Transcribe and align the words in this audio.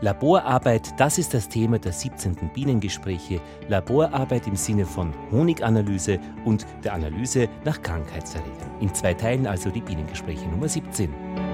Laborarbeit, 0.00 0.94
das 1.00 1.18
ist 1.18 1.34
das 1.34 1.48
Thema 1.48 1.78
der 1.78 1.92
17. 1.92 2.36
Bienengespräche. 2.54 3.40
Laborarbeit 3.68 4.46
im 4.46 4.54
Sinne 4.54 4.86
von 4.86 5.12
Honiganalyse 5.32 6.20
und 6.44 6.66
der 6.84 6.94
Analyse 6.94 7.48
nach 7.64 7.82
Krankheitserregern. 7.82 8.70
In 8.80 8.94
zwei 8.94 9.14
Teilen 9.14 9.46
also 9.48 9.70
die 9.70 9.80
Bienengespräche 9.80 10.46
Nummer 10.46 10.68
17. 10.68 11.47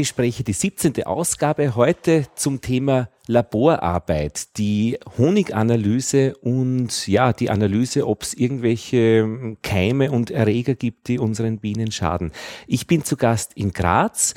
Bienengespräche, 0.00 0.44
die 0.44 0.54
17. 0.54 1.04
Ausgabe 1.04 1.76
heute 1.76 2.24
zum 2.34 2.62
Thema 2.62 3.10
Laborarbeit, 3.26 4.56
die 4.56 4.98
Honiganalyse 5.18 6.38
und 6.38 7.06
ja, 7.06 7.34
die 7.34 7.50
Analyse, 7.50 8.06
ob 8.06 8.22
es 8.22 8.32
irgendwelche 8.32 9.58
Keime 9.62 10.10
und 10.10 10.30
Erreger 10.30 10.74
gibt, 10.74 11.08
die 11.08 11.18
unseren 11.18 11.58
Bienen 11.58 11.92
schaden. 11.92 12.32
Ich 12.66 12.86
bin 12.86 13.04
zu 13.04 13.18
Gast 13.18 13.52
in 13.56 13.72
Graz 13.72 14.32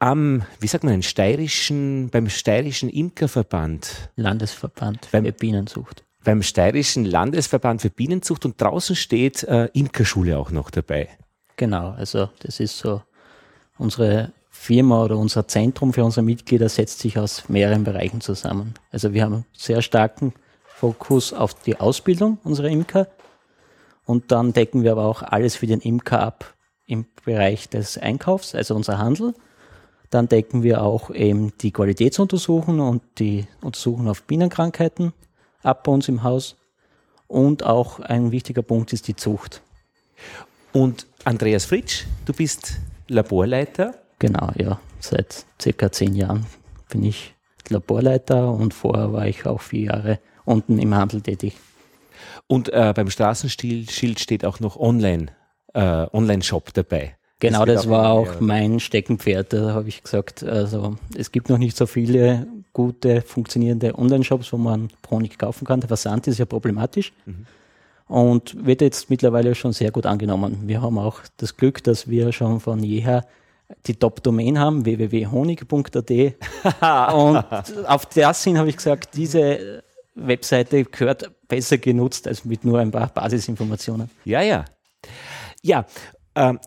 am, 0.00 0.42
wie 0.58 0.66
sagt 0.66 0.82
man, 0.82 1.04
steirischen, 1.04 2.10
beim 2.10 2.28
steirischen 2.28 2.88
Imkerverband. 2.88 4.10
Landesverband 4.16 5.08
beim, 5.12 5.24
für 5.24 5.32
Bienenzucht. 5.32 6.02
Beim 6.24 6.42
steirischen 6.42 7.04
Landesverband 7.04 7.80
für 7.80 7.90
Bienenzucht 7.90 8.44
und 8.44 8.60
draußen 8.60 8.96
steht 8.96 9.44
äh, 9.44 9.66
Imkerschule 9.66 10.36
auch 10.36 10.50
noch 10.50 10.72
dabei. 10.72 11.10
Genau, 11.54 11.90
also 11.90 12.28
das 12.40 12.58
ist 12.58 12.76
so 12.76 13.02
unsere 13.78 14.32
Firma 14.56 15.04
oder 15.04 15.16
unser 15.16 15.46
Zentrum 15.46 15.92
für 15.92 16.04
unsere 16.04 16.24
Mitglieder 16.24 16.68
setzt 16.68 16.98
sich 16.98 17.18
aus 17.18 17.48
mehreren 17.48 17.84
Bereichen 17.84 18.20
zusammen. 18.20 18.74
Also 18.90 19.12
wir 19.12 19.22
haben 19.22 19.34
einen 19.34 19.46
sehr 19.52 19.80
starken 19.82 20.32
Fokus 20.66 21.32
auf 21.32 21.54
die 21.54 21.78
Ausbildung 21.78 22.38
unserer 22.42 22.68
Imker 22.68 23.06
und 24.06 24.32
dann 24.32 24.52
decken 24.52 24.82
wir 24.82 24.92
aber 24.92 25.04
auch 25.04 25.22
alles 25.22 25.56
für 25.56 25.66
den 25.66 25.80
Imker 25.80 26.20
ab 26.20 26.54
im 26.86 27.06
Bereich 27.24 27.68
des 27.68 27.98
Einkaufs, 27.98 28.54
also 28.54 28.74
unser 28.74 28.98
Handel. 28.98 29.34
Dann 30.10 30.28
decken 30.28 30.62
wir 30.62 30.82
auch 30.82 31.10
eben 31.10 31.52
die 31.58 31.72
Qualitätsuntersuchungen 31.72 32.80
und 32.80 33.02
die 33.18 33.46
Untersuchungen 33.62 34.08
auf 34.08 34.22
Bienenkrankheiten 34.22 35.12
ab 35.62 35.84
bei 35.84 35.92
uns 35.92 36.08
im 36.08 36.22
Haus. 36.22 36.56
Und 37.28 37.64
auch 37.64 38.00
ein 38.00 38.30
wichtiger 38.30 38.62
Punkt 38.62 38.92
ist 38.92 39.08
die 39.08 39.16
Zucht. 39.16 39.62
Und 40.72 41.06
Andreas 41.24 41.64
Fritsch, 41.64 42.04
du 42.24 42.32
bist 42.32 42.76
Laborleiter 43.08 43.94
Genau, 44.18 44.50
ja. 44.56 44.80
Seit 45.00 45.44
circa 45.60 45.92
zehn 45.92 46.14
Jahren 46.14 46.46
bin 46.88 47.04
ich 47.04 47.34
Laborleiter 47.68 48.50
und 48.52 48.74
vorher 48.74 49.12
war 49.12 49.26
ich 49.26 49.46
auch 49.46 49.60
vier 49.60 49.92
Jahre 49.92 50.18
unten 50.44 50.78
im 50.78 50.94
Handel 50.94 51.20
tätig. 51.20 51.56
Und 52.46 52.72
äh, 52.72 52.92
beim 52.94 53.10
Straßenschild 53.10 54.20
steht 54.20 54.44
auch 54.44 54.60
noch 54.60 54.76
Online, 54.76 55.26
äh, 55.74 56.06
Online-Shop 56.12 56.72
dabei. 56.74 57.16
Genau, 57.38 57.66
das, 57.66 57.82
das 57.82 57.90
war 57.90 58.12
auch 58.12 58.40
mein 58.40 58.80
Steckenpferd. 58.80 59.52
Da 59.52 59.74
habe 59.74 59.88
ich 59.88 60.02
gesagt, 60.02 60.42
also 60.42 60.96
es 61.16 61.32
gibt 61.32 61.50
noch 61.50 61.58
nicht 61.58 61.76
so 61.76 61.86
viele 61.86 62.46
gute, 62.72 63.20
funktionierende 63.20 63.98
Online-Shops, 63.98 64.52
wo 64.52 64.56
man 64.56 64.88
Honig 65.10 65.38
kaufen 65.38 65.66
kann. 65.66 65.80
Der 65.80 65.88
Versand 65.88 66.26
ist 66.28 66.38
ja 66.38 66.46
problematisch. 66.46 67.12
Mhm. 67.26 67.46
Und 68.08 68.64
wird 68.64 68.80
jetzt 68.80 69.10
mittlerweile 69.10 69.54
schon 69.54 69.72
sehr 69.72 69.90
gut 69.90 70.06
angenommen. 70.06 70.62
Wir 70.66 70.80
haben 70.80 70.96
auch 70.96 71.20
das 71.38 71.56
Glück, 71.56 71.82
dass 71.82 72.08
wir 72.08 72.32
schon 72.32 72.60
von 72.60 72.82
jeher 72.82 73.26
die 73.86 73.94
Top-Domain 73.94 74.58
haben, 74.58 74.84
www.honig.at. 74.84 76.10
und 77.14 77.86
auf 77.88 78.06
das 78.06 78.44
hin 78.44 78.58
habe 78.58 78.68
ich 78.68 78.76
gesagt, 78.76 79.16
diese 79.16 79.82
Webseite 80.14 80.84
gehört 80.84 81.30
besser 81.48 81.78
genutzt 81.78 82.26
als 82.26 82.44
mit 82.44 82.64
nur 82.64 82.78
ein 82.78 82.90
paar 82.90 83.08
Basisinformationen. 83.08 84.10
Ja, 84.24 84.40
ja. 84.42 84.64
Ja, 85.62 85.86
ähm, 86.34 86.58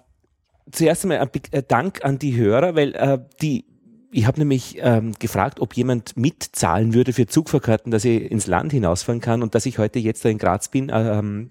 zuerst 0.72 1.04
einmal 1.04 1.20
ein 1.20 1.30
äh, 1.52 1.64
Dank 1.64 2.04
an 2.04 2.20
die 2.20 2.36
Hörer, 2.36 2.76
weil 2.76 2.96
äh, 2.96 3.20
die 3.42 3.66
ich 4.12 4.26
habe 4.26 4.40
nämlich 4.40 4.78
ähm, 4.80 5.14
gefragt, 5.20 5.60
ob 5.60 5.76
jemand 5.76 6.18
mitzahlen 6.18 6.94
würde 6.94 7.14
für 7.14 7.28
Zugfahrkarten, 7.28 7.92
dass 7.92 8.06
ich 8.06 8.32
ins 8.32 8.48
Land 8.48 8.72
hinausfahren 8.72 9.22
kann 9.22 9.44
und 9.44 9.56
dass 9.56 9.66
ich 9.66 9.78
heute 9.78 10.00
jetzt 10.00 10.26
da 10.26 10.30
in 10.30 10.38
Graz 10.38 10.70
bin. 10.70 10.92
Ähm, 10.94 11.50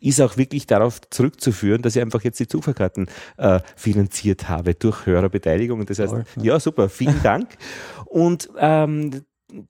ist 0.00 0.20
auch 0.20 0.36
wirklich 0.36 0.66
darauf 0.66 1.00
zurückzuführen, 1.10 1.82
dass 1.82 1.94
ich 1.94 2.02
einfach 2.02 2.22
jetzt 2.22 2.40
die 2.40 2.48
Zugfahrkarten 2.48 3.08
äh, 3.36 3.60
finanziert 3.76 4.48
habe 4.48 4.74
durch 4.74 5.04
Hörerbeteiligung. 5.06 5.84
Das 5.84 5.98
heißt, 5.98 6.14
ja, 6.40 6.58
super, 6.58 6.88
vielen 6.88 7.20
Dank. 7.22 7.48
Und 8.06 8.48
ähm, 8.58 9.22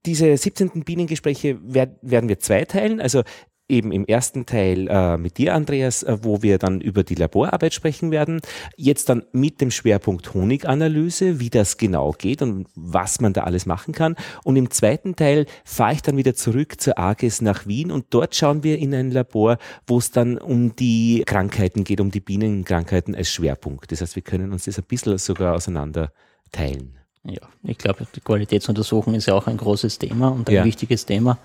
diese 0.06 0.36
17. 0.36 0.84
Bienengespräche 0.84 1.58
werden 1.62 2.28
wir 2.28 2.38
zweiteilen. 2.38 3.00
Also 3.00 3.22
eben 3.70 3.92
im 3.92 4.04
ersten 4.04 4.46
Teil 4.46 4.88
äh, 4.88 5.16
mit 5.16 5.38
dir, 5.38 5.54
Andreas, 5.54 6.02
äh, 6.02 6.18
wo 6.22 6.42
wir 6.42 6.58
dann 6.58 6.80
über 6.80 7.04
die 7.04 7.14
Laborarbeit 7.14 7.72
sprechen 7.72 8.10
werden. 8.10 8.40
Jetzt 8.76 9.08
dann 9.08 9.24
mit 9.32 9.60
dem 9.60 9.70
Schwerpunkt 9.70 10.34
Honiganalyse, 10.34 11.40
wie 11.40 11.50
das 11.50 11.76
genau 11.76 12.12
geht 12.12 12.42
und 12.42 12.66
was 12.74 13.20
man 13.20 13.32
da 13.32 13.44
alles 13.44 13.66
machen 13.66 13.94
kann. 13.94 14.16
Und 14.44 14.56
im 14.56 14.70
zweiten 14.70 15.16
Teil 15.16 15.46
fahre 15.64 15.94
ich 15.94 16.02
dann 16.02 16.16
wieder 16.16 16.34
zurück 16.34 16.80
zur 16.80 16.98
AGES 16.98 17.40
nach 17.40 17.66
Wien 17.66 17.90
und 17.90 18.06
dort 18.10 18.34
schauen 18.34 18.62
wir 18.62 18.78
in 18.78 18.94
ein 18.94 19.10
Labor, 19.10 19.58
wo 19.86 19.98
es 19.98 20.10
dann 20.10 20.38
um 20.38 20.76
die 20.76 21.22
Krankheiten 21.24 21.84
geht, 21.84 22.00
um 22.00 22.10
die 22.10 22.20
Bienenkrankheiten 22.20 23.14
als 23.14 23.30
Schwerpunkt. 23.30 23.92
Das 23.92 24.00
heißt, 24.00 24.16
wir 24.16 24.22
können 24.22 24.52
uns 24.52 24.64
das 24.64 24.78
ein 24.78 24.84
bisschen 24.84 25.16
sogar 25.18 25.54
auseinander 25.54 26.12
teilen. 26.52 26.98
Ja, 27.22 27.40
ich 27.62 27.76
glaube, 27.76 28.06
die 28.14 28.20
Qualitätsuntersuchung 28.20 29.14
ist 29.14 29.26
ja 29.26 29.34
auch 29.34 29.46
ein 29.46 29.58
großes 29.58 29.98
Thema 29.98 30.28
und 30.28 30.48
ein 30.48 30.54
ja. 30.54 30.64
wichtiges 30.64 31.04
Thema. 31.04 31.38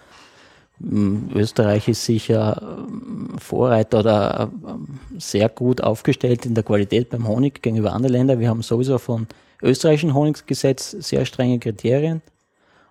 Österreich 0.79 1.87
ist 1.87 2.03
sicher 2.03 2.61
ähm, 2.61 3.37
Vorreiter 3.39 3.99
oder 3.99 4.51
ähm, 4.67 4.99
sehr 5.17 5.47
gut 5.49 5.81
aufgestellt 5.81 6.45
in 6.45 6.53
der 6.53 6.63
Qualität 6.63 7.09
beim 7.09 7.27
Honig 7.27 7.61
gegenüber 7.61 7.93
anderen 7.93 8.13
Ländern. 8.13 8.39
Wir 8.39 8.49
haben 8.49 8.61
sowieso 8.61 8.97
von 8.97 9.27
österreichischen 9.61 10.13
Honiggesetz 10.13 10.91
sehr 10.91 11.25
strenge 11.25 11.59
Kriterien 11.59 12.21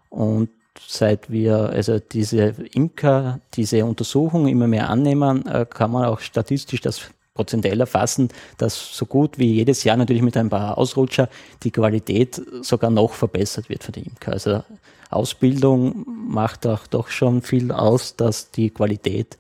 und 0.09 0.49
seit 0.81 1.31
wir 1.31 1.57
also 1.57 1.99
diese 1.99 2.55
Imker, 2.73 3.41
diese 3.55 3.85
Untersuchung 3.85 4.49
immer 4.49 4.67
mehr 4.67 4.89
annehmen, 4.89 5.47
äh, 5.47 5.67
kann 5.69 5.91
man 5.91 6.05
auch 6.05 6.21
statistisch 6.21 6.81
das 6.81 7.11
prozentuell 7.35 7.81
erfassen, 7.81 8.29
dass 8.59 8.97
so 8.97 9.07
gut 9.07 9.39
wie 9.39 9.53
jedes 9.55 9.83
Jahr 9.85 9.97
natürlich 9.97 10.23
mit 10.23 10.37
ein 10.37 10.49
paar 10.49 10.79
Ausrutscher 10.79 11.29
die 11.65 11.73
Qualität 11.73 12.41
sogar 12.63 12.91
noch 12.91 13.13
verbessert 13.13 13.69
wird 13.69 13.83
für 13.83 13.93
die 13.93 14.03
Imker. 14.03 14.33
Also 14.33 14.63
Ausbildung 15.11 16.05
macht 16.07 16.67
auch 16.67 16.87
doch 16.87 17.09
schon 17.09 17.43
viel 17.43 17.73
aus, 17.73 18.17
dass 18.17 18.51
die 18.53 18.71
Qualität 18.71 19.37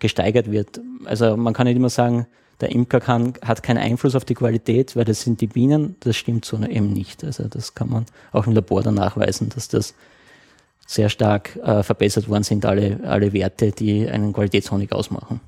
gesteigert 0.00 0.50
wird. 0.50 0.80
Also 1.04 1.36
man 1.36 1.54
kann 1.54 1.66
nicht 1.66 1.76
immer 1.76 1.90
sagen, 1.90 2.26
der 2.60 2.70
Imker 2.70 3.00
kann, 3.00 3.34
hat 3.42 3.62
keinen 3.62 3.78
Einfluss 3.78 4.14
auf 4.14 4.24
die 4.24 4.34
Qualität, 4.34 4.94
weil 4.94 5.04
das 5.04 5.22
sind 5.22 5.40
die 5.40 5.46
Bienen. 5.46 5.96
Das 6.00 6.16
stimmt 6.16 6.44
so 6.44 6.56
eben 6.58 6.92
nicht. 6.92 7.24
Also 7.24 7.48
das 7.48 7.74
kann 7.74 7.88
man 7.88 8.06
auch 8.32 8.46
im 8.46 8.52
Labor 8.52 8.82
dann 8.82 8.94
nachweisen, 8.94 9.48
dass 9.48 9.68
das 9.68 9.94
sehr 10.86 11.08
stark 11.08 11.56
äh, 11.56 11.82
verbessert 11.82 12.28
worden 12.28 12.42
sind, 12.42 12.64
alle, 12.64 13.00
alle 13.04 13.32
Werte, 13.32 13.70
die 13.70 14.08
einen 14.08 14.32
Qualitätshonig 14.32 14.92
ausmachen. 14.92 15.40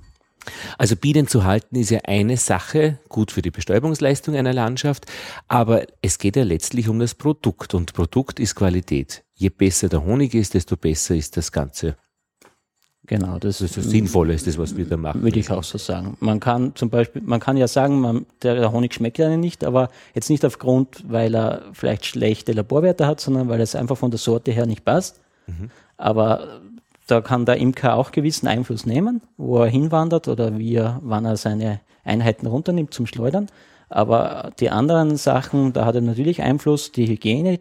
Also 0.79 0.97
Bienen 0.97 1.29
zu 1.29 1.45
halten 1.45 1.77
ist 1.77 1.91
ja 1.91 2.01
eine 2.05 2.37
Sache, 2.37 2.99
gut 3.09 3.31
für 3.31 3.43
die 3.43 3.51
Bestäubungsleistung 3.51 4.37
einer 4.37 4.53
Landschaft, 4.53 5.07
aber 5.49 5.87
es 6.03 6.19
geht 6.19 6.37
ja 6.37 6.45
letztlich 6.45 6.89
um 6.89 6.99
das 6.99 7.15
Produkt 7.15 7.75
und 7.75 7.93
Produkt 7.93 8.41
ist 8.41 8.55
Qualität. 8.55 9.25
Je 9.35 9.49
besser 9.49 9.89
der 9.89 10.05
Honig 10.05 10.35
ist, 10.35 10.55
desto 10.55 10.77
besser 10.77 11.15
ist 11.15 11.37
das 11.37 11.51
Ganze. 11.51 11.97
Genau, 13.07 13.39
das 13.39 13.61
ist 13.61 13.77
das 13.77 13.85
Sinnvolle 13.85 14.33
ist 14.33 14.47
das, 14.47 14.57
was 14.57 14.77
wir 14.77 14.87
da 14.87 14.97
machen. 14.97 15.23
Würde 15.23 15.39
ich 15.39 15.51
auch 15.51 15.63
so 15.63 15.77
sagen. 15.77 16.17
Man 16.21 16.41
kann 16.41 16.75
zum 16.75 16.89
Beispiel, 16.89 17.21
man 17.21 17.39
kann 17.39 17.59
ja 17.59 17.69
sagen, 17.69 18.01
man, 18.01 18.25
der 18.43 18.73
Honig 18.73 18.95
schmeckt 18.95 19.19
ja 19.19 19.37
nicht, 19.37 19.63
aber 19.63 19.91
jetzt 20.15 20.31
nicht 20.31 20.43
aufgrund, 20.45 21.05
weil 21.07 21.35
er 21.35 21.63
vielleicht 21.75 22.07
schlechte 22.07 22.53
Laborwerte 22.53 23.07
hat, 23.07 23.21
sondern 23.21 23.49
weil 23.49 23.61
es 23.61 23.75
einfach 23.75 23.99
von 23.99 24.11
der 24.11 24.19
Sorte 24.19 24.53
her 24.53 24.65
nicht 24.65 24.87
passt. 24.87 25.21
Mhm. 25.47 25.71
Aber 25.99 26.63
da 27.07 27.21
kann 27.21 27.45
der 27.45 27.57
Imker 27.57 27.97
auch 27.97 28.13
gewissen 28.13 28.47
Einfluss 28.47 28.87
nehmen, 28.87 29.21
wo 29.37 29.59
er 29.59 29.69
hinwandert 29.69 30.29
oder 30.29 30.59
wie 30.59 30.77
er, 30.77 31.01
wann 31.03 31.25
er 31.25 31.37
seine 31.37 31.81
Einheiten 32.05 32.47
runternimmt 32.47 32.95
zum 32.95 33.07
Schleudern. 33.07 33.49
Aber 33.89 34.53
die 34.61 34.71
anderen 34.71 35.17
Sachen, 35.17 35.73
da 35.73 35.85
hat 35.85 35.95
er 35.95 36.01
natürlich 36.01 36.43
Einfluss, 36.43 36.93
die 36.93 37.07
Hygiene, 37.07 37.61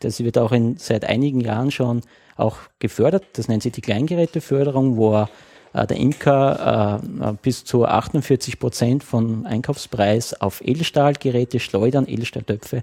das 0.00 0.22
wird 0.22 0.36
auch 0.36 0.52
in, 0.52 0.76
seit 0.76 1.06
einigen 1.06 1.40
Jahren 1.40 1.70
schon 1.70 2.02
auch 2.36 2.58
gefördert. 2.78 3.24
Das 3.32 3.48
nennt 3.48 3.62
sich 3.62 3.72
die 3.72 3.80
Kleingeräteförderung, 3.80 4.96
wo 4.96 5.26
äh, 5.72 5.86
der 5.86 5.96
Imker 5.96 7.00
äh, 7.02 7.32
bis 7.40 7.64
zu 7.64 7.86
48 7.86 8.58
Prozent 8.58 9.04
von 9.04 9.46
Einkaufspreis 9.46 10.38
auf 10.40 10.60
Edelstahlgeräte, 10.60 11.60
Schleudern, 11.60 12.06
Edelstahltöpfe 12.06 12.82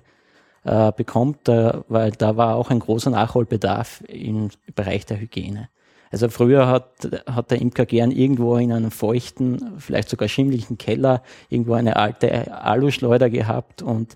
äh, 0.64 0.92
bekommt, 0.92 1.48
äh, 1.50 1.74
weil 1.88 2.12
da 2.12 2.36
war 2.36 2.56
auch 2.56 2.72
ein 2.72 2.80
großer 2.80 3.12
Nachholbedarf 3.12 4.02
im 4.08 4.50
Bereich 4.76 5.06
der 5.06 5.20
Hygiene. 5.20 5.70
Also 6.14 6.30
früher 6.30 6.68
hat, 6.68 7.10
hat 7.26 7.50
der 7.50 7.60
Imker 7.60 7.88
gern 7.88 8.12
irgendwo 8.12 8.56
in 8.58 8.72
einem 8.72 8.92
feuchten, 8.92 9.80
vielleicht 9.80 10.10
sogar 10.10 10.28
schimmlichen 10.30 10.78
Keller 10.78 11.24
irgendwo 11.50 11.74
eine 11.74 11.96
alte 11.96 12.54
Aluschleuder 12.54 13.32
gehabt 13.32 13.82
und 13.82 14.16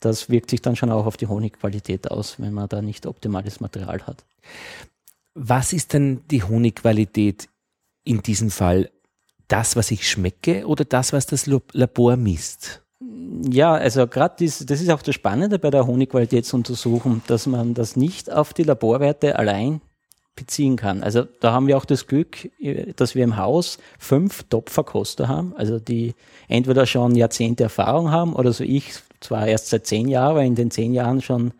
das 0.00 0.28
wirkt 0.28 0.50
sich 0.50 0.60
dann 0.60 0.74
schon 0.74 0.90
auch 0.90 1.06
auf 1.06 1.16
die 1.16 1.28
Honigqualität 1.28 2.10
aus, 2.10 2.40
wenn 2.40 2.52
man 2.52 2.68
da 2.68 2.82
nicht 2.82 3.06
optimales 3.06 3.60
Material 3.60 4.02
hat. 4.08 4.24
Was 5.34 5.72
ist 5.72 5.92
denn 5.92 6.22
die 6.32 6.42
Honigqualität 6.42 7.48
in 8.02 8.22
diesem 8.22 8.50
Fall? 8.50 8.90
Das, 9.46 9.76
was 9.76 9.92
ich 9.92 10.10
schmecke 10.10 10.66
oder 10.66 10.84
das, 10.84 11.12
was 11.12 11.26
das 11.26 11.46
Labor 11.46 12.16
misst? 12.16 12.82
Ja, 13.48 13.72
also 13.74 14.08
gerade 14.08 14.44
das, 14.44 14.66
das 14.66 14.80
ist 14.80 14.90
auch 14.90 15.02
das 15.02 15.14
Spannende 15.14 15.60
bei 15.60 15.70
der 15.70 15.86
Honigqualitätsuntersuchung, 15.86 17.22
dass 17.28 17.46
man 17.46 17.72
das 17.72 17.94
nicht 17.94 18.32
auf 18.32 18.52
die 18.52 18.64
Laborwerte 18.64 19.38
allein 19.38 19.80
beziehen 20.36 20.76
kann. 20.76 21.02
Also 21.02 21.26
da 21.40 21.52
haben 21.52 21.66
wir 21.66 21.76
auch 21.76 21.84
das 21.84 22.06
Glück, 22.06 22.50
dass 22.96 23.14
wir 23.14 23.24
im 23.24 23.36
Haus 23.36 23.78
fünf 23.98 24.44
Top-Verkoster 24.44 25.28
haben, 25.28 25.54
also 25.56 25.80
die 25.80 26.14
entweder 26.48 26.86
schon 26.86 27.16
Jahrzehnte 27.16 27.64
Erfahrung 27.64 28.10
haben 28.10 28.34
oder 28.34 28.52
so 28.52 28.62
ich 28.62 28.92
zwar 29.20 29.46
erst 29.46 29.68
seit 29.68 29.86
zehn 29.86 30.08
Jahren, 30.08 30.30
aber 30.30 30.44
in 30.44 30.54
den 30.54 30.70
zehn 30.70 30.92
Jahren 30.92 31.22
schon 31.22 31.52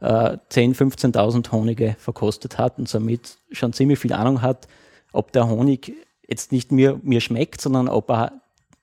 äh, 0.00 0.38
10.000, 0.50 1.12
15.000 1.12 1.52
Honige 1.52 1.96
verkostet 1.98 2.56
hat 2.56 2.78
und 2.78 2.88
somit 2.88 3.36
schon 3.50 3.72
ziemlich 3.72 3.98
viel 3.98 4.12
Ahnung 4.12 4.42
hat, 4.42 4.68
ob 5.12 5.32
der 5.32 5.48
Honig 5.48 5.92
jetzt 6.26 6.52
nicht 6.52 6.72
mir, 6.72 7.00
mir 7.02 7.20
schmeckt, 7.20 7.60
sondern 7.60 7.88
ob 7.88 8.10
er 8.10 8.32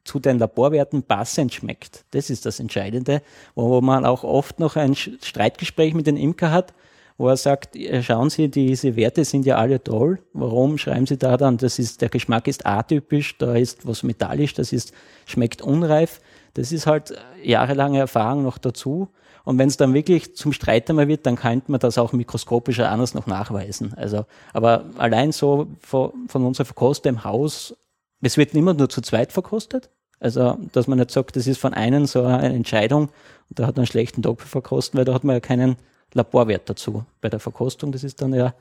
zu 0.03 0.19
den 0.19 0.39
Laborwerten 0.39 1.03
passend 1.03 1.53
schmeckt. 1.53 2.05
Das 2.11 2.29
ist 2.29 2.45
das 2.45 2.59
Entscheidende, 2.59 3.21
wo 3.55 3.81
man 3.81 4.05
auch 4.05 4.23
oft 4.23 4.59
noch 4.59 4.75
ein 4.75 4.95
Streitgespräch 4.95 5.93
mit 5.93 6.07
den 6.07 6.17
Imker 6.17 6.51
hat, 6.51 6.73
wo 7.17 7.27
er 7.29 7.37
sagt, 7.37 7.77
schauen 8.01 8.29
Sie, 8.29 8.49
diese 8.49 8.95
Werte 8.95 9.25
sind 9.25 9.45
ja 9.45 9.57
alle 9.57 9.83
toll. 9.83 10.19
Warum 10.33 10.77
schreiben 10.77 11.07
Sie 11.07 11.17
da 11.17 11.35
dann, 11.35 11.57
das 11.57 11.79
ist, 11.79 12.01
der 12.01 12.09
Geschmack 12.09 12.47
ist 12.47 12.65
atypisch, 12.65 13.37
da 13.37 13.55
ist 13.55 13.87
was 13.87 14.03
metallisch, 14.03 14.53
das 14.53 14.71
ist, 14.71 14.93
schmeckt 15.25 15.61
unreif. 15.61 16.21
Das 16.53 16.71
ist 16.71 16.85
halt 16.85 17.13
jahrelange 17.43 17.99
Erfahrung 17.99 18.43
noch 18.43 18.57
dazu. 18.57 19.09
Und 19.43 19.57
wenn 19.57 19.69
es 19.69 19.77
dann 19.77 19.93
wirklich 19.93 20.35
zum 20.35 20.51
Streit 20.51 20.89
einmal 20.89 21.07
wird, 21.07 21.25
dann 21.25 21.37
könnte 21.37 21.71
man 21.71 21.79
das 21.79 21.97
auch 21.97 22.13
mikroskopischer 22.13 22.91
anders 22.91 23.13
noch 23.13 23.27
nachweisen. 23.27 23.93
Also, 23.95 24.25
aber 24.53 24.85
allein 24.97 25.31
so 25.31 25.67
von, 25.79 26.11
von 26.27 26.45
unserer 26.45 26.65
Verkoster 26.65 27.09
im 27.09 27.23
Haus, 27.23 27.75
es 28.21 28.37
wird 28.37 28.53
immer 28.53 28.73
nur 28.73 28.89
zu 28.89 29.01
zweit 29.01 29.31
verkostet. 29.31 29.89
Also, 30.19 30.57
dass 30.73 30.87
man 30.87 30.97
nicht 30.97 31.11
sagt, 31.11 31.35
das 31.35 31.47
ist 31.47 31.59
von 31.59 31.73
einem 31.73 32.07
so 32.07 32.23
eine 32.23 32.53
Entscheidung 32.53 33.03
und 33.49 33.59
da 33.59 33.67
hat 33.67 33.75
man 33.75 33.83
einen 33.83 33.87
schlechten 33.87 34.21
Doppel 34.21 34.47
verkosten, 34.47 34.97
weil 34.97 35.05
da 35.05 35.13
hat 35.13 35.23
man 35.23 35.35
ja 35.35 35.39
keinen 35.39 35.77
Laborwert 36.17 36.69
dazu 36.69 37.05
bei 37.21 37.29
der 37.29 37.39
Verkostung. 37.39 37.91
Das 37.91 38.03
ist 38.03 38.21
dann 38.21 38.33
ja, 38.33 38.53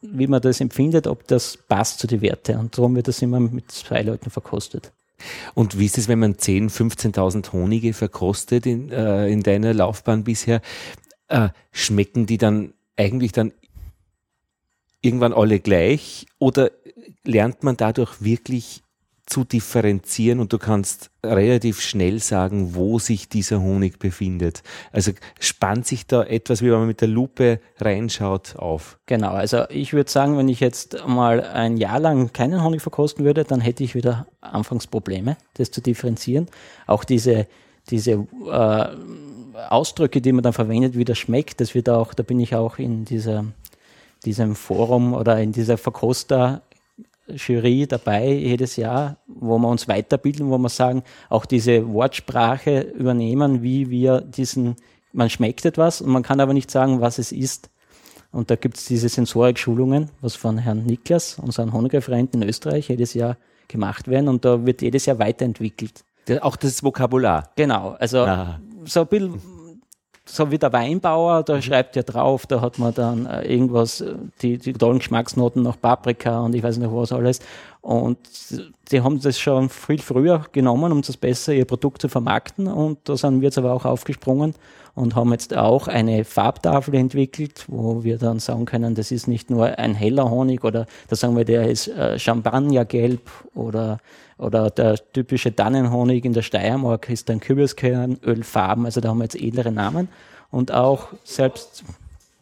wie 0.00 0.26
man 0.26 0.40
das 0.40 0.60
empfindet, 0.60 1.06
ob 1.06 1.26
das 1.26 1.56
passt 1.56 1.98
zu 1.98 2.06
den 2.06 2.20
Werten. 2.20 2.58
Und 2.58 2.76
darum 2.76 2.94
wird 2.94 3.08
das 3.08 3.22
immer 3.22 3.40
mit 3.40 3.70
zwei 3.72 4.02
Leuten 4.02 4.30
verkostet. 4.30 4.92
Und 5.54 5.78
wie 5.78 5.86
ist 5.86 5.98
es, 5.98 6.06
wenn 6.06 6.20
man 6.20 6.34
10.000, 6.34 6.70
15.000 7.14 7.52
Honige 7.52 7.92
verkostet 7.92 8.66
in, 8.66 8.90
äh, 8.90 9.28
in 9.28 9.42
deiner 9.42 9.74
Laufbahn 9.74 10.22
bisher? 10.22 10.60
Äh, 11.26 11.48
schmecken 11.72 12.26
die 12.26 12.38
dann 12.38 12.72
eigentlich 12.96 13.32
dann 13.32 13.52
irgendwann 15.00 15.32
alle 15.32 15.60
gleich 15.60 16.26
oder 16.38 16.70
lernt 17.24 17.62
man 17.62 17.76
dadurch 17.76 18.22
wirklich 18.22 18.82
zu 19.28 19.44
differenzieren 19.44 20.40
und 20.40 20.52
du 20.52 20.58
kannst 20.58 21.10
relativ 21.24 21.80
schnell 21.80 22.18
sagen, 22.20 22.74
wo 22.74 22.98
sich 22.98 23.28
dieser 23.28 23.60
Honig 23.60 23.98
befindet. 23.98 24.62
Also 24.90 25.12
spannt 25.38 25.86
sich 25.86 26.06
da 26.06 26.22
etwas, 26.24 26.62
wie 26.62 26.70
wenn 26.70 26.78
man 26.78 26.86
mit 26.86 27.00
der 27.00 27.08
Lupe 27.08 27.60
reinschaut, 27.78 28.56
auf. 28.56 28.98
Genau, 29.06 29.32
also 29.32 29.68
ich 29.68 29.92
würde 29.92 30.10
sagen, 30.10 30.38
wenn 30.38 30.48
ich 30.48 30.60
jetzt 30.60 31.06
mal 31.06 31.42
ein 31.42 31.76
Jahr 31.76 32.00
lang 32.00 32.32
keinen 32.32 32.62
Honig 32.62 32.80
verkosten 32.80 33.24
würde, 33.24 33.44
dann 33.44 33.60
hätte 33.60 33.84
ich 33.84 33.94
wieder 33.94 34.26
Anfangsprobleme, 34.40 35.36
das 35.54 35.70
zu 35.70 35.82
differenzieren. 35.82 36.46
Auch 36.86 37.04
diese, 37.04 37.46
diese 37.90 38.26
äh, 38.50 38.86
Ausdrücke, 39.68 40.20
die 40.20 40.32
man 40.32 40.42
dann 40.42 40.52
verwendet, 40.52 40.96
wie 40.96 41.04
das 41.04 41.18
schmeckt, 41.18 41.60
das 41.60 41.74
wird 41.74 41.88
auch, 41.88 42.14
da 42.14 42.22
bin 42.22 42.40
ich 42.40 42.54
auch 42.54 42.78
in 42.78 43.04
dieser 43.04 43.44
diesem 44.24 44.56
Forum 44.56 45.14
oder 45.14 45.40
in 45.40 45.52
dieser 45.52 45.78
Verkoster 45.78 46.62
Jury 47.34 47.86
dabei 47.86 48.32
jedes 48.32 48.76
Jahr, 48.76 49.16
wo 49.26 49.58
wir 49.58 49.68
uns 49.68 49.88
weiterbilden, 49.88 50.50
wo 50.50 50.58
wir 50.58 50.68
sagen, 50.68 51.02
auch 51.28 51.46
diese 51.46 51.92
Wortsprache 51.92 52.80
übernehmen, 52.80 53.62
wie 53.62 53.90
wir 53.90 54.20
diesen, 54.20 54.76
man 55.12 55.30
schmeckt 55.30 55.64
etwas 55.64 56.00
und 56.00 56.10
man 56.10 56.22
kann 56.22 56.40
aber 56.40 56.54
nicht 56.54 56.70
sagen, 56.70 57.00
was 57.00 57.18
es 57.18 57.32
ist. 57.32 57.70
Und 58.30 58.50
da 58.50 58.56
gibt 58.56 58.76
es 58.76 58.84
diese 58.84 59.08
Sensorik-Schulungen, 59.08 60.10
was 60.20 60.36
von 60.36 60.58
Herrn 60.58 60.84
Niklas, 60.84 61.38
unserem 61.38 61.72
Honigreferenten 61.72 62.42
in 62.42 62.48
Österreich, 62.48 62.88
jedes 62.88 63.14
Jahr 63.14 63.36
gemacht 63.68 64.08
werden 64.08 64.28
und 64.28 64.44
da 64.44 64.64
wird 64.66 64.82
jedes 64.82 65.06
Jahr 65.06 65.18
weiterentwickelt. 65.18 66.04
Auch 66.40 66.56
das 66.56 66.82
Vokabular. 66.82 67.50
Genau, 67.56 67.96
also 67.98 68.18
Aha. 68.18 68.60
so 68.84 69.00
ein 69.00 69.06
bisschen 69.06 69.57
so 70.28 70.50
wie 70.50 70.58
der 70.58 70.72
Weinbauer, 70.72 71.42
da 71.42 71.56
mhm. 71.56 71.62
schreibt 71.62 71.96
ja 71.96 72.02
drauf, 72.02 72.46
da 72.46 72.60
hat 72.60 72.78
man 72.78 72.94
dann 72.94 73.26
äh, 73.26 73.42
irgendwas, 73.42 74.00
äh, 74.00 74.14
die, 74.42 74.58
die 74.58 74.72
tollen 74.72 74.98
Geschmacksnoten 74.98 75.62
nach 75.62 75.80
Paprika 75.80 76.40
und 76.40 76.54
ich 76.54 76.62
weiß 76.62 76.78
nicht 76.78 76.92
was 76.92 77.12
alles. 77.12 77.40
Und 77.80 78.18
die 78.90 79.00
haben 79.00 79.20
das 79.20 79.38
schon 79.38 79.68
viel 79.68 80.00
früher 80.00 80.44
genommen, 80.52 80.92
um 80.92 81.00
das 81.00 81.16
besser 81.16 81.54
ihr 81.54 81.64
Produkt 81.64 82.02
zu 82.02 82.08
vermarkten. 82.08 82.66
Und 82.66 82.98
da 83.08 83.16
sind 83.16 83.40
wir 83.40 83.46
jetzt 83.46 83.58
aber 83.58 83.72
auch 83.72 83.84
aufgesprungen 83.84 84.54
und 84.94 85.14
haben 85.14 85.32
jetzt 85.32 85.56
auch 85.56 85.88
eine 85.88 86.24
Farbtafel 86.24 86.94
entwickelt, 86.96 87.64
wo 87.68 88.02
wir 88.02 88.18
dann 88.18 88.40
sagen 88.40 88.64
können, 88.64 88.94
das 88.94 89.10
ist 89.10 89.28
nicht 89.28 89.48
nur 89.48 89.78
ein 89.78 89.94
heller 89.94 90.28
Honig 90.28 90.64
oder 90.64 90.86
da 91.08 91.16
sagen 91.16 91.36
wir, 91.36 91.44
der 91.44 91.70
ist 91.70 91.88
äh, 91.88 92.18
Champagnergelb 92.18 93.22
oder 93.54 94.00
oder 94.38 94.70
der 94.70 94.96
typische 95.12 95.54
Tannenhonig 95.54 96.24
in 96.24 96.32
der 96.32 96.42
Steiermark 96.42 97.10
ist 97.10 97.28
dann 97.28 97.40
Kürbiskernölfarben, 97.40 98.84
also 98.86 99.00
da 99.00 99.08
haben 99.10 99.18
wir 99.18 99.24
jetzt 99.24 99.36
edlere 99.36 99.72
Namen. 99.72 100.08
Und 100.50 100.72
auch 100.72 101.08
selbst. 101.24 101.84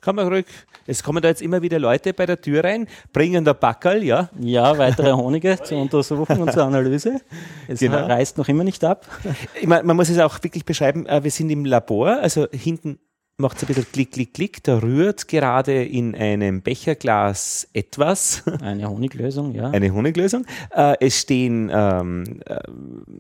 Komm 0.00 0.16
mal 0.16 0.28
ruhig. 0.28 0.46
Es 0.87 1.02
kommen 1.02 1.20
da 1.20 1.28
jetzt 1.28 1.43
immer 1.43 1.62
wieder 1.62 1.81
Leute 1.81 2.14
bei 2.14 2.26
der 2.26 2.40
Tür 2.40 2.62
rein, 2.62 2.87
bringen 3.12 3.44
der 3.44 3.54
Backerl, 3.54 4.04
ja? 4.04 4.31
Ja, 4.38 4.78
weitere 4.78 5.12
Honige 5.12 5.58
zur 5.60 5.78
Untersuchung 5.78 6.43
und 6.43 6.52
zur 6.52 6.62
Analyse. 6.64 7.20
Es 7.69 7.81
genau. 7.81 8.06
reißt 8.06 8.38
noch 8.38 8.49
immer 8.49 8.62
nicht 8.62 8.84
ab. 8.84 9.04
Ich 9.60 9.66
meine, 9.66 9.82
man 9.82 9.96
muss 9.96 10.08
es 10.08 10.19
auch 10.20 10.40
wirklich 10.42 10.64
beschreiben, 10.64 11.06
äh, 11.06 11.25
wir 11.25 11.31
sind 11.32 11.50
im 11.50 11.64
Labor, 11.64 12.20
also 12.20 12.46
hinten 12.52 13.00
macht 13.38 13.58
es 13.58 13.64
ein 13.64 13.66
bisschen 13.66 13.86
Klick, 13.92 14.12
Klick, 14.12 14.32
Klick. 14.32 14.62
Da 14.62 14.78
rührt 14.78 15.28
gerade 15.28 15.84
in 15.84 16.14
einem 16.14 16.62
Becherglas 16.62 17.68
etwas. 17.74 18.42
Eine 18.62 18.88
Honiglösung, 18.88 19.54
ja. 19.54 19.70
Eine 19.70 19.92
Honiglösung. 19.92 20.46
Äh, 20.74 20.94
es 21.00 21.20
stehen 21.20 21.70
ähm, 21.72 22.40
äh, 22.46 22.58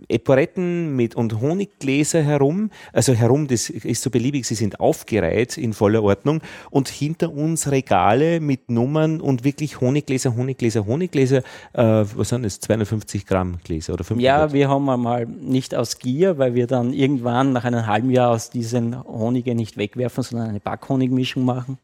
Eporetten 0.08 0.96
mit 0.96 1.14
und 1.16 1.38
Honiggläser 1.40 2.22
herum. 2.22 2.70
Also 2.94 3.12
herum, 3.12 3.46
das 3.46 3.68
ist 3.68 4.02
so 4.02 4.08
beliebig, 4.08 4.46
sie 4.46 4.54
sind 4.54 4.80
aufgereiht 4.80 5.58
in 5.58 5.74
voller 5.74 6.02
Ordnung. 6.02 6.40
Und 6.70 6.88
hinter 6.88 7.30
uns 7.32 7.70
Regale 7.70 8.40
mit 8.40 8.70
Nummern 8.70 9.20
und 9.20 9.44
wirklich 9.44 9.82
Honiggläser, 9.82 10.34
Honiggläser, 10.34 10.86
Honiggläser. 10.86 11.42
Äh, 11.74 12.04
was 12.14 12.30
sind 12.30 12.42
das? 12.42 12.60
250 12.60 13.26
Gramm 13.26 13.58
Gläser 13.62 13.92
oder 13.92 14.04
500? 14.04 14.24
Ja, 14.24 14.52
wir 14.54 14.70
haben 14.70 14.88
einmal 14.88 15.26
nicht 15.26 15.74
aus 15.74 15.98
Gier, 15.98 16.38
weil 16.38 16.54
wir 16.54 16.66
dann 16.66 16.94
irgendwann 16.94 17.52
nach 17.52 17.64
einem 17.64 17.86
halben 17.86 18.10
Jahr 18.10 18.30
aus 18.30 18.48
diesen 18.48 18.98
Honige 19.04 19.54
nicht 19.54 19.76
wegwerfen 19.76 20.05
werfen, 20.06 20.22
sondern 20.22 20.48
eine 20.48 20.60
Backhonigmischung 20.60 21.44
machen. 21.44 21.78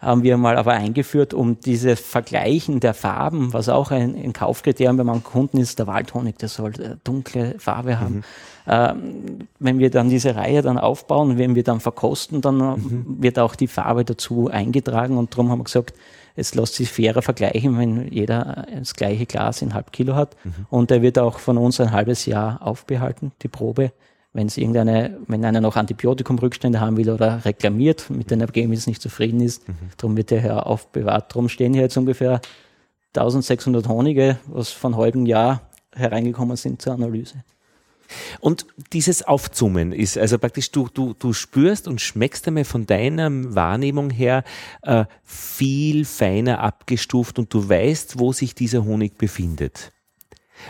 Haben 0.00 0.22
wir 0.22 0.36
mal 0.36 0.56
aber 0.58 0.72
eingeführt, 0.72 1.32
um 1.32 1.60
dieses 1.60 2.00
Vergleichen 2.00 2.80
der 2.80 2.92
Farben, 2.92 3.52
was 3.52 3.68
auch 3.68 3.90
ein, 3.90 4.14
ein 4.16 4.32
Kaufkriterium 4.32 4.96
bei 4.96 5.04
meinen 5.04 5.22
Kunden 5.22 5.58
ist, 5.58 5.78
der 5.78 5.86
Waldhonig, 5.86 6.36
der 6.36 6.48
soll 6.48 6.72
äh, 6.80 6.96
dunkle 7.04 7.54
Farbe 7.58 8.00
haben. 8.00 8.16
Mhm. 8.16 8.24
Ähm, 8.66 9.38
wenn 9.58 9.78
wir 9.78 9.90
dann 9.90 10.10
diese 10.10 10.36
Reihe 10.36 10.62
dann 10.62 10.78
aufbauen, 10.78 11.38
wenn 11.38 11.54
wir 11.54 11.64
dann 11.64 11.80
verkosten, 11.80 12.40
dann 12.40 12.56
mhm. 12.56 13.16
wird 13.20 13.38
auch 13.38 13.54
die 13.54 13.68
Farbe 13.68 14.04
dazu 14.04 14.48
eingetragen 14.50 15.16
und 15.16 15.32
darum 15.32 15.50
haben 15.50 15.60
wir 15.60 15.64
gesagt, 15.64 15.94
es 16.36 16.54
lässt 16.54 16.74
sich 16.74 16.90
fairer 16.90 17.22
vergleichen, 17.22 17.78
wenn 17.78 18.12
jeder 18.12 18.66
das 18.76 18.94
gleiche 18.94 19.24
Glas 19.26 19.62
in 19.62 19.72
halb 19.72 19.92
Kilo 19.92 20.16
hat. 20.16 20.36
Mhm. 20.44 20.66
Und 20.68 20.90
er 20.90 21.00
wird 21.00 21.18
auch 21.18 21.38
von 21.38 21.56
uns 21.56 21.80
ein 21.80 21.92
halbes 21.92 22.26
Jahr 22.26 22.60
aufbehalten, 22.60 23.32
die 23.42 23.48
Probe 23.48 23.92
wenn 24.34 24.48
es 24.48 24.58
irgendeine, 24.58 25.16
wenn 25.28 25.44
einer 25.44 25.60
noch 25.60 25.76
Antibiotikumrückstände 25.76 26.80
haben 26.80 26.96
will 26.96 27.08
oder 27.08 27.44
reklamiert, 27.44 28.10
mit 28.10 28.30
den 28.30 28.40
Ergebnissen 28.40 28.90
nicht 28.90 29.00
zufrieden 29.00 29.40
ist, 29.40 29.66
mhm. 29.68 29.74
darum 29.96 30.16
wird 30.16 30.30
der 30.30 30.40
Herr 30.40 30.66
aufbewahrt. 30.66 31.30
Darum 31.30 31.48
stehen 31.48 31.72
hier 31.72 31.82
jetzt 31.82 31.96
ungefähr 31.96 32.40
1600 33.16 33.88
Honige, 33.88 34.38
was 34.46 34.70
von 34.70 34.96
halbem 34.96 35.24
Jahr 35.24 35.62
hereingekommen 35.94 36.56
sind 36.56 36.82
zur 36.82 36.94
Analyse. 36.94 37.44
Und 38.40 38.66
dieses 38.92 39.22
Aufzoomen 39.22 39.92
ist 39.92 40.18
also 40.18 40.38
praktisch, 40.38 40.70
du, 40.72 40.88
du, 40.92 41.14
du 41.14 41.32
spürst 41.32 41.88
und 41.88 42.00
schmeckst 42.00 42.46
einmal 42.46 42.64
von 42.64 42.86
deiner 42.86 43.30
Wahrnehmung 43.54 44.10
her 44.10 44.44
äh, 44.82 45.04
viel 45.22 46.04
feiner 46.04 46.60
abgestuft 46.60 47.38
und 47.38 47.54
du 47.54 47.68
weißt, 47.68 48.18
wo 48.18 48.32
sich 48.32 48.54
dieser 48.54 48.84
Honig 48.84 49.16
befindet. 49.16 49.92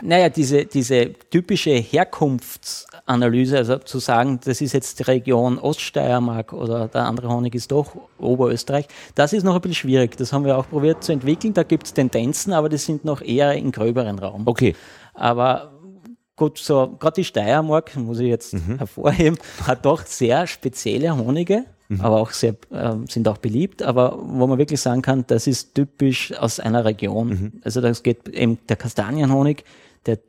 Naja, 0.01 0.29
diese, 0.29 0.65
diese 0.65 1.13
typische 1.29 1.71
Herkunftsanalyse, 1.71 3.57
also 3.57 3.77
zu 3.77 3.99
sagen, 3.99 4.39
das 4.43 4.61
ist 4.61 4.73
jetzt 4.73 4.99
die 4.99 5.03
Region 5.03 5.57
Oststeiermark 5.59 6.53
oder 6.53 6.87
der 6.87 7.05
andere 7.05 7.29
Honig 7.29 7.55
ist 7.55 7.71
doch 7.71 7.95
Oberösterreich, 8.17 8.87
das 9.15 9.33
ist 9.33 9.43
noch 9.43 9.55
ein 9.55 9.61
bisschen 9.61 9.75
schwierig. 9.75 10.17
Das 10.17 10.33
haben 10.33 10.45
wir 10.45 10.57
auch 10.57 10.69
probiert 10.69 11.03
zu 11.03 11.11
entwickeln. 11.11 11.53
Da 11.53 11.63
gibt 11.63 11.87
es 11.87 11.93
Tendenzen, 11.93 12.53
aber 12.53 12.69
die 12.69 12.77
sind 12.77 13.05
noch 13.05 13.21
eher 13.21 13.53
im 13.53 13.71
gröberen 13.71 14.19
Raum. 14.19 14.43
Okay. 14.45 14.75
Aber 15.13 15.71
gut, 16.35 16.57
so 16.57 16.95
gerade 16.99 17.15
die 17.15 17.23
Steiermark, 17.23 17.95
muss 17.95 18.19
ich 18.19 18.27
jetzt 18.27 18.53
mhm. 18.53 18.77
hervorheben, 18.77 19.37
hat 19.65 19.85
doch 19.85 20.05
sehr 20.05 20.47
spezielle 20.47 21.15
Honige, 21.17 21.65
mhm. 21.87 22.01
aber 22.01 22.21
auch 22.21 22.31
sehr, 22.31 22.55
äh, 22.71 22.95
sind 23.07 23.27
auch 23.27 23.37
beliebt, 23.37 23.83
aber 23.83 24.17
wo 24.21 24.47
man 24.47 24.57
wirklich 24.57 24.81
sagen 24.81 25.01
kann, 25.01 25.25
das 25.27 25.47
ist 25.47 25.75
typisch 25.75 26.33
aus 26.33 26.59
einer 26.59 26.85
Region. 26.85 27.27
Mhm. 27.27 27.53
Also 27.63 27.81
das 27.81 28.03
geht 28.03 28.27
eben 28.29 28.59
der 28.67 28.75
Kastanienhonig, 28.75 29.63
der 30.05 30.19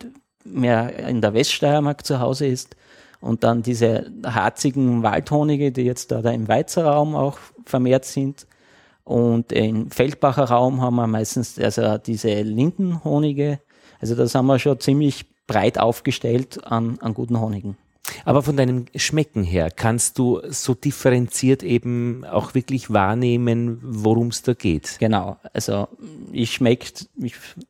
mehr 0.45 1.09
in 1.09 1.21
der 1.21 1.35
Weststeiermark 1.35 2.07
zu 2.07 2.21
Hause 2.21 2.47
ist 2.47 2.77
und 3.21 3.45
dann 3.45 3.63
diese 3.63 4.11
harzigen 4.25 5.03
Waldhonige, 5.03 5.73
die 5.73 5.83
jetzt 5.83 6.13
da, 6.13 6.23
da 6.23 6.31
im 6.31 6.49
Weizer 6.49 6.85
Raum 6.85 7.15
auch 7.15 7.39
vermehrt 7.65 8.05
sind. 8.05 8.47
Und 9.05 9.53
im 9.53 9.91
Feldbacher 9.91 10.45
Raum 10.45 10.81
haben 10.81 10.97
wir 10.97 11.07
meistens 11.07 11.59
also 11.59 11.97
diese 11.99 12.43
Lindenhonige. 12.43 13.61
Also 14.01 14.15
da 14.15 14.27
sind 14.27 14.47
wir 14.47 14.59
schon 14.59 14.81
ziemlich 14.81 15.27
breit 15.47 15.79
aufgestellt 15.79 16.65
an, 16.65 16.99
an 17.01 17.15
guten 17.15 17.41
Honigen. 17.41 17.77
Aber 18.25 18.43
von 18.43 18.57
deinem 18.57 18.87
Schmecken 18.95 19.43
her 19.43 19.71
kannst 19.71 20.19
du 20.19 20.41
so 20.49 20.75
differenziert 20.75 21.63
eben 21.63 22.25
auch 22.25 22.55
wirklich 22.55 22.91
wahrnehmen, 22.91 23.79
worum 23.83 24.29
es 24.29 24.43
da 24.43 24.55
geht. 24.55 24.97
Genau. 24.99 25.37
Also 25.53 25.89
ich 26.33 26.53
schmecke 26.53 26.87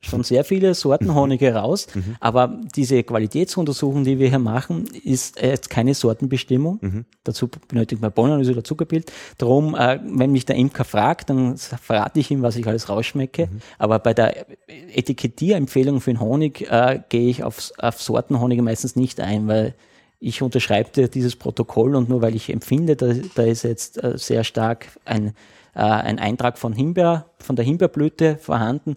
schon 0.00 0.24
sehr 0.24 0.44
viele 0.44 0.74
Sorten 0.74 1.14
Honige 1.14 1.54
raus, 1.54 1.86
mhm. 1.94 2.16
aber 2.20 2.60
diese 2.74 3.02
Qualitätsuntersuchung, 3.02 4.04
die 4.04 4.18
wir 4.18 4.28
hier 4.28 4.38
machen, 4.38 4.86
ist 5.04 5.40
jetzt 5.40 5.70
keine 5.70 5.94
Sortenbestimmung. 5.94 6.78
Mhm. 6.80 7.04
Dazu 7.24 7.48
benötigt 7.68 8.02
man 8.02 8.12
Bohnenanalyse 8.12 8.52
oder 8.52 8.64
Zuckerbild. 8.64 9.12
Darum, 9.38 9.74
äh, 9.74 10.00
wenn 10.04 10.32
mich 10.32 10.44
der 10.44 10.56
Imker 10.56 10.84
fragt, 10.84 11.30
dann 11.30 11.56
verrate 11.56 12.20
ich 12.20 12.30
ihm, 12.30 12.42
was 12.42 12.56
ich 12.56 12.66
alles 12.66 12.88
rausschmecke. 12.88 13.46
Mhm. 13.46 13.60
Aber 13.78 13.98
bei 13.98 14.14
der 14.14 14.46
Etikettierempfehlung 14.68 16.00
für 16.00 16.10
den 16.10 16.20
Honig 16.20 16.70
äh, 16.70 17.00
gehe 17.08 17.28
ich 17.28 17.42
auf, 17.42 17.72
auf 17.78 18.02
Sortenhonige 18.02 18.62
meistens 18.62 18.96
nicht 18.96 19.20
ein, 19.20 19.48
weil 19.48 19.74
ich 20.18 20.42
unterschreibe 20.42 21.08
dieses 21.08 21.36
Protokoll 21.36 21.94
und 21.94 22.08
nur 22.08 22.22
weil 22.22 22.34
ich 22.34 22.50
empfinde, 22.50 22.96
da, 22.96 23.12
da 23.34 23.42
ist 23.42 23.62
jetzt 23.64 24.02
äh, 24.02 24.16
sehr 24.16 24.44
stark 24.44 24.88
ein, 25.04 25.28
äh, 25.74 25.80
ein 25.80 26.18
Eintrag 26.18 26.58
von 26.58 26.72
Himbeer, 26.72 27.26
von 27.38 27.56
der 27.56 27.64
Himbeerblüte 27.64 28.38
vorhanden, 28.38 28.96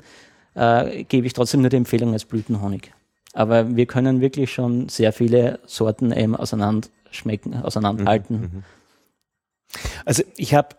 äh, 0.55 1.03
gebe 1.03 1.27
ich 1.27 1.33
trotzdem 1.33 1.61
nur 1.61 1.69
die 1.69 1.77
Empfehlung 1.77 2.13
als 2.13 2.25
Blütenhonig. 2.25 2.91
Aber 3.33 3.75
wir 3.75 3.85
können 3.85 4.21
wirklich 4.21 4.51
schon 4.51 4.89
sehr 4.89 5.13
viele 5.13 5.59
Sorten 5.65 6.11
eben 6.11 6.35
auseinanderschmecken, 6.35 7.55
auseinanderhalten. 7.61 8.35
Mhm, 8.35 8.41
mhm. 8.41 8.63
Also 10.03 10.23
ich 10.35 10.55
habe 10.55 10.75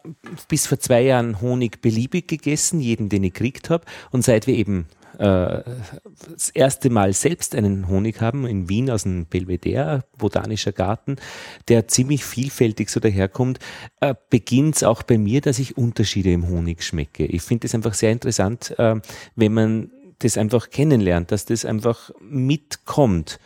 bis 0.48 0.66
vor 0.66 0.80
zwei 0.80 1.02
Jahren 1.02 1.40
Honig 1.40 1.80
beliebig 1.80 2.26
gegessen, 2.26 2.80
jeden, 2.80 3.08
den 3.08 3.22
ich 3.22 3.34
gekriegt 3.34 3.70
habe. 3.70 3.84
Und 4.10 4.24
seit 4.24 4.46
wir 4.48 4.54
eben 4.54 4.86
äh, 5.20 5.62
das 6.32 6.48
erste 6.48 6.88
Mal 6.88 7.12
selbst 7.12 7.54
einen 7.54 7.88
Honig 7.88 8.22
haben 8.22 8.46
in 8.46 8.70
Wien 8.70 8.90
aus 8.90 9.02
dem 9.02 9.26
Belvedere, 9.26 10.04
Botanischer 10.16 10.72
Garten, 10.72 11.16
der 11.68 11.88
ziemlich 11.88 12.24
vielfältig 12.24 12.88
so 12.88 13.00
daherkommt, 13.00 13.58
äh, 14.00 14.14
beginnt 14.30 14.76
es 14.76 14.82
auch 14.82 15.02
bei 15.02 15.18
mir, 15.18 15.42
dass 15.42 15.58
ich 15.58 15.76
Unterschiede 15.76 16.32
im 16.32 16.48
Honig 16.48 16.82
schmecke. 16.82 17.26
Ich 17.26 17.42
finde 17.42 17.66
es 17.66 17.74
einfach 17.74 17.92
sehr 17.92 18.12
interessant, 18.12 18.74
äh, 18.78 18.96
wenn 19.36 19.52
man 19.52 19.90
das 20.20 20.38
einfach 20.38 20.70
kennenlernt, 20.70 21.32
dass 21.32 21.44
das 21.44 21.66
einfach 21.66 22.10
mitkommt, 22.20 23.40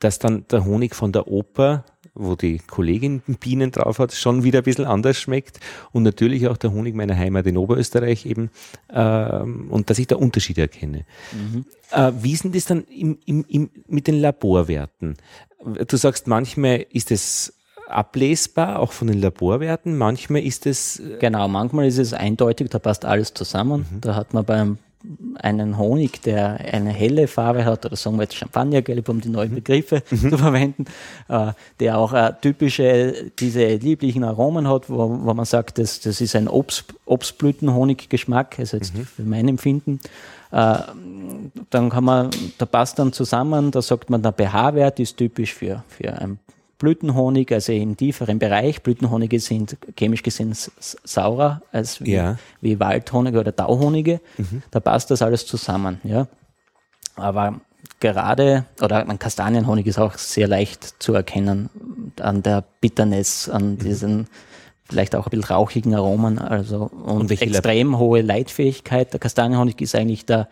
dass 0.00 0.18
dann 0.18 0.46
der 0.48 0.64
Honig 0.64 0.96
von 0.96 1.12
der 1.12 1.28
Oper 1.28 1.84
wo 2.14 2.34
die 2.34 2.58
Kollegin 2.58 3.22
Bienen 3.40 3.70
drauf 3.70 3.98
hat, 3.98 4.12
schon 4.12 4.42
wieder 4.42 4.60
ein 4.60 4.64
bisschen 4.64 4.84
anders 4.84 5.18
schmeckt. 5.18 5.60
Und 5.92 6.02
natürlich 6.02 6.48
auch 6.48 6.56
der 6.56 6.72
Honig 6.72 6.94
meiner 6.94 7.16
Heimat 7.16 7.46
in 7.46 7.56
Oberösterreich 7.56 8.26
eben. 8.26 8.50
Ähm, 8.92 9.68
und 9.70 9.90
dass 9.90 9.98
ich 9.98 10.06
da 10.06 10.16
Unterschiede 10.16 10.62
erkenne. 10.62 11.04
Mhm. 11.32 11.64
Äh, 11.92 12.12
wie 12.20 12.32
ist 12.32 12.44
denn 12.44 12.52
das 12.52 12.66
dann 12.66 12.84
im, 12.84 13.18
im, 13.26 13.44
im, 13.48 13.70
mit 13.86 14.06
den 14.06 14.20
Laborwerten? 14.20 15.16
Du 15.86 15.96
sagst, 15.96 16.26
manchmal 16.26 16.86
ist 16.90 17.10
es 17.10 17.54
ablesbar, 17.86 18.78
auch 18.78 18.92
von 18.92 19.08
den 19.08 19.20
Laborwerten. 19.20 19.96
Manchmal 19.96 20.42
ist 20.42 20.66
es. 20.66 21.00
Äh, 21.00 21.18
genau, 21.20 21.48
manchmal 21.48 21.86
ist 21.86 21.98
es 21.98 22.12
eindeutig, 22.12 22.70
da 22.70 22.78
passt 22.78 23.04
alles 23.04 23.34
zusammen. 23.34 23.86
Mhm. 23.90 24.00
Da 24.00 24.14
hat 24.14 24.32
man 24.32 24.44
beim 24.44 24.78
einen 25.36 25.78
Honig, 25.78 26.20
der 26.22 26.60
eine 26.72 26.90
helle 26.90 27.26
Farbe 27.26 27.64
hat, 27.64 27.86
oder 27.86 27.96
sagen 27.96 28.16
wir 28.16 28.24
jetzt 28.24 28.36
Champagnergelb, 28.36 29.08
um 29.08 29.20
die 29.20 29.30
neuen 29.30 29.50
mhm. 29.50 29.56
Begriffe 29.56 30.02
mhm. 30.10 30.30
zu 30.30 30.38
verwenden, 30.38 30.84
äh, 31.28 31.52
der 31.78 31.98
auch 31.98 32.12
äh, 32.12 32.32
typische, 32.40 33.30
diese 33.38 33.66
lieblichen 33.76 34.24
Aromen 34.24 34.68
hat, 34.68 34.90
wo, 34.90 34.98
wo 34.98 35.34
man 35.34 35.46
sagt, 35.46 35.78
das, 35.78 36.00
das 36.00 36.20
ist 36.20 36.36
ein 36.36 36.48
Obst, 36.48 36.92
Obstblütenhoniggeschmack, 37.06 38.58
also 38.58 38.76
jetzt 38.76 38.94
mhm. 38.94 39.06
für 39.06 39.22
mein 39.22 39.48
Empfinden. 39.48 40.00
Äh, 40.52 40.78
dann 41.70 41.88
kann 41.88 42.04
man, 42.04 42.30
da 42.58 42.66
passt 42.66 42.98
dann 42.98 43.12
zusammen, 43.12 43.70
da 43.70 43.80
sagt 43.80 44.10
man, 44.10 44.22
der 44.22 44.32
pH-Wert 44.32 45.00
ist 45.00 45.16
typisch 45.16 45.54
für, 45.54 45.82
für 45.88 46.12
ein 46.12 46.38
Blütenhonig, 46.80 47.52
also 47.52 47.72
im 47.72 47.96
tieferen 47.96 48.40
Bereich. 48.40 48.82
Blütenhonige 48.82 49.38
sind 49.38 49.76
chemisch 49.96 50.24
gesehen 50.24 50.56
saurer 51.04 51.62
als 51.70 52.00
wie, 52.00 52.12
ja. 52.12 52.38
wie 52.60 52.80
Waldhonige 52.80 53.38
oder 53.38 53.54
Tauhonige. 53.54 54.20
Mhm. 54.38 54.62
Da 54.72 54.80
passt 54.80 55.10
das 55.12 55.22
alles 55.22 55.46
zusammen. 55.46 56.00
Ja. 56.02 56.26
Aber 57.14 57.60
gerade, 58.00 58.64
oder 58.82 59.06
ein 59.08 59.18
Kastanienhonig 59.18 59.86
ist 59.86 59.98
auch 59.98 60.16
sehr 60.16 60.48
leicht 60.48 61.02
zu 61.02 61.14
erkennen 61.14 61.68
an 62.18 62.42
der 62.42 62.64
Bitterness, 62.80 63.48
an 63.48 63.72
mhm. 63.72 63.78
diesen 63.78 64.26
vielleicht 64.88 65.14
auch 65.14 65.26
ein 65.26 65.30
bisschen 65.30 65.44
rauchigen 65.44 65.94
Aromen, 65.94 66.38
also 66.38 66.90
und, 67.04 67.20
und 67.20 67.30
extrem 67.30 67.98
hohe 67.98 68.22
Leitfähigkeit. 68.22 69.12
Der 69.12 69.20
Kastanienhonig 69.20 69.80
ist 69.80 69.94
eigentlich 69.94 70.26
der 70.26 70.48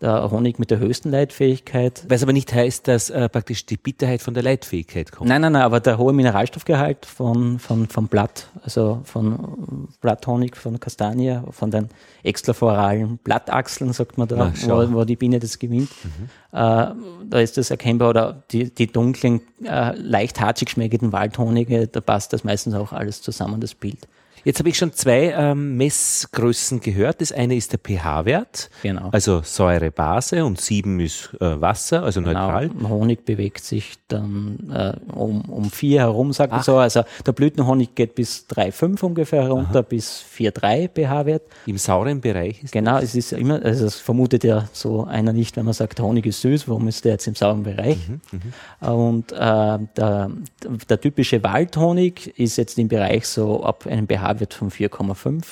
der 0.00 0.30
Honig 0.30 0.58
mit 0.58 0.70
der 0.70 0.78
höchsten 0.78 1.10
Leitfähigkeit. 1.10 2.04
Was 2.08 2.22
aber 2.22 2.32
nicht 2.32 2.52
heißt, 2.52 2.86
dass 2.86 3.08
äh, 3.08 3.28
praktisch 3.28 3.64
die 3.64 3.76
Bitterheit 3.76 4.20
von 4.20 4.34
der 4.34 4.42
Leitfähigkeit 4.42 5.10
kommt. 5.10 5.28
Nein, 5.28 5.40
nein, 5.40 5.52
nein, 5.52 5.62
aber 5.62 5.80
der 5.80 5.96
hohe 5.96 6.12
Mineralstoffgehalt 6.12 7.06
von, 7.06 7.58
von, 7.58 7.88
vom 7.88 8.08
Blatt, 8.08 8.48
also 8.62 9.00
von 9.04 9.88
Blatthonig, 10.00 10.56
von 10.56 10.78
Kastanie, 10.78 11.40
von 11.50 11.70
den 11.70 11.88
extrafloralen 12.22 13.18
Blattachseln, 13.18 13.92
sagt 13.92 14.18
man 14.18 14.28
da, 14.28 14.52
Ach, 14.54 14.68
wo, 14.68 14.92
wo, 14.92 15.04
die 15.04 15.16
Biene 15.16 15.38
das 15.38 15.58
gewinnt, 15.58 15.90
mhm. 16.04 16.24
äh, 16.52 16.58
da 16.58 17.40
ist 17.40 17.56
das 17.56 17.70
erkennbar. 17.70 18.10
Oder 18.10 18.42
die, 18.50 18.72
die 18.74 18.88
dunklen, 18.88 19.40
äh, 19.64 19.96
leicht 19.96 20.40
harzig 20.40 20.70
schmeckenden 20.70 21.12
Waldhonige, 21.12 21.88
da 21.88 22.00
passt 22.00 22.32
das 22.32 22.44
meistens 22.44 22.74
auch 22.74 22.92
alles 22.92 23.22
zusammen, 23.22 23.60
das 23.60 23.74
Bild. 23.74 24.06
Jetzt 24.46 24.60
habe 24.60 24.68
ich 24.68 24.78
schon 24.78 24.92
zwei 24.92 25.34
ähm, 25.36 25.76
Messgrößen 25.76 26.78
gehört. 26.78 27.20
Das 27.20 27.32
eine 27.32 27.56
ist 27.56 27.72
der 27.72 27.80
pH-Wert, 27.80 28.70
genau. 28.80 29.08
also 29.10 29.40
Säure, 29.42 29.90
Base 29.90 30.44
und 30.44 30.60
sieben 30.60 31.00
ist 31.00 31.36
äh, 31.40 31.60
Wasser, 31.60 32.04
also 32.04 32.22
genau. 32.22 32.46
neutral. 32.46 32.70
Honig 32.88 33.24
bewegt 33.24 33.64
sich 33.64 33.94
dann 34.06 34.70
äh, 34.72 34.92
um, 35.12 35.40
um 35.46 35.68
vier 35.68 36.02
herum, 36.02 36.32
sagt 36.32 36.52
man 36.52 36.62
so. 36.62 36.76
Also 36.76 37.02
der 37.26 37.32
Blütenhonig 37.32 37.96
geht 37.96 38.14
bis 38.14 38.46
3,5 38.48 39.02
ungefähr 39.02 39.42
herunter, 39.42 39.80
Aha. 39.80 39.82
bis 39.82 40.24
4,3 40.38 40.90
pH-Wert. 40.94 41.42
Im 41.66 41.76
sauren 41.76 42.20
Bereich 42.20 42.62
ist 42.62 42.70
Genau, 42.72 43.00
das? 43.00 43.02
es 43.06 43.14
ist 43.16 43.32
immer, 43.32 43.60
also 43.64 43.82
das 43.82 43.96
vermutet 43.96 44.44
ja 44.44 44.68
so 44.72 45.02
einer 45.02 45.32
nicht, 45.32 45.56
wenn 45.56 45.64
man 45.64 45.74
sagt, 45.74 45.98
Honig 45.98 46.24
ist 46.24 46.42
süß, 46.42 46.68
warum 46.68 46.86
ist 46.86 47.04
der 47.04 47.14
jetzt 47.14 47.26
im 47.26 47.34
sauren 47.34 47.64
Bereich? 47.64 47.98
Mhm, 48.08 48.20
mhm. 48.30 48.94
und 48.94 49.32
äh, 49.32 49.36
der, 49.36 50.30
der 50.88 51.00
typische 51.00 51.42
Waldhonig 51.42 52.38
ist 52.38 52.58
jetzt 52.58 52.78
im 52.78 52.86
Bereich 52.86 53.26
so 53.26 53.64
ab 53.64 53.88
einem 53.88 54.06
pH 54.06 54.35
wird 54.40 54.54
von 54.54 54.70
4,5. 54.70 55.44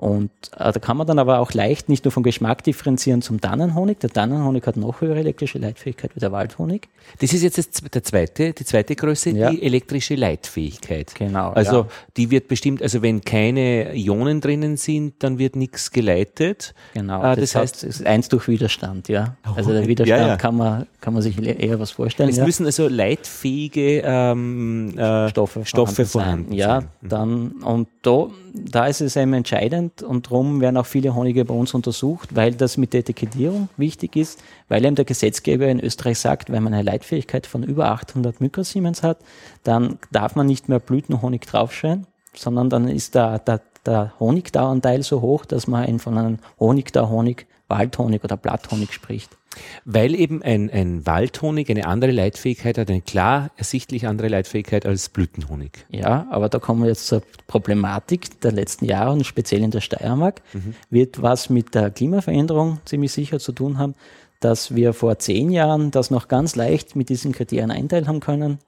Und 0.00 0.30
äh, 0.56 0.72
da 0.72 0.80
kann 0.80 0.96
man 0.96 1.06
dann 1.06 1.18
aber 1.18 1.40
auch 1.40 1.52
leicht 1.52 1.90
nicht 1.90 2.06
nur 2.06 2.12
vom 2.12 2.22
Geschmack 2.22 2.64
differenzieren 2.64 3.20
zum 3.20 3.38
Tannenhonig. 3.38 3.98
Der 3.98 4.08
Tannenhonig 4.08 4.66
hat 4.66 4.78
noch 4.78 5.02
höhere 5.02 5.18
elektrische 5.18 5.58
Leitfähigkeit 5.58 6.16
wie 6.16 6.20
der 6.20 6.32
Waldhonig. 6.32 6.88
Das 7.18 7.34
ist 7.34 7.42
jetzt 7.42 7.58
das, 7.58 7.68
der 7.68 8.02
zweite, 8.02 8.54
die 8.54 8.64
zweite 8.64 8.96
Größe, 8.96 9.28
ja. 9.28 9.50
die 9.50 9.62
elektrische 9.62 10.14
Leitfähigkeit. 10.14 11.14
Genau. 11.14 11.50
Also 11.50 11.80
ja. 11.80 11.86
die 12.16 12.30
wird 12.30 12.48
bestimmt, 12.48 12.82
also 12.82 13.02
wenn 13.02 13.20
keine 13.20 13.94
Ionen 13.94 14.40
drinnen 14.40 14.78
sind, 14.78 15.22
dann 15.22 15.38
wird 15.38 15.54
nichts 15.54 15.90
geleitet. 15.90 16.72
Genau. 16.94 17.18
Äh, 17.20 17.36
das, 17.36 17.52
das 17.52 17.54
heißt, 17.56 17.84
es 17.84 18.00
ist 18.00 18.06
eins 18.06 18.30
durch 18.30 18.48
Widerstand, 18.48 19.08
ja. 19.08 19.36
Oh, 19.46 19.52
also 19.54 19.70
der 19.70 19.86
Widerstand 19.86 20.28
ja, 20.28 20.36
kann 20.36 20.56
man 20.56 20.86
kann 21.00 21.14
man 21.14 21.22
sich 21.22 21.38
eher 21.42 21.80
was 21.80 21.90
vorstellen. 21.90 22.28
Es 22.28 22.38
müssen 22.38 22.66
also 22.66 22.88
leitfähige 22.88 24.02
ähm, 24.04 24.96
äh, 24.98 25.28
Stoffe, 25.30 25.64
Stoffe 25.64 26.04
vorhanden 26.04 26.50
sein. 26.50 26.58
Ja, 26.58 26.80
mhm. 26.80 27.08
dann 27.08 27.50
und 27.62 27.88
da, 28.02 28.28
da 28.52 28.86
ist 28.86 29.00
es 29.00 29.16
eben 29.16 29.32
entscheidend 29.32 30.02
und 30.02 30.26
darum 30.26 30.60
werden 30.60 30.76
auch 30.76 30.86
viele 30.86 31.14
Honige 31.14 31.44
bei 31.44 31.54
uns 31.54 31.74
untersucht, 31.74 32.34
weil 32.34 32.54
das 32.54 32.76
mit 32.76 32.92
der 32.92 33.00
Etikettierung 33.00 33.68
wichtig 33.76 34.16
ist, 34.16 34.42
weil 34.68 34.84
eben 34.84 34.96
der 34.96 35.04
Gesetzgeber 35.04 35.68
in 35.68 35.80
Österreich 35.80 36.18
sagt, 36.18 36.50
wenn 36.50 36.62
man 36.62 36.74
eine 36.74 36.82
Leitfähigkeit 36.82 37.46
von 37.46 37.62
über 37.62 37.90
800 37.90 38.40
Mikrosiemens 38.40 39.02
hat, 39.02 39.18
dann 39.62 39.98
darf 40.10 40.36
man 40.36 40.46
nicht 40.46 40.68
mehr 40.68 40.80
Blütenhonig 40.80 41.42
draufschreiben, 41.42 42.06
sondern 42.34 42.70
dann 42.70 42.88
ist 42.88 43.14
der, 43.14 43.38
der, 43.38 43.60
der 43.86 44.12
Honigdauanteil 44.18 45.02
so 45.02 45.20
hoch, 45.20 45.44
dass 45.44 45.66
man 45.66 45.98
von 45.98 46.18
einem 46.18 46.38
Honigdauhonig, 46.58 47.46
Waldhonig 47.68 48.24
oder 48.24 48.36
Blatthonig 48.36 48.92
spricht. 48.92 49.36
Weil 49.84 50.14
eben 50.14 50.42
ein, 50.42 50.70
ein 50.70 51.06
Waldhonig 51.06 51.70
eine 51.70 51.86
andere 51.86 52.12
Leitfähigkeit 52.12 52.78
hat, 52.78 52.88
eine 52.88 53.00
klar 53.00 53.50
ersichtlich 53.56 54.06
andere 54.06 54.28
Leitfähigkeit 54.28 54.86
als 54.86 55.08
Blütenhonig. 55.08 55.86
Ja, 55.90 56.26
aber 56.30 56.48
da 56.48 56.58
kommen 56.58 56.82
wir 56.82 56.88
jetzt 56.88 57.06
zur 57.06 57.22
Problematik 57.48 58.40
der 58.42 58.52
letzten 58.52 58.84
Jahre 58.84 59.12
und 59.12 59.26
speziell 59.26 59.62
in 59.62 59.72
der 59.72 59.80
Steiermark. 59.80 60.42
Mhm. 60.52 60.74
Wird 60.88 61.20
was 61.22 61.50
mit 61.50 61.74
der 61.74 61.90
Klimaveränderung 61.90 62.78
ziemlich 62.84 63.12
sicher 63.12 63.40
zu 63.40 63.52
tun 63.52 63.78
haben. 63.78 63.94
dass 64.40 64.74
wir 64.74 64.94
vor 64.94 65.18
zehn 65.18 65.50
Jahren 65.50 65.90
das 65.90 66.10
noch 66.10 66.26
ganz 66.26 66.56
leicht 66.56 66.96
mit 66.96 67.10
diesen 67.10 67.32
Kriterien 67.32 67.70
einteilen 67.70 68.08
haben 68.08 68.20
können. 68.20 68.58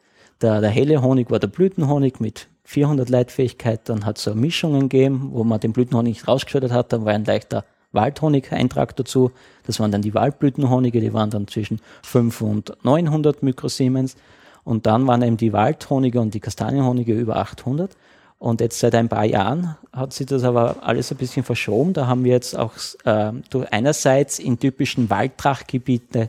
Der, 0.43 0.61
der 0.61 0.69
helle 0.69 1.01
Honig 1.01 1.31
war 1.31 1.39
der 1.39 1.47
Blütenhonig 1.47 2.21
mit 2.21 2.49
400 2.65 3.09
Leitfähigkeit. 3.09 3.89
Dann 3.89 4.05
hat 4.05 4.19
es 4.19 4.25
so 4.25 4.35
Mischungen 4.35 4.89
gegeben, 4.89 5.31
wo 5.33 5.45
man 5.45 5.61
den 5.61 5.73
Blütenhonig 5.73 6.17
nicht 6.17 6.29
rausgeschüttet 6.29 6.73
hat. 6.73 6.93
Dann 6.93 7.07
war 7.07 7.15
ein 7.15 7.25
leichter 7.25 7.65
Waldhonig-Eintrag 7.93 8.97
dazu. 8.97 9.31
Das 9.67 9.81
waren 9.81 9.93
dann 9.93 10.03
die 10.03 10.15
Waldblütenhonige, 10.15 11.01
die 11.01 11.13
waren 11.13 11.31
dann 11.31 11.47
zwischen 11.47 11.81
5 12.03 12.41
und 12.41 12.73
900 12.83 13.43
Mikrosiemens. 13.43 14.17
Und 14.65 14.87
dann 14.87 15.07
waren 15.07 15.23
eben 15.23 15.37
die 15.37 15.53
Waldhonige 15.53 16.21
und 16.21 16.35
die 16.35 16.41
Kastanienhonige 16.41 17.15
über 17.15 17.37
800. 17.37 17.97
Und 18.39 18.61
jetzt 18.61 18.81
seit 18.81 18.95
ein 18.95 19.09
paar 19.09 19.25
Jahren 19.25 19.77
hat 19.93 20.13
sich 20.13 20.27
das 20.27 20.43
aber 20.43 20.79
alles 20.83 21.13
ein 21.13 21.17
bisschen 21.17 21.45
verschoben. 21.45 21.93
Da 21.93 22.07
haben 22.07 22.25
wir 22.25 22.33
jetzt 22.33 22.59
auch 22.59 22.73
äh, 23.05 23.33
einerseits 23.71 24.39
in 24.39 24.59
typischen 24.59 25.11
Waldtrachtgebieten, 25.11 26.29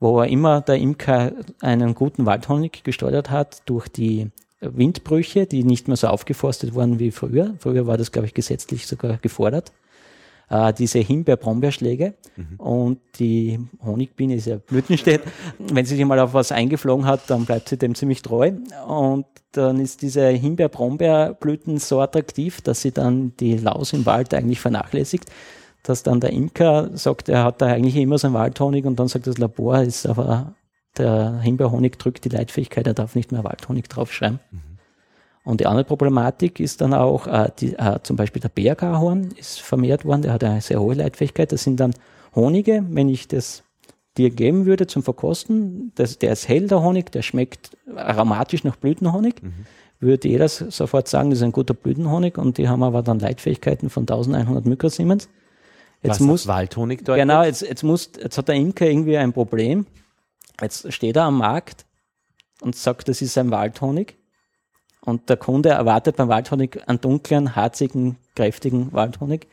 wo 0.00 0.22
immer 0.22 0.60
der 0.60 0.76
Imker 0.76 1.32
einen 1.60 1.94
guten 1.94 2.26
Waldhonig 2.26 2.84
gesteuert 2.84 3.30
hat, 3.30 3.62
durch 3.64 3.88
die 3.88 4.30
Windbrüche, 4.60 5.46
die 5.46 5.64
nicht 5.64 5.88
mehr 5.88 5.96
so 5.96 6.08
aufgeforstet 6.08 6.74
wurden 6.74 6.98
wie 6.98 7.10
früher. 7.10 7.54
Früher 7.58 7.86
war 7.86 7.96
das, 7.96 8.12
glaube 8.12 8.26
ich, 8.26 8.34
gesetzlich 8.34 8.86
sogar 8.86 9.16
gefordert 9.18 9.72
äh, 10.50 10.72
diese 10.72 10.98
Himbeer-Brombeerschläge 10.98 12.14
mhm. 12.36 12.60
und 12.60 12.98
die 13.18 13.58
Honigbiene 13.84 14.34
ist 14.36 14.46
ja 14.46 14.56
Blütenstädt. 14.56 15.22
Wenn 15.58 15.84
sie 15.84 15.96
sich 15.96 16.04
mal 16.04 16.18
auf 16.20 16.34
was 16.34 16.52
eingeflogen 16.52 17.06
hat, 17.06 17.28
dann 17.28 17.44
bleibt 17.44 17.68
sie 17.68 17.76
dem 17.76 17.94
ziemlich 17.94 18.22
treu 18.22 18.52
und 18.86 19.26
dann 19.52 19.80
ist 19.80 20.02
diese 20.02 20.28
Himbeer-Brombeerblüten 20.28 21.78
so 21.78 22.00
attraktiv, 22.00 22.60
dass 22.60 22.82
sie 22.82 22.92
dann 22.92 23.32
die 23.38 23.56
Laus 23.56 23.92
im 23.92 24.06
Wald 24.06 24.34
eigentlich 24.34 24.60
vernachlässigt 24.60 25.26
dass 25.82 26.02
dann 26.02 26.20
der 26.20 26.32
Imker 26.32 26.90
sagt, 26.96 27.28
er 27.28 27.44
hat 27.44 27.62
da 27.62 27.66
eigentlich 27.66 27.96
immer 27.96 28.18
seinen 28.18 28.34
Waldhonig 28.34 28.84
und 28.84 28.98
dann 28.98 29.08
sagt 29.08 29.26
das 29.26 29.38
Labor, 29.38 29.80
ist 29.80 30.06
aber 30.06 30.54
der 30.98 31.38
Himbeerhonig 31.40 31.96
drückt 31.98 32.24
die 32.24 32.28
Leitfähigkeit, 32.28 32.86
er 32.86 32.94
darf 32.94 33.14
nicht 33.14 33.32
mehr 33.32 33.44
Waldhonig 33.44 33.88
draufschreiben. 33.88 34.40
Mhm. 34.50 34.67
Und 35.48 35.60
die 35.60 35.66
andere 35.66 35.84
Problematik 35.84 36.60
ist 36.60 36.82
dann 36.82 36.92
auch, 36.92 37.26
äh, 37.26 37.50
die, 37.58 37.72
äh, 37.72 38.00
zum 38.02 38.16
Beispiel 38.16 38.42
der 38.42 38.50
Bergahorn 38.50 39.30
ist 39.34 39.62
vermehrt 39.62 40.04
worden, 40.04 40.20
der 40.20 40.34
hat 40.34 40.44
eine 40.44 40.60
sehr 40.60 40.78
hohe 40.78 40.92
Leitfähigkeit. 40.92 41.52
Das 41.52 41.62
sind 41.62 41.80
dann 41.80 41.94
Honige, 42.34 42.84
wenn 42.90 43.08
ich 43.08 43.28
das 43.28 43.62
dir 44.18 44.28
geben 44.28 44.66
würde 44.66 44.86
zum 44.86 45.02
Verkosten, 45.02 45.90
das, 45.94 46.18
der 46.18 46.32
ist 46.32 46.48
hell, 46.48 46.66
der 46.66 46.82
Honig, 46.82 47.10
der 47.12 47.22
schmeckt 47.22 47.78
aromatisch 47.96 48.62
nach 48.62 48.76
Blütenhonig, 48.76 49.42
mhm. 49.42 49.64
würde 50.00 50.28
jeder 50.28 50.48
sofort 50.48 51.08
sagen, 51.08 51.30
das 51.30 51.38
ist 51.38 51.44
ein 51.44 51.52
guter 51.52 51.72
Blütenhonig 51.72 52.36
und 52.36 52.58
die 52.58 52.68
haben 52.68 52.82
aber 52.82 53.00
dann 53.00 53.18
Leitfähigkeiten 53.18 53.88
von 53.88 54.02
1100 54.02 54.66
Mikrosiemens. 54.66 55.30
Jetzt 56.02 56.20
Was 56.20 56.20
muss, 56.20 56.46
Waldhonig 56.46 57.06
deutet? 57.06 57.22
Genau, 57.22 57.42
jetzt, 57.42 57.62
jetzt, 57.62 57.84
muss, 57.84 58.10
jetzt 58.22 58.36
hat 58.36 58.48
der 58.48 58.56
Imker 58.56 58.86
irgendwie 58.86 59.16
ein 59.16 59.32
Problem. 59.32 59.86
Jetzt 60.60 60.92
steht 60.92 61.16
er 61.16 61.22
am 61.22 61.38
Markt 61.38 61.86
und 62.60 62.76
sagt, 62.76 63.08
das 63.08 63.22
ist 63.22 63.38
ein 63.38 63.50
Waldhonig 63.50 64.17
und 65.00 65.28
der 65.28 65.36
Kunde 65.36 65.70
erwartet 65.70 66.16
beim 66.16 66.28
Waldhonig 66.28 66.86
einen 66.86 67.00
dunklen, 67.00 67.56
harzigen, 67.56 68.16
kräftigen 68.34 68.92
Waldhonig. 68.92 69.46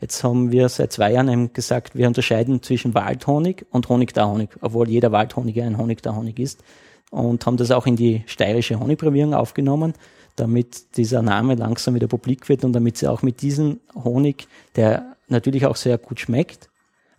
Jetzt 0.00 0.22
haben 0.24 0.52
wir 0.52 0.68
seit 0.68 0.92
zwei 0.92 1.12
Jahren 1.12 1.52
gesagt, 1.52 1.94
wir 1.94 2.06
unterscheiden 2.06 2.62
zwischen 2.62 2.94
Waldhonig 2.94 3.66
und 3.70 3.88
Honigdauhonig, 3.88 4.50
obwohl 4.60 4.88
jeder 4.88 5.12
Waldhonig 5.12 5.60
ein 5.62 5.78
Honigdauhonig 5.78 6.38
ist. 6.38 6.62
Und 7.10 7.46
haben 7.46 7.56
das 7.56 7.70
auch 7.70 7.86
in 7.86 7.96
die 7.96 8.24
steirische 8.26 8.78
Honigprävierung 8.80 9.34
aufgenommen, 9.34 9.94
damit 10.36 10.96
dieser 10.96 11.22
Name 11.22 11.54
langsam 11.54 11.94
wieder 11.94 12.08
publik 12.08 12.48
wird 12.48 12.64
und 12.64 12.72
damit 12.72 12.96
sie 12.96 13.06
auch 13.06 13.22
mit 13.22 13.40
diesem 13.40 13.80
Honig, 13.94 14.48
der 14.74 15.16
natürlich 15.28 15.64
auch 15.66 15.76
sehr 15.76 15.96
gut 15.96 16.20
schmeckt, 16.20 16.68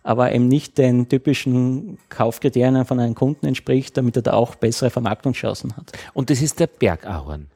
aber 0.02 0.32
eben 0.32 0.48
nicht 0.48 0.78
den 0.78 1.08
typischen 1.08 1.98
Kaufkriterien 2.08 2.84
von 2.84 3.00
einem 3.00 3.14
Kunden 3.14 3.46
entspricht, 3.46 3.96
damit 3.96 4.16
er 4.16 4.22
da 4.22 4.34
auch 4.34 4.54
bessere 4.54 4.90
Vermarktungschancen 4.90 5.76
hat. 5.76 5.92
Und 6.14 6.30
das 6.30 6.42
ist 6.42 6.60
der 6.60 6.68
Bergahorn. 6.68 7.48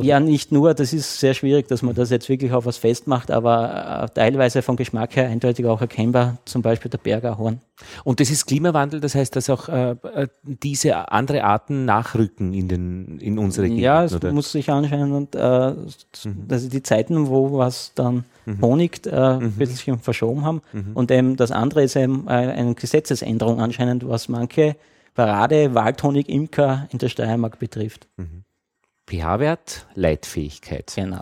Ja, 0.00 0.20
nicht 0.20 0.52
nur, 0.52 0.74
das 0.74 0.92
ist 0.92 1.18
sehr 1.18 1.34
schwierig, 1.34 1.68
dass 1.68 1.82
man 1.82 1.94
das 1.94 2.10
jetzt 2.10 2.28
wirklich 2.28 2.52
auf 2.52 2.66
was 2.66 2.76
festmacht, 2.76 3.30
aber 3.30 4.04
äh, 4.04 4.14
teilweise 4.14 4.62
vom 4.62 4.76
Geschmack 4.76 5.16
her 5.16 5.28
eindeutig 5.28 5.66
auch 5.66 5.80
erkennbar, 5.80 6.38
zum 6.44 6.62
Beispiel 6.62 6.90
der 6.90 6.98
Bergerhorn. 6.98 7.60
Und 8.04 8.20
das 8.20 8.30
ist 8.30 8.46
Klimawandel, 8.46 9.00
das 9.00 9.14
heißt, 9.14 9.34
dass 9.36 9.50
auch 9.50 9.68
äh, 9.68 9.90
äh 9.90 10.28
diese 10.42 11.10
andere 11.10 11.44
Arten 11.44 11.84
nachrücken 11.84 12.52
in, 12.54 12.68
den, 12.68 13.18
in 13.18 13.38
unsere 13.38 13.68
Gegend? 13.68 13.82
Ja, 13.82 14.04
es 14.04 14.14
oder? 14.14 14.32
muss 14.32 14.52
sich 14.52 14.70
anschauen 14.70 15.12
und 15.12 15.34
äh, 15.34 15.70
mhm. 15.70 16.46
also 16.50 16.68
die 16.68 16.82
Zeiten, 16.82 17.28
wo 17.28 17.58
was 17.58 17.92
dann 17.94 18.24
mhm. 18.46 18.60
Honig 18.60 19.06
äh, 19.06 19.10
mhm. 19.10 19.42
ein 19.42 19.52
bisschen 19.52 19.98
verschoben 19.98 20.44
haben 20.44 20.62
mhm. 20.72 20.92
und 20.94 21.10
eben 21.10 21.36
das 21.36 21.50
andere 21.50 21.82
ist 21.82 21.96
eben 21.96 22.26
äh, 22.26 22.30
eine 22.30 22.74
Gesetzesänderung 22.74 23.60
anscheinend, 23.60 24.08
was 24.08 24.28
manche 24.28 24.76
Parade 25.14 25.74
Waldhonig-Imker 25.74 26.88
in 26.90 26.98
der 26.98 27.08
Steiermark 27.08 27.58
betrifft. 27.58 28.06
Mhm 28.16 28.44
pH-Wert, 29.08 29.86
Leitfähigkeit. 29.94 30.92
Genau. 30.94 31.20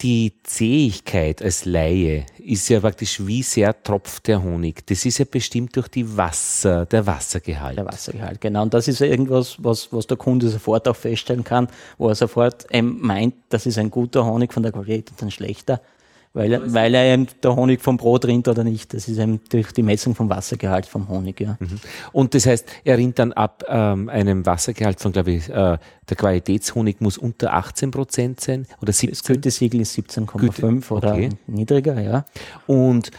Die 0.00 0.32
Zähigkeit 0.42 1.40
als 1.40 1.64
Laie 1.64 2.26
ist 2.38 2.68
ja 2.68 2.80
praktisch, 2.80 3.24
wie 3.24 3.44
sehr 3.44 3.82
tropft 3.84 4.26
der 4.26 4.42
Honig. 4.42 4.84
Das 4.86 5.06
ist 5.06 5.18
ja 5.18 5.24
bestimmt 5.30 5.76
durch 5.76 5.86
die 5.86 6.16
Wasser, 6.16 6.86
der 6.86 7.06
Wassergehalt. 7.06 7.78
Der 7.78 7.86
Wassergehalt, 7.86 8.40
genau. 8.40 8.62
Und 8.62 8.74
das 8.74 8.88
ist 8.88 8.98
ja 8.98 9.06
irgendwas, 9.06 9.62
was, 9.62 9.92
was 9.92 10.08
der 10.08 10.16
Kunde 10.16 10.48
sofort 10.48 10.88
auch 10.88 10.96
feststellen 10.96 11.44
kann, 11.44 11.68
wo 11.98 12.08
er 12.08 12.16
sofort 12.16 12.66
ähm, 12.70 12.98
meint, 13.00 13.34
das 13.48 13.66
ist 13.66 13.78
ein 13.78 13.90
guter 13.90 14.24
Honig 14.24 14.52
von 14.52 14.64
der 14.64 14.72
Qualität 14.72 15.10
und 15.12 15.22
ein 15.22 15.30
schlechter 15.30 15.80
weil, 16.36 16.74
weil 16.74 16.94
er 16.94 17.14
eben 17.14 17.26
der 17.42 17.56
Honig 17.56 17.80
vom 17.80 17.96
Brot 17.96 18.26
rinnt 18.26 18.46
oder 18.46 18.62
nicht. 18.62 18.92
Das 18.92 19.08
ist 19.08 19.18
eben 19.18 19.40
durch 19.48 19.72
die 19.72 19.82
Messung 19.82 20.14
vom 20.14 20.28
Wassergehalt 20.28 20.84
vom 20.84 21.08
Honig. 21.08 21.40
Ja. 21.40 21.56
Mhm. 21.58 21.80
Und 22.12 22.34
das 22.34 22.44
heißt, 22.44 22.68
er 22.84 22.98
rinnt 22.98 23.18
dann 23.18 23.32
ab 23.32 23.64
ähm, 23.66 24.10
einem 24.10 24.44
Wassergehalt 24.44 25.00
von, 25.00 25.12
glaube 25.12 25.32
ich, 25.32 25.48
äh, 25.48 25.78
der 26.08 26.16
Qualitätshonig 26.16 27.00
muss 27.00 27.16
unter 27.16 27.54
18 27.54 27.90
Prozent 27.90 28.40
sein 28.40 28.66
oder 28.82 28.92
17? 28.92 29.10
Das 29.10 29.24
Gütesiegel 29.24 29.80
ist 29.80 29.98
17,5 29.98 30.90
oder 30.90 31.14
okay. 31.14 31.30
niedriger, 31.46 31.98
ja. 32.00 32.26
Und 32.66 33.10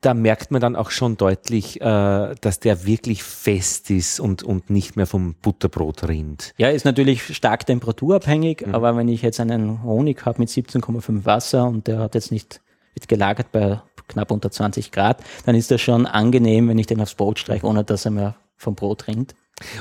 da 0.00 0.14
merkt 0.14 0.50
man 0.50 0.60
dann 0.60 0.76
auch 0.76 0.90
schon 0.90 1.16
deutlich, 1.16 1.80
äh, 1.80 2.34
dass 2.40 2.60
der 2.60 2.86
wirklich 2.86 3.22
fest 3.22 3.90
ist 3.90 4.20
und, 4.20 4.42
und 4.42 4.70
nicht 4.70 4.96
mehr 4.96 5.06
vom 5.06 5.34
Butterbrot 5.34 6.08
rinnt. 6.08 6.54
Ja, 6.58 6.68
ist 6.68 6.84
natürlich 6.84 7.34
stark 7.34 7.66
temperaturabhängig, 7.66 8.66
mhm. 8.66 8.74
aber 8.74 8.96
wenn 8.96 9.08
ich 9.08 9.22
jetzt 9.22 9.40
einen 9.40 9.82
Honig 9.82 10.24
habe 10.24 10.40
mit 10.40 10.48
17,5 10.48 11.24
Wasser 11.24 11.66
und 11.66 11.86
der 11.86 11.98
hat 11.98 12.14
jetzt 12.14 12.30
nicht 12.32 12.60
wird 12.94 13.08
gelagert 13.08 13.52
bei 13.52 13.80
knapp 14.08 14.30
unter 14.30 14.50
20 14.50 14.90
Grad, 14.90 15.22
dann 15.44 15.54
ist 15.54 15.70
das 15.70 15.80
schon 15.80 16.06
angenehm, 16.06 16.68
wenn 16.68 16.78
ich 16.78 16.86
den 16.86 17.00
aufs 17.00 17.14
Brot 17.14 17.38
streiche, 17.38 17.66
ohne 17.66 17.84
dass 17.84 18.04
er 18.04 18.10
mir 18.10 18.34
vom 18.56 18.74
Brot 18.74 19.06
rinnt. 19.06 19.34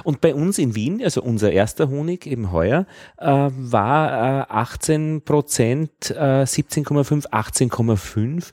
Und 0.04 0.22
bei 0.22 0.34
uns 0.34 0.58
in 0.58 0.74
Wien, 0.76 1.02
also 1.04 1.22
unser 1.22 1.52
erster 1.52 1.90
Honig 1.90 2.26
eben 2.28 2.54
heuer, 2.54 2.86
äh, 3.18 3.28
war 3.28 4.42
äh, 4.42 4.46
18 4.50 5.24
Prozent, 5.24 6.12
äh, 6.12 6.44
17,5, 6.44 7.28
18,5 7.30 8.52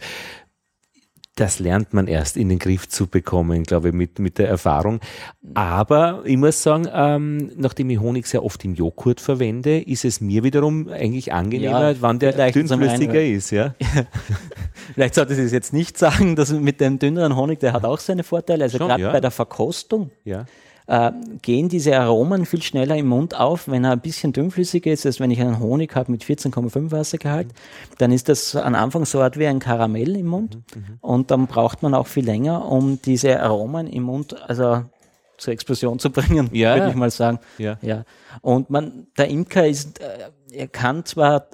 das 1.37 1.59
lernt 1.59 1.95
man 1.95 2.09
erst 2.09 2.37
in 2.37 2.51
den 2.51 2.59
Griff 2.59 2.89
zu 2.89 3.07
bekommen, 3.07 3.63
glaube 3.63 3.89
ich, 3.89 3.95
mit, 3.95 4.19
mit 4.19 4.39
der 4.39 4.49
Erfahrung. 4.49 5.01
Aber 5.55 6.23
ich 6.25 6.37
muss 6.37 6.63
sagen, 6.63 6.87
ähm, 6.93 7.51
nachdem 7.57 7.89
ich 7.89 8.01
Honig 8.01 8.27
sehr 8.27 8.45
oft 8.45 8.63
im 8.65 8.75
Joghurt 8.75 9.21
verwende, 9.21 9.81
ist 9.81 10.05
es 10.05 10.21
mir 10.21 10.45
wiederum 10.45 10.89
eigentlich 10.89 11.33
angenehmer, 11.33 11.93
ja, 11.93 11.97
wann 12.01 12.19
der 12.19 12.51
dünnflüssiger 12.51 13.23
ist. 13.23 13.51
Ja? 13.51 13.75
vielleicht 14.95 15.15
sollte 15.15 15.33
ich 15.33 15.41
es 15.41 15.53
jetzt 15.53 15.73
nicht 15.73 15.97
sagen, 15.97 16.37
dass 16.37 16.53
mit 16.53 16.81
dem 16.83 16.99
dünneren 16.99 17.35
Honig, 17.35 17.61
der 17.61 17.73
hat 17.73 17.85
auch 17.85 17.99
seine 17.99 18.25
Vorteile. 18.25 18.65
Also 18.65 18.79
gerade 18.79 19.03
ja. 19.03 19.13
bei 19.13 19.21
der 19.21 19.31
Verkostung. 19.31 20.11
Ja 20.25 20.45
äh, 20.87 21.13
gehen 21.43 21.69
diese 21.69 21.99
Aromen 21.99 22.47
viel 22.47 22.63
schneller 22.63 22.97
im 22.97 23.09
Mund 23.09 23.39
auf, 23.39 23.69
wenn 23.69 23.85
er 23.85 23.93
ein 23.93 24.01
bisschen 24.01 24.33
dünnflüssiger 24.33 24.93
ist, 24.93 25.07
als 25.07 25.21
wenn 25.21 25.31
ich 25.31 25.41
einen 25.41 25.61
Honig 25.61 25.95
habe 25.95 26.11
mit 26.11 26.25
14,5 26.25 26.91
Wassergehalt. 26.91 27.49
Dann 27.99 28.13
ist 28.13 28.29
das 28.29 28.57
am 28.57 28.75
Anfang 28.75 29.05
so 29.05 29.21
Art 29.21 29.39
wie 29.39 29.47
ein 29.47 29.59
Karamell 29.59 30.17
im 30.17 30.27
Mund 30.27 30.57
mhm, 30.57 30.81
mhm, 30.81 30.99
und 31.01 31.31
dann 31.31 31.47
braucht 31.47 31.83
man 31.83 31.95
auch 31.95 32.07
viel 32.07 32.25
länger, 32.25 32.71
um 32.71 33.01
diese 33.03 33.41
Aromen 33.41 33.87
im 33.87 34.05
Mund, 34.05 34.41
also 34.49 34.85
zur 35.39 35.53
Explosion 35.53 35.99
zu 35.99 36.11
bringen, 36.13 36.49
ja. 36.53 36.77
würde 36.77 36.91
ich 36.91 36.95
mal 36.95 37.11
sagen. 37.11 37.39
Ja. 37.59 37.79
ja. 37.83 38.05
Und 38.41 38.71
man, 38.71 39.07
der 39.19 39.29
Imker 39.29 39.67
ist, 39.67 40.01
äh, 40.01 40.31
er 40.53 40.69
kann 40.69 41.05
zwar 41.05 41.47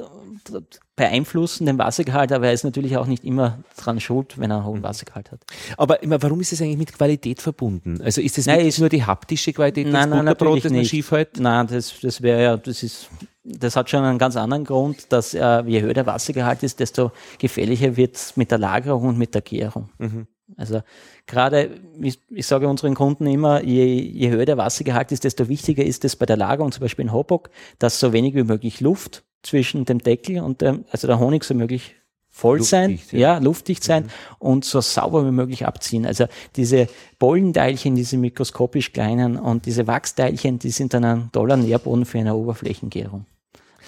beeinflussen 0.98 1.64
den 1.64 1.78
Wassergehalt, 1.78 2.32
aber 2.32 2.48
er 2.48 2.52
ist 2.52 2.64
natürlich 2.64 2.96
auch 2.98 3.06
nicht 3.06 3.24
immer 3.24 3.61
dran 3.76 4.00
schuld, 4.00 4.38
wenn 4.38 4.50
er 4.50 4.58
einen 4.58 4.66
hohen 4.66 4.82
Wassergehalt 4.82 5.32
hat. 5.32 5.40
Aber 5.78 5.98
warum 6.02 6.40
ist 6.40 6.52
es 6.52 6.61
eigentlich 6.61 6.76
mit 6.76 6.92
Qualität 6.92 7.40
verbunden? 7.40 8.02
Also 8.02 8.20
ist 8.20 8.37
es 8.37 8.46
nein, 8.46 8.70
nur 8.78 8.88
die 8.90 9.04
haptische 9.04 9.52
Qualität 9.52 9.87
nein, 9.87 10.11
des 10.11 10.18
Butterbrot, 10.18 10.64
das 10.64 10.72
man 10.72 10.84
schief 10.84 11.11
hält? 11.12 11.38
Nein, 11.38 11.68
das, 11.68 11.94
das 12.02 12.20
wäre 12.20 12.42
ja, 12.42 12.56
das 12.56 12.82
ist, 12.82 13.08
das 13.44 13.76
hat 13.76 13.88
schon 13.88 14.04
einen 14.04 14.18
ganz 14.18 14.37
anderen 14.37 14.64
Grund, 14.64 15.12
dass 15.12 15.32
äh, 15.34 15.62
je 15.62 15.80
höher 15.80 15.94
der 15.94 16.06
Wassergehalt 16.06 16.62
ist, 16.64 16.80
desto 16.80 17.12
gefährlicher 17.38 17.96
wird 17.96 18.16
es 18.16 18.37
mit 18.37 18.50
der 18.50 18.58
Lagerung 18.58 19.04
und 19.04 19.18
mit 19.18 19.34
der 19.34 19.42
Gärung. 19.42 19.88
Mhm. 19.98 20.26
Also 20.56 20.80
gerade, 21.26 21.70
ich, 22.00 22.18
ich, 22.30 22.46
sage 22.46 22.68
unseren 22.68 22.94
Kunden 22.94 23.26
immer, 23.26 23.62
je, 23.62 23.84
je 23.84 24.30
höher 24.30 24.46
der 24.46 24.56
Wassergehalt 24.56 25.12
ist, 25.12 25.24
desto 25.24 25.48
wichtiger 25.48 25.84
ist 25.84 26.04
es 26.04 26.16
bei 26.16 26.26
der 26.26 26.38
Lagerung, 26.38 26.72
zum 26.72 26.80
Beispiel 26.80 27.04
in 27.04 27.12
Hopok, 27.12 27.50
dass 27.78 28.00
so 28.00 28.12
wenig 28.12 28.34
wie 28.34 28.44
möglich 28.44 28.80
Luft 28.80 29.24
zwischen 29.42 29.85
dem 29.85 29.98
Deckel 29.98 30.40
und 30.40 30.61
dem, 30.61 30.85
also 30.90 31.07
der 31.07 31.18
Honig 31.18 31.44
so 31.44 31.55
möglich 31.55 31.94
voll 32.31 32.62
sein, 32.62 33.01
ja. 33.11 33.18
ja, 33.18 33.38
luftdicht 33.38 33.83
sein 33.83 34.05
mhm. 34.05 34.09
und 34.38 34.64
so 34.64 34.81
sauber 34.81 35.27
wie 35.27 35.33
möglich 35.33 35.66
abziehen. 35.66 36.07
Also 36.07 36.27
diese 36.55 36.88
Pollenteilchen, 37.18 37.96
diese 37.96 38.16
mikroskopisch 38.16 38.92
kleinen 38.92 39.37
und 39.37 39.66
diese 39.66 39.87
Wachsteilchen, 39.87 40.59
die 40.59 40.70
sind 40.70 40.94
dann 40.94 41.05
ein 41.05 41.31
toller 41.33 41.57
Nährboden 41.57 42.05
für 42.05 42.18
eine 42.18 42.35
Oberflächengärung. 42.35 43.27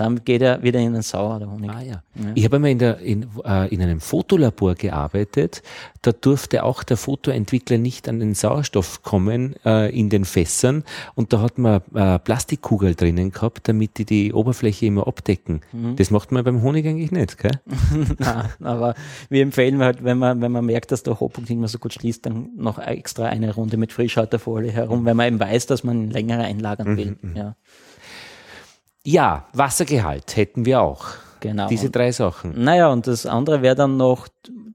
Dann 0.00 0.24
geht 0.24 0.40
er 0.40 0.62
wieder 0.62 0.80
in 0.80 0.94
den 0.94 1.02
Sauer, 1.02 1.38
der 1.40 1.50
Honig. 1.50 1.70
Ah, 1.70 1.82
ja. 1.82 2.02
ja. 2.14 2.32
Ich 2.34 2.42
habe 2.46 2.56
einmal 2.56 2.70
in, 2.70 2.78
der, 2.78 3.00
in, 3.00 3.26
äh, 3.44 3.68
in 3.68 3.82
einem 3.82 4.00
Fotolabor 4.00 4.74
gearbeitet. 4.74 5.62
Da 6.00 6.12
durfte 6.12 6.64
auch 6.64 6.82
der 6.84 6.96
Fotoentwickler 6.96 7.76
nicht 7.76 8.08
an 8.08 8.18
den 8.18 8.32
Sauerstoff 8.32 9.02
kommen 9.02 9.56
äh, 9.66 9.94
in 9.94 10.08
den 10.08 10.24
Fässern. 10.24 10.84
Und 11.16 11.34
da 11.34 11.42
hat 11.42 11.58
man 11.58 11.82
äh, 11.94 12.18
Plastikkugel 12.18 12.94
drinnen 12.94 13.30
gehabt, 13.30 13.68
damit 13.68 13.98
die 13.98 14.06
die 14.06 14.32
Oberfläche 14.32 14.86
immer 14.86 15.06
abdecken. 15.06 15.60
Mhm. 15.70 15.96
Das 15.96 16.10
macht 16.10 16.32
man 16.32 16.44
beim 16.44 16.62
Honig 16.62 16.86
eigentlich 16.86 17.12
nicht, 17.12 17.36
gell? 17.36 17.60
Nein, 18.18 18.48
aber 18.62 18.94
wir 19.28 19.42
empfehlen 19.42 19.80
halt, 19.80 20.02
wenn 20.02 20.16
man, 20.16 20.40
wenn 20.40 20.50
man 20.50 20.64
merkt, 20.64 20.92
dass 20.92 21.02
der 21.02 21.20
Hochpunkt 21.20 21.50
nicht 21.50 21.58
mehr 21.58 21.68
so 21.68 21.78
gut 21.78 21.92
schließt, 21.92 22.24
dann 22.24 22.48
noch 22.56 22.78
extra 22.78 23.26
eine 23.26 23.52
Runde 23.54 23.76
mit 23.76 23.92
Frischhalterfolie 23.92 24.72
herum, 24.72 25.04
wenn 25.04 25.18
man 25.18 25.26
eben 25.26 25.40
weiß, 25.40 25.66
dass 25.66 25.84
man 25.84 26.08
längere 26.08 26.44
einlagern 26.44 26.96
will. 26.96 27.18
Mhm. 27.20 27.36
Ja. 27.36 27.56
Ja, 29.10 29.48
Wassergehalt 29.52 30.36
hätten 30.36 30.64
wir 30.64 30.80
auch. 30.80 31.06
Genau. 31.40 31.66
Diese 31.66 31.90
drei 31.90 32.12
Sachen. 32.12 32.62
Naja, 32.62 32.88
und 32.92 33.06
das 33.06 33.26
andere 33.26 33.60
wäre 33.62 33.74
dann 33.74 33.96
noch 33.96 34.28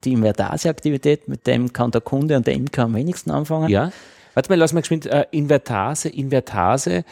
die 0.03 0.13
Invertase-Aktivität, 0.13 1.27
mit 1.27 1.47
dem 1.47 1.71
kann 1.71 1.91
der 1.91 2.01
Kunde 2.01 2.35
und 2.35 2.45
der 2.45 2.55
Imker 2.55 2.83
am 2.83 2.95
wenigsten 2.95 3.31
anfangen. 3.31 3.69
Ja. 3.69 3.91
Warte 4.33 4.49
mal, 4.49 4.55
lass 4.55 4.73
mal 4.73 4.81
geschwind. 4.81 5.05
Äh, 5.05 5.25
Invertase, 5.31 6.09
Invertase, 6.09 7.05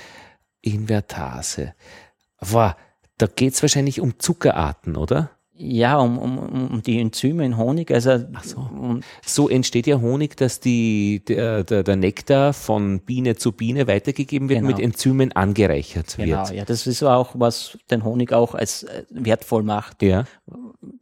Invertase. 0.62 1.76
Wow, 2.42 2.74
da 3.18 3.28
geht 3.28 3.54
es 3.54 3.62
wahrscheinlich 3.62 4.02
um 4.02 4.20
Zuckerarten, 4.20 4.98
oder? 4.98 5.30
Ja, 5.56 6.00
um, 6.00 6.18
um, 6.18 6.38
um 6.72 6.82
die 6.82 7.00
Enzyme 7.00 7.46
in 7.46 7.58
Honig. 7.58 7.92
Also 7.92 8.18
so. 8.42 8.58
Um, 8.58 9.02
so. 9.24 9.50
entsteht 9.50 9.86
ja 9.86 10.02
Honig, 10.02 10.36
dass 10.36 10.60
die, 10.60 11.22
der, 11.28 11.64
der, 11.64 11.84
der, 11.84 11.96
Nektar 11.96 12.54
von 12.54 13.00
Biene 13.02 13.36
zu 13.36 13.52
Biene 13.52 13.86
weitergegeben 13.88 14.50
wird, 14.50 14.62
genau. 14.62 14.76
mit 14.76 14.84
Enzymen 14.84 15.32
angereichert 15.34 16.16
genau, 16.18 16.28
wird. 16.28 16.48
Genau, 16.48 16.58
ja, 16.58 16.66
das 16.66 16.88
ist 16.88 17.04
auch, 17.04 17.36
was 17.36 17.78
den 17.92 18.04
Honig 18.04 18.34
auch 18.34 18.56
als 18.56 18.84
äh, 18.84 19.04
wertvoll 19.12 19.62
macht. 19.62 20.02
Ja. 20.02 20.26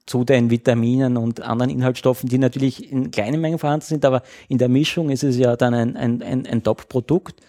Zu 0.06 0.26
den 0.26 0.50
Vitaminen 0.50 1.16
und 1.16 1.40
anderen 1.40 1.72
Inhaltsstoffen, 1.72 2.28
die 2.28 2.38
natürlich 2.38 2.92
in 2.92 3.10
kleinen 3.10 3.40
Mengen 3.40 3.58
vorhanden 3.58 3.86
sind, 3.86 4.04
aber 4.04 4.22
in 4.50 4.58
der 4.58 4.68
Mischung 4.68 5.12
ist 5.12 5.24
es 5.24 5.38
ja 5.38 5.56
dann 5.56 5.74
ein, 5.74 5.96
ein, 5.96 6.22
ein, 6.22 6.46
ein 6.46 6.62
Top-Produkt. 6.62 7.40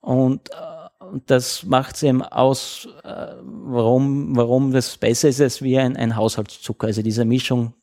Und 0.00 0.50
äh, 0.50 0.75
und 1.12 1.30
das 1.30 1.64
macht 1.64 1.96
es 1.96 2.02
eben 2.02 2.22
aus, 2.22 2.88
äh, 3.04 3.34
warum, 3.42 4.36
warum 4.36 4.72
das 4.72 4.96
besser 4.96 5.28
ist 5.28 5.40
als 5.40 5.62
wie 5.62 5.78
ein, 5.78 5.96
ein 5.96 6.16
Haushaltszucker. 6.16 6.88
Also 6.88 7.02
diese 7.02 7.24
Mischung, 7.24 7.74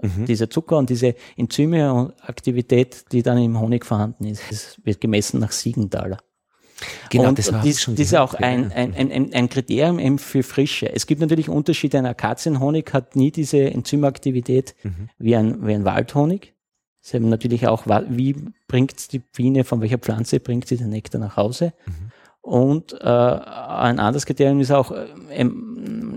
mhm. 0.00 0.26
dieser 0.26 0.50
Zucker 0.50 0.78
und 0.78 0.90
diese 0.90 1.14
Enzyme 1.36 1.92
und 1.92 2.12
Aktivität, 2.22 3.04
die 3.12 3.22
dann 3.22 3.38
im 3.38 3.58
Honig 3.60 3.84
vorhanden 3.84 4.24
ist, 4.24 4.42
das 4.50 4.78
wird 4.84 5.00
gemessen 5.00 5.40
nach 5.40 5.52
Siegenthaler. 5.52 6.18
Genau, 7.10 7.28
und 7.28 7.38
das 7.38 7.52
war 7.52 7.62
dies, 7.62 7.82
schon 7.82 7.94
das 7.94 8.06
ist 8.06 8.14
auch 8.14 8.34
ein, 8.34 8.72
ein, 8.72 8.94
ein, 8.94 9.34
ein 9.34 9.48
Kriterium 9.50 9.98
eben 9.98 10.18
für 10.18 10.42
Frische. 10.42 10.90
Es 10.90 11.06
gibt 11.06 11.20
natürlich 11.20 11.48
Unterschiede. 11.48 11.98
Ein 11.98 12.06
Akazienhonig 12.06 12.92
hat 12.92 13.16
nie 13.16 13.30
diese 13.30 13.58
Enzymaktivität 13.70 14.74
mhm. 14.82 15.10
wie, 15.18 15.36
ein, 15.36 15.66
wie 15.66 15.74
ein 15.74 15.84
Waldhonig. 15.84 16.54
Sie 17.02 17.16
haben 17.16 17.28
natürlich 17.28 17.66
auch, 17.66 17.86
wie 18.08 18.36
bringt 18.68 19.12
die 19.12 19.18
Biene, 19.18 19.64
von 19.64 19.80
welcher 19.80 19.98
Pflanze 19.98 20.38
bringt 20.40 20.68
sie 20.68 20.76
den 20.76 20.90
Nektar 20.90 21.20
nach 21.20 21.36
Hause? 21.36 21.72
Mhm. 21.86 22.12
Und 22.42 22.94
äh, 23.00 23.04
ein 23.04 24.00
anderes 24.00 24.24
Kriterium 24.24 24.60
ist 24.60 24.70
auch, 24.70 24.92
äh, 24.92 25.44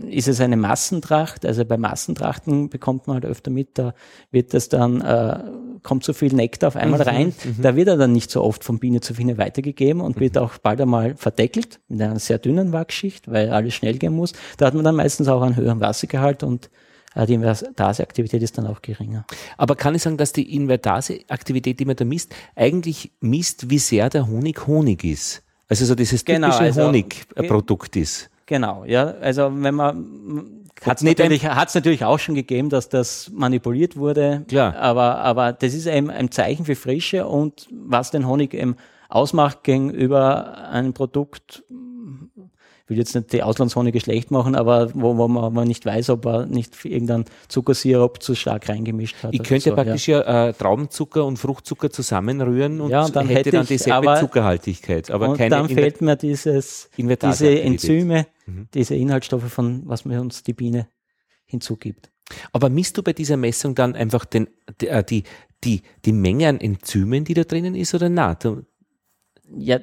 ist 0.09 0.29
es 0.29 0.39
eine 0.39 0.55
Massentracht? 0.55 1.45
Also 1.45 1.65
bei 1.65 1.77
Massentrachten 1.77 2.69
bekommt 2.69 3.07
man 3.07 3.15
halt 3.15 3.25
öfter 3.25 3.51
mit, 3.51 3.77
da 3.77 3.93
wird 4.31 4.53
das 4.53 4.69
dann, 4.69 5.01
äh, 5.01 5.39
kommt 5.81 6.05
so 6.05 6.13
viel 6.13 6.33
Nektar 6.33 6.69
auf 6.69 6.75
einmal 6.77 7.01
mhm, 7.01 7.05
rein, 7.05 7.33
mhm. 7.43 7.62
da 7.62 7.75
wird 7.75 7.89
er 7.89 7.97
dann 7.97 8.13
nicht 8.13 8.31
so 8.31 8.41
oft 8.41 8.63
von 8.63 8.79
Biene 8.79 9.01
zu 9.01 9.15
Biene 9.15 9.38
weitergegeben 9.38 10.01
und 10.01 10.15
mhm. 10.15 10.21
wird 10.21 10.38
auch 10.38 10.57
bald 10.59 10.79
einmal 10.79 11.15
verdeckelt 11.17 11.81
mit 11.89 12.01
einer 12.01 12.19
sehr 12.19 12.38
dünnen 12.38 12.71
Wachschicht, 12.71 13.29
weil 13.29 13.49
alles 13.49 13.73
schnell 13.73 13.97
gehen 13.97 14.13
muss. 14.13 14.31
Da 14.57 14.67
hat 14.67 14.75
man 14.75 14.86
dann 14.86 14.95
meistens 14.95 15.27
auch 15.27 15.41
einen 15.41 15.57
höheren 15.57 15.81
Wassergehalt 15.81 16.43
und 16.43 16.69
äh, 17.15 17.25
die 17.25 17.33
Invertase-Aktivität 17.33 18.41
ist 18.41 18.57
dann 18.57 18.67
auch 18.67 18.81
geringer. 18.81 19.25
Aber 19.57 19.75
kann 19.75 19.93
ich 19.93 20.01
sagen, 20.01 20.17
dass 20.17 20.31
die 20.31 20.55
Invertase-Aktivität, 20.55 21.81
die 21.81 21.86
man 21.86 21.97
da 21.97 22.05
misst, 22.05 22.33
eigentlich 22.55 23.12
misst, 23.19 23.69
wie 23.69 23.79
sehr 23.79 24.09
der 24.09 24.27
Honig 24.27 24.67
Honig 24.67 25.03
ist? 25.03 25.43
Also 25.81 25.86
so 25.86 25.95
dieses 25.95 26.23
genau, 26.23 26.47
typische 26.47 26.63
also, 26.63 26.83
Honigprodukt 26.86 27.95
ist. 27.95 28.29
Genau, 28.45 28.83
ja. 28.86 29.15
Also 29.21 29.51
wenn 29.53 29.75
man 29.75 30.63
hat 30.81 30.97
es 30.97 31.03
natürlich, 31.03 31.45
hat's 31.45 31.75
natürlich 31.75 32.03
auch 32.03 32.19
schon 32.19 32.36
gegeben, 32.36 32.69
dass 32.69 32.89
das 32.89 33.31
manipuliert 33.33 33.95
wurde. 33.95 34.43
Klar. 34.47 34.75
Aber, 34.75 35.19
aber 35.19 35.53
das 35.53 35.73
ist 35.73 35.88
eben 35.88 36.09
ein 36.09 36.29
Zeichen 36.31 36.65
für 36.65 36.75
Frische 36.75 37.25
und 37.25 37.67
was 37.71 38.12
den 38.12 38.27
Honig 38.27 38.53
eben 38.53 38.75
ausmacht 39.07 39.63
gegenüber 39.63 40.57
einem 40.69 40.93
Produkt, 40.93 41.63
will 42.88 42.98
jetzt 42.98 43.15
nicht 43.15 43.32
die 43.32 43.43
Auslandshonige 43.43 44.00
schlecht 44.00 44.32
machen, 44.32 44.56
aber 44.56 44.93
wo, 44.93 45.17
wo 45.17 45.28
man, 45.28 45.54
man 45.54 45.67
nicht 45.67 45.86
weiß, 45.86 46.10
ob 46.10 46.26
er 46.26 46.46
nicht 46.46 46.84
irgendeinen 46.84 47.26
Zuckersirup 47.48 48.22
zu 48.22 48.36
stark 48.36 48.67
reingemischt 48.67 49.24
hat. 49.24 49.34
Ich 49.34 49.43
könnte 49.43 49.69
so, 49.69 49.76
praktisch 49.76 50.08
ja, 50.08 50.22
ja 50.22 50.48
äh, 50.50 50.54
Traubenzucker 50.54 51.26
und 51.26 51.38
Fruchtzucker 51.38 51.89
zusammenrühren 51.89 52.82
und, 52.82 52.89
ja, 52.89 53.06
und 53.06 53.15
dann 53.15 53.28
hätte, 53.28 53.52
dann 53.52 53.65
dieselbe 53.65 54.10
aber, 54.10 54.19
Zuckerhaltigkeit. 54.19 55.12
Aber 55.12 55.30
und 55.30 55.39
dann 55.39 55.69
fehlt 55.69 56.02
mir 56.02 56.17
dieses, 56.17 56.89
diese 56.98 57.62
Enzyme, 57.62 58.28
mhm. 58.46 58.67
diese 58.74 58.96
Inhaltsstoffe, 58.96 59.52
von 59.52 59.84
was 59.86 60.04
mir 60.04 60.19
uns 60.19 60.43
die 60.43 60.54
Biene 60.54 60.88
hinzugibt. 61.46 62.10
Aber 62.52 62.69
misst 62.69 62.98
du 62.98 63.04
bei 63.04 63.13
dieser 63.13 63.38
Messung 63.38 63.76
dann 63.76 63.96
einfach 63.96 64.26
den, 64.26 64.48
die, 64.82 64.88
äh, 64.88 65.04
die, 65.04 65.24
die, 65.63 65.82
die 66.06 66.13
Menge 66.13 66.50
an 66.50 66.60
Enzymen, 66.60 67.24
die 67.24 67.34
da 67.34 67.43
drinnen 67.43 67.76
ist, 67.76 67.93
oder 67.93 68.10
na? 68.10 68.38
ja, 69.56 69.80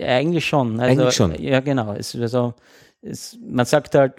eigentlich 0.00 0.46
schon. 0.46 0.80
Also, 0.80 1.02
eigentlich 1.02 1.14
schon. 1.14 1.42
Ja, 1.42 1.60
genau. 1.60 1.92
Es, 1.92 2.14
also, 2.14 2.54
es, 3.02 3.38
man 3.46 3.66
sagt 3.66 3.94
halt, 3.94 4.14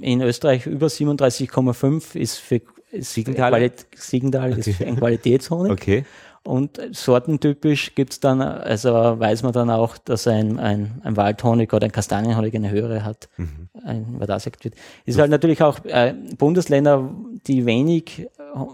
in 0.00 0.20
Österreich 0.20 0.66
über 0.66 0.86
37,5 0.86 2.16
ist 2.16 2.38
für 2.38 2.60
Siegenthal, 2.92 3.50
Qualit 3.50 3.86
Siegenthal 3.96 4.52
okay. 4.52 4.70
ist 4.70 4.82
ein 4.82 4.96
Qualitätshonig. 4.96 5.72
Okay. 5.72 6.04
Und 6.44 6.80
sortentypisch 6.92 7.94
gibt's 7.94 8.20
dann, 8.20 8.40
also 8.40 8.90
weiß 8.90 9.42
man 9.42 9.52
dann 9.52 9.68
auch, 9.68 9.98
dass 9.98 10.26
ein, 10.26 10.58
ein, 10.58 11.00
ein 11.04 11.16
Waldhonig 11.16 11.74
oder 11.74 11.84
ein 11.84 11.92
Kastanienhonig 11.92 12.54
eine 12.54 12.70
höhere 12.70 13.04
hat, 13.04 13.28
mhm. 13.36 13.68
ein, 13.84 14.06
weil 14.18 14.26
das 14.26 14.46
wird. 14.46 14.74
Es 15.04 15.14
ist 15.14 15.18
halt 15.18 15.30
natürlich 15.30 15.62
auch 15.62 15.84
äh, 15.84 16.14
Bundesländer, 16.38 17.10
die 17.46 17.66
wenig, 17.66 18.28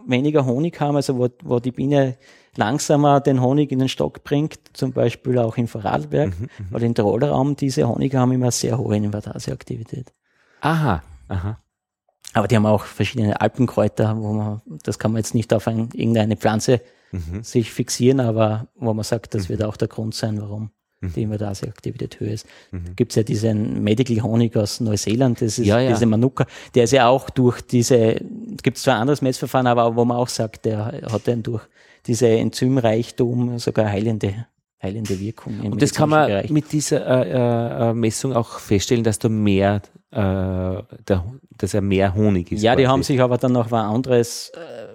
weniger 0.06 0.46
Honig 0.46 0.80
haben, 0.80 0.96
also 0.96 1.18
wo, 1.18 1.28
wo 1.42 1.60
die 1.60 1.72
Biene 1.72 2.16
langsamer 2.56 3.20
den 3.20 3.40
Honig 3.40 3.72
in 3.72 3.78
den 3.78 3.88
Stock 3.88 4.24
bringt, 4.24 4.58
zum 4.72 4.92
Beispiel 4.92 5.38
auch 5.38 5.56
in 5.56 5.66
Vorarlberg 5.66 6.38
mhm, 6.38 6.48
mhm. 6.58 6.74
oder 6.74 6.84
in 6.84 6.94
Tiroler 6.94 7.30
Raum, 7.30 7.56
diese 7.56 7.88
Honige 7.88 8.18
haben 8.18 8.32
immer 8.32 8.50
sehr 8.50 8.78
hohe 8.78 8.96
Invertaseaktivität. 8.96 10.12
Aha, 10.60 11.02
aha. 11.28 11.58
Aber 12.32 12.48
die 12.48 12.56
haben 12.56 12.66
auch 12.66 12.84
verschiedene 12.84 13.40
Alpenkräuter, 13.40 14.16
wo 14.16 14.32
man, 14.32 14.62
das 14.82 14.98
kann 14.98 15.12
man 15.12 15.18
jetzt 15.18 15.34
nicht 15.34 15.52
auf 15.52 15.68
ein, 15.68 15.88
irgendeine 15.92 16.36
Pflanze 16.36 16.80
mhm. 17.12 17.42
sich 17.42 17.70
fixieren, 17.70 18.20
aber 18.20 18.68
wo 18.74 18.92
man 18.92 19.04
sagt, 19.04 19.34
das 19.34 19.44
mhm. 19.44 19.48
wird 19.50 19.64
auch 19.64 19.76
der 19.76 19.88
Grund 19.88 20.14
sein, 20.14 20.40
warum 20.40 20.70
mhm. 21.04 21.12
die 21.14 21.22
Invertaseaktivität 21.22 22.20
höher 22.20 22.32
ist. 22.32 22.46
Mhm. 22.70 22.96
Gibt 22.96 23.12
es 23.12 23.16
ja 23.16 23.22
diesen 23.22 23.82
Medical 23.82 24.22
Honig 24.22 24.56
aus 24.56 24.80
Neuseeland, 24.80 25.40
das 25.40 25.58
ist 25.58 25.66
ja, 25.66 25.80
ja. 25.80 25.90
diese 25.90 26.06
Manuka, 26.06 26.46
der 26.74 26.84
ist 26.84 26.92
ja 26.92 27.08
auch 27.08 27.30
durch 27.30 27.60
diese, 27.60 28.16
gibt 28.62 28.76
es 28.76 28.82
zwar 28.82 28.96
ein 28.96 29.02
anderes 29.02 29.22
Messverfahren, 29.22 29.66
aber 29.66 29.96
wo 29.96 30.04
man 30.04 30.16
auch 30.16 30.28
sagt, 30.28 30.64
der 30.64 31.02
hat 31.10 31.26
den 31.26 31.42
durch 31.42 31.62
diese 32.06 32.28
Enzymreichtum 32.28 33.58
sogar 33.58 33.88
heilende 33.88 34.46
heilende 34.84 35.18
Wirkung. 35.18 35.60
Und 35.60 35.82
das 35.82 35.92
kann 35.92 36.10
man 36.10 36.28
Bereich. 36.28 36.50
mit 36.50 36.70
dieser 36.72 37.06
äh, 37.06 37.90
äh, 37.90 37.94
Messung 37.94 38.34
auch 38.34 38.58
feststellen, 38.58 39.02
dass 39.02 39.18
da 39.18 39.28
mehr, 39.28 39.82
äh, 40.10 40.18
der, 40.18 41.24
dass 41.58 41.74
er 41.74 41.80
mehr 41.80 42.14
Honig 42.14 42.52
ist. 42.52 42.62
Ja, 42.62 42.72
quasi. 42.72 42.82
die 42.82 42.88
haben 42.88 43.02
sich 43.02 43.20
aber 43.20 43.38
dann 43.38 43.52
noch 43.52 43.72
ein 43.72 43.74
anderes, 43.74 44.52
äh, 44.54 44.93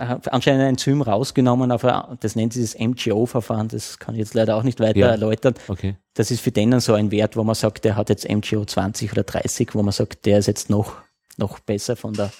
anscheinend 0.00 0.62
ein 0.62 0.68
Enzym 0.70 1.02
rausgenommen, 1.02 1.70
aber 1.70 2.16
das 2.20 2.36
nennt 2.36 2.52
sich 2.52 2.72
das 2.72 2.78
MGO-Verfahren, 2.78 3.68
das 3.68 3.98
kann 3.98 4.14
ich 4.14 4.20
jetzt 4.20 4.34
leider 4.34 4.56
auch 4.56 4.62
nicht 4.62 4.80
weiter 4.80 4.98
ja. 4.98 5.08
erläutern. 5.08 5.54
Okay. 5.68 5.96
Das 6.14 6.30
ist 6.30 6.40
für 6.40 6.50
den 6.50 6.78
so 6.80 6.94
ein 6.94 7.10
Wert, 7.10 7.36
wo 7.36 7.44
man 7.44 7.54
sagt, 7.54 7.84
der 7.84 7.96
hat 7.96 8.08
jetzt 8.08 8.28
MGO 8.28 8.64
20 8.64 9.12
oder 9.12 9.22
30, 9.22 9.74
wo 9.74 9.82
man 9.82 9.92
sagt, 9.92 10.26
der 10.26 10.38
ist 10.38 10.46
jetzt 10.46 10.70
noch, 10.70 10.94
noch 11.36 11.58
besser 11.60 11.96
von 11.96 12.14
der 12.14 12.30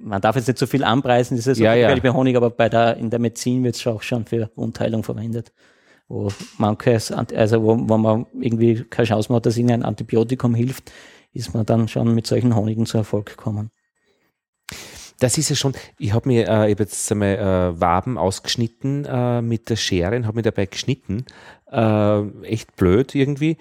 man 0.00 0.20
darf 0.20 0.36
jetzt 0.36 0.46
nicht 0.48 0.58
so 0.58 0.66
viel 0.66 0.84
anpreisen, 0.84 1.36
das 1.36 1.46
ist 1.46 1.58
ja, 1.58 1.74
ja. 1.74 1.94
bei 1.94 2.10
Honig, 2.10 2.36
aber 2.36 2.50
bei 2.50 2.68
der, 2.68 2.96
in 2.96 3.10
der 3.10 3.18
Medizin 3.18 3.64
wird 3.64 3.76
es 3.76 3.86
auch 3.86 4.02
schon 4.02 4.26
für 4.26 4.50
Wundheilung 4.54 5.02
verwendet. 5.02 5.52
Wo 6.08 6.30
manches, 6.56 7.12
also 7.12 7.62
wo, 7.62 7.76
wo 7.88 7.98
man 7.98 8.26
irgendwie 8.40 8.84
keine 8.84 9.06
Chance 9.06 9.30
mehr 9.30 9.36
hat, 9.36 9.46
dass 9.46 9.58
ihnen 9.58 9.70
ein 9.70 9.82
Antibiotikum 9.82 10.54
hilft, 10.54 10.92
ist 11.32 11.52
man 11.52 11.66
dann 11.66 11.88
schon 11.88 12.14
mit 12.14 12.26
solchen 12.26 12.54
Honigen 12.56 12.86
zu 12.86 12.98
Erfolg 12.98 13.26
gekommen. 13.26 13.70
Das 15.18 15.36
ist 15.36 15.50
ja 15.50 15.56
schon, 15.56 15.72
ich 15.98 16.12
habe 16.12 16.28
mir, 16.28 16.48
äh, 16.48 16.66
ich 16.66 16.72
hab 16.72 16.80
jetzt 16.80 17.10
einmal 17.10 17.36
äh, 17.36 17.80
Waben 17.80 18.18
ausgeschnitten 18.18 19.04
äh, 19.04 19.42
mit 19.42 19.68
der 19.68 19.76
Schere 19.76 20.16
und 20.16 20.26
habe 20.26 20.36
mir 20.36 20.42
dabei 20.42 20.66
geschnitten. 20.66 21.24
Äh, 21.70 22.22
echt 22.44 22.76
blöd 22.76 23.14
irgendwie. 23.14 23.56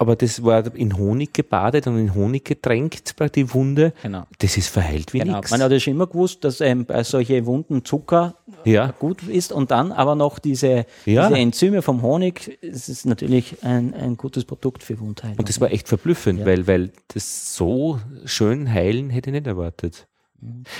aber 0.00 0.16
das 0.16 0.42
war 0.42 0.74
in 0.74 0.96
Honig 0.96 1.34
gebadet 1.34 1.86
und 1.86 1.98
in 1.98 2.14
Honig 2.14 2.46
getränkt, 2.46 3.14
die 3.34 3.52
Wunde. 3.52 3.92
Genau. 4.02 4.24
Das 4.38 4.56
ist 4.56 4.68
verheilt 4.68 5.12
wie 5.12 5.18
genau. 5.18 5.36
nichts. 5.36 5.50
Man 5.50 5.60
hat 5.60 5.70
ja 5.70 5.78
schon 5.78 5.92
immer 5.92 6.06
gewusst, 6.06 6.42
dass 6.42 6.62
ähm, 6.62 6.86
bei 6.86 7.04
solchen 7.04 7.44
Wunden 7.44 7.84
Zucker 7.84 8.34
ja. 8.64 8.94
gut 8.98 9.22
ist 9.24 9.52
und 9.52 9.70
dann 9.70 9.92
aber 9.92 10.14
noch 10.14 10.38
diese, 10.38 10.86
ja. 11.04 11.28
diese 11.28 11.38
Enzyme 11.38 11.82
vom 11.82 12.00
Honig, 12.00 12.58
das 12.62 12.88
ist 12.88 13.04
natürlich 13.04 13.62
ein, 13.62 13.92
ein 13.92 14.16
gutes 14.16 14.46
Produkt 14.46 14.82
für 14.82 14.98
Wundheilung. 15.00 15.36
Und 15.36 15.50
das 15.50 15.60
war 15.60 15.70
echt 15.70 15.86
verblüffend, 15.86 16.40
ja. 16.40 16.46
weil, 16.46 16.66
weil 16.66 16.92
das 17.08 17.54
so 17.54 18.00
schön 18.24 18.72
heilen 18.72 19.10
hätte 19.10 19.28
ich 19.28 19.34
nicht 19.34 19.46
erwartet. 19.46 20.06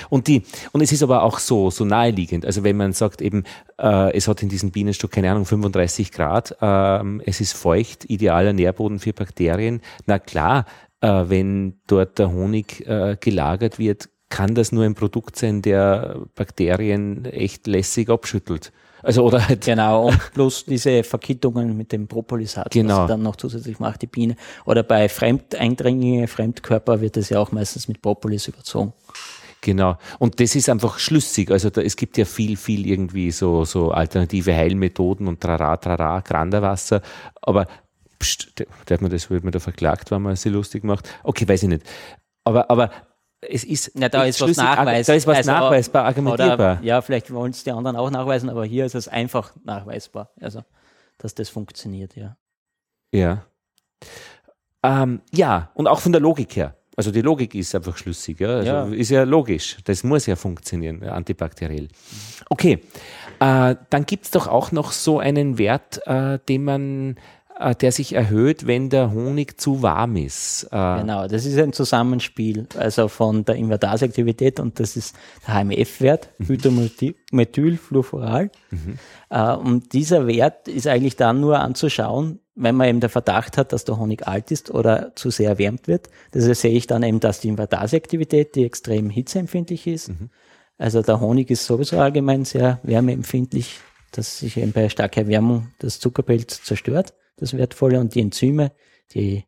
Und 0.09 0.27
die, 0.27 0.43
und 0.73 0.81
es 0.81 0.93
ist 0.93 1.03
aber 1.03 1.23
auch 1.23 1.39
so, 1.39 1.71
so 1.71 1.85
naheliegend. 1.85 2.47
Also 2.47 2.65
wenn 2.65 2.77
man 2.77 2.93
sagt 2.93 3.21
eben, 3.21 3.45
äh, 3.79 4.17
es 4.17 4.29
hat 4.29 4.43
in 4.43 4.49
diesem 4.49 4.71
Bienenstock, 4.71 5.11
keine 5.11 5.31
Ahnung, 5.31 5.45
35 5.45 6.13
Grad, 6.13 6.57
ähm, 6.61 7.21
es 7.25 7.41
ist 7.41 7.53
feucht, 7.53 8.09
idealer 8.09 8.53
Nährboden 8.53 8.99
für 8.99 9.13
Bakterien. 9.13 9.81
Na 10.07 10.19
klar, 10.19 10.67
äh, 11.01 11.25
wenn 11.27 11.81
dort 11.87 12.19
der 12.19 12.31
Honig 12.31 12.87
äh, 12.87 13.17
gelagert 13.21 13.79
wird, 13.79 14.09
kann 14.29 14.55
das 14.55 14.73
nur 14.73 14.85
ein 14.85 14.95
Produkt 14.95 15.37
sein, 15.37 15.61
der 15.61 16.21
Bakterien 16.35 17.25
echt 17.25 17.67
lässig 17.67 18.09
abschüttelt. 18.09 18.73
Also 19.03 19.25
oder 19.25 19.49
halt 19.49 19.65
genau 19.65 20.07
und 20.09 20.33
plus 20.33 20.65
diese 20.65 21.03
Verkittungen 21.03 21.77
mit 21.77 21.93
dem 21.93 22.07
Propolisat, 22.07 22.71
genau. 22.71 22.99
was 22.99 23.09
dann 23.09 23.23
noch 23.23 23.37
zusätzlich 23.37 23.81
macht 23.81 24.03
die 24.03 24.07
Biene. 24.07 24.37
Oder 24.67 24.83
bei 24.83 25.09
Fremdeindringlinge, 25.09 26.29
Fremdkörper 26.29 27.01
wird 27.01 27.17
das 27.17 27.31
ja 27.31 27.41
auch 27.41 27.53
meistens 27.53 27.89
mit 27.89 28.03
Propolis 28.03 28.49
überzogen. 28.49 28.93
Genau. 29.63 29.99
Und 30.19 30.41
das 30.41 30.55
ist 30.55 30.69
einfach 30.69 30.99
schlüssig. 30.99 31.51
Also 31.51 31.71
da, 31.71 31.83
es 31.83 31.97
gibt 31.97 32.17
ja 32.17 32.25
viel, 32.25 32.57
viel 32.57 32.87
irgendwie 32.87 33.31
so, 33.31 33.65
so 33.65 33.91
alternative 33.91 34.55
Heilmethoden 34.55 35.29
und 35.29 35.41
trara, 35.41 35.77
trara, 35.77 36.21
Granderwasser. 36.21 37.03
Aber 37.43 37.67
pst, 38.19 38.65
darf 38.87 39.01
man 39.01 39.11
das, 39.11 39.29
wird 39.29 39.45
man 39.45 39.53
da 39.53 39.61
verklagt, 39.61 40.11
wenn 40.11 40.23
man 40.23 40.37
sie 40.37 40.49
lustig 40.49 40.85
macht? 40.85 41.09
Okay, 41.25 41.47
weiß 41.47 41.65
ich 41.65 41.69
nicht. 41.69 41.83
Aber, 42.45 42.71
aber 42.71 42.91
es 43.41 43.65
ist, 43.65 43.93
ja, 43.95 44.09
da 44.09 44.25
ist 44.25 44.41
was 44.41 44.57
nachweisbar. 44.57 45.03
Da 45.05 45.15
ist 45.15 45.27
was 45.27 45.37
also, 45.37 45.51
nachweisbar, 45.53 46.05
argumentierbar. 46.05 46.79
Oder, 46.79 46.85
ja, 46.85 47.01
vielleicht 47.03 47.33
wollen 47.33 47.51
es 47.53 47.65
die 47.65 47.71
anderen 47.71 47.97
auch 47.97 48.11
nachweisen, 48.11 48.51
aber 48.51 48.65
hier 48.65 48.87
ist 48.87 48.95
es 48.95 49.09
einfach 49.09 49.55
nachweisbar. 49.65 50.31
Also, 50.41 50.63
dass 51.19 51.35
das 51.35 51.49
funktioniert, 51.49 52.17
ja. 52.17 52.37
Ja. 53.13 53.45
Ähm, 54.83 55.21
ja, 55.33 55.71
und 55.75 55.87
auch 55.87 56.01
von 56.01 56.13
der 56.13 56.21
Logik 56.21 56.57
her. 56.57 56.77
Also 57.01 57.13
die 57.13 57.23
Logik 57.23 57.55
ist 57.55 57.75
einfach 57.75 57.97
schlüssig. 57.97 58.41
Ja? 58.41 58.59
Also 58.59 58.71
ja. 58.71 58.85
Ist 58.89 59.09
ja 59.09 59.23
logisch. 59.23 59.79
Das 59.85 60.05
muss 60.05 60.27
ja 60.27 60.37
funktionieren, 60.37 61.03
antibakteriell. 61.03 61.89
Okay, 62.51 62.81
äh, 63.39 63.75
dann 63.89 64.05
gibt 64.05 64.27
es 64.27 64.31
doch 64.33 64.47
auch 64.47 64.71
noch 64.71 64.93
so 64.93 65.19
einen 65.19 65.57
Wert, 65.57 66.07
äh, 66.07 66.39
den 66.47 66.65
man 66.65 67.17
äh, 67.59 67.75
der 67.75 67.91
sich 67.91 68.15
erhöht, 68.15 68.67
wenn 68.67 68.91
der 68.91 69.13
Honig 69.13 69.59
zu 69.59 69.81
warm 69.81 70.17
ist. 70.17 70.65
Äh, 70.73 71.01
genau, 71.01 71.27
das 71.27 71.47
ist 71.47 71.59
ein 71.59 71.73
Zusammenspiel 71.73 72.67
also 72.77 73.09
von 73.09 73.47
der 73.47 73.55
Invertasaktivität 73.55 74.61
und 74.61 74.79
das 74.79 74.95
ist 74.95 75.17
der 75.47 75.55
HMF-Wert, 75.55 76.29
mhm. 76.37 76.49
Hydromethylfluoral. 76.49 78.51
Mhm. 78.71 78.99
Äh, 79.31 79.55
und 79.55 79.95
dieser 79.95 80.27
Wert 80.27 80.69
ist 80.69 80.87
eigentlich 80.87 81.17
dann 81.17 81.41
nur 81.41 81.61
anzuschauen, 81.61 82.41
wenn 82.61 82.77
man 82.77 82.89
eben 82.89 83.01
der 83.01 83.09
Verdacht 83.09 83.57
hat, 83.57 83.73
dass 83.73 83.85
der 83.85 83.99
Honig 83.99 84.29
alt 84.29 84.51
ist 84.51 84.71
oder 84.71 85.13
zu 85.17 85.31
sehr 85.31 85.49
erwärmt 85.49 85.89
wird. 85.89 86.11
Das 86.33 86.45
sehe 86.61 86.73
ich 86.73 86.87
dann 86.87 87.03
eben, 87.03 87.19
dass 87.19 87.41
die 87.41 87.49
Invertaseaktivität, 87.49 88.55
die 88.55 88.65
extrem 88.65 89.09
hitzeempfindlich 89.09 89.87
ist. 89.87 90.11
Mhm. 90.11 90.31
Also 90.77 91.01
der 91.01 91.21
Honig 91.21 91.51
ist 91.51 91.65
sowieso 91.65 91.99
allgemein 91.99 92.45
sehr 92.45 92.79
wärmeempfindlich, 92.83 93.81
dass 94.13 94.39
sich 94.39 94.59
eben 94.59 94.73
bei 94.73 94.91
starker 94.91 95.23
Erwärmung 95.23 95.69
das 95.79 96.01
Zuckerpelz 96.01 96.63
zerstört, 96.63 97.15
das 97.39 97.57
Wertvolle. 97.57 97.99
Und 97.99 98.15
die 98.15 98.21
Enzyme, 98.21 98.73
die, 99.15 99.45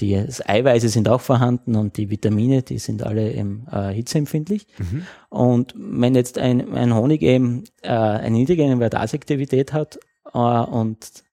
die 0.00 0.14
das 0.14 0.46
Eiweiße 0.46 0.88
sind 0.88 1.10
auch 1.10 1.20
vorhanden 1.20 1.76
und 1.76 1.98
die 1.98 2.08
Vitamine, 2.08 2.62
die 2.62 2.78
sind 2.78 3.02
alle 3.02 3.34
eben 3.34 3.66
äh, 3.70 3.92
hitzeempfindlich. 3.92 4.66
Mhm. 4.78 5.06
Und 5.28 5.74
wenn 5.76 6.14
jetzt 6.14 6.38
ein, 6.38 6.74
ein 6.74 6.94
Honig 6.94 7.20
eben 7.20 7.64
äh, 7.82 7.90
eine 7.90 8.36
niedrige 8.36 8.64
Invertaseaktivität 8.64 9.74
hat 9.74 9.98
äh, 10.32 10.38
und 10.38 11.25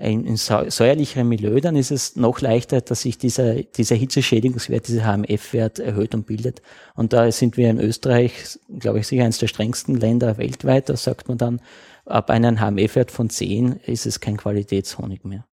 in, 0.00 0.24
in 0.24 0.36
säuerlichem 0.36 1.28
Milieu, 1.28 1.60
dann 1.60 1.76
ist 1.76 1.90
es 1.90 2.16
noch 2.16 2.40
leichter, 2.40 2.80
dass 2.80 3.02
sich 3.02 3.18
dieser, 3.18 3.62
dieser 3.62 3.96
Hitzeschädigungswert, 3.96 4.88
dieser 4.88 5.04
HMF-Wert 5.04 5.78
erhöht 5.78 6.14
und 6.14 6.26
bildet. 6.26 6.62
Und 6.94 7.12
da 7.12 7.30
sind 7.30 7.56
wir 7.56 7.68
in 7.68 7.78
Österreich, 7.78 8.58
glaube 8.78 9.00
ich, 9.00 9.06
sicher 9.06 9.24
eines 9.24 9.38
der 9.38 9.48
strengsten 9.48 9.94
Länder 9.96 10.38
weltweit. 10.38 10.88
Da 10.88 10.96
sagt 10.96 11.28
man 11.28 11.36
dann, 11.36 11.60
ab 12.06 12.30
einem 12.30 12.58
HMF-Wert 12.58 13.10
von 13.10 13.28
10 13.28 13.72
ist 13.84 14.06
es 14.06 14.20
kein 14.20 14.38
Qualitätshonig 14.38 15.24
mehr. 15.24 15.44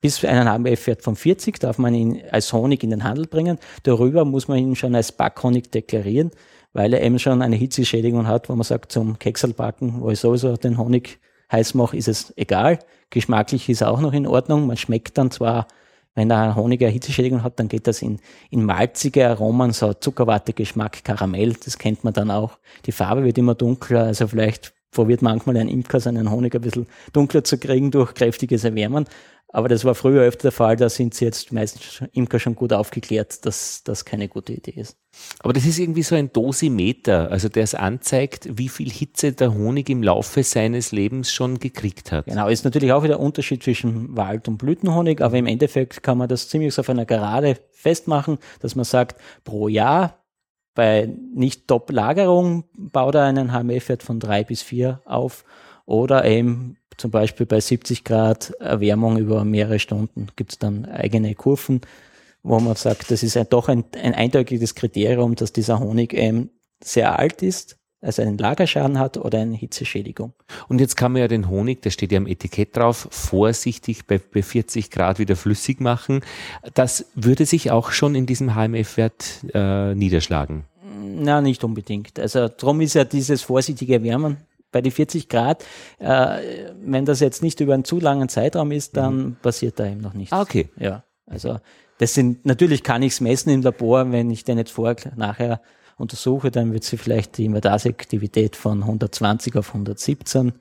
Bis 0.00 0.24
einen 0.24 0.48
HMF-Wert 0.48 1.02
von 1.02 1.14
40 1.14 1.60
darf 1.60 1.78
man 1.78 1.94
ihn 1.94 2.20
als 2.30 2.52
Honig 2.52 2.82
in 2.82 2.90
den 2.90 3.04
Handel 3.04 3.26
bringen. 3.26 3.58
Darüber 3.84 4.24
muss 4.24 4.48
man 4.48 4.58
ihn 4.58 4.76
schon 4.76 4.96
als 4.96 5.12
Backhonig 5.12 5.70
deklarieren, 5.70 6.32
weil 6.72 6.92
er 6.92 7.02
eben 7.02 7.20
schon 7.20 7.42
eine 7.42 7.56
Hitzeschädigung 7.56 8.26
hat, 8.26 8.48
wo 8.48 8.56
man 8.56 8.64
sagt, 8.64 8.90
zum 8.90 9.20
Kekselbacken, 9.20 10.00
wo 10.00 10.10
ich 10.10 10.18
sowieso 10.18 10.56
den 10.56 10.78
Honig 10.78 11.20
heiß 11.54 11.74
mache, 11.74 11.96
ist 11.96 12.08
es 12.08 12.32
egal. 12.36 12.78
Geschmacklich 13.10 13.68
ist 13.68 13.82
auch 13.82 14.00
noch 14.00 14.12
in 14.12 14.26
Ordnung. 14.26 14.66
Man 14.66 14.76
schmeckt 14.76 15.16
dann 15.18 15.30
zwar, 15.30 15.66
wenn 16.14 16.30
er 16.30 16.42
eine 16.42 16.56
Honig 16.56 16.82
eine 16.82 16.90
Hitzeschädigung 16.90 17.42
hat, 17.42 17.58
dann 17.58 17.68
geht 17.68 17.86
das 17.86 18.02
in, 18.02 18.20
in 18.50 18.64
malzige 18.64 19.28
Aromen, 19.28 19.72
so 19.72 19.94
Zuckerwatte-Geschmack, 19.94 21.04
Karamell, 21.04 21.54
das 21.64 21.78
kennt 21.78 22.04
man 22.04 22.12
dann 22.12 22.30
auch. 22.30 22.58
Die 22.86 22.92
Farbe 22.92 23.24
wird 23.24 23.38
immer 23.38 23.54
dunkler, 23.54 24.04
also 24.04 24.28
vielleicht 24.28 24.74
probiert 24.94 25.22
manchmal 25.22 25.56
ein 25.56 25.68
Imker 25.68 26.00
seinen 26.00 26.30
Honig 26.30 26.54
ein 26.54 26.60
bisschen 26.62 26.86
dunkler 27.12 27.44
zu 27.44 27.58
kriegen 27.58 27.90
durch 27.90 28.14
kräftiges 28.14 28.64
Erwärmen. 28.64 29.06
Aber 29.54 29.68
das 29.68 29.84
war 29.84 29.94
früher 29.94 30.22
öfter 30.22 30.42
der 30.42 30.52
Fall, 30.52 30.74
da 30.74 30.88
sind 30.88 31.14
sie 31.14 31.24
jetzt 31.24 31.52
meistens 31.52 32.02
Imker 32.12 32.40
schon 32.40 32.56
gut 32.56 32.72
aufgeklärt, 32.72 33.46
dass 33.46 33.84
das 33.84 34.04
keine 34.04 34.26
gute 34.26 34.52
Idee 34.52 34.72
ist. 34.72 34.96
Aber 35.38 35.52
das 35.52 35.64
ist 35.64 35.78
irgendwie 35.78 36.02
so 36.02 36.16
ein 36.16 36.32
Dosimeter, 36.32 37.30
also 37.30 37.48
der 37.48 37.62
es 37.62 37.76
anzeigt, 37.76 38.48
wie 38.58 38.68
viel 38.68 38.90
Hitze 38.90 39.32
der 39.32 39.54
Honig 39.54 39.88
im 39.90 40.02
Laufe 40.02 40.42
seines 40.42 40.90
Lebens 40.90 41.32
schon 41.32 41.60
gekriegt 41.60 42.10
hat. 42.10 42.24
Genau, 42.26 42.48
ist 42.48 42.64
natürlich 42.64 42.90
auch 42.90 43.04
wieder 43.04 43.20
Unterschied 43.20 43.62
zwischen 43.62 44.16
Wald- 44.16 44.48
und 44.48 44.58
Blütenhonig, 44.58 45.20
aber 45.20 45.36
im 45.36 45.46
Endeffekt 45.46 46.02
kann 46.02 46.18
man 46.18 46.28
das 46.28 46.48
ziemlich 46.48 46.76
auf 46.76 46.90
einer 46.90 47.06
Gerade 47.06 47.56
festmachen, 47.70 48.38
dass 48.58 48.74
man 48.74 48.84
sagt, 48.84 49.20
pro 49.44 49.68
Jahr 49.68 50.23
bei 50.74 51.08
nicht 51.34 51.68
Top-Lagerung 51.68 52.64
baut 52.76 53.14
er 53.14 53.24
einen 53.24 53.52
HMF-Wert 53.52 54.02
von 54.02 54.20
drei 54.20 54.44
bis 54.44 54.62
vier 54.62 55.00
auf 55.04 55.44
oder 55.86 56.24
eben 56.24 56.76
zum 56.96 57.10
Beispiel 57.10 57.46
bei 57.46 57.60
70 57.60 58.04
Grad 58.04 58.50
Erwärmung 58.60 59.18
über 59.18 59.44
mehrere 59.44 59.78
Stunden. 59.78 60.28
Gibt 60.36 60.52
es 60.52 60.58
dann 60.58 60.84
eigene 60.84 61.34
Kurven, 61.34 61.80
wo 62.42 62.58
man 62.60 62.76
sagt, 62.76 63.10
das 63.10 63.22
ist 63.22 63.36
ein, 63.36 63.46
doch 63.48 63.68
ein, 63.68 63.84
ein 64.00 64.14
eindeutiges 64.14 64.74
Kriterium, 64.74 65.34
dass 65.34 65.52
dieser 65.52 65.80
Honig 65.80 66.12
eben 66.12 66.50
sehr 66.82 67.18
alt 67.18 67.42
ist, 67.42 67.78
also 68.04 68.22
einen 68.22 68.38
Lagerschaden 68.38 68.98
hat 68.98 69.16
oder 69.16 69.40
eine 69.40 69.56
Hitzeschädigung. 69.56 70.32
Und 70.68 70.80
jetzt 70.80 70.96
kann 70.96 71.12
man 71.12 71.22
ja 71.22 71.28
den 71.28 71.48
Honig, 71.48 71.82
der 71.82 71.90
steht 71.90 72.12
ja 72.12 72.18
am 72.18 72.26
Etikett 72.26 72.76
drauf, 72.76 73.08
vorsichtig 73.10 74.06
bei, 74.06 74.18
bei 74.18 74.42
40 74.42 74.90
Grad 74.90 75.18
wieder 75.18 75.36
flüssig 75.36 75.80
machen. 75.80 76.20
Das 76.74 77.06
würde 77.14 77.46
sich 77.46 77.70
auch 77.70 77.90
schon 77.90 78.14
in 78.14 78.26
diesem 78.26 78.54
HMF-Wert 78.54 79.44
äh, 79.54 79.94
niederschlagen. 79.94 80.64
Na, 81.00 81.40
nicht 81.40 81.64
unbedingt. 81.64 82.18
Also 82.20 82.48
darum 82.48 82.80
ist 82.80 82.94
ja 82.94 83.04
dieses 83.04 83.42
vorsichtige 83.42 83.94
Erwärmen 83.94 84.36
bei 84.70 84.80
die 84.80 84.90
40 84.90 85.28
Grad, 85.28 85.64
äh, 86.00 86.38
wenn 86.84 87.04
das 87.04 87.20
jetzt 87.20 87.42
nicht 87.42 87.60
über 87.60 87.74
einen 87.74 87.84
zu 87.84 88.00
langen 88.00 88.28
Zeitraum 88.28 88.72
ist, 88.72 88.96
dann 88.96 89.16
mhm. 89.16 89.36
passiert 89.40 89.78
da 89.78 89.86
eben 89.86 90.00
noch 90.00 90.14
nichts. 90.14 90.32
Ah, 90.32 90.42
okay. 90.42 90.68
Ja, 90.76 91.04
also 91.26 91.58
das 91.98 92.14
sind, 92.14 92.44
natürlich 92.44 92.82
kann 92.82 93.02
ich 93.02 93.12
es 93.12 93.20
messen 93.20 93.50
im 93.50 93.62
Labor, 93.62 94.10
wenn 94.10 94.30
ich 94.30 94.42
den 94.42 94.58
jetzt 94.58 94.72
vor, 94.72 94.96
nachher 95.14 95.60
untersuche, 95.96 96.50
dann 96.50 96.72
wird 96.72 96.84
sie 96.84 96.96
vielleicht 96.96 97.38
die 97.38 97.44
Invertase-Aktivität 97.44 98.56
von 98.56 98.82
120 98.82 99.56
auf 99.56 99.68
117 99.68 100.52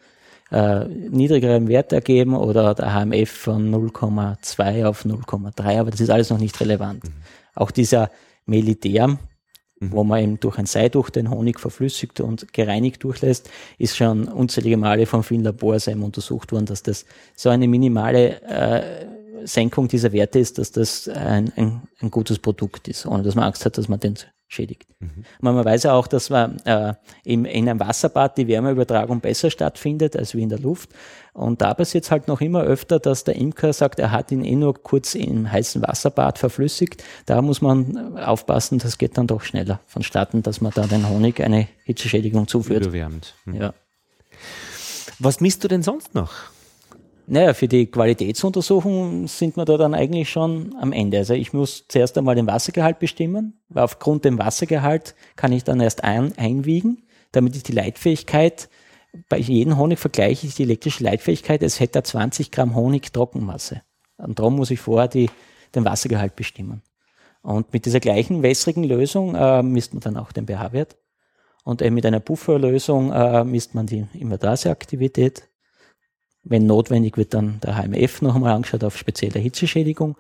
äh, 0.52 0.86
niedrigeren 0.86 1.68
Wert 1.68 1.94
ergeben 1.94 2.36
oder 2.36 2.76
der 2.76 2.94
HMF 2.94 3.30
von 3.30 3.74
0,2 3.74 4.86
auf 4.86 5.06
0,3, 5.06 5.80
aber 5.80 5.92
das 5.92 6.00
ist 6.00 6.10
alles 6.10 6.30
noch 6.30 6.38
nicht 6.38 6.60
relevant. 6.62 7.04
Mhm. 7.04 7.14
Auch 7.56 7.72
dieser 7.72 8.12
Meliterm, 8.46 9.20
mhm. 9.80 9.92
wo 9.92 10.04
man 10.04 10.22
eben 10.22 10.40
durch 10.40 10.58
ein 10.60 10.66
Seiduch 10.66 11.10
den 11.10 11.30
Honig 11.32 11.60
verflüssigt 11.60 12.20
und 12.20 12.54
gereinigt 12.54 13.04
durchlässt, 13.04 13.50
ist 13.78 13.98
schon 13.98 14.28
unzählige 14.28 14.78
Male 14.78 15.06
von 15.08 15.24
vielen 15.24 15.44
Labors 15.44 15.88
eben 15.88 16.04
untersucht 16.04 16.52
worden, 16.52 16.68
dass 16.68 16.84
das 16.84 17.06
so 17.36 17.50
eine 17.50 17.68
minimale 17.68 18.42
äh, 18.44 19.06
Senkung 19.46 19.88
dieser 19.88 20.12
Werte 20.12 20.40
ist, 20.40 20.58
dass 20.58 20.72
das 20.72 21.08
ein, 21.10 21.52
ein, 21.56 21.82
ein, 22.00 22.12
gutes 22.12 22.40
Produkt 22.40 22.88
ist, 22.88 23.06
ohne 23.06 23.24
dass 23.24 23.36
man 23.36 23.46
Angst 23.46 23.66
hat, 23.66 23.78
dass 23.78 23.90
man 23.90 24.00
den 24.00 24.16
schädigt. 24.54 24.88
Mhm. 25.00 25.26
Man 25.42 25.66
weiß 25.66 25.84
ja 25.84 25.94
auch, 25.94 26.08
dass 26.08 26.30
man, 26.30 26.60
äh, 26.66 26.94
im, 27.24 27.46
in 27.46 27.68
einem 27.68 27.80
Wasserbad 27.80 28.38
die 28.38 28.48
Wärmeübertragung 28.48 29.20
besser 29.20 29.50
stattfindet 29.50 30.16
als 30.16 30.36
wie 30.36 30.44
in 30.44 30.50
der 30.50 30.60
Luft. 30.60 30.90
Und 31.34 31.62
da 31.62 31.74
passiert 31.74 32.04
es 32.04 32.12
halt 32.12 32.28
noch 32.28 32.42
immer 32.42 32.62
öfter, 32.62 33.00
dass 33.00 33.24
der 33.24 33.36
Imker 33.36 33.74
sagt, 33.74 34.00
er 34.00 34.12
hat 34.12 34.32
ihn 34.32 34.46
eh 34.46 34.56
nur 34.56 34.76
kurz 34.82 35.16
im 35.16 35.52
heißen 35.52 35.82
Wasserbad 35.82 36.38
verflüssigt. 36.38 37.04
Da 37.26 37.42
muss 37.42 37.62
man 37.62 38.18
aufpassen, 38.18 38.78
das 38.78 38.98
geht 38.98 39.18
dann 39.18 39.28
doch 39.28 39.42
schneller 39.42 39.80
vonstatten, 39.88 40.44
dass 40.44 40.62
man 40.62 40.72
da 40.76 40.86
den 40.86 41.10
Honig 41.10 41.42
eine 41.42 41.68
Hitzeschädigung 41.86 42.48
zuführt. 42.48 42.86
Überwärmt. 42.86 43.34
Mhm. 43.46 43.56
Ja. 43.56 43.74
Was 45.20 45.42
misst 45.42 45.64
du 45.64 45.68
denn 45.68 45.84
sonst 45.84 46.14
noch? 46.14 46.32
Naja, 47.26 47.54
für 47.54 47.70
die 47.70 47.86
Qualitätsuntersuchung 47.88 49.28
sind 49.28 49.56
wir 49.56 49.64
da 49.64 49.78
dann 49.78 49.94
eigentlich 49.94 50.30
schon 50.30 50.76
am 50.80 50.92
Ende. 50.92 51.20
Also 51.20 51.34
ich 51.34 51.54
muss 51.54 51.86
zuerst 51.88 52.18
einmal 52.18 52.36
den 52.36 52.48
Wassergehalt 52.48 53.00
bestimmen, 53.00 53.62
weil 53.70 53.84
aufgrund 53.84 54.26
dem 54.26 54.38
Wassergehalt 54.40 55.16
kann 55.38 55.54
ich 55.54 55.64
dann 55.64 55.80
erst 55.80 56.04
ein, 56.04 56.38
einwiegen, 56.38 57.04
damit 57.32 57.56
ich 57.56 57.64
die 57.64 57.72
Leitfähigkeit, 57.72 58.70
bei 59.30 59.38
jedem 59.38 59.78
Honig 59.78 60.00
vergleiche 60.00 60.48
ich 60.48 60.56
die 60.56 60.64
elektrische 60.64 61.04
Leitfähigkeit, 61.04 61.62
es 61.62 61.80
hätte 61.80 62.02
20 62.02 62.52
Gramm 62.52 62.76
Honig 62.76 63.14
Trockenmasse. 63.14 63.82
Und 64.18 64.40
darum 64.40 64.56
muss 64.56 64.72
ich 64.72 64.80
vorher 64.80 65.08
die, 65.08 65.30
den 65.76 65.86
Wassergehalt 65.86 66.36
bestimmen. 66.36 66.82
Und 67.42 67.74
mit 67.74 67.86
dieser 67.86 68.00
gleichen 68.00 68.42
wässrigen 68.42 68.84
Lösung 68.84 69.36
äh, 69.36 69.62
misst 69.62 69.94
man 69.94 70.02
dann 70.02 70.18
auch 70.18 70.32
den 70.32 70.48
pH-Wert. 70.48 70.98
Und 71.64 71.82
eben 71.82 71.96
mit 71.96 72.06
einer 72.06 72.20
Pufferlösung 72.20 73.12
äh, 73.12 73.44
misst 73.44 73.76
man 73.76 73.86
die 73.86 74.06
Invataseaktivität. 74.14 75.50
Wenn 76.44 76.66
notwendig 76.66 77.18
wird 77.18 77.34
dann 77.34 77.60
der 77.62 77.78
HMF 77.78 78.22
noch 78.22 78.36
einmal 78.36 78.54
angeschaut 78.54 78.84
auf 78.84 78.98
spezielle 78.98 79.40
Hitzeschädigung. 79.40 80.18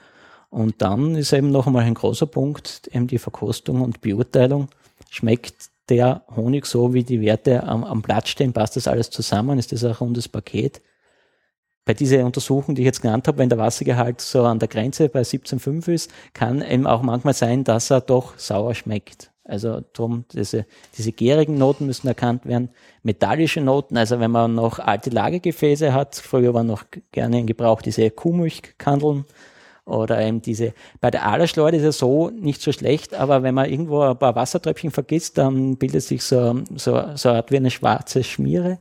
Und 0.49 0.81
dann 0.81 1.15
ist 1.15 1.33
eben 1.33 1.51
noch 1.51 1.67
einmal 1.67 1.83
ein 1.83 1.95
großer 1.95 2.27
Punkt, 2.27 2.89
eben 2.93 3.07
die 3.07 3.17
Verkostung 3.17 3.81
und 3.81 4.01
Beurteilung. 4.01 4.69
Schmeckt 5.09 5.69
der 5.89 6.23
Honig 6.35 6.65
so, 6.65 6.93
wie 6.93 7.03
die 7.03 7.21
Werte 7.21 7.63
am, 7.63 7.83
am 7.83 8.01
Blatt 8.01 8.27
stehen? 8.29 8.53
Passt 8.53 8.75
das 8.75 8.87
alles 8.87 9.09
zusammen? 9.09 9.59
Ist 9.59 9.71
das 9.71 9.83
ein 9.83 9.91
rundes 9.91 10.29
Paket? 10.29 10.81
bei 11.85 11.93
dieser 11.93 12.25
Untersuchung, 12.25 12.75
die 12.75 12.81
ich 12.81 12.85
jetzt 12.85 13.01
genannt 13.01 13.27
habe, 13.27 13.37
wenn 13.37 13.49
der 13.49 13.57
Wassergehalt 13.57 14.21
so 14.21 14.43
an 14.43 14.59
der 14.59 14.69
Grenze 14.69 15.09
bei 15.09 15.21
17,5 15.21 15.91
ist, 15.91 16.11
kann 16.33 16.61
eben 16.61 16.87
auch 16.87 17.01
manchmal 17.01 17.33
sein, 17.33 17.63
dass 17.63 17.89
er 17.89 18.01
doch 18.01 18.37
sauer 18.37 18.73
schmeckt. 18.73 19.32
Also 19.45 19.81
drum, 19.91 20.23
diese, 20.31 20.65
diese 20.97 21.11
gärigen 21.11 21.57
Noten 21.57 21.85
müssen 21.85 22.07
erkannt 22.07 22.45
werden. 22.45 22.69
Metallische 23.03 23.59
Noten, 23.59 23.97
also 23.97 24.19
wenn 24.19 24.31
man 24.31 24.55
noch 24.55 24.79
alte 24.79 25.09
Lagergefäße 25.09 25.93
hat, 25.93 26.15
früher 26.15 26.53
waren 26.53 26.67
noch 26.67 26.85
gerne 27.11 27.39
in 27.39 27.47
Gebrauch 27.47 27.81
diese 27.81 28.09
Kuhmilchkandeln 28.09 29.25
oder 29.85 30.21
eben 30.21 30.41
diese, 30.41 30.73
bei 31.01 31.11
der 31.11 31.27
Aderschleude 31.27 31.75
ist 31.75 31.83
es 31.83 31.97
so 31.97 32.29
nicht 32.29 32.61
so 32.61 32.71
schlecht, 32.71 33.13
aber 33.13 33.43
wenn 33.43 33.53
man 33.53 33.69
irgendwo 33.69 34.01
ein 34.01 34.17
paar 34.17 34.35
Wassertröpfchen 34.35 34.91
vergisst, 34.91 35.37
dann 35.37 35.75
bildet 35.75 36.03
sich 36.03 36.23
so, 36.23 36.63
so, 36.75 37.03
so 37.15 37.29
eine 37.29 37.39
Art 37.39 37.51
wie 37.51 37.57
eine 37.57 37.71
schwarze 37.71 38.23
Schmiere 38.23 38.79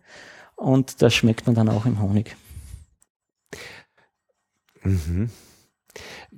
und 0.55 1.03
das 1.03 1.13
schmeckt 1.13 1.47
man 1.47 1.57
dann 1.57 1.69
auch 1.69 1.87
im 1.87 2.01
Honig. 2.01 2.37
Mhm. 4.85 5.29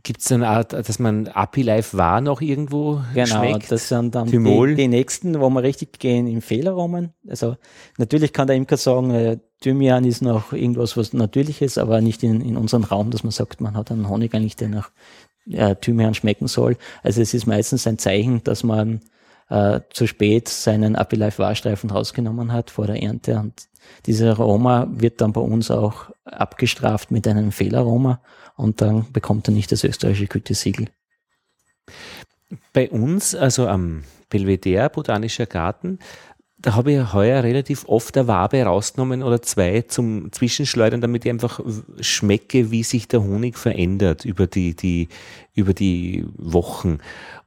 Gibt 0.05 0.21
es 0.21 0.31
eine 0.31 0.47
Art, 0.47 0.75
dass 0.75 0.99
man 0.99 1.29
API 1.29 1.63
Live 1.63 1.95
war 1.95 2.21
noch 2.21 2.43
irgendwo 2.43 3.01
Genau, 3.15 3.27
schmeckt? 3.27 3.73
das 3.73 3.89
sind 3.89 4.15
dann 4.15 4.27
die, 4.27 4.75
die, 4.77 4.87
nächsten, 4.87 5.41
wo 5.41 5.49
wir 5.49 5.63
richtig 5.63 5.99
gehen 5.99 6.27
in 6.27 6.43
Fehlerraum. 6.43 7.11
Also 7.27 7.57
natürlich 7.97 8.35
kann 8.35 8.47
der 8.47 8.55
Imker 8.55 8.77
sagen, 8.77 9.11
äh, 9.13 9.39
Thymian 9.63 10.05
ist 10.05 10.21
noch 10.21 10.53
irgendwas, 10.53 10.99
was 10.99 11.15
natürlich 11.15 11.63
ist, 11.63 11.79
aber 11.79 12.03
nicht 12.03 12.23
in, 12.23 12.43
in 12.43 12.59
unserem 12.59 12.85
Raum, 12.85 13.11
dass 13.11 13.25
man 13.25 13.31
sagt, 13.31 13.63
man 13.63 13.79
hat 13.79 13.91
einen 13.91 14.11
Honig 14.11 14.35
eigentlich, 14.35 14.57
der 14.57 14.69
nach 14.69 14.91
äh, 15.51 15.75
Thymian 15.75 16.13
schmecken 16.13 16.49
soll. 16.49 16.77
Also 17.03 17.23
es 17.23 17.33
ist 17.33 17.47
meistens 17.47 17.87
ein 17.87 17.97
Zeichen, 17.97 18.45
dass 18.45 18.63
man 18.63 19.01
äh, 19.49 19.81
zu 19.89 20.07
spät 20.07 20.49
seinen 20.49 20.97
API 20.97 21.17
Live 21.17 21.39
Warstreifen 21.39 21.89
rausgenommen 21.91 22.53
hat 22.53 22.71
vor 22.71 22.87
der 22.87 23.03
Ernte 23.03 23.39
und 23.39 23.69
dieser 24.07 24.39
Aroma 24.39 24.87
wird 24.91 25.21
dann 25.21 25.33
bei 25.33 25.41
uns 25.41 25.71
auch 25.71 26.11
abgestraft 26.25 27.11
mit 27.11 27.27
einem 27.29 27.53
Fehlaroma 27.53 28.21
und 28.57 28.81
dann 28.81 29.11
bekommt 29.13 29.49
er 29.49 29.55
nicht 29.55 29.73
das 29.73 29.85
österreichische 29.85 30.27
Gütesiegel. 30.27 30.89
Bei 32.73 32.89
uns, 32.91 33.35
also 33.35 33.67
am 33.67 34.05
Belvedere 34.31 34.91
Botanischer 34.91 35.47
Garten, 35.47 35.99
da 36.65 36.75
habe 36.75 36.93
ich 36.93 37.13
heuer 37.13 37.43
relativ 37.43 37.85
oft 37.89 38.17
eine 38.17 38.27
Wabe 38.27 38.63
rausgenommen 38.63 39.23
oder 39.23 39.43
zwei 39.43 39.83
zum 39.83 40.33
Zwischenschleudern, 40.33 41.03
damit 41.03 41.27
ich 41.27 41.31
einfach 41.31 41.61
schmecke, 42.01 42.71
wie 42.71 42.83
sich 42.83 43.07
der 43.07 43.23
Honig 43.23 43.59
verändert 43.59 44.25
über 44.25 44.47
die, 44.47 44.75
die, 44.75 45.09
über 45.55 45.75
die 45.75 46.25
Wochen. 46.39 46.99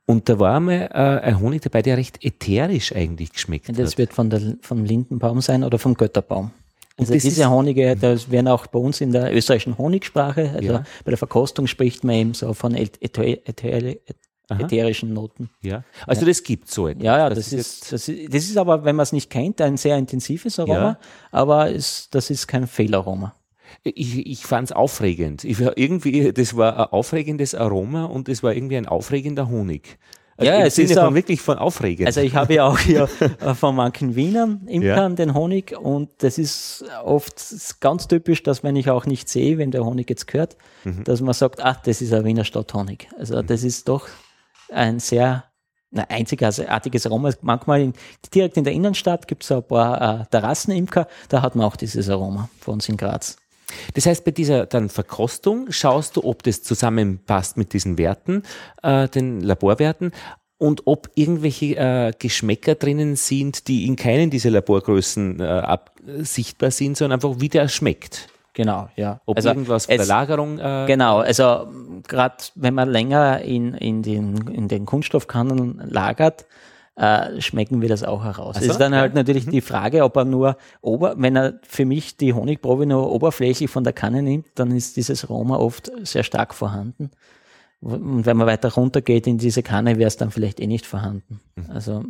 Und 0.06 0.30
da 0.30 0.39
war 0.39 0.60
mal 0.60 0.89
äh, 0.93 1.26
ein 1.26 1.39
Honig 1.39 1.63
dabei, 1.63 1.82
der 1.82 1.98
recht 1.98 2.24
ätherisch 2.24 2.93
eigentlich 2.96 3.34
geschmeckt 3.34 3.70
das 3.70 3.78
hat. 3.78 3.86
Das 3.86 3.98
wird 3.98 4.13
von 4.13 4.30
der, 4.30 4.56
vom 4.62 4.86
Lindenbaum 4.86 5.41
sein 5.41 5.63
oder 5.63 5.80
vom 5.80 5.96
Götterbaum. 5.96 6.52
Also 7.00 7.14
diese 7.14 7.50
Honige, 7.50 7.96
das 7.96 8.32
werden 8.32 8.48
auch 8.48 8.68
bei 8.68 8.80
uns 8.80 9.02
in 9.02 9.12
der 9.12 9.36
österreichischen 9.36 9.78
Honigsprache, 9.78 10.52
also 10.56 10.74
ja. 10.74 10.84
bei 11.06 11.12
der 11.12 11.18
Verkostung 11.18 11.68
spricht 11.68 12.04
man 12.04 12.16
eben 12.16 12.34
so 12.34 12.54
von 12.54 12.74
ätherischen 12.74 15.14
Noten. 15.14 15.52
Ja, 15.62 15.84
also 16.08 16.22
ja. 16.22 16.28
das 16.28 16.42
gibt 16.42 16.72
so 16.72 16.88
etwas. 16.88 17.04
Ja, 17.04 17.20
ja, 17.20 17.30
das, 17.30 17.38
das 17.38 17.54
ist, 17.54 17.94
das 17.94 18.10
ist, 18.10 18.34
das 18.34 18.44
ist 18.46 18.58
aber, 18.58 18.84
wenn 18.84 18.96
man 18.96 19.04
es 19.04 19.12
nicht 19.12 19.30
kennt, 19.30 19.62
ein 19.62 19.78
sehr 19.78 19.96
intensives 19.96 20.58
Aroma, 20.58 20.76
ja. 20.76 21.00
aber 21.32 21.72
es, 21.72 22.10
das 22.10 22.32
ist 22.32 22.48
kein 22.48 22.66
Fehlaroma. 22.66 23.36
Ich, 23.84 24.26
ich 24.26 24.46
fand 24.46 24.70
es 24.70 24.72
aufregend. 24.72 25.44
Ich, 25.44 25.60
irgendwie, 25.60 26.34
das 26.34 26.58
war 26.58 26.78
ein 26.78 26.86
aufregendes 26.86 27.54
Aroma 27.54 28.06
und 28.06 28.28
es 28.28 28.42
war 28.42 28.54
irgendwie 28.54 28.78
ein 28.78 28.88
aufregender 28.88 29.50
Honig. 29.50 30.00
Also 30.38 30.52
ja, 30.52 30.60
es 30.60 30.78
ist 30.78 30.93
von, 30.93 31.15
wirklich 31.15 31.41
von 31.41 31.58
aufregend. 31.58 32.06
Also 32.06 32.21
ich 32.21 32.36
habe 32.36 32.54
ja 32.54 32.67
auch 32.67 32.78
hier 32.78 33.08
von 33.56 33.76
manchen 33.76 34.15
Wienern 34.15 34.67
Imkern 34.67 35.13
ja. 35.13 35.15
den 35.15 35.34
Honig 35.34 35.76
und 35.76 36.12
das 36.19 36.38
ist 36.38 36.86
oft 37.04 37.43
ganz 37.80 38.08
typisch, 38.08 38.43
dass 38.43 38.63
wenn 38.63 38.76
ich 38.76 38.89
auch 38.91 39.08
nicht 39.08 39.30
sehe, 39.30 39.58
wenn 39.58 39.71
der 39.71 39.84
Honig 39.84 40.08
jetzt 40.10 40.28
gehört, 40.28 40.56
mhm. 40.84 41.04
dass 41.06 41.21
man 41.21 41.34
sagt, 41.34 41.63
ach, 41.63 41.82
das 41.82 42.02
ist 42.02 42.13
ein 42.13 42.23
Wiener 42.23 42.43
Stadthonig. 42.43 43.10
Also 43.17 43.41
mhm. 43.41 43.47
das 43.47 43.63
ist 43.63 43.88
doch 43.89 44.08
ein 44.71 45.00
sehr 45.00 45.45
na, 45.89 46.04
einzigartiges 46.04 47.08
Aroma. 47.08 47.32
Manchmal 47.41 47.82
in, 47.82 47.93
direkt 48.32 48.58
in 48.58 48.63
der 48.63 48.73
Innenstadt 48.73 49.28
gibt 49.28 49.43
es 49.43 49.52
ein 49.52 49.63
paar 49.63 50.21
äh, 50.21 50.26
Terrassenimker, 50.30 51.08
da 51.30 51.41
hat 51.41 51.56
man 51.56 51.65
auch 51.65 51.76
dieses 51.76 52.10
Aroma 52.10 52.50
von 52.60 52.76
uns 52.76 52.88
in 52.89 52.97
Graz. 52.97 53.38
Das 53.93 54.06
heißt, 54.06 54.23
bei 54.23 54.32
dieser 54.32 54.65
dann 54.65 54.89
Verkostung 54.89 55.71
schaust 55.71 56.15
du, 56.15 56.23
ob 56.23 56.43
das 56.43 56.63
zusammenpasst 56.63 57.58
mit 57.58 57.73
diesen 57.73 57.97
Werten, 57.97 58.43
äh, 58.84 59.08
den 59.08 59.41
Laborwerten, 59.41 60.12
und 60.60 60.84
ob 60.86 61.10
irgendwelche 61.13 61.75
äh, 61.75 62.13
Geschmäcker 62.17 62.75
drinnen 62.75 63.15
sind, 63.15 63.67
die 63.67 63.86
in 63.86 63.95
keinen 63.95 64.30
dieser 64.30 64.49
Laborgrößen 64.49 65.39
äh, 65.39 65.43
ab, 65.43 65.91
sichtbar 66.19 66.71
sind, 66.71 66.97
sondern 66.97 67.19
einfach 67.19 67.39
wie 67.39 67.49
der 67.49 67.67
schmeckt. 67.67 68.27
Genau, 68.53 68.89
ja. 68.95 69.21
Ob 69.27 69.36
also 69.36 69.49
irgendwas 69.49 69.86
von 69.86 69.97
der 69.97 70.06
Lagerung. 70.08 70.58
Äh 70.58 70.86
genau, 70.88 71.19
also 71.19 71.67
gerade 72.08 72.38
wenn 72.56 72.73
man 72.73 72.89
länger 72.89 73.41
in, 73.41 73.75
in, 73.75 74.01
den, 74.01 74.47
in 74.47 74.67
den 74.67 74.88
Kunststoffkannen 74.88 75.80
lagert, 75.86 76.47
äh, 76.98 77.40
schmecken 77.42 77.82
wir 77.82 77.90
das 77.90 78.04
auch 78.04 78.24
heraus. 78.24 78.56
Es 78.58 78.66
so, 78.66 78.72
ist 78.72 78.78
dann 78.80 78.92
ja. 78.92 79.00
halt 79.00 79.14
natürlich 79.14 79.46
mhm. 79.46 79.52
die 79.52 79.62
Frage, 79.62 80.04
ob 80.04 80.18
er 80.18 80.26
nur, 80.26 80.58
ober, 80.82 81.16
wenn 81.18 81.36
er 81.36 81.60
für 81.62 81.86
mich 81.86 82.18
die 82.18 82.34
Honigprobe 82.34 82.86
nur 82.86 83.12
oberflächlich 83.12 83.70
von 83.70 83.84
der 83.84 83.94
Kanne 83.94 84.24
nimmt, 84.24 84.48
dann 84.56 84.72
ist 84.72 84.98
dieses 84.98 85.24
Aroma 85.24 85.58
oft 85.58 85.92
sehr 86.04 86.24
stark 86.24 86.56
vorhanden. 86.56 87.12
Und 87.80 88.26
wenn 88.26 88.36
man 88.36 88.48
weiter 88.48 88.74
runter 88.74 89.02
geht 89.02 89.28
in 89.28 89.38
diese 89.38 89.62
Kanne, 89.62 90.00
wäre 90.00 90.08
es 90.08 90.18
dann 90.18 90.32
vielleicht 90.32 90.60
eh 90.60 90.66
nicht 90.66 90.88
vorhanden. 90.88 91.40
Mhm. 91.56 91.66
Also 91.70 92.04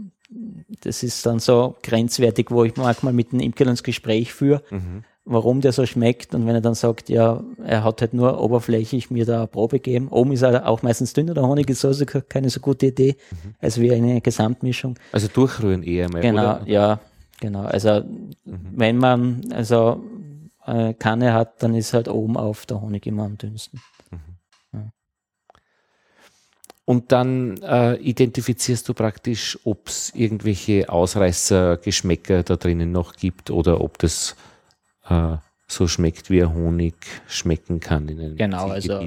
das 0.82 1.04
ist 1.04 1.26
dann 1.26 1.39
so 1.39 1.76
grenzwertig, 1.84 2.50
wo 2.50 2.63
ich 2.63 2.78
manchmal 2.78 3.12
mit 3.12 3.34
dem 3.34 3.41
Imker 3.41 3.67
ins 3.67 3.84
Gespräch 3.84 4.34
führe. 4.34 4.63
Mhm 4.69 5.04
warum 5.27 5.61
der 5.61 5.71
so 5.71 5.85
schmeckt. 5.85 6.33
Und 6.33 6.47
wenn 6.47 6.55
er 6.55 6.61
dann 6.61 6.73
sagt, 6.73 7.09
ja, 7.09 7.43
er 7.63 7.83
hat 7.83 8.01
halt 8.01 8.13
nur 8.13 8.41
oberflächlich 8.41 9.11
mir 9.11 9.25
da 9.25 9.39
eine 9.39 9.47
Probe 9.47 9.79
gegeben. 9.79 10.07
Oben 10.07 10.31
ist 10.31 10.41
er 10.41 10.67
auch 10.67 10.81
meistens 10.81 11.13
dünner, 11.13 11.33
der 11.33 11.45
Honig 11.45 11.69
ist 11.69 11.83
also 11.85 12.05
keine 12.05 12.49
so 12.49 12.59
gute 12.59 12.87
Idee, 12.87 13.17
mhm. 13.31 13.55
als 13.59 13.79
wie 13.79 13.91
eine 13.91 14.21
Gesamtmischung. 14.21 14.97
Also 15.11 15.27
durchrühren 15.27 15.83
eher 15.83 16.09
mal, 16.09 16.21
Genau, 16.21 16.55
oder? 16.55 16.61
ja, 16.65 16.99
genau. 17.39 17.63
Also 17.63 18.01
mhm. 18.01 18.59
wenn 18.75 18.97
man 18.97 19.41
also 19.51 20.01
eine 20.61 20.93
Kanne 20.93 21.33
hat, 21.33 21.61
dann 21.61 21.75
ist 21.75 21.93
halt 21.93 22.07
oben 22.07 22.37
auf 22.37 22.65
der 22.65 22.81
Honig 22.81 23.05
immer 23.05 23.23
am 23.23 23.37
dünnsten. 23.37 23.81
Mhm. 24.11 24.91
Und 26.85 27.11
dann 27.11 27.57
äh, 27.63 27.95
identifizierst 27.95 28.87
du 28.87 28.93
praktisch, 28.93 29.59
ob 29.65 29.89
es 29.89 30.13
irgendwelche 30.15 30.87
Ausreißergeschmäcker 30.87 32.43
da 32.43 32.55
drinnen 32.55 32.93
noch 32.93 33.17
gibt 33.17 33.51
oder 33.51 33.81
ob 33.81 33.97
das 33.99 34.37
äh, 35.09 35.37
so 35.67 35.87
schmeckt, 35.87 36.29
wie 36.29 36.45
Honig 36.45 36.95
schmecken 37.27 37.79
kann 37.79 38.07
in 38.07 38.19
einem 38.19 38.35
Genau, 38.37 38.69
also 38.69 39.05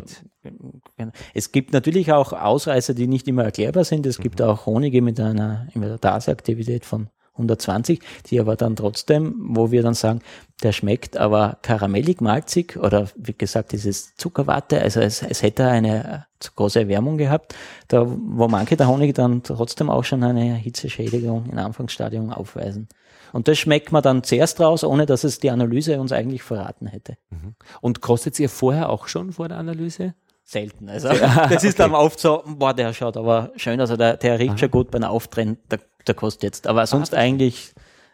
genau. 0.97 1.13
es 1.33 1.53
gibt 1.53 1.73
natürlich 1.73 2.13
auch 2.13 2.33
Ausreißer, 2.33 2.95
die 2.95 3.07
nicht 3.07 3.27
immer 3.29 3.45
erklärbar 3.45 3.85
sind. 3.85 4.07
Es 4.07 4.19
mhm. 4.19 4.23
gibt 4.25 4.43
auch 4.43 4.67
Honige 4.67 5.01
mit 5.01 5.19
einer 5.19 5.69
Invertaseaktivität 5.75 6.85
von 6.85 7.09
120, 7.33 8.01
die 8.27 8.41
aber 8.41 8.57
dann 8.57 8.77
trotzdem, 8.77 9.35
wo 9.41 9.71
wir 9.71 9.83
dann 9.83 9.95
sagen, 9.95 10.21
der 10.63 10.73
schmeckt 10.73 11.17
aber 11.17 11.59
karamellig, 11.63 12.21
malzig 12.21 12.77
oder 12.77 13.09
wie 13.17 13.33
gesagt, 13.33 13.73
dieses 13.73 14.15
Zuckerwatte, 14.17 14.81
also 14.83 15.01
es, 15.01 15.23
es 15.23 15.43
hätte 15.43 15.67
eine 15.67 16.27
zu 16.39 16.53
große 16.55 16.81
Erwärmung 16.81 17.17
gehabt, 17.17 17.55
da 17.89 18.07
wo 18.07 18.49
manche 18.49 18.77
der 18.77 18.89
Honig 18.89 19.15
dann 19.15 19.43
trotzdem 19.43 19.89
auch 19.89 20.05
schon 20.05 20.23
eine 20.23 20.55
Hitzeschädigung 20.55 21.47
in 21.47 21.59
Anfangsstadium 21.59 22.31
aufweisen. 22.31 22.89
Und 23.33 23.49
das 23.49 23.59
schmeckt 23.59 23.93
man 23.93 24.03
dann 24.03 24.23
zuerst 24.23 24.61
raus, 24.61 24.85
ohne 24.85 25.07
dass 25.07 25.25
es 25.25 25.39
die 25.39 25.51
Analyse 25.51 26.01
uns 26.01 26.13
eigentlich 26.13 26.43
verraten 26.43 26.87
hätte. 26.87 27.17
Mhm. 27.31 27.55
Und 27.81 28.01
kostet 28.01 28.39
ihr 28.41 28.49
vorher 28.49 28.89
auch 28.89 29.09
schon 29.09 29.33
vor 29.33 29.49
der 29.49 29.59
Analyse? 29.59 30.15
Selten. 30.43 30.89
Also 30.89 31.09
das 31.09 31.63
ist 31.63 31.75
okay. 31.75 31.75
dann 31.77 31.95
oft 31.95 32.19
so, 32.19 32.43
boah, 32.45 32.75
der 32.75 32.93
schaut 32.93 33.17
aber 33.17 33.53
schön, 33.57 33.81
also 33.81 33.97
der, 33.97 34.17
der 34.17 34.39
riecht 34.39 34.51
Aha. 34.51 34.59
schon 34.59 34.71
gut 34.71 34.91
beim 34.91 35.05
Auftrennen, 35.05 35.59
der, 35.71 35.79
der 36.07 36.15
kostet 36.15 36.43
jetzt. 36.43 36.67
Aber 36.67 36.87
sonst 36.87 37.15
Aha. 37.15 37.21
eigentlich 37.21 37.73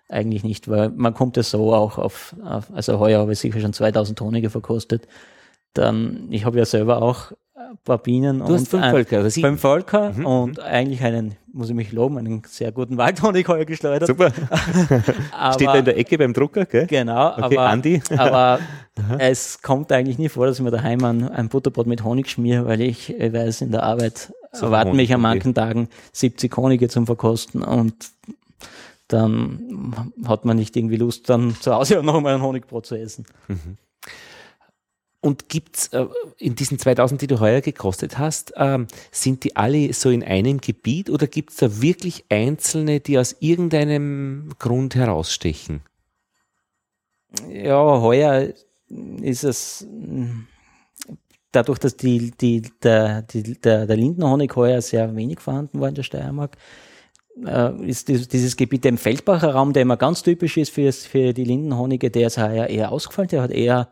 eigentlich 0.09 0.45
nicht, 0.45 0.69
weil 0.69 0.91
man 0.91 1.15
kommt 1.15 1.37
ja 1.37 1.43
so 1.43 1.75
auch 1.75 1.99
auf, 1.99 2.37
auf 2.45 2.71
also 2.73 2.99
heuer 2.99 3.21
habe 3.21 3.33
ich 3.33 3.39
sicher 3.39 3.61
schon 3.61 3.73
2000 3.73 4.21
Honige 4.21 4.51
verkostet. 4.51 5.09
Dann, 5.73 6.29
ich 6.31 6.45
habe 6.45 6.59
ja 6.59 6.65
selber 6.65 7.03
auch 7.03 7.33
ein 7.59 7.79
paar 7.85 7.99
Bienen 7.99 8.41
Du 8.41 8.53
und 8.53 8.69
fünf 8.69 8.85
Völker, 8.91 9.21
oder 9.21 9.31
sieben? 9.31 9.49
fünf 9.49 9.61
Völker 9.63 10.13
Mhm, 10.13 10.27
und 10.27 10.61
eigentlich 10.61 11.03
einen, 11.03 11.37
muss 11.55 11.71
ich 11.71 11.75
mich 11.75 11.91
loben, 11.91 12.19
einen 12.19 12.43
sehr 12.47 12.71
guten 12.71 12.99
Waldhonig 12.99 13.49
heuer 13.49 13.65
geschleudert. 13.65 14.09
Super. 14.09 14.31
Aber, 15.33 15.55
Steht 15.55 15.69
da 15.69 15.75
in 15.77 15.85
der 15.87 15.97
Ecke 15.97 16.19
beim 16.19 16.35
Drucker, 16.35 16.67
gell? 16.67 16.87
Genau, 16.87 17.33
Okay, 17.33 17.57
aber, 17.57 17.61
Andi. 17.69 18.03
aber 18.17 18.59
es 19.19 19.63
kommt 19.63 19.91
eigentlich 19.91 20.19
nie 20.19 20.29
vor, 20.29 20.47
dass 20.47 20.59
ich 20.59 20.65
mir 20.65 20.71
daheim 20.71 21.03
ein, 21.05 21.29
ein 21.31 21.49
Butterbrot 21.49 21.87
mit 21.87 22.05
Honig 22.05 22.29
schmiere, 22.29 22.67
weil 22.67 22.83
ich, 22.83 23.19
ich 23.19 23.33
weiß, 23.33 23.63
in 23.63 23.71
der 23.73 23.85
Arbeit 23.85 24.33
So 24.53 24.67
erwarten 24.67 24.91
Honig, 24.91 25.09
mich 25.09 25.15
an 25.15 25.21
okay. 25.21 25.29
manchen 25.35 25.55
Tagen 25.55 25.89
70 26.13 26.55
Honige 26.57 26.89
zum 26.89 27.07
Verkosten 27.07 27.63
und 27.63 27.95
dann 29.09 29.95
hat 30.27 30.45
man 30.45 30.57
nicht 30.57 30.77
irgendwie 30.77 30.97
Lust, 30.97 31.31
dann 31.31 31.55
zu 31.61 31.73
Hause 31.75 32.01
auch 32.01 32.03
noch 32.03 32.21
mal 32.21 32.35
ein 32.35 32.43
Honigbrot 32.43 32.85
zu 32.87 32.97
essen. 32.97 33.25
Und 35.21 35.49
gibt's 35.49 35.89
äh, 35.89 36.07
in 36.39 36.55
diesen 36.55 36.79
2000, 36.79 37.23
die 37.23 37.27
du 37.27 37.41
heuer 37.41 37.61
gekostet 37.61 38.19
hast, 38.19 38.53
ähm, 38.57 38.87
sind 39.11 39.45
die 39.45 39.57
alle 39.57 39.93
so 39.93 40.11
in 40.11 40.23
einem 40.23 40.61
Gebiet 40.61 41.11
oder 41.11 41.27
gibt's 41.27 41.57
da 41.57 41.81
wirklich 41.81 42.25
einzelne, 42.29 43.01
die 43.01 43.19
aus 43.19 43.37
irgendeinem 43.41 44.51
Grund 44.59 44.95
herausstechen? 44.95 45.81
Ja, 47.51 48.01
heuer 48.01 48.53
ist 49.21 49.45
es 49.45 49.87
dadurch, 51.57 51.79
dass 51.79 51.97
die, 51.97 52.31
die, 52.31 52.63
der, 52.83 53.23
die, 53.23 53.61
der, 53.61 53.87
der 53.87 53.97
Lindenhonig 53.97 54.55
heuer 54.55 54.81
sehr 54.81 55.15
wenig 55.17 55.41
vorhanden 55.41 55.81
war 55.81 55.89
in 55.89 55.95
der 55.95 56.03
Steiermark, 56.03 56.57
äh, 57.45 57.89
ist 57.89 58.09
dieses, 58.09 58.57
Gebiet 58.57 58.85
im 58.87 58.99
Feldbacher 58.99 59.53
Raum, 59.53 59.73
der 59.73 59.83
immer 59.83 59.97
ganz 59.97 60.23
typisch 60.23 60.57
ist 60.57 60.71
für, 60.71 60.93
für 60.93 61.33
die 61.33 61.45
Lindenhonige, 61.45 62.11
der 62.11 62.29
ist 62.29 62.39
heuer 62.39 62.67
eher 62.67 62.93
ausgefallen, 62.93 63.29
der 63.29 63.43
hat 63.43 63.51
eher 63.51 63.89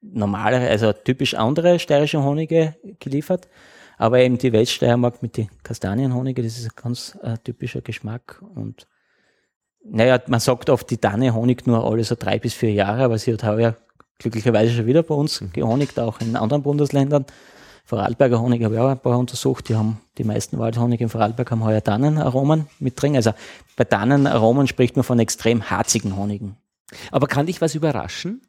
normale, 0.00 0.68
also 0.68 0.92
typisch 0.92 1.34
andere 1.34 1.78
steirische 1.78 2.22
Honige 2.22 2.76
geliefert. 2.98 3.48
Aber 3.98 4.20
eben 4.20 4.38
die 4.38 4.52
Weststeiermark 4.52 5.22
mit 5.22 5.36
den 5.36 5.50
Kastanienhonige, 5.62 6.42
das 6.42 6.58
ist 6.58 6.64
ein 6.64 6.82
ganz 6.82 7.18
äh, 7.22 7.36
typischer 7.44 7.82
Geschmack 7.82 8.42
und 8.54 8.86
naja, 9.82 10.20
man 10.26 10.40
sagt 10.40 10.68
oft, 10.68 10.90
die 10.90 10.98
Tanne 10.98 11.34
honigt 11.34 11.66
nur 11.66 11.84
alle 11.84 12.04
so 12.04 12.14
drei 12.18 12.38
bis 12.38 12.54
vier 12.54 12.72
Jahre, 12.72 13.02
aber 13.02 13.18
sie 13.18 13.32
hat 13.32 13.44
heuer 13.44 13.76
glücklicherweise 14.18 14.72
schon 14.72 14.86
wieder 14.86 15.02
bei 15.02 15.14
uns 15.14 15.42
gehonigt, 15.52 15.98
auch 15.98 16.20
in 16.20 16.36
anderen 16.36 16.62
Bundesländern. 16.62 17.24
Vorarlberger 17.86 18.40
Honig 18.40 18.62
habe 18.62 18.74
ich 18.74 18.80
auch 18.80 18.88
ein 18.88 19.00
paar 19.00 19.18
untersucht. 19.18 19.68
Die 19.68 19.74
haben 19.74 20.00
die 20.18 20.24
meisten 20.24 20.58
Waldhonig 20.58 21.00
in 21.00 21.08
Vorarlberg 21.08 21.50
haben 21.50 21.64
heuer 21.64 21.82
Tannenaromen 21.82 22.68
mit 22.78 23.00
drin. 23.00 23.16
Also 23.16 23.32
bei 23.76 23.84
Tannenaromen 23.84 24.66
spricht 24.66 24.96
man 24.96 25.02
von 25.02 25.18
extrem 25.18 25.70
harzigen 25.70 26.16
Honigen. 26.16 26.56
Aber 27.10 27.26
kann 27.26 27.46
dich 27.46 27.60
was 27.60 27.74
überraschen? 27.74 28.42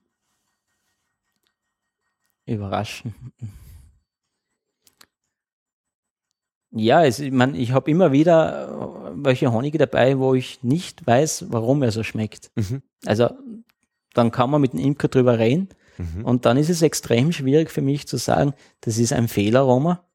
Überraschen. 2.46 3.14
Ja, 6.74 7.04
es, 7.04 7.20
ich, 7.20 7.32
mein, 7.32 7.54
ich 7.56 7.72
habe 7.74 7.92
immer 7.92 8.12
wieder 8.12 9.10
äh, 9.10 9.12
welche 9.26 9.52
Honige 9.52 9.78
dabei, 9.78 10.18
wo 10.20 10.34
ich 10.34 10.64
nicht 10.64 11.06
weiß, 11.06 11.46
warum 11.50 11.84
er 11.84 11.92
so 11.92 12.04
schmeckt. 12.04 12.50
Mhm. 12.56 12.82
Also 13.06 13.30
dann 14.14 14.32
kann 14.32 14.50
man 14.50 14.62
mit 14.62 14.74
dem 14.74 14.80
Imker 14.80 15.08
drüber 15.08 15.38
reden 15.40 15.70
Mhm. 15.98 16.24
und 16.24 16.46
dann 16.46 16.56
ist 16.56 16.70
es 16.70 16.82
extrem 16.82 17.34
schwierig 17.34 17.70
für 17.70 17.82
mich 17.82 18.08
zu 18.08 18.16
sagen, 18.16 18.54
das 18.80 18.98
ist 18.98 19.12
ein 19.12 19.28
Fehlaroma 19.28 20.08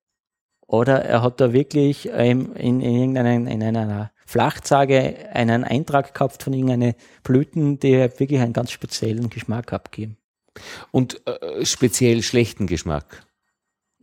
oder 0.66 1.04
er 1.04 1.22
hat 1.22 1.38
da 1.38 1.52
wirklich 1.52 2.08
ähm, 2.12 2.54
in, 2.56 2.80
in 2.80 2.94
irgendeiner 2.96 3.50
in 3.52 3.62
einer 3.62 4.10
Flachzage 4.24 5.28
einen 5.34 5.64
Eintrag 5.64 6.14
gehabt 6.14 6.42
von 6.42 6.54
irgendeinen 6.54 6.94
Blüten, 7.22 7.78
die 7.78 7.92
wirklich 7.92 8.40
einen 8.40 8.54
ganz 8.54 8.70
speziellen 8.70 9.28
Geschmack 9.28 9.74
abgeben. 9.74 10.16
Und 10.90 11.26
äh, 11.26 11.64
speziell 11.64 12.22
schlechten 12.22 12.66
Geschmack? 12.66 13.26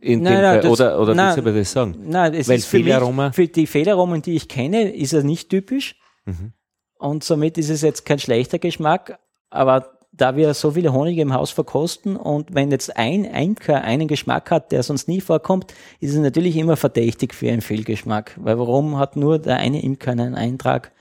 In 0.00 0.22
Nein, 0.22 0.34
dem 0.34 0.42
nein, 0.42 0.62
Fall, 0.62 0.70
oder 0.70 1.00
oder 1.00 1.14
nein. 1.14 1.26
willst 1.28 1.38
du 1.38 1.40
aber 1.50 1.58
das 1.58 1.72
sagen? 1.72 1.94
Nein, 2.06 2.34
es 2.34 2.48
Weil 2.48 2.58
ist 2.58 2.66
für, 2.66 2.76
mich, 2.78 2.86
Fehlaromen- 2.86 3.32
für 3.32 3.48
die 3.48 3.66
Fehlaromen, 3.66 4.20
die 4.20 4.34
ich 4.34 4.48
kenne, 4.48 4.92
ist 4.92 5.14
er 5.14 5.22
nicht 5.22 5.48
typisch. 5.48 5.96
Mhm. 6.26 6.52
Und 6.98 7.24
somit 7.24 7.56
ist 7.58 7.70
es 7.70 7.80
jetzt 7.82 8.04
kein 8.04 8.18
schlechter 8.18 8.58
Geschmack. 8.58 9.18
Aber 9.50 9.98
da 10.12 10.36
wir 10.36 10.52
so 10.54 10.72
viele 10.72 10.92
Honige 10.92 11.22
im 11.22 11.32
Haus 11.32 11.50
verkosten 11.50 12.16
und 12.16 12.54
wenn 12.54 12.70
jetzt 12.70 12.96
ein 12.96 13.24
Imker 13.24 13.82
einen 13.82 14.06
Geschmack 14.06 14.50
hat, 14.50 14.70
der 14.72 14.82
sonst 14.82 15.08
nie 15.08 15.20
vorkommt, 15.20 15.72
ist 16.00 16.12
es 16.12 16.18
natürlich 16.18 16.56
immer 16.56 16.76
verdächtig 16.76 17.34
für 17.34 17.48
einen 17.50 17.62
Fehlgeschmack. 17.62 18.38
Weil 18.40 18.58
warum 18.58 18.98
hat 18.98 19.16
nur 19.16 19.38
der 19.38 19.56
eine 19.56 19.82
Imker 19.82 20.12
einen 20.12 20.34
Eintrag 20.34 20.92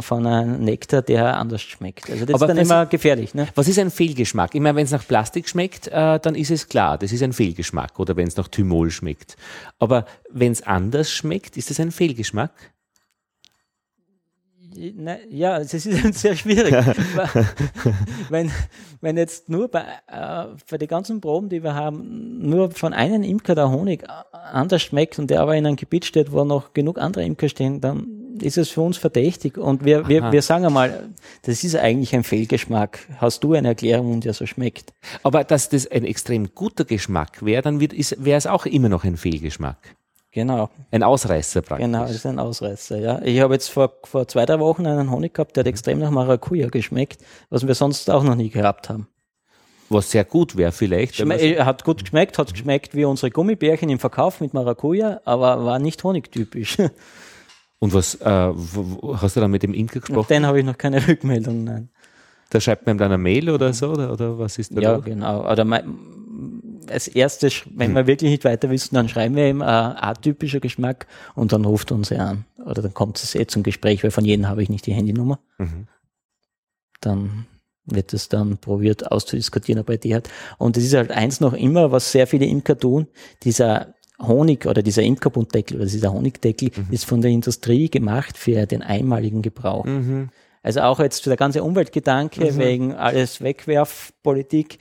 von 0.00 0.26
einem 0.26 0.64
Nektar, 0.64 1.02
der 1.02 1.36
anders 1.36 1.62
schmeckt? 1.62 2.10
Also 2.10 2.24
das 2.24 2.34
Aber 2.34 2.46
ist 2.46 2.48
dann 2.48 2.64
immer 2.64 2.86
gefährlich. 2.86 3.34
Ne? 3.34 3.48
Was 3.54 3.68
ist 3.68 3.78
ein 3.78 3.90
Fehlgeschmack? 3.90 4.54
Ich 4.54 4.60
meine, 4.60 4.76
wenn 4.76 4.84
es 4.84 4.90
nach 4.90 5.06
Plastik 5.06 5.48
schmeckt, 5.48 5.88
äh, 5.88 6.18
dann 6.20 6.34
ist 6.34 6.50
es 6.50 6.68
klar, 6.68 6.98
das 6.98 7.12
ist 7.12 7.22
ein 7.22 7.32
Fehlgeschmack. 7.32 7.98
Oder 7.98 8.16
wenn 8.16 8.28
es 8.28 8.36
nach 8.36 8.48
Thymol 8.48 8.90
schmeckt. 8.90 9.36
Aber 9.78 10.06
wenn 10.30 10.52
es 10.52 10.62
anders 10.62 11.10
schmeckt, 11.10 11.56
ist 11.56 11.70
es 11.70 11.80
ein 11.80 11.90
Fehlgeschmack? 11.90 12.52
Na, 14.94 15.16
ja, 15.28 15.58
es 15.58 15.74
ist 15.74 16.14
sehr 16.20 16.36
schwierig. 16.36 16.72
wenn, 18.28 18.50
wenn 19.00 19.16
jetzt 19.16 19.48
nur 19.48 19.68
bei, 19.68 19.80
äh, 20.06 20.44
bei 20.70 20.78
den 20.78 20.88
ganzen 20.88 21.20
Proben, 21.20 21.48
die 21.48 21.62
wir 21.62 21.74
haben, 21.74 22.48
nur 22.48 22.70
von 22.70 22.92
einem 22.92 23.22
Imker 23.22 23.54
der 23.54 23.70
Honig 23.70 24.04
äh, 24.04 24.06
anders 24.32 24.82
schmeckt 24.82 25.18
und 25.18 25.30
der 25.30 25.40
aber 25.40 25.56
in 25.56 25.66
einem 25.66 25.76
Gebiet 25.76 26.04
steht, 26.04 26.30
wo 26.32 26.44
noch 26.44 26.74
genug 26.74 26.98
andere 26.98 27.24
Imker 27.24 27.48
stehen, 27.48 27.80
dann 27.80 28.17
ist 28.42 28.58
es 28.58 28.68
für 28.70 28.80
uns 28.80 28.96
verdächtig. 28.96 29.58
Und 29.58 29.84
wir, 29.84 30.08
wir, 30.08 30.24
Aha. 30.24 30.32
wir 30.32 30.42
sagen 30.42 30.64
einmal, 30.66 31.08
das 31.42 31.64
ist 31.64 31.76
eigentlich 31.76 32.14
ein 32.14 32.24
Fehlgeschmack. 32.24 33.00
Hast 33.18 33.44
du 33.44 33.54
eine 33.54 33.68
Erklärung, 33.68 34.20
der 34.20 34.34
so 34.34 34.46
schmeckt? 34.46 34.92
Aber 35.22 35.44
dass 35.44 35.68
das 35.68 35.86
ein 35.86 36.04
extrem 36.04 36.54
guter 36.54 36.84
Geschmack 36.84 37.44
wäre, 37.44 37.62
dann 37.62 37.80
wäre 37.80 38.36
es 38.36 38.46
auch 38.46 38.66
immer 38.66 38.88
noch 38.88 39.04
ein 39.04 39.16
Fehlgeschmack. 39.16 39.96
Genau, 40.30 40.68
Ein 40.90 41.02
Ausreißer 41.02 41.62
praktisch. 41.62 41.86
genau, 41.86 42.02
das 42.02 42.10
ist 42.12 42.26
ein 42.26 42.38
Ausreißer. 42.38 42.98
Ja. 42.98 43.22
Ich 43.22 43.40
habe 43.40 43.54
jetzt 43.54 43.68
vor, 43.70 43.94
vor 44.04 44.28
zwei, 44.28 44.44
drei 44.44 44.60
Wochen 44.60 44.86
einen 44.86 45.10
Honig 45.10 45.32
gehabt, 45.34 45.56
der 45.56 45.62
hat 45.62 45.66
extrem 45.68 45.98
nach 45.98 46.10
Maracuja 46.10 46.68
geschmeckt, 46.68 47.22
was 47.48 47.66
wir 47.66 47.74
sonst 47.74 48.10
auch 48.10 48.22
noch 48.22 48.34
nie 48.34 48.50
gehabt 48.50 48.90
haben. 48.90 49.08
Was 49.88 50.10
sehr 50.10 50.24
gut 50.24 50.56
wäre 50.56 50.70
vielleicht. 50.70 51.16
Schme 51.16 51.40
äh, 51.40 51.60
hat 51.62 51.82
gut 51.82 52.02
geschmeckt, 52.02 52.36
hat 52.38 52.52
geschmeckt 52.52 52.94
wie 52.94 53.06
unsere 53.06 53.30
Gummibärchen 53.30 53.88
im 53.88 53.98
Verkauf 53.98 54.40
mit 54.40 54.52
Maracuja, 54.52 55.22
aber 55.24 55.64
war 55.64 55.78
nicht 55.78 56.04
honigtypisch. 56.04 56.76
Und 57.80 57.94
was 57.94 58.16
äh, 58.16 58.24
hast 58.24 59.36
du 59.36 59.40
dann 59.40 59.50
mit 59.50 59.62
dem 59.62 59.72
Imker 59.74 59.98
Auf 59.98 60.04
gesprochen? 60.06 60.26
den 60.30 60.46
habe 60.46 60.58
ich 60.58 60.64
noch 60.64 60.76
keine 60.78 61.06
Rückmeldung. 61.06 61.64
Nein. 61.64 61.88
Da 62.50 62.60
schreibt 62.60 62.86
man 62.86 62.96
ihm 62.96 62.98
dann 62.98 63.12
eine 63.12 63.18
Mail 63.22 63.50
oder 63.50 63.72
so? 63.72 63.90
Oder, 63.90 64.12
oder 64.12 64.38
was 64.38 64.58
ist 64.58 64.76
da 64.76 64.80
Ja, 64.80 64.94
los? 64.96 65.04
genau. 65.04 65.50
Oder 65.50 65.64
mein, 65.64 65.84
als 66.88 67.06
erstes, 67.06 67.62
wenn 67.74 67.92
wir 67.94 68.06
wirklich 68.06 68.30
nicht 68.30 68.44
weiter 68.44 68.70
wissen, 68.70 68.94
dann 68.94 69.08
schreiben 69.08 69.36
wir 69.36 69.48
ihm 69.48 69.60
äh, 69.60 69.64
atypischer 69.64 70.58
Geschmack 70.60 71.06
und 71.34 71.52
dann 71.52 71.64
ruft 71.66 71.92
uns 71.92 72.10
er 72.10 72.26
an. 72.26 72.44
Oder 72.64 72.82
dann 72.82 72.94
kommt 72.94 73.18
es 73.22 73.34
eh 73.34 73.46
zum 73.46 73.62
Gespräch, 73.62 74.02
weil 74.02 74.10
von 74.10 74.24
jedem 74.24 74.48
habe 74.48 74.62
ich 74.62 74.70
nicht 74.70 74.86
die 74.86 74.94
Handynummer. 74.94 75.38
Mhm. 75.58 75.86
Dann 77.00 77.46
wird 77.84 78.12
es 78.12 78.28
dann 78.28 78.58
probiert 78.58 79.10
auszudiskutieren, 79.10 79.80
ob 79.80 79.88
er 79.90 79.98
die 79.98 80.14
hat. 80.14 80.28
Und 80.58 80.76
es 80.76 80.84
ist 80.84 80.94
halt 80.94 81.10
eins 81.10 81.40
noch 81.40 81.52
immer, 81.52 81.92
was 81.92 82.12
sehr 82.12 82.26
viele 82.26 82.46
Imker 82.46 82.78
tun, 82.78 83.06
dieser 83.44 83.94
Honig 84.20 84.66
oder 84.66 84.82
dieser 84.82 85.02
Imkerbuntdeckel 85.02 85.76
oder 85.76 85.86
dieser 85.86 86.12
Honigdeckel 86.12 86.72
ist 86.90 87.04
von 87.04 87.20
der 87.20 87.30
Industrie 87.30 87.88
gemacht 87.88 88.36
für 88.36 88.66
den 88.66 88.82
einmaligen 88.82 89.42
Gebrauch. 89.42 89.84
Mhm. 89.84 90.30
Also 90.62 90.80
auch 90.80 90.98
jetzt 90.98 91.24
der 91.24 91.36
ganze 91.36 91.62
Umweltgedanke 91.62 92.58
wegen 92.58 92.94
alles 92.94 93.40
Wegwerfpolitik. 93.40 94.80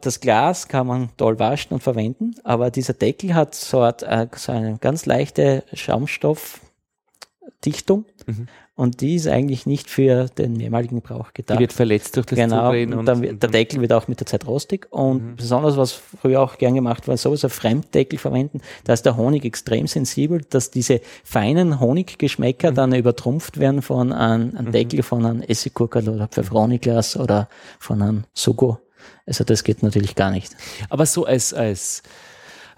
Das 0.00 0.20
Glas 0.20 0.66
kann 0.66 0.86
man 0.86 1.10
toll 1.16 1.38
waschen 1.38 1.74
und 1.74 1.82
verwenden, 1.82 2.34
aber 2.42 2.70
dieser 2.70 2.94
Deckel 2.94 3.34
hat 3.34 3.54
so 3.54 3.82
eine 3.82 4.78
ganz 4.80 5.06
leichte 5.06 5.62
Schaumstoffdichtung 5.72 8.06
Mhm. 8.26 8.48
Und 8.78 9.00
die 9.00 9.16
ist 9.16 9.26
eigentlich 9.26 9.66
nicht 9.66 9.90
für 9.90 10.26
den 10.38 10.52
mehrmaligen 10.56 11.02
Gebrauch 11.02 11.30
Die 11.32 11.42
gedacht. 11.42 11.58
wird 11.58 11.72
verletzt 11.72 12.16
durch 12.16 12.26
das 12.26 12.36
Genau, 12.38 12.66
Zudrehen 12.66 12.94
und 12.94 13.06
dann, 13.06 13.20
wird- 13.22 13.42
der 13.42 13.50
Deckel 13.50 13.80
wird 13.80 13.92
auch 13.92 14.06
mit 14.06 14.20
der 14.20 14.26
Zeit 14.26 14.46
rostig 14.46 14.86
und 14.90 15.34
besonders 15.36 15.76
was 15.76 15.92
früher 15.92 16.40
auch 16.40 16.58
gern 16.58 16.74
gemacht 16.74 17.08
war, 17.08 17.16
sowieso 17.16 17.48
Fremddeckel 17.48 18.18
verwenden, 18.18 18.60
da 18.84 18.92
ist 18.92 19.04
der 19.04 19.16
Honig 19.16 19.44
extrem 19.44 19.86
sensibel, 19.88 20.42
dass 20.48 20.70
diese 20.70 21.00
feinen 21.24 21.80
Honiggeschmäcker 21.80 22.70
dann 22.70 22.94
übertrumpft 22.94 23.58
werden 23.58 23.82
von 23.82 24.12
einem, 24.12 24.56
einem 24.56 24.70
Deckel 24.72 25.02
von 25.02 25.26
einem 25.26 25.42
Essiggurkel 25.42 26.08
oder 26.08 26.28
Pfefferoniglas 26.28 27.16
oder 27.16 27.48
von 27.80 28.00
einem 28.00 28.24
Sugo. 28.32 28.78
Also 29.26 29.42
das 29.44 29.64
geht 29.64 29.82
natürlich 29.82 30.14
gar 30.14 30.30
nicht. 30.30 30.56
Aber 30.88 31.04
so 31.04 31.24
als, 31.26 31.52
als 31.52 32.02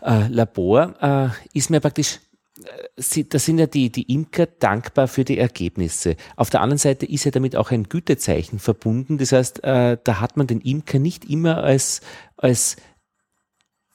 äh, 0.03 0.29
Labor 0.29 0.95
äh, 1.01 1.29
ist 1.59 1.69
mir 1.71 1.81
praktisch, 1.81 2.21
äh, 2.65 2.89
sie- 2.97 3.29
da 3.29 3.39
sind 3.39 3.59
ja 3.59 3.67
die, 3.67 3.91
die 3.91 4.13
Imker 4.13 4.47
dankbar 4.47 5.09
für 5.09 5.25
die 5.25 5.39
Ergebnisse. 5.39 6.17
Auf 6.37 6.51
der 6.51 6.61
anderen 6.61 6.79
Seite 6.79 7.07
ist 7.07 7.25
ja 7.25 7.31
damit 7.31 7.57
auch 7.57 7.71
ein 7.71 7.85
Gütezeichen 7.85 8.59
verbunden. 8.59 9.19
Das 9.19 9.33
heißt, 9.33 9.65
äh, 9.65 9.99
da 10.03 10.21
hat 10.21 10.37
man 10.37 10.47
den 10.47 10.61
Imker 10.61 10.99
nicht 10.99 11.25
immer 11.25 11.63
als, 11.63 12.01
als 12.37 12.77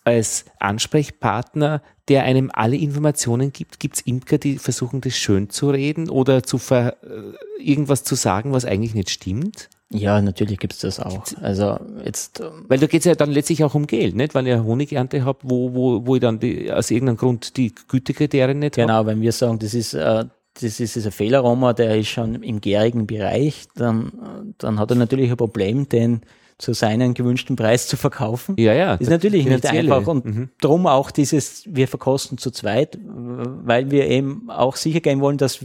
als 0.08 0.46
Ansprechpartner, 0.60 1.82
der 2.10 2.24
einem 2.24 2.52
alle 2.54 2.78
Informationen 2.78 3.52
gibt? 3.52 3.80
Gibt 3.80 3.96
es 3.96 4.02
Imker, 4.02 4.38
die 4.38 4.60
versuchen, 4.60 5.02
das 5.02 5.18
schön 5.18 5.50
zu 5.50 5.72
reden 5.72 6.10
oder 6.10 6.44
zu 6.44 6.60
ver, 6.60 6.98
äh, 7.04 7.34
irgendwas 7.60 8.04
zu 8.04 8.14
sagen, 8.14 8.54
was 8.54 8.66
eigentlich 8.66 8.94
nicht 8.94 9.10
stimmt? 9.10 9.70
Ja, 9.92 10.20
natürlich 10.22 10.58
gibt 10.58 10.74
es 10.74 10.80
das 10.80 11.00
auch. 11.00 11.24
Also 11.42 11.80
jetzt. 12.04 12.40
Ähm, 12.40 12.66
Weil 12.68 12.80
da 12.80 12.88
geht 12.88 13.02
es 13.02 13.06
ja 13.06 13.16
dann 13.16 13.32
letztlich 13.32 13.64
auch 13.64 13.76
um 13.76 13.86
Geld, 13.88 14.16
nicht? 14.16 14.34
Weil 14.34 14.48
ihr 14.48 14.64
Honigernte 14.64 15.24
habt, 15.26 15.44
wo, 15.46 15.74
wo, 15.74 16.06
wo 16.06 16.16
ich 16.16 16.22
dann 16.22 16.40
die, 16.40 16.72
aus 16.72 16.90
irgendeinem 16.90 17.18
Grund 17.18 17.56
die 17.58 17.74
Gütekriterien 17.88 18.60
nicht 18.60 18.76
Genau, 18.76 18.94
hab. 18.94 19.06
wenn 19.06 19.22
wir 19.22 19.32
sagen, 19.32 19.60
das 19.60 19.74
ist, 19.74 19.94
äh, 19.94 20.26
das 20.60 20.80
ist 20.80 20.98
ein 20.98 21.12
Fehlerroma, 21.12 21.74
der 21.74 21.98
ist 21.98 22.08
schon 22.08 22.42
im 22.42 22.62
gärigen 22.62 23.06
Bereich, 23.08 23.66
dann, 23.76 24.54
dann 24.58 24.80
hat 24.80 24.90
er 24.90 24.96
natürlich 24.96 25.30
ein 25.30 25.38
Problem, 25.38 25.88
den 25.90 26.22
zu 26.58 26.74
seinen 26.74 27.14
gewünschten 27.14 27.58
Preis 27.58 27.88
zu 27.88 27.98
verkaufen. 27.98 28.56
Ja, 28.58 28.74
ja. 28.74 28.96
Ist 28.96 29.10
natürlich 29.10 29.46
nicht 29.46 29.66
einfach 29.66 30.08
und 30.08 30.26
mhm. 30.26 30.50
drum 30.62 30.88
auch 30.88 31.12
dieses, 31.12 31.64
wir 31.68 31.88
verkosten 31.90 32.38
zu 32.38 32.50
zweit, 32.50 32.98
weil 33.04 33.92
wir 33.92 34.08
eben 34.08 34.50
auch 34.50 34.78
sicher 34.78 35.02
gehen 35.02 35.20
wollen, 35.20 35.38
dass, 35.38 35.60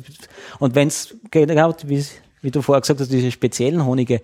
und 0.58 0.74
wenn 0.74 0.88
es, 0.88 1.16
genau, 1.30 1.74
wie, 1.86 2.04
wie 2.42 2.50
du 2.50 2.62
vorher 2.62 2.80
gesagt 2.80 3.00
hast, 3.00 3.12
diese 3.12 3.30
speziellen 3.30 3.84
Honige, 3.84 4.20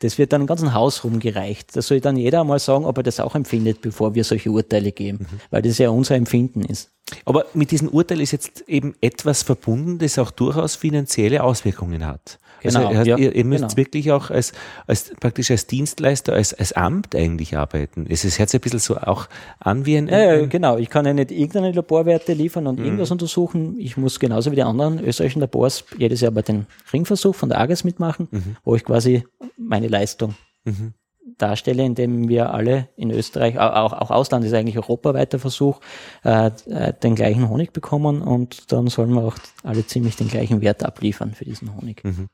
das 0.00 0.18
wird 0.18 0.32
dann 0.32 0.42
im 0.42 0.46
ganzen 0.46 0.74
Haus 0.74 1.02
rumgereicht. 1.02 1.74
Da 1.76 1.82
soll 1.82 2.00
dann 2.00 2.16
jeder 2.16 2.44
mal 2.44 2.58
sagen, 2.58 2.84
ob 2.84 2.96
er 2.98 3.02
das 3.02 3.20
auch 3.20 3.34
empfindet, 3.34 3.80
bevor 3.80 4.14
wir 4.14 4.24
solche 4.24 4.50
Urteile 4.50 4.92
geben, 4.92 5.26
mhm. 5.30 5.40
weil 5.50 5.62
das 5.62 5.78
ja 5.78 5.90
unser 5.90 6.14
Empfinden 6.14 6.62
ist. 6.62 6.92
Aber 7.24 7.46
mit 7.54 7.70
diesem 7.70 7.88
Urteil 7.88 8.20
ist 8.20 8.32
jetzt 8.32 8.64
eben 8.68 8.94
etwas 9.00 9.42
verbunden, 9.42 9.98
das 9.98 10.18
auch 10.18 10.30
durchaus 10.30 10.76
finanzielle 10.76 11.42
Auswirkungen 11.42 12.06
hat. 12.06 12.38
Also 12.64 12.78
genau, 12.78 12.90
also, 12.90 13.10
ja, 13.10 13.16
ihr, 13.16 13.34
ihr, 13.34 13.44
müsst 13.44 13.62
genau. 13.62 13.76
wirklich 13.76 14.10
auch 14.10 14.30
als, 14.30 14.52
als 14.86 15.12
praktisch 15.20 15.50
als 15.50 15.66
Dienstleister, 15.66 16.32
als, 16.32 16.54
als 16.54 16.72
Amt 16.72 17.14
eigentlich 17.14 17.56
arbeiten. 17.56 18.06
Es 18.08 18.24
ist 18.24 18.38
jetzt 18.38 18.54
ein 18.54 18.60
bisschen 18.60 18.80
so 18.80 18.96
auch 18.96 19.28
an 19.60 19.86
wie 19.86 19.96
ein. 19.96 20.08
Ja, 20.08 20.34
ja, 20.34 20.46
genau. 20.46 20.76
Ich 20.76 20.90
kann 20.90 21.06
ja 21.06 21.12
nicht 21.12 21.30
irgendeine 21.30 21.72
Laborwerte 21.72 22.32
liefern 22.32 22.66
und 22.66 22.80
mhm. 22.80 22.84
irgendwas 22.84 23.10
untersuchen. 23.10 23.78
Ich 23.78 23.96
muss 23.96 24.18
genauso 24.18 24.50
wie 24.50 24.56
die 24.56 24.62
anderen 24.62 25.02
österreichischen 25.04 25.40
Labors 25.40 25.84
jedes 25.98 26.20
Jahr 26.20 26.32
bei 26.32 26.42
den 26.42 26.66
Ringversuch 26.92 27.34
von 27.34 27.48
der 27.48 27.60
AGES 27.60 27.84
mitmachen, 27.84 28.28
mhm. 28.30 28.56
wo 28.64 28.74
ich 28.74 28.84
quasi 28.84 29.24
meine 29.56 29.88
Leistung 29.88 30.34
mhm 30.64 30.94
darstelle, 31.38 31.84
indem 31.84 32.28
wir 32.28 32.52
alle 32.52 32.88
in 32.96 33.10
Österreich, 33.10 33.58
auch, 33.58 33.92
auch 33.92 34.10
Ausland 34.10 34.44
ist 34.44 34.52
eigentlich 34.52 34.76
europaweiter 34.76 35.38
Versuch, 35.38 35.80
äh, 36.24 36.50
äh, 36.68 36.92
den 36.92 37.14
gleichen 37.14 37.48
Honig 37.48 37.72
bekommen 37.72 38.22
und 38.22 38.72
dann 38.72 38.88
sollen 38.88 39.12
wir 39.14 39.22
auch 39.22 39.36
alle 39.62 39.86
ziemlich 39.86 40.16
den 40.16 40.28
gleichen 40.28 40.60
Wert 40.60 40.84
abliefern 40.84 41.34
für 41.34 41.44
diesen 41.44 41.74
Honig. 41.76 42.02
Mhm. 42.04 42.28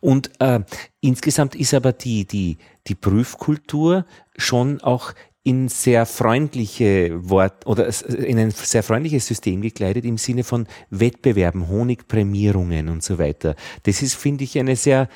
Und 0.00 0.30
äh, 0.40 0.60
insgesamt 1.00 1.54
ist 1.54 1.74
aber 1.74 1.92
die, 1.92 2.26
die, 2.26 2.58
die 2.86 2.94
Prüfkultur 2.94 4.06
schon 4.36 4.80
auch 4.80 5.12
in 5.42 5.68
sehr 5.68 6.04
freundliche 6.04 7.30
Wort 7.30 7.66
oder 7.66 7.88
in 8.08 8.38
ein 8.38 8.50
sehr 8.50 8.82
freundliches 8.82 9.26
System 9.26 9.62
gekleidet 9.62 10.04
im 10.04 10.18
Sinne 10.18 10.44
von 10.44 10.66
Wettbewerben, 10.90 11.68
Honigprämierungen 11.68 12.88
und 12.88 13.02
so 13.02 13.18
weiter. 13.18 13.54
Das 13.84 14.02
ist, 14.02 14.14
finde 14.14 14.44
ich, 14.44 14.58
eine 14.58 14.76
sehr 14.76 15.08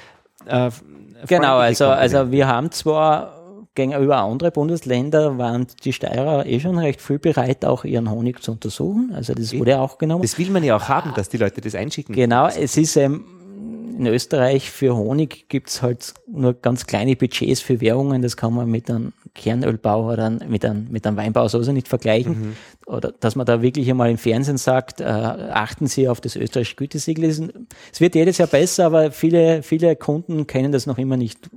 äh, 0.47 0.71
genau. 1.27 1.59
Also 1.59 1.87
also 1.87 2.31
wir 2.31 2.47
haben 2.47 2.71
zwar 2.71 3.43
gegenüber 3.75 4.19
andere 4.19 4.51
Bundesländer 4.51 5.39
waren 5.39 5.67
die 5.85 5.93
Steirer 5.93 6.45
eh 6.47 6.61
schon 6.61 6.79
recht 6.79 7.01
viel 7.01 7.19
bereit, 7.19 7.65
auch 7.65 7.85
ihren 7.85 8.11
Honig 8.11 8.43
zu 8.43 8.53
untersuchen. 8.53 9.13
Also 9.15 9.35
das 9.35 9.53
wurde 9.55 9.81
auch 9.81 9.99
genommen. 9.99 10.23
Das 10.23 10.39
will 10.39 10.51
man 10.51 10.63
ja 10.63 10.77
auch 10.77 10.89
haben, 10.89 11.13
dass 11.15 11.29
die 11.29 11.39
Leute 11.39 11.61
das 11.61 11.75
einschicken. 11.75 12.15
Genau, 12.15 12.49
es 12.49 12.77
ist 12.77 12.97
ähm, 12.97 13.25
in 13.99 14.07
Österreich 14.07 14.71
für 14.71 14.97
Honig 14.97 15.49
gibt 15.49 15.69
es 15.69 15.83
halt 15.83 16.15
nur 16.27 16.55
ganz 16.55 16.87
kleine 16.87 17.17
Budgets 17.17 17.61
für 17.61 17.81
Währungen. 17.81 18.23
Das 18.23 18.37
kann 18.37 18.55
man 18.55 18.71
mit 18.71 18.91
einem 18.91 19.13
Kernölbau 19.35 20.13
oder 20.13 20.31
mit 20.31 20.65
einem, 20.65 20.89
mit 20.91 21.07
einem 21.07 21.17
Weinbau 21.17 21.49
sowieso 21.49 21.73
nicht 21.73 21.89
vergleichen. 21.89 22.33
Mhm. 22.33 22.57
Oder 22.87 23.13
dass 23.13 23.37
man 23.37 23.47
da 23.47 23.63
wirklich 23.63 23.89
einmal 23.91 24.11
im 24.11 24.19
Fernsehen 24.19 24.59
sagt, 24.59 25.01
äh, 25.01 25.05
achten 25.05 25.87
Sie 25.87 26.09
auf 26.09 26.21
das 26.21 26.37
österreichische 26.37 26.77
Gütesiegel. 26.77 27.25
Es 27.25 28.01
wird 28.01 28.15
jedes 28.15 28.39
Jahr 28.39 28.49
besser, 28.49 28.87
aber 28.87 29.13
viele, 29.13 29.63
viele 29.63 29.97
Kunden 29.97 30.47
kennen 30.47 30.73
das 30.73 30.87
noch 30.87 30.99
immer 30.99 31.17
nicht, 31.17 31.51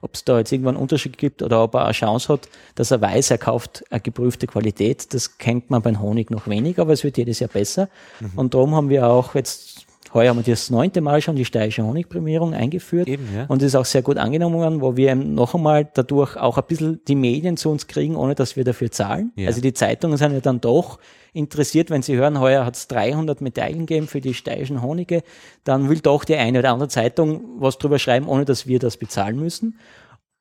ob 0.00 0.14
es 0.14 0.24
da 0.24 0.38
jetzt 0.38 0.52
irgendwann 0.52 0.76
einen 0.76 0.82
Unterschied 0.82 1.18
gibt 1.18 1.42
oder 1.42 1.62
ob 1.62 1.74
er 1.74 1.84
eine 1.84 1.92
Chance 1.92 2.32
hat, 2.32 2.48
dass 2.74 2.90
er 2.90 3.00
weiß, 3.00 3.30
er 3.30 3.38
kauft 3.38 3.84
eine 3.90 4.00
geprüfte 4.00 4.46
Qualität. 4.46 5.12
Das 5.12 5.38
kennt 5.38 5.70
man 5.70 5.82
beim 5.82 6.00
Honig 6.00 6.30
noch 6.30 6.48
wenig, 6.48 6.78
aber 6.78 6.92
es 6.92 7.04
wird 7.04 7.18
jedes 7.18 7.40
Jahr 7.40 7.50
besser. 7.50 7.88
Mhm. 8.20 8.32
Und 8.36 8.54
darum 8.54 8.74
haben 8.74 8.88
wir 8.88 9.06
auch 9.06 9.34
jetzt 9.34 9.77
Heuer 10.14 10.30
haben 10.30 10.44
wir 10.44 10.52
das 10.52 10.70
neunte 10.70 11.00
Mal 11.00 11.20
schon 11.20 11.36
die 11.36 11.44
steirische 11.44 11.84
Honigprämierung 11.84 12.54
eingeführt 12.54 13.08
Eben, 13.08 13.28
ja. 13.34 13.44
und 13.46 13.62
es 13.62 13.68
ist 13.68 13.74
auch 13.74 13.84
sehr 13.84 14.02
gut 14.02 14.16
angenommen 14.16 14.56
worden, 14.56 14.80
wo 14.80 14.96
wir 14.96 15.14
noch 15.14 15.54
einmal 15.54 15.88
dadurch 15.92 16.36
auch 16.36 16.58
ein 16.58 16.64
bisschen 16.66 17.00
die 17.06 17.14
Medien 17.14 17.56
zu 17.56 17.70
uns 17.70 17.86
kriegen, 17.86 18.16
ohne 18.16 18.34
dass 18.34 18.56
wir 18.56 18.64
dafür 18.64 18.90
zahlen. 18.90 19.32
Ja. 19.36 19.48
Also 19.48 19.60
die 19.60 19.72
Zeitungen 19.72 20.16
sind 20.16 20.32
ja 20.32 20.40
dann 20.40 20.60
doch 20.60 20.98
interessiert, 21.32 21.90
wenn 21.90 22.02
sie 22.02 22.16
hören, 22.16 22.40
heuer 22.40 22.64
hat 22.64 22.76
es 22.76 22.88
300 22.88 23.40
Medaillen 23.40 23.86
gegeben 23.86 24.06
für 24.06 24.20
die 24.20 24.34
steirischen 24.34 24.82
Honige, 24.82 25.22
dann 25.64 25.88
will 25.88 26.00
doch 26.00 26.24
die 26.24 26.36
eine 26.36 26.60
oder 26.60 26.72
andere 26.72 26.88
Zeitung 26.88 27.42
was 27.58 27.78
drüber 27.78 27.98
schreiben, 27.98 28.28
ohne 28.28 28.44
dass 28.44 28.66
wir 28.66 28.78
das 28.78 28.96
bezahlen 28.96 29.38
müssen. 29.38 29.78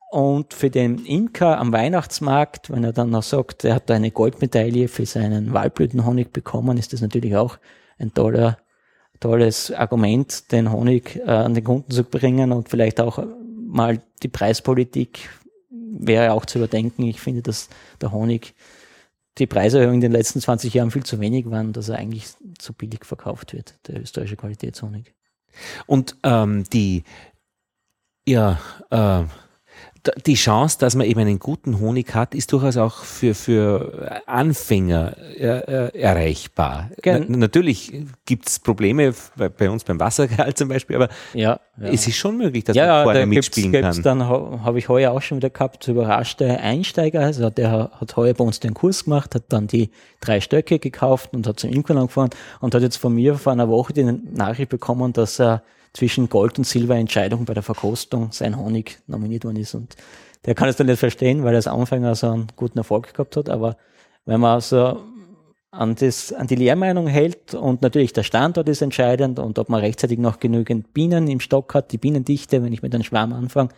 Und 0.09 0.53
für 0.53 0.69
den 0.69 1.05
Imker 1.05 1.57
am 1.59 1.73
Weihnachtsmarkt, 1.73 2.71
wenn 2.71 2.83
er 2.85 2.93
dann 2.93 3.09
noch 3.09 3.23
sagt, 3.23 3.65
er 3.65 3.75
hat 3.75 3.91
eine 3.91 4.11
Goldmedaille 4.11 4.87
für 4.87 5.05
seinen 5.05 5.53
Waldblütenhonig 5.53 6.31
bekommen, 6.31 6.77
ist 6.77 6.93
das 6.93 7.01
natürlich 7.01 7.35
auch 7.35 7.57
ein 7.99 8.13
toller 8.13 8.57
tolles 9.19 9.71
Argument, 9.71 10.51
den 10.51 10.71
Honig 10.71 11.17
äh, 11.17 11.29
an 11.29 11.53
den 11.53 11.63
Kunden 11.63 11.91
zu 11.91 12.03
bringen 12.03 12.51
und 12.51 12.69
vielleicht 12.69 12.99
auch 12.99 13.25
mal 13.67 14.01
die 14.23 14.27
Preispolitik 14.27 15.29
wäre 15.69 16.33
auch 16.33 16.45
zu 16.45 16.59
überdenken. 16.59 17.03
Ich 17.03 17.19
finde, 17.19 17.41
dass 17.41 17.69
der 18.01 18.11
Honig 18.11 18.53
die 19.37 19.47
Preiserhöhung 19.47 19.95
in 19.95 20.01
den 20.01 20.11
letzten 20.11 20.41
20 20.41 20.73
Jahren 20.73 20.91
viel 20.91 21.03
zu 21.03 21.19
wenig 21.19 21.49
waren, 21.49 21.73
dass 21.73 21.89
er 21.89 21.97
eigentlich 21.97 22.25
zu 22.57 22.73
billig 22.73 23.05
verkauft 23.05 23.53
wird, 23.53 23.75
der 23.87 24.01
österreichische 24.01 24.37
Qualitätshonig. 24.37 25.13
Und 25.85 26.15
ähm, 26.23 26.63
die 26.71 27.03
ja, 28.27 28.59
äh, 28.89 29.23
die 30.25 30.35
Chance, 30.35 30.77
dass 30.79 30.95
man 30.95 31.05
eben 31.07 31.19
einen 31.19 31.39
guten 31.39 31.79
Honig 31.79 32.13
hat, 32.13 32.35
ist 32.35 32.51
durchaus 32.53 32.77
auch 32.77 33.03
für, 33.03 33.35
für 33.35 34.21
Anfänger 34.25 35.15
äh, 35.37 35.45
äh 35.45 35.99
erreichbar. 35.99 36.89
Na, 37.03 37.19
natürlich 37.27 37.93
gibt 38.25 38.47
es 38.47 38.59
Probleme 38.59 39.13
bei, 39.35 39.49
bei, 39.49 39.69
uns 39.69 39.83
beim 39.83 39.99
Wassergehalt 39.99 40.57
zum 40.57 40.69
Beispiel, 40.69 40.95
aber 40.95 41.09
ja, 41.33 41.59
ja. 41.79 41.87
es 41.87 42.07
ist 42.07 42.17
schon 42.17 42.37
möglich, 42.37 42.63
dass 42.63 42.75
ja, 42.75 42.87
man 42.87 43.03
vorher 43.03 43.21
da 43.21 43.27
mitspielen 43.27 43.71
gibt's, 43.71 44.03
kann. 44.03 44.19
Dann 44.19 44.27
habe 44.27 44.79
ich 44.79 44.89
heuer 44.89 45.11
auch 45.11 45.21
schon 45.21 45.37
wieder 45.37 45.49
gehabt, 45.49 45.87
überraschte 45.87 46.59
Einsteiger. 46.59 47.21
Also 47.21 47.49
der 47.49 47.91
hat 47.99 48.15
heuer 48.15 48.33
bei 48.33 48.43
uns 48.43 48.59
den 48.59 48.73
Kurs 48.73 49.05
gemacht, 49.05 49.35
hat 49.35 49.43
dann 49.49 49.67
die 49.67 49.91
drei 50.19 50.41
Stöcke 50.41 50.79
gekauft 50.79 51.33
und 51.33 51.47
hat 51.47 51.59
zum 51.59 51.69
Imker 51.71 51.93
gefahren 51.95 52.29
und 52.59 52.75
hat 52.75 52.81
jetzt 52.81 52.97
von 52.97 53.13
mir 53.13 53.35
vor 53.35 53.53
einer 53.53 53.69
Woche 53.69 53.93
die 53.93 54.03
Nachricht 54.03 54.69
bekommen, 54.69 55.13
dass 55.13 55.39
er 55.39 55.63
zwischen 55.93 56.29
Gold- 56.29 56.57
und 56.57 56.65
Silberentscheidung 56.65 57.45
bei 57.45 57.53
der 57.53 57.63
Verkostung 57.63 58.31
sein 58.31 58.57
Honig 58.57 58.99
nominiert 59.07 59.45
worden 59.45 59.57
ist. 59.57 59.75
Und 59.75 59.95
der 60.45 60.55
kann 60.55 60.69
es 60.69 60.75
dann 60.75 60.87
nicht 60.87 60.99
verstehen, 60.99 61.43
weil 61.43 61.53
er 61.53 61.57
als 61.57 61.67
Anfänger 61.67 62.15
so 62.15 62.29
einen 62.29 62.47
guten 62.55 62.77
Erfolg 62.77 63.13
gehabt 63.13 63.35
hat. 63.35 63.49
Aber 63.49 63.77
wenn 64.25 64.39
man 64.39 64.61
so 64.61 65.01
an, 65.71 65.95
das, 65.95 66.33
an 66.33 66.47
die 66.47 66.55
Lehrmeinung 66.55 67.07
hält 67.07 67.53
und 67.53 67.81
natürlich 67.81 68.13
der 68.13 68.23
Standort 68.23 68.69
ist 68.69 68.81
entscheidend 68.81 69.39
und 69.39 69.59
ob 69.59 69.69
man 69.69 69.81
rechtzeitig 69.81 70.19
noch 70.19 70.39
genügend 70.39 70.93
Bienen 70.93 71.27
im 71.27 71.39
Stock 71.39 71.73
hat, 71.73 71.91
die 71.91 71.97
Bienendichte, 71.97 72.63
wenn 72.63 72.73
ich 72.73 72.81
mit 72.81 72.93
einem 72.93 73.03
Schwarm 73.03 73.33
anfange, 73.33 73.69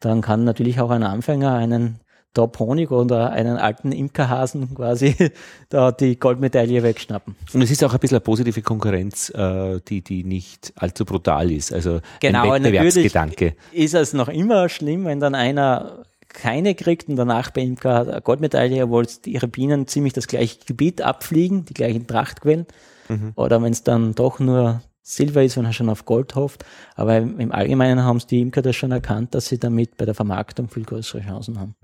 dann 0.00 0.20
kann 0.20 0.44
natürlich 0.44 0.80
auch 0.80 0.90
ein 0.90 1.02
Anfänger 1.02 1.54
einen 1.54 2.00
Top 2.34 2.58
Honig 2.58 2.90
oder 2.90 3.30
einen 3.30 3.58
alten 3.58 3.92
Imkerhasen 3.92 4.74
quasi 4.74 5.14
da 5.68 5.92
die 5.92 6.18
Goldmedaille 6.18 6.82
wegschnappen. 6.82 7.36
Und 7.52 7.62
es 7.62 7.70
ist 7.70 7.84
auch 7.84 7.92
ein 7.92 8.00
bisschen 8.00 8.16
eine 8.16 8.22
positive 8.22 8.62
Konkurrenz, 8.62 9.30
äh, 9.30 9.80
die, 9.86 10.02
die 10.02 10.24
nicht 10.24 10.72
allzu 10.76 11.04
brutal 11.04 11.50
ist. 11.50 11.72
Also 11.72 12.00
genau, 12.20 12.50
ein 12.50 12.64
Wettbewerbsgedanke. 12.64 13.54
Ist 13.72 13.94
es 13.94 14.12
noch 14.12 14.28
immer 14.28 14.68
schlimm, 14.68 15.04
wenn 15.04 15.20
dann 15.20 15.34
einer 15.34 16.04
keine 16.28 16.74
kriegt 16.74 17.08
und 17.08 17.16
danach 17.16 17.50
bei 17.50 17.60
Imker 17.60 18.00
eine 18.00 18.20
Goldmedaille, 18.22 18.84
obwohl 18.84 19.06
ihre 19.26 19.48
Bienen 19.48 19.86
ziemlich 19.86 20.14
das 20.14 20.26
gleiche 20.26 20.58
Gebiet 20.66 21.02
abfliegen, 21.02 21.64
die 21.66 21.74
gleichen 21.74 22.06
Prachtquellen. 22.06 22.66
Mhm. 23.08 23.32
Oder 23.34 23.62
wenn 23.62 23.72
es 23.72 23.82
dann 23.82 24.14
doch 24.14 24.38
nur 24.38 24.80
Silber 25.02 25.42
ist, 25.42 25.56
wenn 25.56 25.64
er 25.64 25.72
schon 25.72 25.88
auf 25.88 26.04
Gold 26.04 26.34
hofft. 26.34 26.64
Aber 26.94 27.18
im 27.18 27.52
Allgemeinen 27.52 28.02
haben 28.02 28.16
es 28.18 28.26
die 28.26 28.40
Imker 28.40 28.62
das 28.62 28.76
schon 28.76 28.92
erkannt, 28.92 29.34
dass 29.34 29.46
sie 29.46 29.58
damit 29.58 29.96
bei 29.96 30.04
der 30.04 30.14
Vermarktung 30.14 30.68
viel 30.68 30.84
größere 30.84 31.22
Chancen 31.22 31.58
haben. 31.58 31.74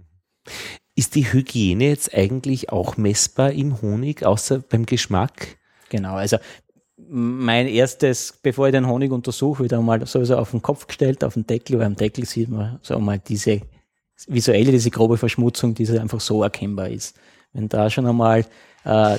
Ist 0.95 1.15
die 1.15 1.33
Hygiene 1.33 1.89
jetzt 1.89 2.15
eigentlich 2.15 2.71
auch 2.71 2.97
messbar 2.97 3.53
im 3.53 3.81
Honig, 3.81 4.25
außer 4.25 4.59
beim 4.59 4.85
Geschmack? 4.85 5.59
Genau, 5.91 6.15
also 6.15 6.39
mein 7.09 7.69
erstes, 7.69 8.39
bevor 8.43 8.67
ich 8.67 8.73
den 8.73 8.89
Honig 8.89 9.13
untersuche, 9.13 9.65
wieder 9.65 9.81
mal 9.81 10.05
sowieso 10.07 10.37
auf 10.37 10.51
den 10.51 10.61
Kopf 10.61 10.87
gestellt, 10.87 11.23
auf 11.23 11.35
den 11.35 11.47
Deckel, 11.47 11.79
weil 11.79 11.87
am 11.87 11.97
Deckel 11.97 12.25
sieht 12.25 12.49
man 12.49 12.79
so 12.83 12.99
mal 12.99 13.19
diese 13.19 13.63
visuelle, 14.27 14.73
diese 14.73 14.91
grobe 14.91 15.17
Verschmutzung, 15.17 15.75
die 15.75 15.89
einfach 15.99 16.21
so 16.21 16.43
erkennbar 16.43 16.89
ist. 16.89 17.17
Wenn 17.53 17.69
da 17.69 17.89
schon 17.89 18.07
einmal 18.07 18.45
äh, 18.89 19.19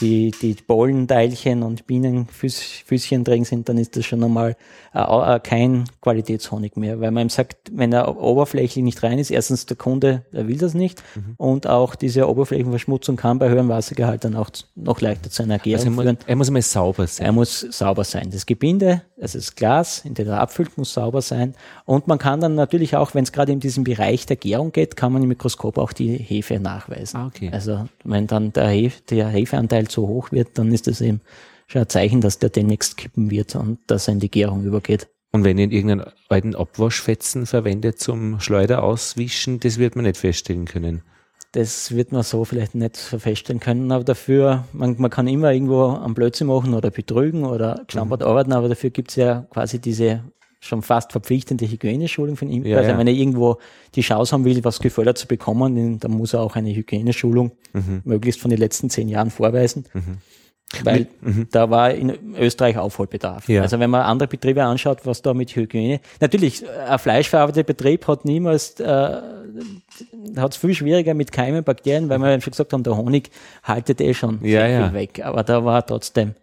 die, 0.00 0.32
die 0.32 0.54
Pollenteilchen 0.54 1.62
und 1.62 1.86
Bienenfüßchen 1.86 3.22
drin 3.22 3.44
sind, 3.44 3.68
dann 3.68 3.78
ist 3.78 3.96
das 3.96 4.04
schon 4.04 4.24
einmal 4.24 4.56
äh, 4.92 5.40
kein 5.40 5.84
Qualitätshonig 6.00 6.76
mehr, 6.76 7.00
weil 7.00 7.12
man 7.12 7.26
ihm 7.26 7.30
sagt, 7.30 7.70
wenn 7.72 7.92
er 7.92 8.20
oberflächlich 8.20 8.82
nicht 8.82 9.02
rein 9.04 9.18
ist, 9.18 9.30
erstens 9.30 9.66
der 9.66 9.76
Kunde, 9.76 10.24
der 10.32 10.48
will 10.48 10.58
das 10.58 10.74
nicht 10.74 11.02
mhm. 11.14 11.34
und 11.36 11.68
auch 11.68 11.94
diese 11.94 12.28
Oberflächenverschmutzung 12.28 13.16
kann 13.16 13.38
bei 13.38 13.48
höherem 13.48 13.68
Wassergehalt 13.68 14.24
dann 14.24 14.34
auch 14.34 14.50
noch 14.74 15.00
leichter 15.00 15.30
zu 15.30 15.44
einer 15.44 15.60
Gärung 15.60 15.86
also 15.86 16.02
führen. 16.02 16.18
Er 16.26 16.36
muss 16.36 16.48
immer 16.48 16.62
sauber 16.62 17.06
sein. 17.06 17.26
Er 17.26 17.32
muss 17.32 17.60
sauber 17.60 18.02
sein. 18.02 18.30
Das 18.32 18.46
Gebinde, 18.46 19.02
also 19.20 19.38
das 19.38 19.54
Glas, 19.54 20.04
in 20.04 20.14
dem 20.14 20.26
er 20.26 20.40
abfüllt, 20.40 20.76
muss 20.76 20.92
sauber 20.92 21.22
sein 21.22 21.54
und 21.84 22.08
man 22.08 22.18
kann 22.18 22.40
dann 22.40 22.56
natürlich 22.56 22.96
auch, 22.96 23.14
wenn 23.14 23.22
es 23.22 23.30
gerade 23.30 23.52
in 23.52 23.60
diesem 23.60 23.84
Bereich 23.84 24.26
der 24.26 24.36
Gärung 24.36 24.72
geht, 24.72 24.96
kann 24.96 25.12
man 25.12 25.22
im 25.22 25.28
Mikroskop 25.28 25.78
auch 25.78 25.92
die 25.92 26.16
Hefe 26.16 26.58
nachweisen. 26.58 27.16
Ah, 27.20 27.26
okay. 27.28 27.50
Also 27.52 27.86
wenn 28.02 28.26
dann 28.26 28.52
der, 28.52 28.71
Der 29.10 29.28
Hefeanteil 29.28 29.88
zu 29.88 30.06
hoch 30.06 30.32
wird, 30.32 30.58
dann 30.58 30.72
ist 30.72 30.86
das 30.86 31.00
eben 31.00 31.20
schon 31.66 31.82
ein 31.82 31.88
Zeichen, 31.88 32.20
dass 32.20 32.38
der 32.38 32.50
demnächst 32.50 32.96
kippen 32.96 33.30
wird 33.30 33.54
und 33.56 33.78
dass 33.86 34.08
er 34.08 34.14
in 34.14 34.20
die 34.20 34.30
Gärung 34.30 34.64
übergeht. 34.64 35.08
Und 35.32 35.44
wenn 35.44 35.56
ihr 35.56 35.70
irgendeinen 35.70 36.12
alten 36.28 36.54
Abwaschfetzen 36.54 37.46
verwendet 37.46 37.98
zum 37.98 38.38
Schleuder 38.40 38.82
auswischen, 38.82 39.60
das 39.60 39.78
wird 39.78 39.96
man 39.96 40.04
nicht 40.04 40.18
feststellen 40.18 40.66
können. 40.66 41.02
Das 41.52 41.94
wird 41.94 42.12
man 42.12 42.22
so 42.22 42.44
vielleicht 42.44 42.74
nicht 42.74 42.96
feststellen 42.96 43.60
können, 43.60 43.92
aber 43.92 44.04
dafür, 44.04 44.64
man, 44.72 44.96
man 44.98 45.10
kann 45.10 45.28
immer 45.28 45.52
irgendwo 45.52 45.84
am 45.84 46.14
Blödsinn 46.14 46.46
machen 46.46 46.74
oder 46.74 46.90
betrügen 46.90 47.44
oder 47.44 47.82
geschlampert 47.86 48.20
mhm. 48.20 48.26
arbeiten, 48.26 48.52
aber 48.52 48.68
dafür 48.68 48.90
gibt 48.90 49.10
es 49.10 49.16
ja 49.16 49.46
quasi 49.50 49.78
diese 49.78 50.22
schon 50.62 50.82
fast 50.82 51.10
verpflichtende 51.10 51.68
Hygieneschulung 51.68 52.36
von 52.36 52.48
ihm. 52.48 52.64
Ja, 52.64 52.78
also 52.78 52.92
ja. 52.92 52.98
wenn 52.98 53.08
er 53.08 53.12
irgendwo 53.12 53.58
die 53.96 54.00
Chance 54.00 54.32
haben 54.32 54.44
will, 54.44 54.62
was 54.62 54.78
gefördert 54.78 55.18
zu 55.18 55.26
bekommen, 55.26 55.98
dann 55.98 56.12
muss 56.12 56.34
er 56.34 56.40
auch 56.40 56.54
eine 56.54 56.72
Hygieneschulung 56.72 57.50
mhm. 57.72 58.02
möglichst 58.04 58.40
von 58.40 58.48
den 58.48 58.60
letzten 58.60 58.88
zehn 58.88 59.08
Jahren 59.08 59.30
vorweisen. 59.30 59.86
Mhm. 59.92 60.18
Weil 60.84 61.08
mhm. 61.20 61.48
da 61.50 61.68
war 61.68 61.90
in 61.90 62.36
Österreich 62.38 62.78
Aufholbedarf. 62.78 63.48
Ja. 63.48 63.62
Also 63.62 63.80
wenn 63.80 63.90
man 63.90 64.02
andere 64.02 64.28
Betriebe 64.28 64.62
anschaut, 64.62 65.00
was 65.04 65.20
da 65.20 65.34
mit 65.34 65.54
Hygiene. 65.54 66.00
Natürlich, 66.20 66.64
ein 66.88 66.98
fleischverarbeiteter 66.98 67.64
Betrieb 67.64 68.06
hat 68.06 68.24
niemals, 68.24 68.78
äh, 68.80 68.84
hat 70.36 70.52
es 70.52 70.56
viel 70.56 70.74
schwieriger 70.74 71.12
mit 71.12 71.32
Keimen, 71.32 71.64
Bakterien, 71.64 72.08
weil 72.08 72.20
wir 72.20 72.40
schon 72.40 72.52
gesagt 72.52 72.72
haben, 72.72 72.84
der 72.84 72.96
Honig 72.96 73.30
haltet 73.64 74.00
eh 74.00 74.14
schon 74.14 74.38
ja, 74.44 74.66
sehr 74.66 74.84
viel 74.84 74.94
weg. 74.94 75.20
Aber 75.24 75.42
da 75.42 75.64
war 75.64 75.84
trotzdem 75.84 76.34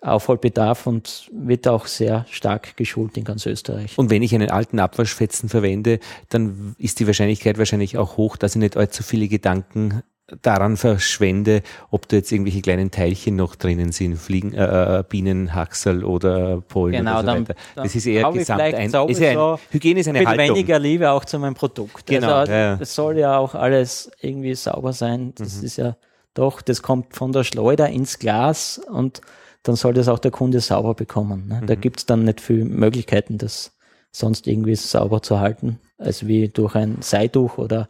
Aufholbedarf 0.00 0.86
und 0.86 1.28
wird 1.32 1.66
auch 1.66 1.86
sehr 1.86 2.24
stark 2.30 2.76
geschult 2.76 3.16
in 3.16 3.24
ganz 3.24 3.46
Österreich. 3.46 3.98
Und 3.98 4.10
wenn 4.10 4.22
ich 4.22 4.34
einen 4.34 4.50
alten 4.50 4.78
Abwaschfetzen 4.78 5.48
verwende, 5.48 5.98
dann 6.28 6.76
ist 6.78 7.00
die 7.00 7.06
Wahrscheinlichkeit 7.06 7.58
wahrscheinlich 7.58 7.98
auch 7.98 8.16
hoch, 8.16 8.36
dass 8.36 8.54
ich 8.54 8.60
nicht 8.60 8.76
allzu 8.76 9.02
viele 9.02 9.28
Gedanken 9.28 10.02
daran 10.42 10.76
verschwende, 10.76 11.62
ob 11.90 12.06
da 12.08 12.16
jetzt 12.16 12.30
irgendwelche 12.30 12.60
kleinen 12.60 12.90
Teilchen 12.90 13.36
noch 13.36 13.56
drinnen 13.56 13.92
sind, 13.92 14.16
Fliegen, 14.16 14.52
äh, 14.52 14.98
äh 14.98 15.04
Bienen, 15.08 15.54
Haxel 15.54 16.04
oder 16.04 16.60
Pollen 16.60 16.92
genau, 16.92 17.20
oder 17.20 17.20
so 17.20 17.26
dann, 17.26 17.48
weiter. 17.48 17.54
das 17.76 17.94
ist 17.94 18.06
eher 18.06 18.30
gesamt 18.30 18.60
ein, 18.60 18.90
ist 19.08 19.20
ja 19.20 19.52
ein, 19.52 19.58
Hygiene 19.70 20.00
ist 20.00 20.08
eine 20.08 20.18
mit 20.18 20.28
Haltung. 20.28 20.56
weniger 20.56 20.78
Liebe 20.78 21.10
auch 21.10 21.24
zu 21.24 21.38
meinem 21.38 21.54
Produkt. 21.54 22.06
Genau. 22.06 22.34
Also, 22.34 22.52
ja. 22.52 22.78
Es 22.78 22.94
soll 22.94 23.18
ja 23.18 23.38
auch 23.38 23.54
alles 23.54 24.10
irgendwie 24.20 24.54
sauber 24.54 24.92
sein. 24.92 25.32
Das 25.36 25.58
mhm. 25.58 25.64
ist 25.64 25.76
ja 25.76 25.96
doch, 26.34 26.60
das 26.60 26.82
kommt 26.82 27.16
von 27.16 27.32
der 27.32 27.44
Schleuder 27.44 27.88
ins 27.88 28.18
Glas 28.18 28.80
und 28.90 29.22
dann 29.62 29.76
soll 29.76 29.94
das 29.94 30.08
auch 30.08 30.18
der 30.18 30.30
Kunde 30.30 30.60
sauber 30.60 30.94
bekommen. 30.94 31.48
Ne? 31.48 31.60
Mhm. 31.62 31.66
Da 31.66 31.74
gibt's 31.74 32.06
dann 32.06 32.24
nicht 32.24 32.40
viele 32.40 32.64
Möglichkeiten, 32.64 33.38
das 33.38 33.76
sonst 34.10 34.46
irgendwie 34.46 34.74
sauber 34.74 35.22
zu 35.22 35.40
halten, 35.40 35.80
als 35.98 36.26
wie 36.26 36.48
durch 36.48 36.74
ein 36.74 37.02
Seiduch 37.02 37.58
oder 37.58 37.88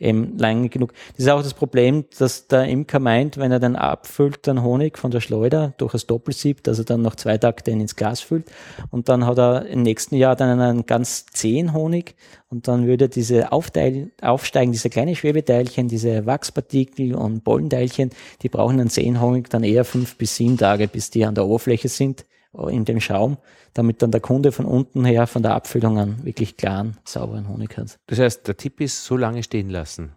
eben 0.00 0.38
lange 0.38 0.68
genug. 0.68 0.92
Das 1.16 1.26
ist 1.26 1.30
auch 1.30 1.42
das 1.42 1.54
Problem, 1.54 2.04
dass 2.18 2.48
der 2.48 2.64
Imker 2.64 2.98
meint, 2.98 3.36
wenn 3.36 3.52
er 3.52 3.60
dann 3.60 3.76
abfüllt, 3.76 4.46
dann 4.46 4.62
Honig 4.62 4.98
von 4.98 5.10
der 5.10 5.20
Schleuder 5.20 5.74
durch 5.76 5.92
das 5.92 6.06
Doppelsieb, 6.06 6.64
dass 6.64 6.78
er 6.78 6.84
dann 6.84 7.02
noch 7.02 7.14
zwei 7.14 7.38
Tage 7.38 7.62
den 7.62 7.80
ins 7.80 7.96
Glas 7.96 8.20
füllt. 8.20 8.50
Und 8.90 9.08
dann 9.08 9.26
hat 9.26 9.38
er 9.38 9.66
im 9.66 9.82
nächsten 9.82 10.16
Jahr 10.16 10.34
dann 10.36 10.58
einen 10.58 10.86
ganz 10.86 11.26
zähen 11.26 11.72
Honig. 11.72 12.16
Und 12.48 12.66
dann 12.66 12.86
würde 12.86 13.08
diese 13.08 13.52
Aufteil, 13.52 14.10
aufsteigen, 14.22 14.72
diese 14.72 14.90
kleinen 14.90 15.14
Schwebeteilchen, 15.14 15.86
diese 15.86 16.26
Wachspartikel 16.26 17.14
und 17.14 17.44
Pollenteilchen, 17.44 18.10
die 18.42 18.48
brauchen 18.48 18.80
einen 18.80 18.90
zähen 18.90 19.20
Honig 19.20 19.50
dann 19.50 19.62
eher 19.62 19.84
fünf 19.84 20.16
bis 20.16 20.36
sieben 20.36 20.56
Tage, 20.56 20.88
bis 20.88 21.10
die 21.10 21.24
an 21.24 21.34
der 21.34 21.46
Oberfläche 21.46 21.88
sind 21.88 22.24
in 22.68 22.84
dem 22.84 23.00
Schaum, 23.00 23.38
damit 23.74 24.02
dann 24.02 24.10
der 24.10 24.20
Kunde 24.20 24.52
von 24.52 24.64
unten 24.64 25.04
her, 25.04 25.26
von 25.26 25.42
der 25.42 25.54
Abfüllung 25.54 25.98
an, 25.98 26.24
wirklich 26.24 26.56
klaren, 26.56 26.96
sauberen 27.04 27.48
Honig 27.48 27.76
hat. 27.76 27.98
Das 28.06 28.18
heißt, 28.18 28.48
der 28.48 28.56
Tipp 28.56 28.80
ist, 28.80 29.04
so 29.04 29.16
lange 29.16 29.42
stehen 29.42 29.70
lassen. 29.70 30.12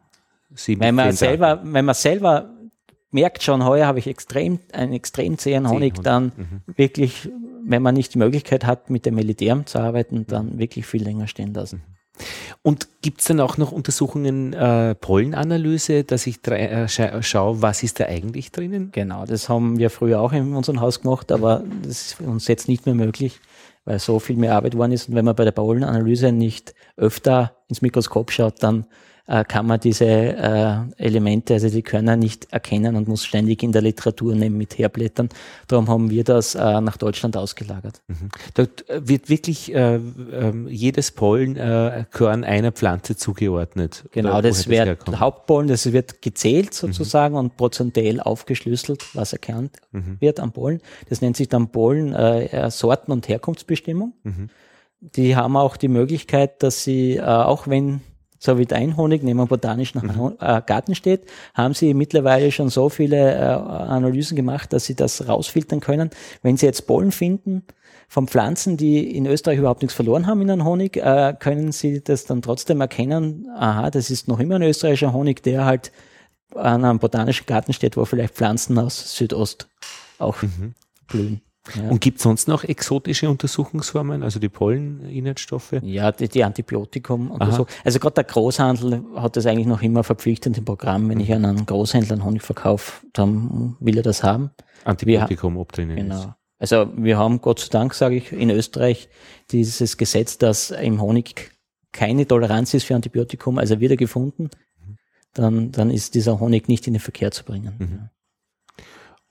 Sieben, 0.55 0.81
wenn, 0.81 0.95
man 0.95 1.11
selber, 1.13 1.61
wenn 1.63 1.85
man 1.85 1.95
selber 1.95 2.51
merkt 3.11 3.43
schon, 3.43 3.65
heuer 3.65 3.87
habe 3.87 3.99
ich 3.99 4.07
extrem, 4.07 4.59
einen 4.71 4.93
extrem 4.93 5.37
zähen 5.37 5.69
Honig, 5.69 5.95
dann 6.01 6.31
mhm. 6.35 6.61
wirklich, 6.75 7.29
wenn 7.63 7.81
man 7.81 7.95
nicht 7.95 8.13
die 8.13 8.19
Möglichkeit 8.19 8.65
hat, 8.65 8.89
mit 8.89 9.05
dem 9.05 9.15
Militär 9.15 9.65
zu 9.65 9.79
arbeiten, 9.79 10.25
dann 10.27 10.57
wirklich 10.57 10.85
viel 10.85 11.03
länger 11.03 11.27
stehen 11.27 11.53
lassen. 11.53 11.83
Und 12.61 12.87
gibt 13.01 13.21
es 13.21 13.27
dann 13.27 13.39
auch 13.39 13.57
noch 13.57 13.71
Untersuchungen, 13.71 14.53
äh, 14.53 14.95
Pollenanalyse, 14.95 16.03
dass 16.03 16.27
ich 16.27 16.45
äh, 16.47 16.87
scha 16.87 17.21
schaue, 17.21 17.61
was 17.61 17.83
ist 17.83 17.99
da 17.99 18.05
eigentlich 18.05 18.51
drinnen? 18.51 18.89
Genau, 18.91 19.25
das 19.25 19.49
haben 19.49 19.77
wir 19.77 19.89
früher 19.89 20.21
auch 20.21 20.31
in 20.31 20.55
unserem 20.55 20.79
Haus 20.79 21.01
gemacht, 21.01 21.31
aber 21.31 21.63
das 21.83 22.01
ist 22.01 22.21
uns 22.21 22.47
jetzt 22.47 22.67
nicht 22.67 22.85
mehr 22.85 22.95
möglich, 22.95 23.39
weil 23.85 23.99
so 23.99 24.19
viel 24.19 24.37
mehr 24.37 24.55
Arbeit 24.55 24.77
worden 24.77 24.93
ist. 24.93 25.09
Und 25.09 25.15
wenn 25.15 25.25
man 25.25 25.35
bei 25.35 25.43
der 25.43 25.51
Pollenanalyse 25.51 26.31
nicht 26.31 26.73
öfter 26.95 27.53
ins 27.67 27.81
Mikroskop 27.81 28.31
schaut, 28.31 28.61
dann 28.61 28.85
äh, 29.27 29.43
kann 29.45 29.65
man 29.65 29.79
diese 29.79 30.05
äh, 30.05 30.75
Elemente, 30.97 31.53
also 31.53 31.69
die 31.69 31.81
Körner 31.81 32.17
nicht 32.17 32.51
erkennen 32.51 32.95
und 32.95 33.07
muss 33.07 33.23
ständig 33.25 33.63
in 33.63 33.71
der 33.71 33.81
Literatur 33.81 34.35
nehmen 34.35 34.57
mit 34.57 34.77
herblättern. 34.77 35.29
Darum 35.67 35.87
haben 35.87 36.09
wir 36.09 36.25
das 36.25 36.55
äh, 36.55 36.81
nach 36.81 36.97
Deutschland 36.97 37.37
ausgelagert. 37.37 38.01
Mhm. 38.07 38.29
Dort 38.53 38.89
äh, 38.89 39.07
wird 39.07 39.29
wirklich 39.29 39.73
äh, 39.73 39.95
ähm, 39.95 40.67
jedes 40.67 41.11
Pollenkörn 41.11 42.43
äh, 42.43 42.47
einer 42.47 42.71
Pflanze 42.73 43.15
zugeordnet. 43.15 44.03
Genau, 44.11 44.41
das 44.41 44.67
wird 44.67 44.99
Hauptpollen, 45.17 45.69
das 45.69 45.91
wird 45.93 46.21
gezählt 46.21 46.71
mhm. 46.71 46.87
sozusagen 46.87 47.35
mhm. 47.35 47.39
und 47.39 47.57
prozentuell 47.57 48.19
aufgeschlüsselt, 48.19 49.05
was 49.13 49.31
erkannt 49.31 49.77
mhm. 49.91 50.17
wird 50.19 50.41
am 50.41 50.51
Pollen. 50.51 50.81
Das 51.07 51.21
nennt 51.21 51.37
sich 51.37 51.47
dann 51.47 51.69
Pollen 51.69 52.13
äh, 52.13 52.69
Sorten- 52.69 53.13
und 53.13 53.29
Herkunftsbestimmung. 53.29 54.13
Mhm. 54.23 54.49
Die 54.99 55.35
haben 55.35 55.55
auch 55.57 55.77
die 55.77 55.89
Möglichkeit, 55.89 56.63
dass 56.63 56.83
sie, 56.83 57.17
äh, 57.17 57.21
auch 57.21 57.67
wenn 57.67 58.01
so 58.43 58.57
wie 58.57 58.65
dein 58.65 58.97
Honig 58.97 59.23
neben 59.23 59.39
einem 59.39 59.47
botanischen 59.47 60.01
mhm. 60.01 60.33
Äh, 60.39 60.61
Garten 60.65 60.95
steht, 60.95 61.27
haben 61.53 61.73
sie 61.73 61.93
mittlerweile 61.93 62.51
schon 62.51 62.67
so 62.67 62.89
viele 62.89 63.35
äh, 63.35 63.39
Analysen 63.39 64.35
gemacht, 64.35 64.73
dass 64.73 64.85
sie 64.85 64.95
das 64.95 65.29
rausfiltern 65.29 65.79
können. 65.79 66.09
Wenn 66.41 66.57
sie 66.57 66.65
jetzt 66.65 66.85
Pollen 66.85 67.13
finden 67.13 67.63
von 68.09 68.27
Pflanzen, 68.27 68.75
die 68.75 69.15
in 69.15 69.25
Österreich 69.27 69.59
überhaupt 69.59 69.81
nichts 69.81 69.95
verloren 69.95 70.27
haben 70.27 70.41
in 70.41 70.51
einem 70.51 70.65
Honig, 70.65 70.97
äh, 70.97 71.33
können 71.39 71.71
sie 71.71 72.03
das 72.03 72.25
dann 72.25 72.41
trotzdem 72.41 72.81
erkennen, 72.81 73.47
aha, 73.55 73.89
das 73.89 74.11
ist 74.11 74.27
noch 74.27 74.39
immer 74.39 74.55
ein 74.55 74.63
österreichischer 74.63 75.13
Honig, 75.13 75.41
der 75.43 75.63
halt 75.63 75.93
an 76.53 76.83
einem 76.83 76.99
botanischen 76.99 77.45
Garten 77.45 77.71
steht, 77.71 77.95
wo 77.95 78.03
vielleicht 78.03 78.35
Pflanzen 78.35 78.77
aus 78.77 79.15
Südost 79.15 79.69
auch 80.19 80.41
mhm. 80.41 80.73
blühen. 81.07 81.41
Ja. 81.75 81.89
Und 81.89 82.01
gibt 82.01 82.17
es 82.17 82.23
sonst 82.23 82.47
noch 82.47 82.65
exotische 82.65 83.29
Untersuchungsformen, 83.29 84.21
also 84.21 84.39
die 84.39 84.49
Polleninhaltsstoffe? 84.49 85.75
Ja, 85.81 86.11
die, 86.11 86.27
die 86.27 86.43
Antibiotikum 86.43 87.31
untersuchung. 87.31 87.67
Also 87.85 87.99
gerade 87.99 88.15
der 88.15 88.25
Großhandel 88.25 89.03
hat 89.15 89.37
das 89.37 89.45
eigentlich 89.45 89.67
noch 89.67 89.81
immer 89.81 90.03
verpflichtend 90.03 90.57
im 90.57 90.65
Programm. 90.65 91.09
Wenn 91.09 91.21
ich 91.21 91.33
an 91.33 91.45
einen 91.45 91.65
Großhändler 91.65 92.13
einen 92.13 92.25
Honig 92.25 92.41
verkaufe, 92.41 93.05
dann 93.13 93.77
will 93.79 93.95
er 93.95 94.03
das 94.03 94.23
haben. 94.23 94.51
Antibiotikum, 94.83 95.53
wir, 95.53 95.61
ob 95.61 95.71
drinnen 95.71 95.95
genau. 95.95 96.15
ist. 96.15 96.29
Also 96.59 96.87
wir 96.97 97.17
haben 97.17 97.39
Gott 97.39 97.59
sei 97.59 97.69
Dank, 97.69 97.93
sage 97.93 98.15
ich, 98.15 98.31
in 98.33 98.49
Österreich 98.49 99.09
dieses 99.51 99.97
Gesetz, 99.97 100.37
dass 100.37 100.71
im 100.71 101.01
Honig 101.01 101.51
keine 101.93 102.27
Toleranz 102.27 102.73
ist 102.73 102.83
für 102.83 102.95
Antibiotikum, 102.95 103.57
also 103.57 103.79
wieder 103.79 103.95
gefunden, 103.95 104.49
mhm. 104.85 104.97
dann, 105.33 105.71
dann 105.71 105.89
ist 105.89 106.15
dieser 106.15 106.39
Honig 106.39 106.67
nicht 106.67 106.87
in 106.87 106.93
den 106.93 106.99
Verkehr 106.99 107.31
zu 107.31 107.45
bringen. 107.45 107.73
Mhm. 107.79 108.09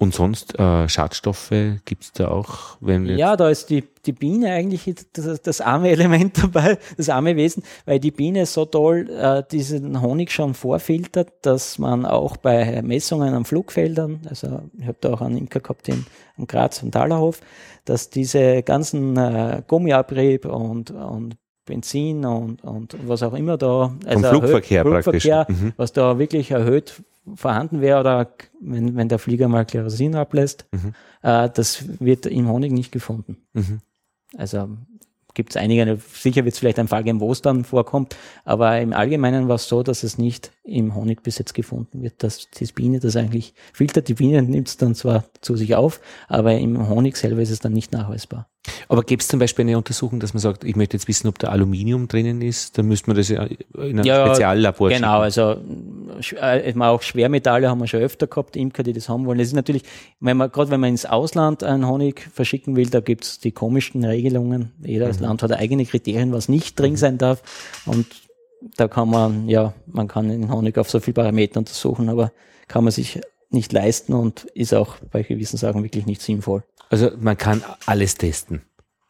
Und 0.02 0.12
sonst 0.12 0.58
äh, 0.58 0.88
Schadstoffe 0.88 1.52
gibt 1.84 2.02
es 2.02 2.10
da 2.10 2.26
auch? 2.26 2.76
Wenn 2.80 3.06
ja, 3.06 3.36
da 3.36 3.48
ist 3.48 3.70
die, 3.70 3.84
die 4.04 4.10
Biene 4.10 4.50
eigentlich 4.50 4.92
das, 5.12 5.40
das, 5.40 5.60
arme 5.60 5.90
Element 5.90 6.38
dabei, 6.42 6.76
das 6.96 7.08
arme 7.08 7.36
Wesen, 7.36 7.62
weil 7.84 8.00
die 8.00 8.10
Biene 8.10 8.46
so 8.46 8.64
toll 8.64 9.08
äh, 9.10 9.44
diesen 9.48 10.02
Honig 10.02 10.32
schon 10.32 10.54
vorfiltert, 10.54 11.28
dass 11.42 11.78
man 11.78 12.04
auch 12.04 12.36
bei 12.36 12.82
Messungen 12.82 13.32
an 13.32 13.44
Flugfeldern, 13.44 14.22
also 14.28 14.62
ich 14.76 14.88
habe 14.88 14.98
da 15.00 15.12
auch 15.12 15.20
einen 15.20 15.36
Imker 15.36 15.60
gehabt 15.60 15.88
in, 15.88 16.04
am 16.36 16.48
Graz 16.48 16.82
am 16.82 16.90
Talerhof, 16.90 17.38
dass 17.84 18.10
diese 18.10 18.64
ganzen 18.64 19.16
äh, 19.16 19.62
Gummiabrieb 19.68 20.46
und, 20.46 20.90
und 20.90 21.36
Benzin 21.64 22.24
und, 22.24 22.64
und 22.64 22.96
was 23.06 23.22
auch 23.22 23.34
immer 23.34 23.56
da, 23.56 23.94
also 24.04 24.20
Vom 24.20 24.30
Flugverkehr, 24.30 24.84
erhöht, 24.84 25.04
Flugverkehr 25.04 25.46
mhm. 25.48 25.74
was 25.76 25.92
da 25.92 26.18
wirklich 26.18 26.50
erhöht 26.50 27.04
vorhanden 27.34 27.80
wäre 27.80 28.00
oder 28.00 28.32
wenn, 28.60 28.96
wenn 28.96 29.08
der 29.08 29.18
Flieger 29.18 29.48
mal 29.48 29.64
Kerosin 29.64 30.14
ablässt, 30.14 30.66
mhm. 30.72 30.94
äh, 31.22 31.48
das 31.50 31.84
wird 32.00 32.26
im 32.26 32.48
Honig 32.48 32.72
nicht 32.72 32.92
gefunden. 32.92 33.38
Mhm. 33.52 33.80
Also 34.36 34.70
gibt 35.34 35.50
es 35.50 35.56
einige, 35.56 35.98
sicher 36.12 36.44
wird 36.44 36.54
es 36.54 36.58
vielleicht 36.58 36.78
ein 36.78 36.88
Fall 36.88 37.04
geben, 37.04 37.20
wo 37.20 37.32
es 37.32 37.42
dann 37.42 37.64
vorkommt, 37.64 38.16
aber 38.44 38.80
im 38.80 38.92
Allgemeinen 38.92 39.48
war 39.48 39.56
es 39.56 39.68
so, 39.68 39.82
dass 39.82 40.02
es 40.02 40.18
nicht 40.18 40.52
im 40.64 40.94
Honig 40.94 41.22
bis 41.22 41.38
jetzt 41.38 41.54
gefunden 41.54 42.02
wird, 42.02 42.22
dass 42.22 42.48
die 42.50 42.64
Biene 42.66 43.00
das 43.00 43.16
eigentlich 43.16 43.52
filtert. 43.72 44.08
Die 44.08 44.14
Biene 44.14 44.42
nimmt 44.42 44.68
es 44.68 44.76
dann 44.76 44.94
zwar 44.94 45.24
zu 45.40 45.56
sich 45.56 45.74
auf, 45.74 46.00
aber 46.28 46.56
im 46.56 46.88
Honig 46.88 47.16
selber 47.16 47.42
ist 47.42 47.50
es 47.50 47.58
dann 47.58 47.72
nicht 47.72 47.92
nachweisbar. 47.92 48.46
Aber 48.88 49.02
gibt 49.02 49.22
es 49.22 49.28
zum 49.28 49.40
Beispiel 49.40 49.64
eine 49.64 49.76
Untersuchung, 49.76 50.20
dass 50.20 50.34
man 50.34 50.40
sagt, 50.40 50.62
ich 50.62 50.76
möchte 50.76 50.96
jetzt 50.96 51.08
wissen, 51.08 51.26
ob 51.26 51.36
da 51.40 51.48
Aluminium 51.48 52.06
drinnen 52.06 52.42
ist, 52.42 52.78
dann 52.78 52.86
müsste 52.86 53.10
man 53.10 53.16
das 53.16 53.28
ja 53.28 53.42
in 53.42 53.98
ein 53.98 54.04
ja, 54.04 54.24
Speziallabor 54.24 54.90
Genau, 54.90 55.24
schicken. 55.28 55.58
also 56.38 56.70
äh, 56.70 56.74
auch 56.78 57.02
Schwermetalle 57.02 57.68
haben 57.68 57.80
wir 57.80 57.88
schon 57.88 58.00
öfter 58.00 58.28
gehabt, 58.28 58.54
Imker, 58.54 58.84
die 58.84 58.92
das 58.92 59.08
haben 59.08 59.26
wollen. 59.26 59.40
Es 59.40 59.48
ist 59.48 59.54
natürlich, 59.54 59.82
wenn 60.20 60.36
man, 60.36 60.52
gerade 60.52 60.70
wenn 60.70 60.78
man 60.78 60.90
ins 60.90 61.06
Ausland 61.06 61.64
einen 61.64 61.88
Honig 61.88 62.28
verschicken 62.32 62.76
will, 62.76 62.88
da 62.88 63.00
gibt 63.00 63.24
es 63.24 63.40
die 63.40 63.50
komischsten 63.50 64.04
Regelungen. 64.04 64.70
Jedes 64.84 65.18
mhm. 65.18 65.26
Land 65.26 65.42
hat 65.42 65.52
eigene 65.52 65.84
Kriterien, 65.84 66.32
was 66.32 66.48
nicht 66.48 66.78
drin 66.78 66.92
mhm. 66.92 66.96
sein 66.96 67.18
darf. 67.18 67.42
Und 67.84 68.06
da 68.76 68.88
kann 68.88 69.08
man, 69.08 69.48
ja, 69.48 69.74
man 69.86 70.08
kann 70.08 70.28
den 70.28 70.52
Honig 70.52 70.78
auf 70.78 70.90
so 70.90 71.00
viele 71.00 71.14
Parameter 71.14 71.58
untersuchen, 71.58 72.08
aber 72.08 72.32
kann 72.68 72.84
man 72.84 72.92
sich 72.92 73.20
nicht 73.50 73.72
leisten 73.72 74.14
und 74.14 74.44
ist 74.54 74.74
auch 74.74 74.96
bei 75.10 75.22
gewissen 75.22 75.56
Sachen 75.56 75.82
wirklich 75.82 76.06
nicht 76.06 76.22
sinnvoll. 76.22 76.62
Also 76.88 77.10
man 77.18 77.36
kann 77.36 77.62
alles 77.86 78.16
testen. 78.16 78.62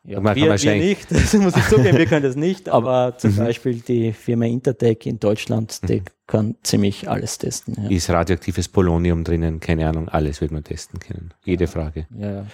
Ja, 0.04 0.20
man 0.20 0.34
wir, 0.34 0.56
wir 0.56 0.74
nicht, 0.74 1.06
das 1.10 1.32
muss 1.34 1.56
ich 1.56 1.68
zugeben, 1.68 1.96
wir 1.96 2.06
können 2.06 2.24
das 2.24 2.34
nicht, 2.34 2.68
aber 2.68 3.14
zum 3.18 3.32
mhm. 3.34 3.36
Beispiel 3.36 3.74
die 3.76 4.12
Firma 4.12 4.46
Intertech 4.46 5.06
in 5.06 5.20
Deutschland, 5.20 5.88
die 5.88 6.00
mhm. 6.00 6.04
kann 6.26 6.54
ziemlich 6.64 7.08
alles 7.08 7.38
testen. 7.38 7.76
Ja. 7.84 7.88
Ist 7.88 8.10
radioaktives 8.10 8.66
Polonium 8.66 9.22
drinnen, 9.22 9.60
keine 9.60 9.88
Ahnung, 9.88 10.08
alles 10.08 10.40
wird 10.40 10.50
man 10.50 10.64
testen 10.64 10.98
können. 10.98 11.32
Jede 11.44 11.68
Frage. 11.68 12.06
Ja, 12.18 12.32
ja. 12.32 12.46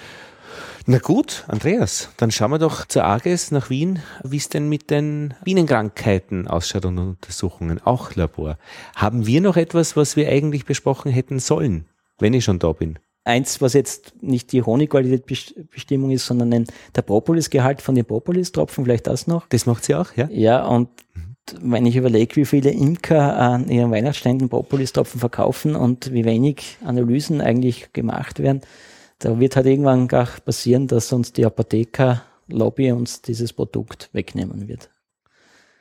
Na 0.86 0.98
gut, 0.98 1.44
Andreas, 1.48 2.10
dann 2.16 2.30
schauen 2.30 2.50
wir 2.50 2.58
doch 2.58 2.86
zur 2.86 3.04
AGES 3.04 3.50
nach 3.50 3.70
Wien, 3.70 4.00
wie 4.24 4.36
es 4.36 4.48
denn 4.48 4.68
mit 4.68 4.90
den 4.90 5.34
Bienenkrankheiten 5.44 6.48
ausschaut 6.48 6.86
und 6.86 6.98
Untersuchungen, 6.98 7.80
auch 7.84 8.14
Labor. 8.14 8.58
Haben 8.96 9.26
wir 9.26 9.40
noch 9.40 9.56
etwas, 9.56 9.96
was 9.96 10.16
wir 10.16 10.28
eigentlich 10.28 10.64
besprochen 10.64 11.12
hätten 11.12 11.38
sollen, 11.38 11.86
wenn 12.18 12.34
ich 12.34 12.44
schon 12.44 12.58
da 12.58 12.72
bin? 12.72 12.98
Eins, 13.24 13.60
was 13.60 13.74
jetzt 13.74 14.14
nicht 14.22 14.52
die 14.52 14.62
Honigqualitätsbestimmung 14.62 16.10
ist, 16.10 16.24
sondern 16.24 16.52
ein, 16.54 16.64
der 16.94 17.02
Propolisgehalt 17.02 17.82
von 17.82 17.94
den 17.94 18.06
Propolis-Tropfen, 18.06 18.84
vielleicht 18.84 19.06
das 19.06 19.26
noch. 19.26 19.46
Das 19.48 19.66
macht 19.66 19.84
sie 19.84 19.94
auch, 19.94 20.16
ja? 20.16 20.28
Ja, 20.30 20.64
und 20.64 20.88
wenn 21.60 21.86
ich 21.86 21.96
überlege, 21.96 22.36
wie 22.36 22.44
viele 22.44 22.70
Imker 22.70 23.36
an 23.36 23.68
ihren 23.68 23.90
Weihnachtsständen 23.90 24.48
Propolis-Tropfen 24.48 25.20
verkaufen 25.20 25.76
und 25.76 26.12
wie 26.12 26.24
wenig 26.24 26.78
Analysen 26.84 27.40
eigentlich 27.40 27.92
gemacht 27.92 28.38
werden, 28.38 28.62
da 29.18 29.38
wird 29.38 29.56
halt 29.56 29.66
irgendwann 29.66 30.08
gar 30.08 30.26
passieren, 30.44 30.86
dass 30.86 31.12
uns 31.12 31.32
die 31.32 31.44
Apotheker-Lobby 31.44 32.92
uns 32.92 33.22
dieses 33.22 33.52
Produkt 33.52 34.10
wegnehmen 34.12 34.68
wird. 34.68 34.90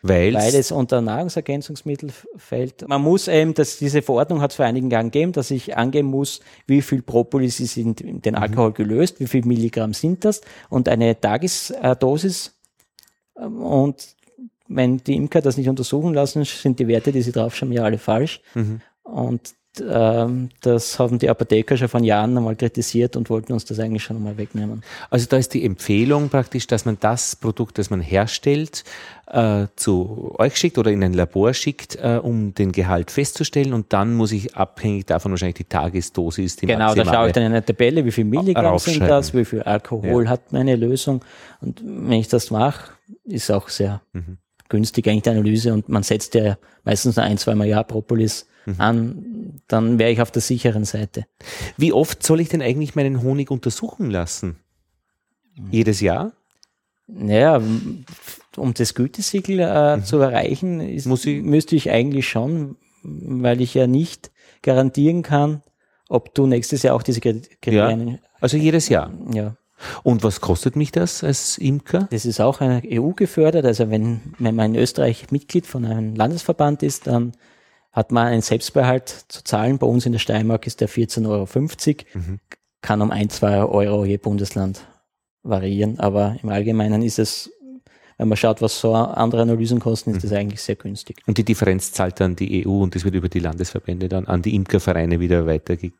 Weil's 0.03 0.35
Weil 0.35 0.55
es 0.55 0.71
unter 0.71 1.01
Nahrungsergänzungsmittel 1.01 2.11
fällt. 2.37 2.87
Man 2.87 3.01
muss 3.01 3.27
eben, 3.27 3.53
dass 3.53 3.77
diese 3.77 4.01
Verordnung 4.01 4.41
hat 4.41 4.51
es 4.51 4.55
vor 4.55 4.65
einigen 4.65 4.91
Jahren 4.91 5.11
gegeben, 5.11 5.31
dass 5.31 5.51
ich 5.51 5.75
angeben 5.75 6.07
muss, 6.07 6.39
wie 6.67 6.81
viel 6.81 7.01
Propolis 7.01 7.59
ist 7.59 7.77
in 7.77 7.95
den 7.95 8.33
mhm. 8.33 8.39
Alkohol 8.39 8.73
gelöst, 8.73 9.19
wie 9.19 9.27
viel 9.27 9.43
Milligramm 9.45 9.93
sind 9.93 10.23
das 10.23 10.41
und 10.69 10.87
eine 10.87 11.19
Tagesdosis. 11.19 12.53
Und 13.33 14.15
wenn 14.67 14.97
die 14.97 15.15
Imker 15.15 15.41
das 15.41 15.57
nicht 15.57 15.69
untersuchen 15.69 16.13
lassen, 16.13 16.43
sind 16.45 16.79
die 16.79 16.87
Werte, 16.87 17.11
die 17.11 17.21
sie 17.21 17.31
draufschauen, 17.31 17.71
ja 17.71 17.83
alle 17.83 17.97
falsch. 17.97 18.41
Mhm. 18.53 18.81
Und 19.03 19.41
ähm, 19.41 19.51
das 19.81 20.99
haben 20.99 21.19
die 21.19 21.29
Apotheker 21.29 21.77
schon 21.77 21.87
vor 21.87 22.01
Jahren 22.01 22.37
einmal 22.37 22.55
kritisiert 22.55 23.15
und 23.15 23.29
wollten 23.29 23.53
uns 23.53 23.65
das 23.65 23.79
eigentlich 23.79 24.03
schon 24.03 24.17
einmal 24.17 24.37
wegnehmen. 24.37 24.83
Also 25.09 25.27
da 25.29 25.37
ist 25.37 25.53
die 25.53 25.65
Empfehlung 25.65 26.29
praktisch, 26.29 26.67
dass 26.67 26.85
man 26.85 26.97
das 26.99 27.35
Produkt, 27.35 27.77
das 27.77 27.89
man 27.89 28.01
herstellt, 28.01 28.83
äh, 29.27 29.67
zu 29.75 30.35
euch 30.37 30.55
schickt 30.55 30.77
oder 30.77 30.91
in 30.91 31.03
ein 31.03 31.13
Labor 31.13 31.53
schickt, 31.53 31.95
äh, 31.95 32.19
um 32.21 32.53
den 32.53 32.71
Gehalt 32.71 33.11
festzustellen 33.11 33.73
und 33.73 33.91
dann 33.93 34.13
muss 34.13 34.31
ich 34.31 34.55
abhängig 34.55 35.05
davon 35.07 35.31
wahrscheinlich 35.31 35.55
die 35.55 35.65
Tagesdosis, 35.65 36.55
die 36.55 36.67
Genau, 36.67 36.95
da 36.95 37.05
schaue 37.05 37.27
ich 37.27 37.33
dann 37.33 37.43
in 37.43 37.51
eine 37.51 37.65
Tabelle, 37.65 38.05
wie 38.05 38.11
viel 38.11 38.25
Milligramm 38.25 38.77
sind 38.79 39.01
das, 39.01 39.33
wie 39.33 39.45
viel 39.45 39.63
Alkohol 39.63 40.25
ja. 40.25 40.29
hat 40.29 40.53
meine 40.53 40.75
Lösung 40.75 41.23
und 41.59 41.81
wenn 41.83 42.19
ich 42.19 42.29
das 42.29 42.51
mache, 42.51 42.91
ist 43.25 43.51
auch 43.51 43.69
sehr 43.69 44.01
mhm. 44.13 44.37
Günstig 44.69 45.07
eigentlich 45.07 45.23
die 45.23 45.29
Analyse 45.29 45.73
und 45.73 45.89
man 45.89 46.03
setzt 46.03 46.35
ja 46.35 46.57
meistens 46.83 47.17
ein, 47.17 47.37
zweimal 47.37 47.67
Jahr 47.67 47.83
Propolis 47.83 48.47
mhm. 48.65 48.75
an, 48.77 49.59
dann 49.67 49.99
wäre 49.99 50.11
ich 50.11 50.21
auf 50.21 50.31
der 50.31 50.41
sicheren 50.41 50.85
Seite. 50.85 51.25
Wie 51.77 51.93
oft 51.93 52.23
soll 52.23 52.41
ich 52.41 52.49
denn 52.49 52.61
eigentlich 52.61 52.95
meinen 52.95 53.21
Honig 53.21 53.51
untersuchen 53.51 54.09
lassen? 54.09 54.57
Jedes 55.71 56.01
Jahr? 56.01 56.33
Naja, 57.07 57.61
um 58.57 58.73
das 58.73 58.93
Gütesiegel 58.93 59.59
äh, 59.59 59.97
mhm. 59.97 60.03
zu 60.03 60.17
erreichen, 60.19 60.81
ist, 60.81 61.07
ich, 61.07 61.41
müsste 61.41 61.75
ich 61.75 61.89
eigentlich 61.89 62.27
schon, 62.27 62.75
weil 63.03 63.61
ich 63.61 63.73
ja 63.73 63.87
nicht 63.87 64.31
garantieren 64.61 65.23
kann, 65.23 65.61
ob 66.09 66.35
du 66.35 66.47
nächstes 66.47 66.83
Jahr 66.83 66.95
auch 66.95 67.03
diese 67.03 67.21
Kriterien. 67.21 68.07
Ja, 68.07 68.17
also 68.39 68.57
jedes 68.57 68.89
Jahr. 68.89 69.13
Ja. 69.33 69.55
Und 70.03 70.23
was 70.23 70.41
kostet 70.41 70.75
mich 70.75 70.91
das 70.91 71.23
als 71.23 71.57
Imker? 71.57 72.07
Das 72.11 72.25
ist 72.25 72.39
auch 72.39 72.61
EU 72.61 73.11
gefördert. 73.11 73.65
Also 73.65 73.89
wenn, 73.89 74.21
wenn 74.39 74.55
man 74.55 74.73
in 74.73 74.81
Österreich 74.81 75.31
Mitglied 75.31 75.65
von 75.65 75.85
einem 75.85 76.15
Landesverband 76.15 76.83
ist, 76.83 77.07
dann 77.07 77.33
hat 77.91 78.11
man 78.11 78.27
einen 78.27 78.41
Selbstbehalt 78.41 79.25
zu 79.27 79.43
zahlen. 79.43 79.77
Bei 79.77 79.87
uns 79.87 80.05
in 80.05 80.11
der 80.11 80.19
Steiermark 80.19 80.67
ist 80.67 80.81
der 80.81 80.89
14,50 80.89 81.25
Euro. 81.27 81.47
Mhm. 82.13 82.39
Kann 82.81 83.01
um 83.01 83.11
ein, 83.11 83.29
zwei 83.29 83.57
Euro 83.63 84.05
je 84.05 84.17
Bundesland 84.17 84.85
variieren. 85.43 85.99
Aber 85.99 86.35
im 86.41 86.49
Allgemeinen 86.49 87.01
ist 87.01 87.19
es, 87.19 87.51
wenn 88.17 88.27
man 88.27 88.37
schaut, 88.37 88.61
was 88.61 88.79
so 88.79 88.93
andere 88.93 89.41
Analysen 89.41 89.79
kosten, 89.79 90.11
ist 90.11 90.17
mhm. 90.17 90.29
das 90.29 90.33
eigentlich 90.33 90.61
sehr 90.61 90.75
günstig. 90.75 91.21
Und 91.25 91.37
die 91.37 91.43
Differenz 91.43 91.91
zahlt 91.91 92.19
dann 92.19 92.35
die 92.35 92.65
EU 92.65 92.81
und 92.81 92.95
das 92.95 93.03
wird 93.03 93.15
über 93.15 93.29
die 93.29 93.39
Landesverbände 93.39 94.09
dann 94.09 94.25
an 94.27 94.41
die 94.41 94.55
Imkervereine 94.55 95.19
wieder 95.19 95.45
weitergegeben. 95.45 95.97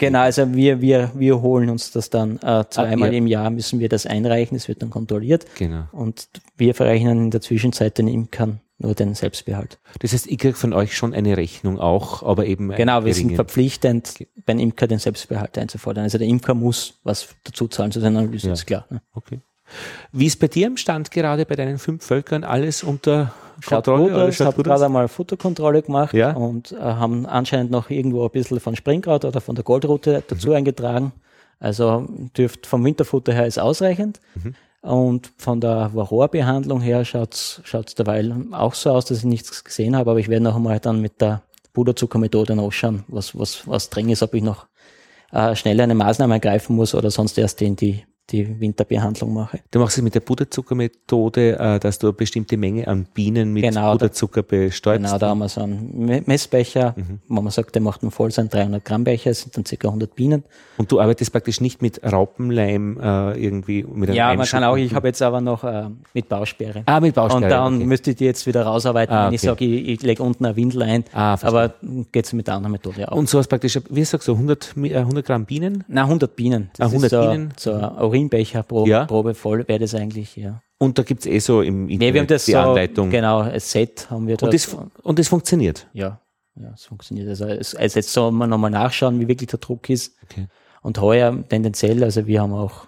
Genau, 0.00 0.20
also 0.20 0.54
wir, 0.54 0.80
wir, 0.80 1.10
wir 1.14 1.42
holen 1.42 1.68
uns 1.68 1.92
das 1.92 2.08
dann 2.08 2.38
äh, 2.38 2.64
zweimal 2.70 3.10
ah, 3.10 3.12
ja. 3.12 3.18
im 3.18 3.26
Jahr 3.26 3.50
müssen 3.50 3.80
wir 3.80 3.90
das 3.90 4.06
einreichen, 4.06 4.56
es 4.56 4.66
wird 4.66 4.80
dann 4.80 4.88
kontrolliert. 4.88 5.44
Genau. 5.56 5.84
Und 5.92 6.28
wir 6.56 6.74
verrechnen 6.74 7.24
in 7.24 7.30
der 7.30 7.42
Zwischenzeit 7.42 7.98
den 7.98 8.08
Imkern 8.08 8.60
nur 8.78 8.94
den 8.94 9.14
Selbstbehalt. 9.14 9.78
Das 9.98 10.14
heißt, 10.14 10.26
ich 10.26 10.38
kriege 10.38 10.54
von 10.54 10.72
euch 10.72 10.96
schon 10.96 11.12
eine 11.12 11.36
Rechnung 11.36 11.78
auch, 11.78 12.22
aber 12.22 12.46
eben. 12.46 12.70
Genau, 12.70 13.04
wir 13.04 13.12
sind 13.12 13.34
verpflichtend, 13.34 14.26
beim 14.46 14.58
Imker 14.58 14.86
den 14.86 14.98
Selbstbehalt 14.98 15.58
einzufordern. 15.58 16.04
Also 16.04 16.16
der 16.16 16.26
Imker 16.26 16.54
muss 16.54 16.94
was 17.04 17.28
dazu 17.44 17.68
zahlen 17.68 17.92
zu 17.92 18.00
seiner 18.00 18.20
Analyse, 18.20 18.46
ja. 18.46 18.54
ist 18.54 18.64
klar. 18.64 18.86
Ne? 18.88 19.02
Okay. 19.12 19.40
Wie 20.12 20.24
ist 20.24 20.40
bei 20.40 20.48
dir 20.48 20.66
im 20.66 20.78
Stand 20.78 21.10
gerade 21.10 21.44
bei 21.44 21.56
deinen 21.56 21.78
fünf 21.78 22.06
Völkern 22.06 22.42
alles 22.42 22.82
unter 22.82 23.34
Ich 24.28 24.40
habe 24.40 24.62
gerade 24.62 24.84
einmal 24.84 25.08
Futterkontrolle 25.08 25.82
gemacht 25.82 26.14
ja? 26.14 26.32
und 26.32 26.72
äh, 26.72 26.76
haben 26.78 27.26
anscheinend 27.26 27.70
noch 27.70 27.90
irgendwo 27.90 28.24
ein 28.24 28.30
bisschen 28.30 28.60
von 28.60 28.76
Springkraut 28.76 29.24
oder 29.24 29.40
von 29.40 29.54
der 29.54 29.64
Goldrute 29.64 30.22
dazu 30.26 30.48
mhm. 30.48 30.54
eingetragen. 30.54 31.12
Also 31.58 32.06
dürft 32.36 32.66
vom 32.66 32.84
Winterfutter 32.84 33.32
her 33.32 33.46
ist 33.46 33.58
ausreichend. 33.58 34.20
Mhm. 34.34 34.54
Und 34.82 35.32
von 35.36 35.60
der 35.60 35.90
Varroa-Behandlung 35.92 36.80
her 36.80 37.04
schaut 37.04 37.34
es 37.34 37.94
derweil 37.98 38.34
auch 38.52 38.72
so 38.72 38.90
aus, 38.92 39.04
dass 39.04 39.18
ich 39.18 39.24
nichts 39.24 39.62
gesehen 39.62 39.94
habe, 39.94 40.10
aber 40.10 40.20
ich 40.20 40.28
werde 40.28 40.44
noch 40.44 40.56
einmal 40.56 40.80
dann 40.80 41.02
mit 41.02 41.20
der 41.20 41.42
Puderzuckermethode 41.74 42.56
nachschauen, 42.56 43.04
was, 43.08 43.38
was, 43.38 43.68
was 43.68 43.90
drin 43.90 44.08
ist, 44.08 44.22
ob 44.22 44.32
ich 44.34 44.42
noch 44.42 44.66
äh, 45.32 45.54
schnell 45.54 45.80
eine 45.80 45.94
Maßnahme 45.94 46.34
ergreifen 46.34 46.76
muss 46.76 46.94
oder 46.94 47.10
sonst 47.10 47.36
erst 47.36 47.60
in 47.60 47.76
die 47.76 48.04
die 48.30 48.60
Winterbehandlung 48.60 49.32
mache. 49.32 49.60
Du 49.70 49.78
machst 49.78 49.98
es 49.98 50.02
mit 50.02 50.14
der 50.14 50.20
Puderzuckermethode, 50.20 51.58
äh, 51.58 51.78
dass 51.78 51.98
du 51.98 52.08
eine 52.08 52.14
bestimmte 52.14 52.56
Menge 52.56 52.86
an 52.86 53.06
Bienen 53.12 53.52
mit 53.52 53.64
genau, 53.64 53.92
Puderzucker 53.92 54.42
bestäubst? 54.42 55.04
Genau, 55.04 55.18
da 55.18 55.28
haben 55.28 55.38
wir 55.38 55.48
so 55.48 55.62
einen 55.62 56.22
Messbecher, 56.26 56.94
mhm. 56.96 57.20
wo 57.28 57.40
man 57.40 57.50
sagt, 57.50 57.74
der 57.74 57.82
macht 57.82 58.02
einen 58.02 58.10
voll 58.10 58.30
sein 58.30 58.48
300 58.48 58.84
Gramm 58.84 59.04
Becher, 59.04 59.34
sind 59.34 59.56
dann 59.56 59.64
ca. 59.64 59.88
100 59.88 60.14
Bienen. 60.14 60.44
Und 60.76 60.90
du 60.90 61.00
arbeitest 61.00 61.32
praktisch 61.32 61.60
nicht 61.60 61.82
mit 61.82 62.00
Raupenleim 62.02 62.98
äh, 63.00 63.44
irgendwie 63.44 63.82
mit 63.82 64.10
einem 64.10 64.16
Ja, 64.16 64.34
man 64.34 64.46
kann 64.46 64.64
auch, 64.64 64.76
ich 64.76 64.94
habe 64.94 65.08
jetzt 65.08 65.20
aber 65.22 65.40
noch 65.40 65.64
äh, 65.64 65.84
mit 66.14 66.28
Bausperre. 66.28 66.82
Ah, 66.86 67.00
mit 67.00 67.14
Bausperre. 67.14 67.44
Und 67.44 67.50
dann 67.50 67.76
okay. 67.76 67.84
müsste 67.84 68.10
ich 68.10 68.16
die 68.16 68.24
jetzt 68.24 68.46
wieder 68.46 68.62
rausarbeiten, 68.62 69.14
ah, 69.14 69.26
wenn 69.26 69.34
ich 69.34 69.40
sage, 69.40 69.64
ich, 69.64 69.88
ich 69.88 70.02
lege 70.02 70.22
unten 70.22 70.44
eine 70.44 70.56
Windel 70.56 70.82
ein. 70.82 71.04
Ah, 71.12 71.36
aber 71.42 71.74
geht 72.12 72.24
es 72.24 72.32
mit 72.32 72.46
der 72.46 72.54
anderen 72.54 72.72
Methode 72.72 73.10
auch. 73.10 73.16
Und 73.16 73.28
so 73.28 73.38
hast 73.38 73.48
praktisch, 73.48 73.78
wie 73.90 74.04
sagst 74.04 74.28
du, 74.28 74.32
100, 74.32 74.74
100 74.76 75.18
äh, 75.18 75.22
Gramm 75.22 75.44
Bienen? 75.44 75.84
Nein, 75.88 76.04
100 76.04 76.36
Bienen. 76.36 76.70
Das 76.76 76.86
ah, 76.86 76.90
100 76.90 77.10
so, 77.10 77.20
Bienen? 77.20 77.52
So 77.56 77.72
Urinbecher 78.20 78.62
pro, 78.62 78.86
ja. 78.86 79.04
Probe 79.06 79.34
voll 79.34 79.66
wäre 79.66 79.78
das 79.78 79.94
eigentlich, 79.94 80.36
ja. 80.36 80.62
Und 80.78 80.98
da 80.98 81.02
gibt 81.02 81.20
es 81.20 81.26
eh 81.26 81.38
so 81.38 81.60
im 81.60 81.88
Internet 81.88 81.98
nee, 82.00 82.14
wir 82.14 82.20
haben 82.20 82.28
das 82.28 82.44
die 82.46 82.52
so, 82.52 82.58
Anleitung. 82.58 83.10
Genau, 83.10 83.40
ein 83.40 83.60
Set 83.60 84.10
haben 84.10 84.26
wir 84.26 84.36
da. 84.36 84.46
Und 84.46 84.54
das, 84.54 84.76
und 85.02 85.18
das 85.18 85.28
funktioniert? 85.28 85.86
Ja, 85.92 86.20
ja, 86.56 86.72
es 86.74 86.84
funktioniert. 86.84 87.28
Also, 87.28 87.46
es, 87.46 87.74
also 87.74 87.98
jetzt 87.98 88.12
soll 88.12 88.32
man 88.32 88.48
nochmal 88.50 88.70
nachschauen, 88.70 89.20
wie 89.20 89.28
wirklich 89.28 89.50
der 89.50 89.58
Druck 89.58 89.90
ist. 89.90 90.16
Okay. 90.24 90.46
Und 90.82 91.00
heuer 91.00 91.36
tendenziell, 91.48 92.02
also 92.02 92.26
wir 92.26 92.40
haben 92.40 92.54
auch 92.54 92.86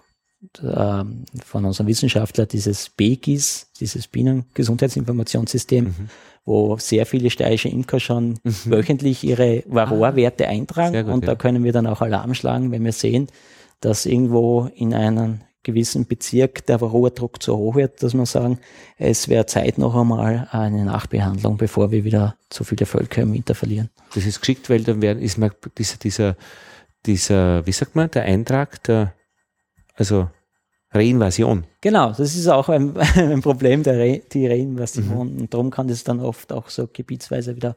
ähm, 0.62 1.24
von 1.44 1.64
unserem 1.64 1.86
Wissenschaftler 1.86 2.46
dieses 2.46 2.90
BGIS, 2.90 3.70
dieses 3.78 4.08
Bienengesundheitsinformationssystem, 4.08 5.84
mhm. 5.84 6.08
wo 6.44 6.76
sehr 6.78 7.06
viele 7.06 7.30
steirische 7.30 7.68
Imker 7.68 8.00
schon 8.00 8.38
mhm. 8.42 8.54
wöchentlich 8.64 9.22
ihre 9.22 9.62
Varroa-Werte 9.66 10.48
eintragen. 10.48 11.04
Gut, 11.04 11.14
und 11.14 11.24
ja. 11.24 11.28
da 11.28 11.34
können 11.36 11.62
wir 11.62 11.72
dann 11.72 11.86
auch 11.86 12.00
Alarm 12.00 12.34
schlagen, 12.34 12.72
wenn 12.72 12.84
wir 12.84 12.92
sehen, 12.92 13.28
dass 13.82 14.06
irgendwo 14.06 14.70
in 14.74 14.94
einem 14.94 15.40
gewissen 15.62 16.06
Bezirk 16.06 16.66
der 16.66 16.78
Rohrdruck 16.78 17.42
zu 17.42 17.56
hoch 17.56 17.76
wird, 17.76 18.02
dass 18.02 18.14
man 18.14 18.26
sagen, 18.26 18.58
es 18.98 19.28
wäre 19.28 19.46
Zeit 19.46 19.78
noch 19.78 19.94
einmal 19.94 20.48
eine 20.50 20.84
Nachbehandlung, 20.84 21.56
bevor 21.56 21.90
wir 21.90 22.04
wieder 22.04 22.36
zu 22.48 22.64
viele 22.64 22.86
Völker 22.86 23.22
im 23.22 23.32
Winter 23.32 23.54
verlieren. 23.54 23.90
Das 24.14 24.26
ist 24.26 24.40
geschickt, 24.40 24.68
weil 24.70 24.82
dann 24.82 25.02
wäre, 25.02 25.20
ist 25.20 25.38
man 25.38 25.52
dieser, 25.78 25.98
dieser, 25.98 26.36
dieser, 27.06 27.66
wie 27.66 27.72
sagt 27.72 27.94
man, 27.94 28.10
der 28.10 28.24
Eintrag, 28.24 28.82
der, 28.84 29.14
also 29.94 30.28
Reinvasion. 30.90 31.64
Genau, 31.80 32.08
das 32.08 32.34
ist 32.34 32.48
auch 32.48 32.68
ein, 32.68 32.96
ein 33.16 33.40
Problem 33.40 33.82
der 33.82 33.98
Re, 33.98 34.22
die 34.32 34.46
Reinvasion. 34.46 35.34
Mhm. 35.34 35.40
Und 35.42 35.54
darum 35.54 35.70
kann 35.70 35.88
das 35.88 36.04
dann 36.04 36.20
oft 36.20 36.52
auch 36.52 36.68
so 36.68 36.88
gebietsweise 36.92 37.56
wieder 37.56 37.76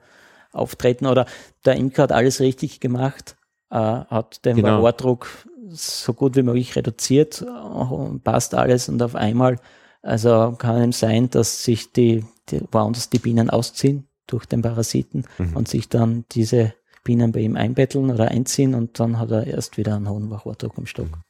auftreten. 0.51 1.05
Oder 1.05 1.25
der 1.65 1.75
Imker 1.75 2.03
hat 2.03 2.11
alles 2.11 2.39
richtig 2.39 2.79
gemacht, 2.79 3.35
äh, 3.69 3.75
hat 3.77 4.43
den 4.43 4.57
genau. 4.57 4.69
Varroadruck 4.69 5.27
so 5.69 6.13
gut 6.13 6.35
wie 6.35 6.43
möglich 6.43 6.75
reduziert, 6.75 7.45
passt 8.23 8.53
alles 8.53 8.89
und 8.89 9.01
auf 9.01 9.15
einmal, 9.15 9.59
also 10.01 10.55
kann 10.57 10.89
es 10.89 10.99
sein, 10.99 11.29
dass 11.29 11.63
sich 11.63 11.91
die, 11.91 12.25
die 12.49 12.61
woanders 12.71 13.09
die 13.09 13.19
Bienen 13.19 13.49
ausziehen 13.49 14.07
durch 14.27 14.45
den 14.45 14.61
Parasiten 14.61 15.25
mhm. 15.37 15.55
und 15.55 15.67
sich 15.67 15.89
dann 15.89 16.25
diese 16.31 16.73
Bienen 17.03 17.31
bei 17.31 17.41
ihm 17.41 17.55
einbetteln 17.55 18.09
oder 18.11 18.29
einziehen 18.29 18.73
und 18.73 18.99
dann 18.99 19.19
hat 19.19 19.31
er 19.31 19.45
erst 19.45 19.77
wieder 19.77 19.95
einen 19.95 20.09
hohen 20.09 20.29
Varroadruck 20.29 20.77
im 20.77 20.85
Stock. 20.85 21.07
Mhm. 21.07 21.24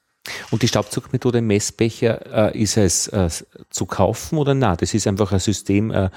Und 0.52 0.62
die 0.62 0.68
Staubzugmethode 0.68 1.42
Messbecher, 1.42 2.52
äh, 2.54 2.60
ist 2.60 2.78
es 2.78 3.08
äh, 3.10 3.30
zu 3.70 3.86
kaufen 3.86 4.38
oder 4.38 4.54
na? 4.54 4.76
Das 4.76 4.94
ist 4.94 5.08
einfach 5.08 5.32
ein 5.32 5.40
System, 5.40 5.92
äh, 5.92 6.10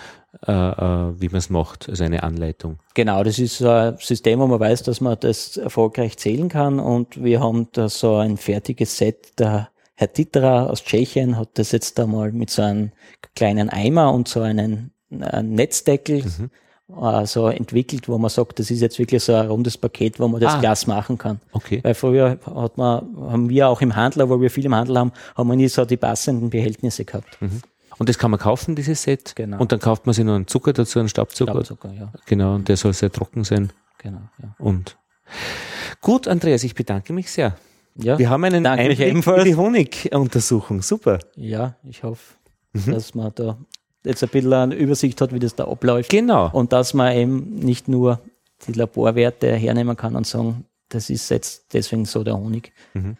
äh, 0.46 0.52
äh 0.52 1.20
wie 1.20 1.28
man 1.28 1.38
es 1.38 1.50
macht, 1.50 1.88
also 1.88 2.04
eine 2.04 2.22
Anleitung. 2.22 2.78
Genau, 2.94 3.22
das 3.22 3.38
ist 3.38 3.62
ein 3.62 3.96
System, 3.98 4.40
wo 4.40 4.46
man 4.46 4.60
weiß, 4.60 4.82
dass 4.84 5.00
man 5.00 5.18
das 5.20 5.56
erfolgreich 5.56 6.16
zählen 6.16 6.48
kann 6.48 6.80
und 6.80 7.22
wir 7.22 7.40
haben 7.40 7.68
da 7.72 7.88
so 7.88 8.16
ein 8.16 8.36
fertiges 8.36 8.96
Set. 8.96 9.38
Der 9.38 9.70
Herr 9.94 10.12
Titra 10.12 10.66
aus 10.66 10.84
Tschechien 10.84 11.36
hat 11.36 11.50
das 11.54 11.72
jetzt 11.72 11.98
einmal 11.98 12.32
mit 12.32 12.50
so 12.50 12.62
einem 12.62 12.92
kleinen 13.34 13.68
Eimer 13.68 14.12
und 14.12 14.28
so 14.28 14.40
einem, 14.40 14.90
einem 15.10 15.54
Netzdeckel 15.54 16.22
mhm 16.22 16.50
äh, 16.88 17.26
so 17.26 17.48
entwickelt, 17.48 18.08
wo 18.08 18.18
man 18.18 18.30
sagt, 18.30 18.58
das 18.58 18.70
ist 18.70 18.80
jetzt 18.80 18.98
wirklich 18.98 19.22
so 19.22 19.34
ein 19.34 19.46
rundes 19.46 19.76
Paket, 19.76 20.18
wo 20.18 20.28
man 20.28 20.40
das 20.40 20.54
ah. 20.54 20.60
Glas 20.60 20.86
machen 20.86 21.18
kann. 21.18 21.40
Okay. 21.52 21.80
Weil 21.82 21.94
früher 21.94 22.38
hat 22.44 22.78
man, 22.78 23.06
haben 23.30 23.48
wir 23.48 23.68
auch 23.68 23.80
im 23.80 23.94
Handel, 23.94 24.28
wo 24.28 24.40
wir 24.40 24.50
viel 24.50 24.64
im 24.64 24.74
Handel 24.74 24.98
haben, 24.98 25.12
haben 25.36 25.48
wir 25.48 25.56
nie 25.56 25.68
so 25.68 25.84
die 25.84 25.96
passenden 25.96 26.50
Behältnisse 26.50 27.04
gehabt. 27.04 27.40
Mhm. 27.40 27.62
Und 27.98 28.08
das 28.08 28.16
kann 28.16 28.30
man 28.30 28.38
kaufen, 28.38 28.76
dieses 28.76 29.02
Set. 29.02 29.34
Genau. 29.34 29.58
Und 29.58 29.72
dann 29.72 29.80
kauft 29.80 30.06
man 30.06 30.12
sich 30.12 30.24
noch 30.24 30.34
einen 30.34 30.46
Zucker 30.46 30.72
dazu, 30.72 31.00
einen 31.00 31.08
Staubzucker. 31.08 31.52
Staubzucker, 31.52 31.92
ja. 31.92 32.12
Genau, 32.26 32.54
und 32.54 32.68
der 32.68 32.76
soll 32.76 32.92
sehr 32.92 33.10
trocken 33.10 33.44
sein. 33.44 33.72
Genau, 33.98 34.20
ja. 34.40 34.54
Und 34.58 34.96
gut, 36.00 36.28
Andreas, 36.28 36.62
ich 36.62 36.74
bedanke 36.74 37.12
mich 37.12 37.30
sehr. 37.30 37.56
Ja, 37.96 38.16
wir 38.18 38.30
haben 38.30 38.44
einen 38.44 38.64
Einblick 38.64 39.00
in 39.00 39.20
die 39.44 39.56
Honiguntersuchung. 39.56 40.82
Super. 40.82 41.18
Ja, 41.34 41.74
ich 41.82 42.04
hoffe, 42.04 42.36
mhm. 42.72 42.92
dass 42.92 43.14
man 43.16 43.32
da 43.34 43.58
jetzt 44.04 44.22
ein 44.22 44.28
bisschen 44.28 44.52
eine 44.52 44.74
Übersicht 44.74 45.20
hat, 45.20 45.32
wie 45.32 45.38
das 45.38 45.54
da 45.54 45.66
abläuft. 45.66 46.10
Genau. 46.10 46.50
Und 46.52 46.72
dass 46.72 46.94
man 46.94 47.16
eben 47.16 47.56
nicht 47.56 47.88
nur 47.88 48.20
die 48.66 48.72
Laborwerte 48.72 49.54
hernehmen 49.54 49.96
kann 49.96 50.16
und 50.16 50.26
sagen, 50.26 50.64
das 50.88 51.10
ist 51.10 51.30
jetzt 51.30 51.72
deswegen 51.72 52.04
so 52.04 52.24
der 52.24 52.36
Honig. 52.36 52.72
Mhm. 52.94 53.16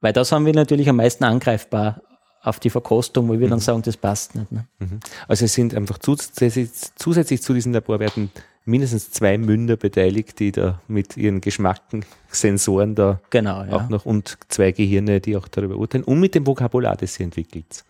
Weil 0.00 0.12
das 0.12 0.32
haben 0.32 0.46
wir 0.46 0.52
natürlich 0.52 0.88
am 0.88 0.96
meisten 0.96 1.24
angreifbar 1.24 2.02
auf 2.42 2.58
die 2.58 2.70
Verkostung, 2.70 3.28
wo 3.28 3.38
wir 3.38 3.46
mhm. 3.46 3.50
dann 3.50 3.60
sagen, 3.60 3.82
das 3.82 3.96
passt 3.96 4.34
nicht. 4.34 4.50
Ne? 4.50 4.66
Mhm. 4.80 5.00
Also 5.28 5.44
es 5.44 5.54
sind 5.54 5.74
einfach 5.74 5.98
zusätzlich, 5.98 6.70
zusätzlich 6.96 7.40
zu 7.40 7.54
diesen 7.54 7.72
Laborwerten 7.72 8.30
mindestens 8.64 9.10
zwei 9.10 9.38
Münder 9.38 9.76
beteiligt, 9.76 10.38
die 10.38 10.52
da 10.52 10.80
mit 10.88 11.16
ihren 11.16 11.40
Geschmackssensoren 11.40 12.94
da 12.94 13.20
genau, 13.30 13.64
ja. 13.64 13.72
auch 13.72 13.88
noch 13.88 14.04
und 14.06 14.38
zwei 14.48 14.72
Gehirne, 14.72 15.20
die 15.20 15.36
auch 15.36 15.48
darüber 15.48 15.76
urteilen 15.76 16.04
und 16.04 16.20
mit 16.20 16.34
dem 16.34 16.46
Vokabular, 16.46 16.96
das 16.96 17.14
sie 17.14 17.24
entwickelt. 17.24 17.84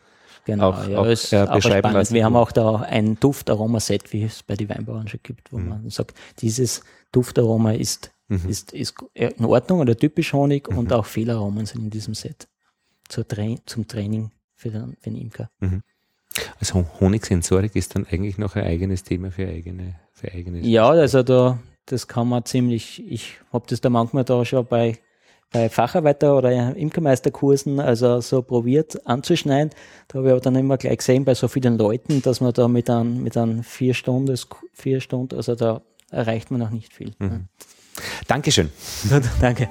Genau, 0.45 0.70
auch, 0.70 0.88
ja, 0.88 0.99
auch, 0.99 1.07
ist 1.07 1.32
äh, 1.32 1.47
beschreiben 1.53 1.93
lassen. 1.93 2.14
Wir 2.14 2.24
haben 2.24 2.36
auch 2.36 2.51
da 2.51 2.76
ein 2.76 3.18
Duftaromaset, 3.20 4.12
wie 4.12 4.24
es 4.24 4.43
bei 4.43 4.57
den 4.57 4.68
Weinbauern 4.68 5.07
schon 5.07 5.20
gibt, 5.22 5.53
wo 5.53 5.59
mhm. 5.59 5.68
man 5.68 5.90
sagt, 5.90 6.18
dieses 6.38 6.82
Duftaroma 7.12 7.72
ist, 7.72 8.11
mhm. 8.28 8.49
ist, 8.49 8.72
ist 8.72 8.95
in 9.14 9.45
Ordnung 9.45 9.80
oder 9.80 9.97
typisch 9.97 10.32
Honig 10.32 10.68
mhm. 10.68 10.78
und 10.78 10.93
auch 10.93 11.07
Fehlaromen 11.07 11.66
sind 11.66 11.84
in 11.84 11.90
diesem 11.90 12.14
Set 12.14 12.49
zur 13.09 13.26
Tra 13.28 13.55
zum 13.66 13.86
Training 13.86 14.30
für 14.55 14.70
den, 14.70 14.97
für 15.01 15.11
den 15.11 15.16
Imker. 15.16 15.51
Mhm. 15.61 15.82
Also 16.59 16.86
Honigsensorik 17.01 17.76
ist 17.76 17.95
dann 17.95 18.07
eigentlich 18.07 18.38
noch 18.38 18.57
ein 18.57 18.64
eigenes 18.64 19.05
Thema 19.05 19.30
für 19.30 19.47
eigene, 19.47 19.97
für 20.12 20.32
eigene. 20.32 20.61
Ja, 20.61 20.88
also 20.88 21.22
da, 21.22 21.59
das 21.86 22.09
kann 22.09 22.28
man 22.28 22.45
ziemlich, 22.45 23.05
ich 23.07 23.38
habe 23.53 23.66
das 23.68 23.80
da 23.80 23.90
manchmal 23.90 24.24
da 24.24 24.45
schon 24.45 24.66
bei 24.66 24.99
bei 25.53 25.68
Facharbeiter- 25.68 26.36
oder 26.36 26.74
Imkermeisterkursen 26.74 27.78
also 27.78 28.20
so 28.20 28.42
probiert 28.42 29.07
anzuschneiden. 29.07 29.70
Da 30.09 30.18
habe 30.18 30.28
ich 30.28 30.32
aber 30.32 30.40
dann 30.40 30.57
immer 30.57 30.78
gleich 30.78 30.98
gesehen 30.98 31.24
bei 31.24 31.34
so 31.34 31.48
vielen 31.48 31.78
Leuten, 31.78 32.22
dass 32.22 32.40
man 32.40 32.53
da 32.53 32.68
mit 32.68 32.88
einem, 32.88 33.22
mit 33.22 33.36
einem 33.36 33.62
vier 33.62 33.94
Stunden, 33.94 34.38
vier 34.72 35.00
Stunden, 35.00 35.36
also 35.36 35.55
da 35.55 35.82
erreicht 36.11 36.50
man 36.50 36.61
noch 36.61 36.70
nicht 36.70 36.92
viel. 36.92 37.12
Mhm. 37.18 37.48
Dankeschön. 38.26 38.70
Gut, 39.09 39.22
danke. 39.40 39.68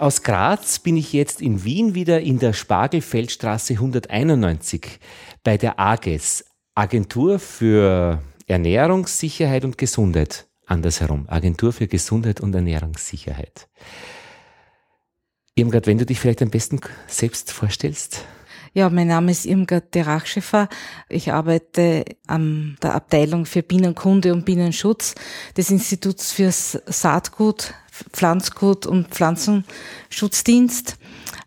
Aus 0.00 0.22
Graz 0.22 0.78
bin 0.78 0.96
ich 0.96 1.12
jetzt 1.12 1.40
in 1.40 1.64
Wien 1.64 1.94
wieder 1.94 2.20
in 2.20 2.38
der 2.38 2.52
Spargelfeldstraße 2.52 3.74
191 3.74 4.98
bei 5.42 5.56
der 5.56 5.78
AGES, 5.78 6.44
Agentur 6.74 7.38
für 7.38 8.22
Ernährungssicherheit 8.46 9.64
und 9.64 9.78
Gesundheit. 9.78 10.46
Andersherum, 10.66 11.26
Agentur 11.28 11.72
für 11.72 11.86
Gesundheit 11.86 12.40
und 12.40 12.54
Ernährungssicherheit. 12.54 13.68
Irmgard, 15.54 15.86
wenn 15.86 15.98
du 15.98 16.04
dich 16.04 16.18
vielleicht 16.18 16.42
am 16.42 16.50
besten 16.50 16.80
selbst 17.06 17.52
vorstellst. 17.52 18.24
Ja, 18.74 18.90
mein 18.90 19.06
Name 19.06 19.30
ist 19.30 19.46
Irmgard 19.46 19.94
de 19.94 20.02
Rachschiffer. 20.02 20.68
Ich 21.08 21.32
arbeite 21.32 22.04
an 22.26 22.76
der 22.82 22.94
Abteilung 22.94 23.46
für 23.46 23.62
Bienenkunde 23.62 24.34
und 24.34 24.44
Bienenschutz 24.44 25.14
des 25.56 25.70
Instituts 25.70 26.32
für 26.32 26.50
Saatgut, 26.52 27.72
Pflanzgut 28.12 28.86
und 28.86 29.08
Pflanzenschutzdienst. 29.08 30.96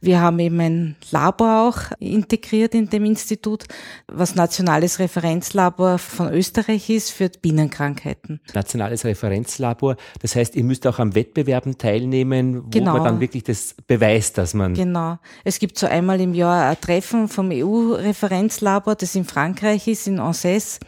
Wir 0.01 0.21
haben 0.21 0.39
eben 0.39 0.59
ein 0.61 0.95
Labor 1.11 1.67
auch 1.67 1.77
integriert 1.99 2.73
in 2.73 2.89
dem 2.89 3.03
Institut, 3.05 3.65
was 4.07 4.35
nationales 4.35 4.99
Referenzlabor 4.99 5.97
von 5.97 6.31
Österreich 6.31 6.89
ist 6.89 7.11
für 7.11 7.29
Bienenkrankheiten. 7.29 8.39
Nationales 8.53 9.03
Referenzlabor, 9.03 9.97
das 10.21 10.35
heißt, 10.35 10.55
ihr 10.55 10.63
müsst 10.63 10.87
auch 10.87 10.99
am 10.99 11.15
Wettbewerben 11.15 11.77
teilnehmen, 11.77 12.63
wo 12.65 12.69
genau. 12.69 12.93
man 12.93 13.03
dann 13.03 13.19
wirklich 13.19 13.43
das 13.43 13.75
beweist, 13.87 14.37
dass 14.37 14.53
man. 14.53 14.73
Genau. 14.73 15.17
Es 15.43 15.59
gibt 15.59 15.77
so 15.77 15.87
einmal 15.87 16.21
im 16.21 16.33
Jahr 16.33 16.69
ein 16.69 16.79
Treffen 16.79 17.27
vom 17.27 17.51
EU-Referenzlabor, 17.51 18.95
das 18.95 19.15
in 19.15 19.25
Frankreich 19.25 19.87
ist, 19.87 20.07
in 20.07 20.19
Anses 20.19 20.79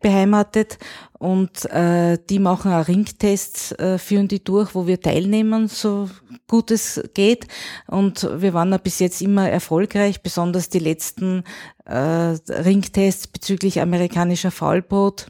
beheimatet 0.00 0.78
und 1.22 1.66
äh, 1.66 2.18
die 2.28 2.40
machen 2.40 2.72
auch 2.72 2.88
Ringtests, 2.88 3.70
äh, 3.78 3.96
führen 3.96 4.26
die 4.26 4.42
durch, 4.42 4.74
wo 4.74 4.88
wir 4.88 5.00
teilnehmen, 5.00 5.68
so 5.68 6.10
gut 6.48 6.72
es 6.72 7.00
geht. 7.14 7.46
Und 7.86 8.28
wir 8.38 8.51
waren 8.52 8.76
bis 8.82 8.98
jetzt 8.98 9.20
immer 9.22 9.48
erfolgreich, 9.48 10.22
besonders 10.22 10.68
die 10.68 10.78
letzten 10.78 11.44
äh, 11.84 11.94
Ringtests 11.94 13.26
bezüglich 13.26 13.80
amerikanischer 13.80 14.50
Faulbrot 14.50 15.28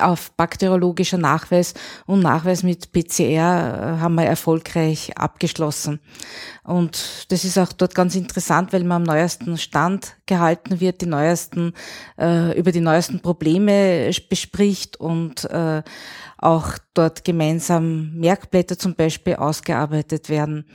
auf 0.00 0.32
bakteriologischer 0.32 1.18
Nachweis 1.18 1.74
und 2.06 2.20
Nachweis 2.20 2.62
mit 2.62 2.92
PCR 2.92 3.96
äh, 3.98 4.00
haben 4.00 4.14
wir 4.14 4.24
erfolgreich 4.24 5.16
abgeschlossen. 5.16 6.00
Und 6.64 7.30
das 7.30 7.44
ist 7.44 7.58
auch 7.58 7.72
dort 7.72 7.94
ganz 7.94 8.14
interessant, 8.14 8.72
weil 8.72 8.84
man 8.84 9.02
am 9.02 9.14
neuesten 9.14 9.58
Stand 9.58 10.16
gehalten 10.26 10.80
wird, 10.80 11.00
die 11.00 11.06
neuesten, 11.06 11.74
äh, 12.18 12.58
über 12.58 12.72
die 12.72 12.80
neuesten 12.80 13.20
Probleme 13.20 14.10
bespricht 14.28 14.98
und 14.98 15.44
äh, 15.44 15.82
auch 16.38 16.72
dort 16.94 17.24
gemeinsam 17.24 18.14
Merkblätter 18.14 18.78
zum 18.78 18.94
Beispiel 18.94 19.36
ausgearbeitet 19.36 20.28
werden. 20.28 20.66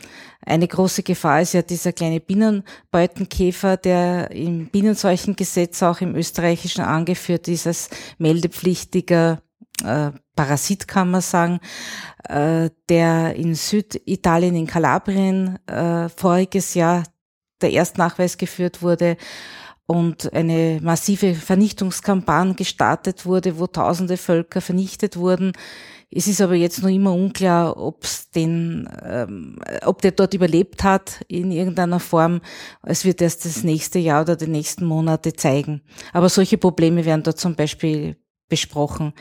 Eine 0.50 0.68
große 0.68 1.04
Gefahr 1.04 1.42
ist 1.44 1.54
ja 1.54 1.62
dieser 1.62 1.94
kleine 1.94 2.20
Bienenbeutenkäfer, 2.20 3.78
der 3.78 4.32
im 4.32 4.66
Bienenseuchengesetz 4.66 5.84
auch 5.84 6.02
im 6.02 6.16
österreichischen 6.16 6.82
angeführt 6.82 7.48
ist 7.48 7.68
als 7.68 7.90
meldepflichtiger 8.18 9.44
äh, 9.84 10.10
Parasit 10.36 10.88
kann 10.88 11.12
man 11.12 11.22
sagen, 11.22 11.60
äh, 12.28 12.72
der 12.90 13.36
in 13.36 13.54
Süditalien, 13.54 14.56
in 14.56 14.66
Kalabrien 14.66 15.60
äh, 15.68 16.10
voriges 16.10 16.74
Jahr 16.74 17.04
der 17.62 17.72
Erstnachweis 17.72 18.38
geführt 18.38 18.82
wurde 18.82 19.18
und 19.90 20.32
eine 20.34 20.80
massive 20.84 21.34
Vernichtungskampagne 21.34 22.54
gestartet 22.54 23.26
wurde, 23.26 23.58
wo 23.58 23.66
tausende 23.66 24.18
Völker 24.18 24.62
vernichtet 24.62 25.18
wurden. 25.18 25.54
Es 26.12 26.28
ist 26.28 26.42
aber 26.42 26.54
jetzt 26.54 26.84
noch 26.84 26.90
immer 26.90 27.12
unklar, 27.12 27.76
ob's 27.76 28.30
den, 28.30 28.88
ähm, 29.04 29.58
ob 29.84 30.04
der 30.04 30.12
dort 30.12 30.36
überlebt 30.36 30.84
hat 30.84 31.26
in 31.28 31.52
irgendeiner 31.52 32.00
Form. 32.00 32.42
Es 32.84 33.04
wird 33.04 33.20
erst 33.20 33.46
das 33.46 33.64
nächste 33.64 33.98
Jahr 33.98 34.22
oder 34.22 34.36
die 34.36 34.46
nächsten 34.46 34.86
Monate 34.86 35.34
zeigen. 35.34 35.82
Aber 36.14 36.30
solche 36.30 36.60
Probleme 36.60 37.04
werden 37.04 37.24
dort 37.24 37.40
zum 37.40 37.56
Beispiel 37.56 38.16
besprochen. 38.50 39.14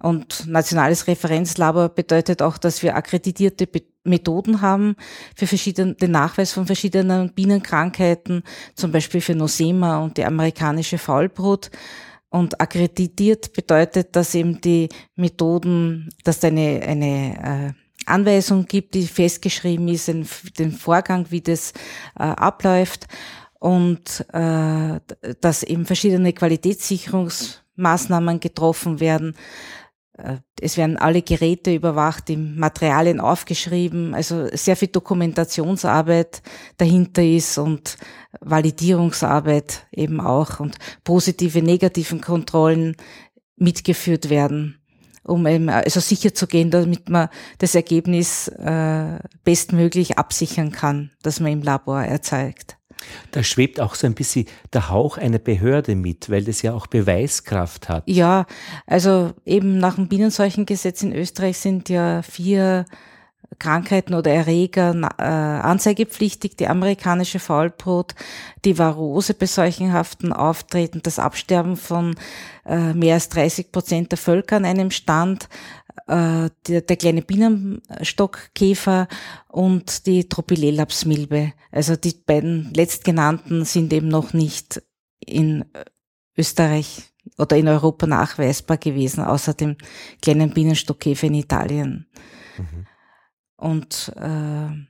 Und 0.00 0.46
nationales 0.46 1.06
Referenzlabor 1.06 1.90
bedeutet 1.90 2.42
auch, 2.42 2.58
dass 2.58 2.82
wir 2.82 2.96
akkreditierte 2.96 3.68
Methoden 4.02 4.62
haben 4.62 4.96
für 5.36 5.46
verschiedene, 5.46 5.94
den 5.94 6.10
Nachweis 6.10 6.52
von 6.52 6.66
verschiedenen 6.66 7.32
Bienenkrankheiten, 7.34 8.42
zum 8.74 8.92
Beispiel 8.92 9.20
für 9.20 9.34
Nosema 9.34 9.98
und 9.98 10.16
die 10.16 10.24
amerikanische 10.24 10.98
Faulbrut. 10.98 11.70
Und 12.30 12.60
akkreditiert 12.60 13.52
bedeutet, 13.52 14.14
dass 14.16 14.34
eben 14.34 14.60
die 14.60 14.88
Methoden, 15.16 16.08
dass 16.24 16.42
eine, 16.44 16.80
eine 16.86 17.74
äh, 17.76 17.80
Anweisung 18.06 18.66
gibt, 18.66 18.94
die 18.94 19.06
festgeschrieben 19.06 19.88
ist, 19.88 20.08
in, 20.08 20.26
den 20.58 20.72
Vorgang, 20.72 21.26
wie 21.30 21.40
das 21.40 21.72
äh, 22.18 22.22
abläuft 22.22 23.08
und 23.58 24.24
äh, 24.32 25.00
dass 25.40 25.62
eben 25.62 25.84
verschiedene 25.84 26.32
Qualitätssicherungsmaßnahmen 27.80 28.40
getroffen 28.40 29.00
werden, 29.00 29.34
äh, 30.16 30.36
es 30.60 30.76
werden 30.76 30.96
alle 30.98 31.22
Geräte 31.22 31.74
überwacht, 31.74 32.28
die 32.28 32.36
Materialien 32.36 33.20
aufgeschrieben, 33.20 34.14
also 34.14 34.48
sehr 34.52 34.76
viel 34.76 34.88
Dokumentationsarbeit 34.88 36.42
dahinter 36.76 37.22
ist 37.24 37.58
und 37.58 37.96
Validierungsarbeit 38.40 39.86
eben 39.92 40.20
auch 40.20 40.60
und 40.60 40.76
positive, 41.04 41.62
negativen 41.62 42.20
Kontrollen 42.20 42.96
mitgeführt 43.56 44.30
werden, 44.30 44.80
um 45.22 45.46
eben 45.46 45.68
also 45.68 46.00
sicher 46.00 46.34
zu 46.34 46.46
gehen, 46.46 46.70
damit 46.70 47.08
man 47.08 47.28
das 47.58 47.74
Ergebnis 47.74 48.48
äh, 48.48 49.18
bestmöglich 49.44 50.18
absichern 50.18 50.72
kann, 50.72 51.10
das 51.22 51.40
man 51.40 51.52
im 51.52 51.62
Labor 51.62 52.02
erzeugt. 52.02 52.79
Da 53.30 53.42
schwebt 53.42 53.80
auch 53.80 53.94
so 53.94 54.06
ein 54.06 54.14
bisschen 54.14 54.46
der 54.72 54.90
Hauch 54.90 55.18
einer 55.18 55.38
Behörde 55.38 55.94
mit, 55.94 56.30
weil 56.30 56.44
das 56.44 56.62
ja 56.62 56.72
auch 56.72 56.86
Beweiskraft 56.86 57.88
hat. 57.88 58.04
Ja, 58.06 58.46
also 58.86 59.32
eben 59.44 59.78
nach 59.78 59.96
dem 59.96 60.08
Bienenseuchengesetz 60.08 61.02
in 61.02 61.14
Österreich 61.14 61.58
sind 61.58 61.88
ja 61.88 62.22
vier 62.22 62.86
Krankheiten 63.58 64.14
oder 64.14 64.30
Erreger 64.32 64.94
äh, 65.18 65.22
anzeigepflichtig, 65.22 66.56
die 66.56 66.68
amerikanische 66.68 67.40
Faulbrot, 67.40 68.14
die 68.64 68.78
Varose 68.78 69.34
bei 69.34 69.46
seuchenhaften 69.46 70.32
Auftreten, 70.32 71.00
das 71.02 71.18
Absterben 71.18 71.76
von 71.76 72.14
äh, 72.64 72.94
mehr 72.94 73.14
als 73.14 73.28
30 73.28 73.72
Prozent 73.72 74.12
der 74.12 74.18
Völker 74.18 74.56
an 74.56 74.64
einem 74.64 74.90
Stand, 74.90 75.48
äh, 76.06 76.50
der, 76.66 76.80
der 76.82 76.96
kleine 76.96 77.22
Bienenstockkäfer 77.22 79.08
und 79.48 80.06
die 80.06 80.28
Tropilelapsmilbe. 80.28 81.52
Also 81.70 81.96
die 81.96 82.14
beiden 82.14 82.72
letztgenannten 82.74 83.64
sind 83.64 83.92
eben 83.92 84.08
noch 84.08 84.32
nicht 84.32 84.82
in 85.20 85.64
Österreich 86.36 87.02
oder 87.38 87.56
in 87.56 87.68
Europa 87.68 88.06
nachweisbar 88.06 88.78
gewesen, 88.78 89.24
außer 89.24 89.54
dem 89.54 89.76
kleinen 90.22 90.52
Bienenstockkäfer 90.52 91.26
in 91.26 91.34
Italien. 91.34 92.06
Mhm. 92.56 92.86
Und 93.56 94.12
äh, 94.16 94.89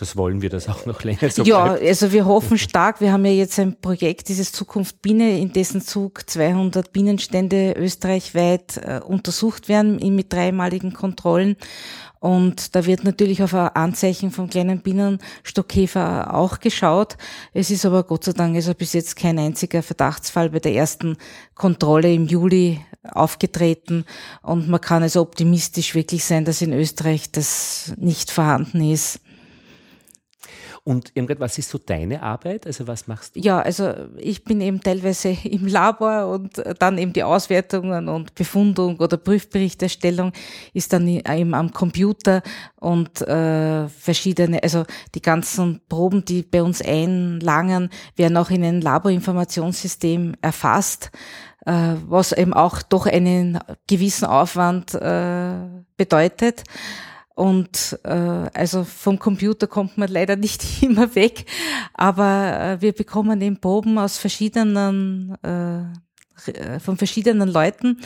das 0.00 0.16
wollen 0.16 0.40
wir 0.40 0.48
das 0.48 0.68
auch 0.68 0.86
noch 0.86 1.04
länger 1.04 1.30
so 1.30 1.42
Ja, 1.42 1.64
bleibt. 1.74 1.86
also 1.86 2.10
wir 2.12 2.24
hoffen 2.24 2.56
stark. 2.56 3.00
Wir 3.00 3.12
haben 3.12 3.24
ja 3.26 3.32
jetzt 3.32 3.58
ein 3.58 3.76
Projekt, 3.80 4.28
dieses 4.28 4.50
Zukunft 4.50 5.02
Biene, 5.02 5.38
in 5.38 5.52
dessen 5.52 5.82
Zug 5.82 6.28
200 6.28 6.92
Bienenstände 6.92 7.74
österreichweit 7.76 8.78
äh, 8.78 9.00
untersucht 9.00 9.68
werden 9.68 9.98
mit 10.14 10.32
dreimaligen 10.32 10.94
Kontrollen. 10.94 11.56
Und 12.18 12.74
da 12.74 12.84
wird 12.86 13.04
natürlich 13.04 13.42
auf 13.42 13.54
ein 13.54 13.68
Anzeichen 13.68 14.30
vom 14.30 14.48
kleinen 14.48 14.80
Bienenstockkäfer 14.80 16.34
auch 16.34 16.60
geschaut. 16.60 17.16
Es 17.54 17.70
ist 17.70 17.86
aber 17.86 18.04
Gott 18.04 18.24
sei 18.24 18.32
Dank 18.32 18.56
also 18.56 18.74
bis 18.74 18.92
jetzt 18.94 19.16
kein 19.16 19.38
einziger 19.38 19.82
Verdachtsfall 19.82 20.50
bei 20.50 20.60
der 20.60 20.74
ersten 20.74 21.16
Kontrolle 21.54 22.12
im 22.12 22.26
Juli 22.26 22.80
aufgetreten. 23.02 24.04
Und 24.42 24.68
man 24.68 24.80
kann 24.80 25.02
also 25.02 25.20
optimistisch 25.20 25.94
wirklich 25.94 26.24
sein, 26.24 26.44
dass 26.44 26.62
in 26.62 26.72
Österreich 26.72 27.32
das 27.32 27.92
nicht 27.96 28.30
vorhanden 28.30 28.82
ist. 28.90 29.20
Und 30.84 31.12
Irmgard, 31.14 31.40
was 31.40 31.58
ist 31.58 31.70
so 31.70 31.78
deine 31.78 32.22
Arbeit? 32.22 32.66
Also 32.66 32.86
was 32.86 33.06
machst 33.06 33.36
du? 33.36 33.40
Ja, 33.40 33.60
also 33.60 33.92
ich 34.16 34.44
bin 34.44 34.60
eben 34.60 34.80
teilweise 34.80 35.36
im 35.44 35.66
Labor 35.66 36.28
und 36.28 36.62
dann 36.78 36.98
eben 36.98 37.12
die 37.12 37.22
Auswertungen 37.22 38.08
und 38.08 38.34
Befundung 38.34 38.98
oder 38.98 39.16
Prüfberichterstellung 39.16 40.32
ist 40.72 40.92
dann 40.92 41.06
eben 41.06 41.54
am 41.54 41.72
Computer 41.72 42.42
und 42.76 43.20
äh, 43.22 43.88
verschiedene, 43.88 44.62
also 44.62 44.84
die 45.14 45.22
ganzen 45.22 45.80
Proben, 45.88 46.24
die 46.24 46.42
bei 46.42 46.62
uns 46.62 46.82
einlangen, 46.82 47.90
werden 48.16 48.36
auch 48.36 48.50
in 48.50 48.64
ein 48.64 48.80
Laborinformationssystem 48.80 50.34
erfasst 50.40 51.10
äh, 51.66 51.94
was 52.06 52.32
eben 52.32 52.54
auch 52.54 52.82
doch 52.82 53.06
einen 53.06 53.58
gewissen 53.86 54.24
Aufwand 54.24 54.94
äh, 54.94 55.52
bedeutet. 55.96 56.64
Und 57.40 57.98
äh, 58.04 58.10
also 58.10 58.84
vom 58.84 59.18
Computer 59.18 59.66
kommt 59.66 59.96
man 59.96 60.10
leider 60.10 60.36
nicht 60.36 60.62
immer 60.82 61.14
weg, 61.14 61.46
aber 61.94 62.60
äh, 62.60 62.82
wir 62.82 62.92
bekommen 62.92 63.40
eben 63.40 63.58
Proben 63.58 63.96
aus 63.96 64.18
verschiedenen 64.18 65.34
äh, 65.42 66.80
von 66.80 66.98
verschiedenen 66.98 67.48
Leuten. 67.48 68.02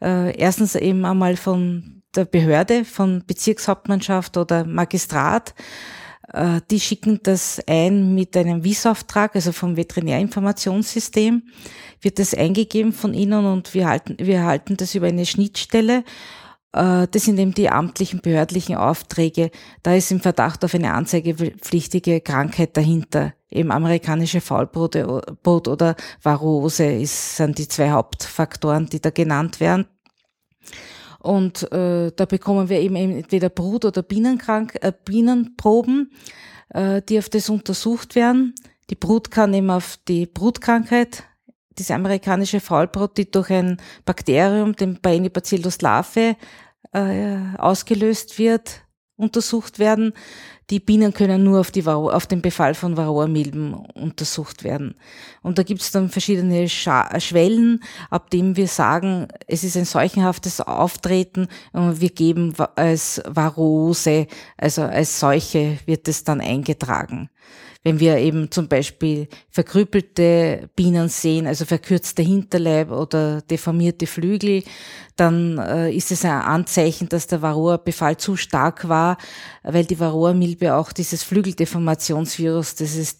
Äh, 0.00 0.38
erstens 0.38 0.76
eben 0.76 1.04
einmal 1.04 1.34
von 1.34 2.00
der 2.14 2.26
Behörde, 2.26 2.84
von 2.84 3.24
Bezirkshauptmannschaft 3.26 4.36
oder 4.36 4.64
Magistrat. 4.64 5.56
Äh, 6.32 6.60
die 6.70 6.78
schicken 6.78 7.18
das 7.24 7.60
ein 7.66 8.14
mit 8.14 8.36
einem 8.36 8.62
Wissauftrag, 8.62 9.34
also 9.34 9.50
vom 9.50 9.76
Veterinärinformationssystem, 9.76 11.42
wird 12.02 12.20
das 12.20 12.34
eingegeben 12.34 12.92
von 12.92 13.14
ihnen 13.14 13.46
und 13.46 13.74
wir 13.74 13.88
halten, 13.88 14.16
wir 14.20 14.44
halten 14.44 14.76
das 14.76 14.94
über 14.94 15.08
eine 15.08 15.26
Schnittstelle 15.26 15.98
äh, 15.98 16.02
das 16.76 17.24
sind 17.24 17.38
eben 17.38 17.54
die 17.54 17.70
amtlichen, 17.70 18.20
behördlichen 18.20 18.76
Aufträge. 18.76 19.50
Da 19.82 19.94
ist 19.94 20.12
im 20.12 20.20
Verdacht 20.20 20.62
auf 20.62 20.74
eine 20.74 20.92
anzeigepflichtige 20.92 22.20
Krankheit 22.20 22.76
dahinter. 22.76 23.32
Eben 23.50 23.70
amerikanische 23.70 24.42
Faulbrot 24.42 24.96
oder 24.96 25.96
Varose 26.22 27.00
sind 27.06 27.58
die 27.58 27.68
zwei 27.68 27.90
Hauptfaktoren, 27.90 28.86
die 28.86 29.00
da 29.00 29.08
genannt 29.08 29.58
werden. 29.60 29.86
Und 31.20 31.72
äh, 31.72 32.12
da 32.14 32.24
bekommen 32.24 32.68
wir 32.68 32.80
eben 32.80 32.96
entweder 32.96 33.48
Brut- 33.48 33.84
oder 33.84 34.02
Bienenkrank 34.02 34.76
äh, 34.80 34.92
Bienenproben, 35.04 36.12
äh, 36.68 37.02
die 37.08 37.18
auf 37.18 37.28
das 37.28 37.48
untersucht 37.48 38.14
werden. 38.14 38.54
Die 38.90 38.94
Brut 38.94 39.30
kann 39.30 39.52
eben 39.54 39.70
auf 39.70 39.98
die 40.06 40.26
Brutkrankheit 40.26 41.24
diese 41.78 41.94
amerikanische 41.94 42.60
Faulbrot, 42.60 43.18
die 43.18 43.30
durch 43.30 43.50
ein 43.50 43.78
Bakterium, 44.04 44.76
den 44.76 45.00
Baenibacillus 45.00 45.80
larvae, 45.80 46.36
äh, 46.96 47.58
ausgelöst 47.58 48.38
wird, 48.38 48.82
untersucht 49.16 49.78
werden. 49.78 50.12
Die 50.70 50.80
Bienen 50.80 51.14
können 51.14 51.44
nur 51.44 51.60
auf, 51.60 51.70
die, 51.70 51.86
auf 51.86 52.26
den 52.26 52.42
Befall 52.42 52.74
von 52.74 52.96
Varroa-Milben 52.96 53.72
untersucht 53.72 54.64
werden. 54.64 54.96
Und 55.42 55.58
da 55.58 55.62
gibt 55.62 55.80
es 55.80 55.92
dann 55.92 56.08
verschiedene 56.08 56.68
Scha 56.68 57.20
Schwellen, 57.20 57.84
ab 58.10 58.30
dem 58.30 58.56
wir 58.56 58.66
sagen, 58.66 59.28
es 59.46 59.62
ist 59.62 59.76
ein 59.76 59.84
seuchenhaftes 59.84 60.60
Auftreten 60.60 61.46
und 61.72 62.00
wir 62.00 62.10
geben 62.10 62.52
als 62.74 63.22
Varose, 63.26 64.26
also 64.56 64.82
als 64.82 65.20
Seuche 65.20 65.78
wird 65.86 66.08
es 66.08 66.24
dann 66.24 66.40
eingetragen. 66.40 67.30
Wenn 67.86 68.00
wir 68.00 68.16
eben 68.16 68.50
zum 68.50 68.66
Beispiel 68.66 69.28
verkrüppelte 69.48 70.68
Bienen 70.74 71.08
sehen, 71.08 71.46
also 71.46 71.64
verkürzter 71.64 72.24
Hinterleib 72.24 72.90
oder 72.90 73.42
deformierte 73.42 74.08
Flügel, 74.08 74.64
dann 75.14 75.58
äh, 75.58 75.92
ist 75.92 76.10
es 76.10 76.24
ein 76.24 76.32
Anzeichen, 76.32 77.08
dass 77.08 77.28
der 77.28 77.42
Varroa-Befall 77.42 78.16
zu 78.16 78.34
stark 78.34 78.88
war, 78.88 79.18
weil 79.62 79.84
die 79.84 80.00
Varroa-Milbe 80.00 80.74
auch 80.74 80.90
dieses 80.90 81.22
Flügeldeformationsvirus, 81.22 82.74
dieses 82.74 83.18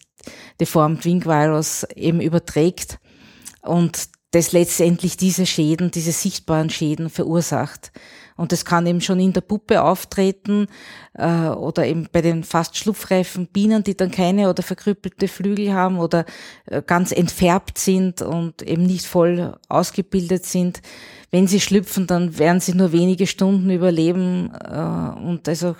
Deformed 0.59 1.05
Wing 1.05 1.23
Virus 1.23 1.85
eben 1.95 2.19
überträgt. 2.19 2.99
Und 3.61 4.09
das 4.37 4.51
letztendlich 4.51 5.17
diese 5.17 5.45
Schäden, 5.45 5.91
diese 5.91 6.11
sichtbaren 6.11 6.69
Schäden 6.69 7.09
verursacht. 7.09 7.91
Und 8.35 8.51
das 8.51 8.65
kann 8.65 8.85
eben 8.85 9.01
schon 9.01 9.19
in 9.19 9.33
der 9.33 9.41
Puppe 9.41 9.81
auftreten 9.81 10.67
äh, 11.15 11.47
oder 11.47 11.87
eben 11.87 12.07
bei 12.11 12.21
den 12.21 12.43
fast 12.43 12.77
schlupfreifen 12.77 13.47
Bienen, 13.47 13.83
die 13.83 13.97
dann 13.97 14.11
keine 14.11 14.47
oder 14.47 14.61
verkrüppelte 14.61 15.27
Flügel 15.27 15.73
haben 15.73 15.97
oder 15.97 16.23
äh, 16.67 16.83
ganz 16.85 17.11
entfärbt 17.11 17.79
sind 17.79 18.21
und 18.21 18.61
eben 18.61 18.83
nicht 18.83 19.07
voll 19.07 19.57
ausgebildet 19.69 20.45
sind. 20.45 20.81
Wenn 21.31 21.47
sie 21.47 21.59
schlüpfen, 21.59 22.05
dann 22.05 22.37
werden 22.37 22.59
sie 22.59 22.75
nur 22.75 22.91
wenige 22.91 23.25
Stunden 23.25 23.71
überleben 23.71 24.51
äh, 24.53 25.19
und 25.19 25.49
also 25.49 25.75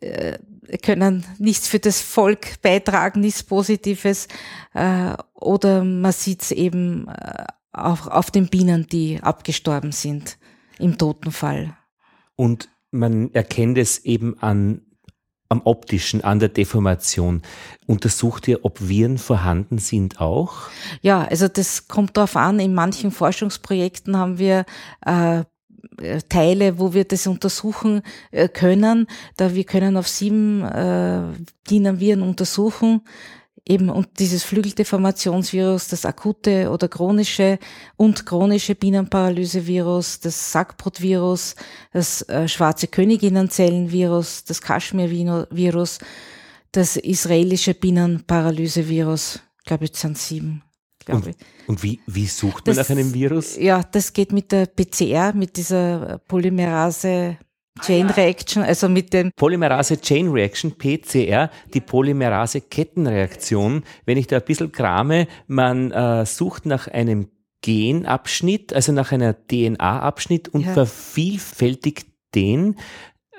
äh, 0.00 0.38
können 0.78 1.24
nichts 1.38 1.68
für 1.68 1.78
das 1.78 2.00
Volk 2.00 2.60
beitragen, 2.62 3.20
nichts 3.20 3.42
Positives. 3.42 4.28
Äh, 4.74 5.14
oder 5.34 5.84
man 5.84 6.12
sieht 6.12 6.42
es 6.42 6.50
eben 6.50 7.08
äh, 7.08 7.44
auf, 7.72 8.06
auf 8.06 8.30
den 8.30 8.48
Bienen, 8.48 8.86
die 8.86 9.20
abgestorben 9.22 9.92
sind 9.92 10.38
im 10.78 10.98
Totenfall. 10.98 11.76
Und 12.36 12.68
man 12.90 13.32
erkennt 13.34 13.78
es 13.78 14.04
eben 14.04 14.38
an 14.40 14.82
am 15.50 15.62
optischen, 15.64 16.22
an 16.22 16.38
der 16.38 16.48
Deformation. 16.48 17.42
Untersucht 17.86 18.46
ihr, 18.46 18.64
ob 18.64 18.88
Viren 18.88 19.18
vorhanden 19.18 19.78
sind 19.78 20.20
auch? 20.20 20.68
Ja, 21.02 21.24
also 21.24 21.48
das 21.48 21.88
kommt 21.88 22.16
darauf 22.16 22.36
an. 22.36 22.60
In 22.60 22.72
manchen 22.72 23.10
Forschungsprojekten 23.10 24.16
haben 24.16 24.38
wir 24.38 24.64
äh, 25.04 25.42
Teile, 26.28 26.78
wo 26.78 26.94
wir 26.94 27.04
das 27.04 27.26
untersuchen 27.26 28.02
äh, 28.30 28.48
können. 28.48 29.06
Da 29.36 29.54
wir 29.54 29.64
können 29.64 29.96
auf 29.96 30.08
sieben 30.08 30.62
äh, 30.64 31.22
DIN-Viren 31.68 32.22
untersuchen 32.22 33.02
eben 33.70 33.88
und 33.88 34.18
dieses 34.18 34.42
Flügeldeformationsvirus, 34.44 35.88
das 35.88 36.04
akute 36.04 36.70
oder 36.70 36.88
chronische 36.88 37.58
und 37.96 38.26
chronische 38.26 38.74
Bienenparalysevirus, 38.74 40.20
das 40.20 40.52
Sackbrotvirus, 40.52 41.56
das 41.92 42.22
äh, 42.22 42.48
schwarze 42.48 42.88
Königinnenzellenvirus, 42.88 44.44
das 44.44 44.60
Kaschmirvirus, 44.60 45.98
das 46.72 46.96
israelische 46.96 47.74
Bienenparalysevirus, 47.74 49.40
glaube 49.64 49.84
ich 49.84 49.94
sind 49.94 50.18
sieben. 50.18 50.62
Und, 51.14 51.36
und, 51.66 51.82
wie, 51.82 52.00
wie 52.06 52.26
sucht 52.26 52.66
man 52.66 52.76
das, 52.76 52.88
nach 52.88 52.96
einem 52.96 53.12
Virus? 53.14 53.56
Ja, 53.56 53.82
das 53.82 54.12
geht 54.12 54.32
mit 54.32 54.52
der 54.52 54.66
PCR, 54.66 55.32
mit 55.34 55.56
dieser 55.56 56.20
Polymerase 56.26 57.38
Chain 57.80 58.08
Reaction, 58.08 58.62
also 58.62 58.88
mit 58.88 59.12
dem 59.12 59.30
Polymerase 59.36 60.00
Chain 60.00 60.28
Reaction, 60.28 60.72
PCR, 60.76 61.50
die 61.72 61.80
Polymerase 61.80 62.60
Kettenreaktion. 62.60 63.84
Wenn 64.04 64.18
ich 64.18 64.26
da 64.26 64.36
ein 64.36 64.44
bisschen 64.44 64.72
krame, 64.72 65.28
man 65.46 65.90
äh, 65.92 66.26
sucht 66.26 66.66
nach 66.66 66.88
einem 66.88 67.28
Genabschnitt, 67.62 68.72
also 68.72 68.92
nach 68.92 69.12
einer 69.12 69.34
DNA-Abschnitt 69.34 70.48
und 70.48 70.64
ja. 70.66 70.72
vervielfältigt 70.72 72.08
den, 72.34 72.76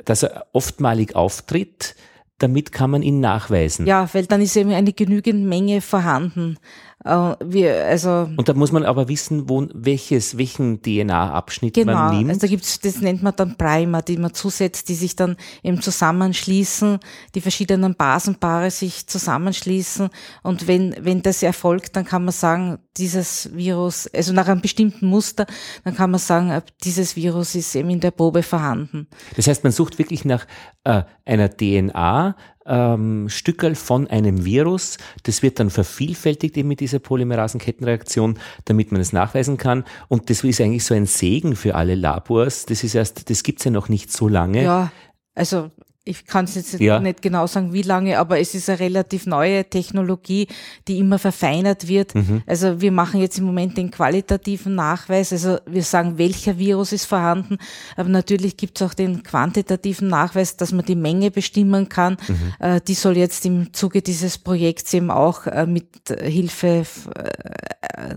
dass 0.06 0.24
er 0.24 0.48
oftmalig 0.54 1.16
auftritt, 1.16 1.96
damit 2.38 2.72
kann 2.72 2.90
man 2.90 3.04
ihn 3.04 3.20
nachweisen. 3.20 3.86
Ja, 3.86 4.12
weil 4.14 4.26
dann 4.26 4.42
ist 4.42 4.56
eben 4.56 4.72
eine 4.72 4.94
genügend 4.94 5.46
Menge 5.46 5.82
vorhanden. 5.82 6.58
Äh, 7.04 7.36
wir, 7.44 7.86
also 7.86 8.30
und 8.38 8.48
da 8.48 8.54
muss 8.54 8.72
man 8.72 8.86
aber 8.86 9.08
wissen, 9.08 9.50
wo, 9.50 9.68
welches, 9.74 10.38
welchen 10.38 10.82
DNA-Abschnitt 10.82 11.74
genau, 11.74 11.94
man 11.94 12.18
nimmt. 12.18 12.30
Also 12.30 12.42
da 12.42 12.48
gibt's, 12.48 12.80
das 12.80 13.02
nennt 13.02 13.24
man 13.24 13.34
dann 13.36 13.58
Primer, 13.58 14.02
die 14.02 14.18
man 14.18 14.34
zusetzt, 14.34 14.90
die 14.90 14.96
sich 14.96 15.16
dann 15.16 15.36
eben 15.64 15.82
zusammenschließen, 15.82 17.00
die 17.34 17.42
verschiedenen 17.42 17.96
Basenpaare 17.96 18.70
sich 18.70 19.08
zusammenschließen. 19.08 20.10
Und 20.44 20.68
wenn, 20.68 20.96
wenn 21.00 21.22
das 21.22 21.42
erfolgt, 21.42 21.96
dann 21.96 22.06
kann 22.06 22.24
man 22.24 22.34
sagen, 22.34 22.78
dieses 22.98 23.50
Virus, 23.56 24.08
also 24.14 24.34
nach 24.34 24.48
einem 24.48 24.62
bestimmten 24.62 25.08
Muster, 25.08 25.46
dann 25.84 25.96
kann 25.96 26.12
man 26.12 26.20
sagen, 26.20 26.62
dieses 26.84 27.16
Virus 27.16 27.56
ist 27.56 27.76
eben 27.76 27.90
in 27.90 28.00
der 28.00 28.12
Probe 28.12 28.44
vorhanden. 28.44 29.08
Das 29.36 29.48
heißt, 29.48 29.64
man 29.64 29.72
sucht 29.72 29.98
wirklich 29.98 30.26
nach 30.26 30.46
äh, 30.84 31.04
einer 31.26 31.50
DNA, 31.50 32.36
ähm, 32.66 33.30
Stückel 33.30 33.76
von 33.76 34.08
einem 34.08 34.46
Virus. 34.46 34.98
Das 35.24 35.42
wird 35.42 35.60
dann 35.60 35.70
vervielfältigt 35.70 36.58
eben 36.58 36.68
mit 36.68 36.80
dieser 36.80 37.00
Polymerasenkettenreaktion, 37.00 38.38
damit 38.66 38.92
man 38.92 39.02
es 39.02 39.14
nachweisen 39.14 39.58
kann. 39.58 39.84
Und 40.08 40.30
das 40.30 40.44
ist 40.44 40.62
eigentlich 40.62 40.86
so 40.86 40.94
ein 40.94 41.06
Segen 41.06 41.56
für 41.56 41.76
alle 41.76 41.96
Labors. 41.96 42.66
Das 42.66 42.84
ist 42.84 42.96
erst, 42.96 43.30
das 43.30 43.44
gibt's 43.44 43.64
ja 43.64 43.72
noch 43.72 43.90
nicht 43.90 44.12
so 44.12 44.28
lange. 44.28 44.64
Ja, 44.64 44.92
also 45.36 45.72
ich 46.04 46.26
kann 46.26 46.46
es 46.46 46.56
jetzt 46.56 46.80
ja. 46.80 47.00
nicht 47.00 47.22
genau 47.22 47.46
sagen, 47.46 47.74
wie 47.74 47.84
lange, 47.84 48.18
aber 48.18 48.40
es 48.40 48.56
ist 48.56 48.70
eine 48.70 48.80
relativ 48.80 49.28
neue 49.28 49.70
Technologie, 49.70 50.48
die 50.88 50.98
immer 50.98 51.20
verfeinert 51.20 51.88
wird. 51.88 52.16
Mhm. 52.16 52.42
Also 52.48 52.82
wir 52.82 52.92
machen 52.92 53.22
jetzt 53.22 53.38
im 53.38 53.46
Moment 53.46 53.78
den 53.78 53.92
qualitativen 53.92 54.74
Nachweis, 54.74 55.32
also 55.32 55.58
wir 55.68 55.84
sagen, 55.84 56.18
welcher 56.18 56.58
Virus 56.58 56.92
ist 56.92 57.06
vorhanden, 57.06 57.58
aber 57.96 58.10
natürlich 58.10 58.58
gibt 58.58 58.82
es 58.82 58.88
auch 58.88 58.96
den 58.96 59.22
quantitativen 59.22 60.08
Nachweis, 60.08 60.58
dass 60.58 60.72
man 60.72 60.86
die 60.86 60.96
Menge 60.96 61.30
bestimmen 61.30 61.88
kann. 61.88 62.18
Mhm. 62.28 62.54
Äh, 62.60 62.82
die 62.82 62.96
soll 62.96 63.18
jetzt 63.18 63.46
im 63.46 63.72
Zuge 63.74 64.02
dieses 64.02 64.40
Projekts 64.40 64.94
eben 64.96 65.12
auch 65.12 65.46
äh, 65.46 65.68
mit 65.68 65.88
Hilfe 66.20 66.86
äh, 67.16 68.16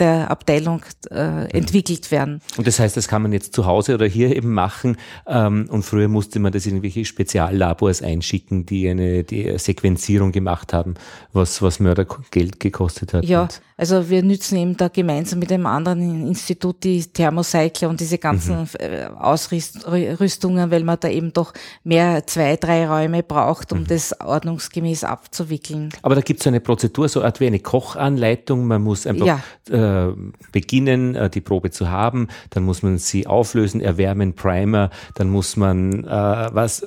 der 0.00 0.30
Abteilung 0.30 0.82
äh, 1.10 1.48
entwickelt 1.50 2.10
werden. 2.10 2.40
Und 2.56 2.66
das 2.66 2.78
heißt, 2.78 2.96
das 2.96 3.06
kann 3.06 3.22
man 3.22 3.32
jetzt 3.32 3.54
zu 3.54 3.66
Hause 3.66 3.94
oder 3.94 4.06
hier 4.06 4.34
eben 4.34 4.52
machen. 4.52 4.96
Ähm, 5.26 5.68
und 5.70 5.82
früher 5.82 6.08
musste 6.08 6.40
man 6.40 6.52
das 6.52 6.66
in 6.66 6.72
irgendwelche 6.72 7.04
Speziallabors 7.04 8.02
einschicken, 8.02 8.66
die 8.66 8.88
eine 8.88 9.22
die 9.22 9.58
Sequenzierung 9.58 10.32
gemacht 10.32 10.72
haben, 10.72 10.94
was, 11.32 11.62
was 11.62 11.80
Mörder 11.80 12.06
Geld 12.30 12.60
gekostet 12.60 13.12
hat. 13.12 13.24
Ja, 13.24 13.48
also 13.80 14.10
wir 14.10 14.22
nützen 14.22 14.58
eben 14.58 14.76
da 14.76 14.88
gemeinsam 14.88 15.38
mit 15.38 15.50
einem 15.50 15.64
anderen 15.64 16.26
Institut 16.26 16.84
die 16.84 17.02
Thermocycler 17.02 17.88
und 17.88 17.98
diese 17.98 18.18
ganzen 18.18 18.60
mhm. 18.60 18.68
Äh, 18.78 19.06
Ausrüstungen, 19.18 20.70
weil 20.70 20.84
man 20.84 20.98
da 21.00 21.08
eben 21.08 21.32
doch 21.32 21.54
mehr 21.82 22.26
zwei, 22.26 22.56
drei 22.56 22.86
Räume 22.86 23.22
braucht, 23.22 23.72
um 23.72 23.80
mhm. 23.80 23.86
das 23.86 24.20
ordnungsgemäß 24.20 25.04
abzuwickeln. 25.04 25.88
Aber 26.02 26.14
da 26.14 26.20
gibt 26.20 26.40
es 26.40 26.46
eine 26.46 26.60
Prozedur, 26.60 27.08
so 27.08 27.22
eine 27.22 27.32
wie 27.38 27.46
eine 27.46 27.60
Kochanleitung. 27.60 28.66
Man 28.66 28.82
muss 28.82 29.06
einfach 29.06 29.26
ja. 29.26 29.40
äh, 29.70 29.76
äh, 29.90 30.12
beginnen, 30.52 31.14
äh, 31.14 31.28
die 31.30 31.40
Probe 31.40 31.70
zu 31.70 31.90
haben, 31.90 32.28
dann 32.50 32.62
muss 32.62 32.82
man 32.82 32.98
sie 32.98 33.26
auflösen, 33.26 33.80
erwärmen, 33.80 34.34
Primer, 34.34 34.90
dann 35.14 35.30
muss 35.30 35.56
man, 35.56 36.04
äh, 36.04 36.08
was 36.52 36.86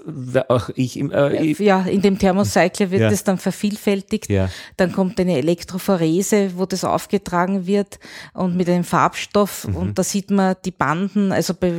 auch 0.49 0.69
ich, 0.75 0.99
äh, 0.99 1.51
ja, 1.63 1.81
in 1.81 2.01
dem 2.01 2.17
Thermocycler 2.17 2.91
wird 2.91 3.01
ja. 3.01 3.09
das 3.09 3.23
dann 3.23 3.37
vervielfältigt, 3.37 4.29
ja. 4.29 4.49
dann 4.77 4.91
kommt 4.91 5.19
eine 5.19 5.37
Elektrophorese, 5.37 6.51
wo 6.55 6.65
das 6.65 6.83
aufgetragen 6.83 7.67
wird 7.67 7.99
und 8.33 8.55
mit 8.55 8.69
einem 8.69 8.83
Farbstoff 8.83 9.67
mhm. 9.67 9.75
und 9.75 9.99
da 9.99 10.03
sieht 10.03 10.31
man 10.31 10.55
die 10.65 10.71
Banden, 10.71 11.31
also 11.31 11.53
bei, 11.53 11.73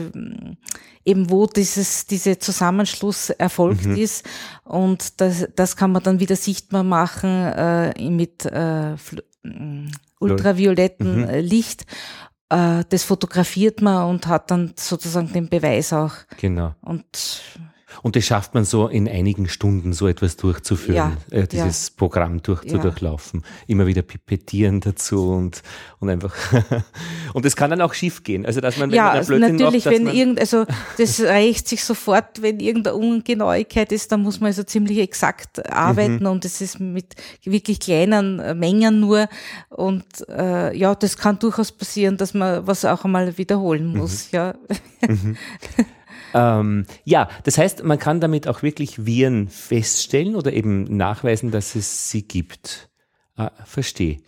eben 1.04 1.30
wo 1.30 1.46
dieses, 1.46 2.06
diese 2.06 2.38
Zusammenschluss 2.38 3.30
erfolgt 3.30 3.86
mhm. 3.86 3.96
ist. 3.96 4.26
Und 4.64 5.20
das, 5.20 5.46
das 5.54 5.76
kann 5.76 5.92
man 5.92 6.02
dann 6.02 6.20
wieder 6.20 6.36
sichtbar 6.36 6.82
machen 6.82 7.30
äh, 7.30 8.10
mit 8.10 8.46
äh, 8.46 8.96
ultravioletten 10.18 11.22
mhm. 11.22 11.28
Äh, 11.28 11.40
Licht. 11.40 11.86
Äh, 12.48 12.84
das 12.88 13.04
fotografiert 13.04 13.80
man 13.80 14.08
und 14.08 14.26
hat 14.26 14.50
dann 14.50 14.72
sozusagen 14.76 15.32
den 15.32 15.48
Beweis 15.48 15.92
auch. 15.92 16.14
Genau. 16.38 16.74
Und 16.82 17.42
und 18.02 18.16
das 18.16 18.24
schafft 18.24 18.54
man 18.54 18.64
so 18.64 18.88
in 18.88 19.08
einigen 19.08 19.48
Stunden, 19.48 19.92
so 19.92 20.08
etwas 20.08 20.36
durchzuführen, 20.36 21.16
ja, 21.30 21.38
äh, 21.38 21.46
dieses 21.46 21.88
ja. 21.88 21.94
Programm 21.96 22.42
durch, 22.42 22.62
zu 22.62 22.76
ja. 22.76 22.82
durchlaufen. 22.82 23.44
Immer 23.66 23.86
wieder 23.86 24.02
pipettieren 24.02 24.80
dazu 24.80 25.30
und, 25.30 25.62
und 26.00 26.10
einfach. 26.10 26.34
und 27.34 27.44
es 27.46 27.56
kann 27.56 27.70
dann 27.70 27.80
auch 27.80 27.94
schief 27.94 28.22
gehen. 28.22 28.46
Also, 28.46 28.60
dass 28.60 28.76
man, 28.76 28.90
wenn 28.90 28.96
ja, 28.96 29.04
man 29.04 29.16
also 29.16 29.36
natürlich, 29.36 29.84
macht, 29.84 29.94
wenn 29.94 30.06
irgend, 30.08 30.40
also, 30.40 30.64
das 30.98 31.20
reicht 31.20 31.68
sich 31.68 31.84
sofort, 31.84 32.42
wenn 32.42 32.60
irgendeine 32.60 32.96
Ungenauigkeit 32.96 33.92
ist, 33.92 34.12
dann 34.12 34.22
muss 34.22 34.40
man 34.40 34.48
also 34.48 34.62
ziemlich 34.62 34.98
exakt 34.98 35.70
arbeiten 35.70 36.20
mhm. 36.20 36.26
und 36.26 36.44
es 36.44 36.60
ist 36.60 36.80
mit 36.80 37.14
wirklich 37.44 37.80
kleinen 37.80 38.40
äh, 38.40 38.54
Mengen 38.54 39.00
nur. 39.00 39.28
Und, 39.68 40.04
äh, 40.28 40.76
ja, 40.76 40.94
das 40.94 41.16
kann 41.16 41.38
durchaus 41.38 41.72
passieren, 41.72 42.16
dass 42.16 42.34
man 42.34 42.66
was 42.66 42.84
auch 42.84 43.04
einmal 43.04 43.36
wiederholen 43.38 43.96
muss, 43.96 44.32
mhm. 44.32 44.36
ja. 44.36 44.54
Mhm. 45.06 45.36
Ähm, 46.34 46.84
ja, 47.04 47.28
das 47.44 47.56
heißt, 47.56 47.84
man 47.84 47.98
kann 47.98 48.20
damit 48.20 48.48
auch 48.48 48.62
wirklich 48.62 49.06
Viren 49.06 49.48
feststellen 49.48 50.34
oder 50.34 50.52
eben 50.52 50.84
nachweisen, 50.96 51.50
dass 51.50 51.76
es 51.76 52.10
sie 52.10 52.26
gibt. 52.26 52.90
Ah, 53.36 53.52
verstehe. 53.64 54.18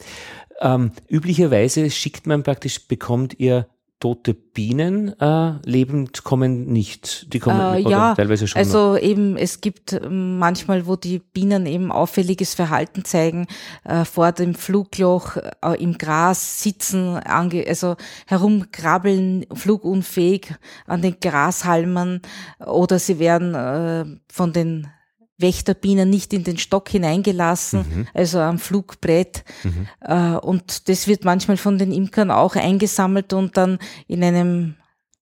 Ähm, 0.60 0.92
üblicherweise 1.08 1.90
schickt 1.90 2.26
man 2.26 2.42
praktisch, 2.42 2.88
bekommt 2.88 3.38
ihr 3.38 3.66
tote 3.98 4.34
Bienen 4.34 5.18
äh, 5.20 5.52
lebend 5.64 6.22
kommen 6.22 6.66
nicht. 6.66 7.32
Die 7.32 7.38
kommen 7.38 7.60
äh, 7.74 7.80
ja, 7.80 8.14
teilweise 8.14 8.46
schon. 8.46 8.58
Also 8.58 8.92
noch. 8.92 9.00
eben, 9.00 9.36
es 9.36 9.60
gibt 9.62 9.94
ähm, 9.94 10.38
manchmal, 10.38 10.86
wo 10.86 10.96
die 10.96 11.18
Bienen 11.18 11.64
eben 11.64 11.90
auffälliges 11.90 12.54
Verhalten 12.54 13.04
zeigen, 13.04 13.46
äh, 13.84 14.04
vor 14.04 14.32
dem 14.32 14.54
Flugloch 14.54 15.36
äh, 15.36 15.82
im 15.82 15.96
Gras 15.96 16.62
sitzen, 16.62 17.16
ange 17.16 17.64
also 17.66 17.96
herumkrabbeln, 18.26 19.46
flugunfähig 19.54 20.54
an 20.86 21.00
den 21.00 21.16
Grashalmen 21.20 22.20
oder 22.64 22.98
sie 22.98 23.18
werden 23.18 23.54
äh, 23.54 24.04
von 24.30 24.52
den 24.52 24.88
Wächterbienen 25.38 26.08
nicht 26.08 26.32
in 26.32 26.44
den 26.44 26.56
Stock 26.56 26.88
hineingelassen, 26.88 27.80
mhm. 27.80 28.08
also 28.14 28.40
am 28.40 28.58
Flugbrett. 28.58 29.44
Mhm. 29.62 29.88
Äh, 30.00 30.36
und 30.36 30.88
das 30.88 31.08
wird 31.08 31.24
manchmal 31.24 31.56
von 31.56 31.78
den 31.78 31.92
Imkern 31.92 32.30
auch 32.30 32.56
eingesammelt 32.56 33.32
und 33.32 33.56
dann 33.56 33.78
in 34.06 34.24
einem 34.24 34.76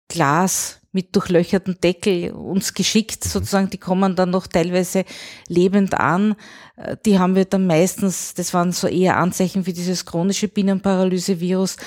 Glas 0.07 0.79
mit 0.91 1.15
durchlöcherten 1.15 1.79
Deckel 1.81 2.31
uns 2.31 2.73
geschickt, 2.73 3.23
mhm. 3.25 3.29
sozusagen, 3.29 3.69
die 3.69 3.77
kommen 3.77 4.15
dann 4.15 4.31
noch 4.31 4.47
teilweise 4.47 5.05
lebend 5.47 5.93
an. 5.93 6.35
Äh, 6.75 6.97
die 7.05 7.19
haben 7.19 7.35
wir 7.35 7.45
dann 7.45 7.67
meistens, 7.67 8.33
das 8.33 8.53
waren 8.53 8.71
so 8.71 8.87
eher 8.87 9.17
Anzeichen 9.17 9.63
für 9.63 9.73
dieses 9.73 10.05
chronische 10.05 10.47
Bienenparalysevirus, 10.47 11.77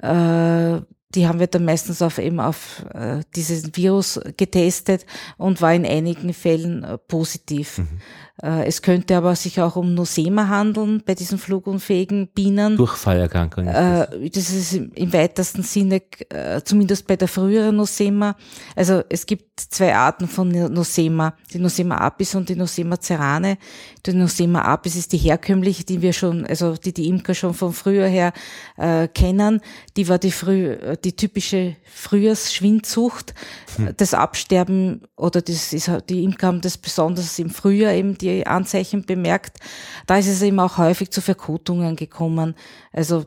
äh, 0.00 0.80
die 1.14 1.26
haben 1.26 1.40
wir 1.40 1.46
dann 1.46 1.64
meistens 1.64 2.02
auf 2.02 2.18
eben 2.18 2.40
auf 2.40 2.84
äh, 2.94 3.20
dieses 3.36 3.74
Virus 3.74 4.20
getestet 4.36 5.06
und 5.36 5.60
war 5.60 5.74
in 5.74 5.86
einigen 5.86 6.32
Fällen 6.34 6.84
äh, 6.84 6.98
positiv. 6.98 7.78
Mhm. 7.78 7.88
Äh, 8.40 8.66
es 8.66 8.80
könnte 8.80 9.16
aber 9.16 9.36
sich 9.36 9.60
auch 9.60 9.76
um 9.76 9.94
Nosema 9.94 10.48
handeln 10.48 11.02
bei 11.04 11.14
diesen 11.14 11.38
flugunfähigen 11.38 12.28
Bienen. 12.28 12.76
Durchfallerkrankung. 12.76 13.66
Äh, 13.66 14.30
das 14.30 14.50
ist 14.50 14.72
im 14.72 15.12
weitesten 15.12 15.62
Sinne, 15.62 16.02
äh, 16.30 16.62
zumindest 16.64 17.06
bei 17.06 17.16
der 17.16 17.28
früheren 17.28 17.76
Nosema. 17.76 18.36
Also 18.74 19.02
es 19.10 19.26
gibt 19.26 19.60
zwei 19.60 19.94
Arten 19.94 20.28
von 20.28 20.48
Nosema, 20.48 21.34
die 21.52 21.58
Nosema 21.58 21.98
apis 21.98 22.34
und 22.34 22.48
die 22.48 22.56
Nosema 22.56 22.96
cerane. 23.00 23.58
Die 24.06 24.14
Nosema 24.14 24.62
apis 24.62 24.96
ist 24.96 25.12
die 25.12 25.18
herkömmliche, 25.18 25.84
die 25.84 26.00
wir 26.00 26.14
schon, 26.14 26.46
also 26.46 26.74
die 26.74 26.94
die 26.94 27.08
Imker 27.08 27.34
schon 27.34 27.52
von 27.52 27.72
früher 27.72 28.06
her 28.06 28.32
äh, 28.78 29.08
kennen. 29.08 29.60
Die 29.96 30.08
war 30.08 30.18
die 30.18 30.32
früh, 30.32 30.78
die 31.04 31.14
typische 31.14 31.76
Frühjahrsschwindsucht. 31.84 33.34
Hm. 33.76 33.90
Das 33.96 34.14
Absterben 34.14 35.02
oder 35.16 35.42
das 35.42 35.72
ist, 35.72 35.90
die 36.08 36.24
Imker 36.24 36.46
haben 36.46 36.60
das 36.62 36.78
besonders 36.78 37.38
im 37.38 37.50
Frühjahr 37.50 37.92
eben 37.92 38.16
die 38.22 38.46
Anzeichen 38.46 39.04
bemerkt. 39.04 39.58
Da 40.06 40.16
ist 40.16 40.28
es 40.28 40.42
eben 40.42 40.60
auch 40.60 40.78
häufig 40.78 41.10
zu 41.10 41.20
Verkotungen 41.20 41.96
gekommen. 41.96 42.54
Also 42.92 43.26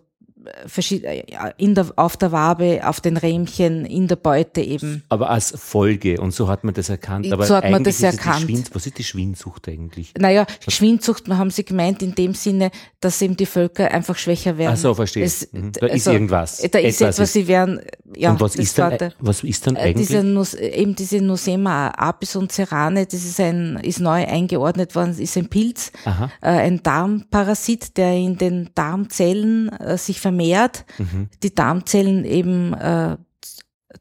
in 1.57 1.75
der, 1.75 1.87
auf 1.95 2.17
der 2.17 2.31
Wabe, 2.31 2.81
auf 2.83 3.01
den 3.01 3.17
Rähmchen, 3.17 3.85
in 3.85 4.07
der 4.07 4.15
Beute 4.15 4.61
eben. 4.61 5.03
Aber 5.09 5.29
als 5.29 5.53
Folge 5.57 6.19
und 6.21 6.33
so 6.33 6.47
hat 6.47 6.63
man 6.63 6.73
das 6.73 6.89
erkannt. 6.89 7.31
Aber 7.31 7.45
so 7.45 7.55
hat 7.55 7.69
man 7.69 7.83
das 7.83 8.01
erkannt. 8.01 8.41
Schwind, 8.41 8.69
was 8.73 8.85
ist 8.85 8.97
die 8.97 9.03
Schwindsucht 9.03 9.67
eigentlich? 9.67 10.13
Naja, 10.17 10.45
Schwindsucht 10.67 11.27
haben 11.29 11.51
sie 11.51 11.65
gemeint 11.65 12.01
in 12.01 12.15
dem 12.15 12.33
Sinne, 12.33 12.71
dass 12.99 13.21
eben 13.21 13.35
die 13.35 13.45
Völker 13.45 13.91
einfach 13.91 14.17
schwächer 14.17 14.57
werden. 14.57 14.73
Ach 14.73 14.77
so, 14.77 14.93
verstehe. 14.93 15.23
Es, 15.23 15.51
mhm. 15.51 15.71
Da 15.73 15.87
also, 15.87 15.95
ist 15.95 16.07
irgendwas. 16.07 16.57
Da 16.57 16.79
ist 16.79 17.01
etwas, 17.01 17.15
etwas 17.15 17.33
sie 17.33 17.47
werden, 17.47 17.81
ja. 18.15 18.31
Und 18.31 18.39
was 18.39 18.55
ist 18.55 18.77
dann, 18.77 19.13
was 19.19 19.43
ist 19.43 19.67
dann 19.67 19.75
äh, 19.75 19.79
eigentlich? 19.79 20.07
Diese 20.07 20.23
Nus, 20.23 20.53
eben 20.53 20.95
diese 20.95 21.21
Nosema 21.21 21.89
apis 21.89 22.35
und 22.35 22.51
cerane, 22.51 23.05
das 23.05 23.25
ist 23.25 23.39
ein, 23.39 23.79
ist 23.83 23.99
neu 23.99 24.25
eingeordnet 24.25 24.95
worden, 24.95 25.17
ist 25.17 25.37
ein 25.37 25.49
Pilz, 25.49 25.91
äh, 26.05 26.47
ein 26.47 26.81
Darmparasit, 26.83 27.97
der 27.97 28.13
in 28.13 28.37
den 28.37 28.69
Darmzellen 28.75 29.69
äh, 29.69 29.97
sich 29.97 30.19
vermehrt 30.19 30.34
vermehrt, 30.35 30.85
mhm. 30.97 31.29
die 31.41 31.55
Darmzellen 31.55 32.25
eben 32.25 32.73
äh, 32.73 33.17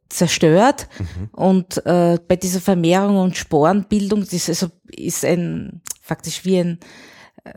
zerstört 0.09 0.89
mhm. 0.98 1.28
und 1.32 1.86
äh, 1.86 2.19
bei 2.27 2.36
dieser 2.36 2.61
Vermehrung 2.61 3.16
und 3.16 3.36
Sporenbildung, 3.36 4.20
das 4.20 4.32
ist, 4.32 4.48
also, 4.48 4.70
ist 4.90 5.24
ein 5.24 5.81
faktisch 6.01 6.44
wie 6.44 6.59
ein 6.59 6.81
äh, 7.44 7.52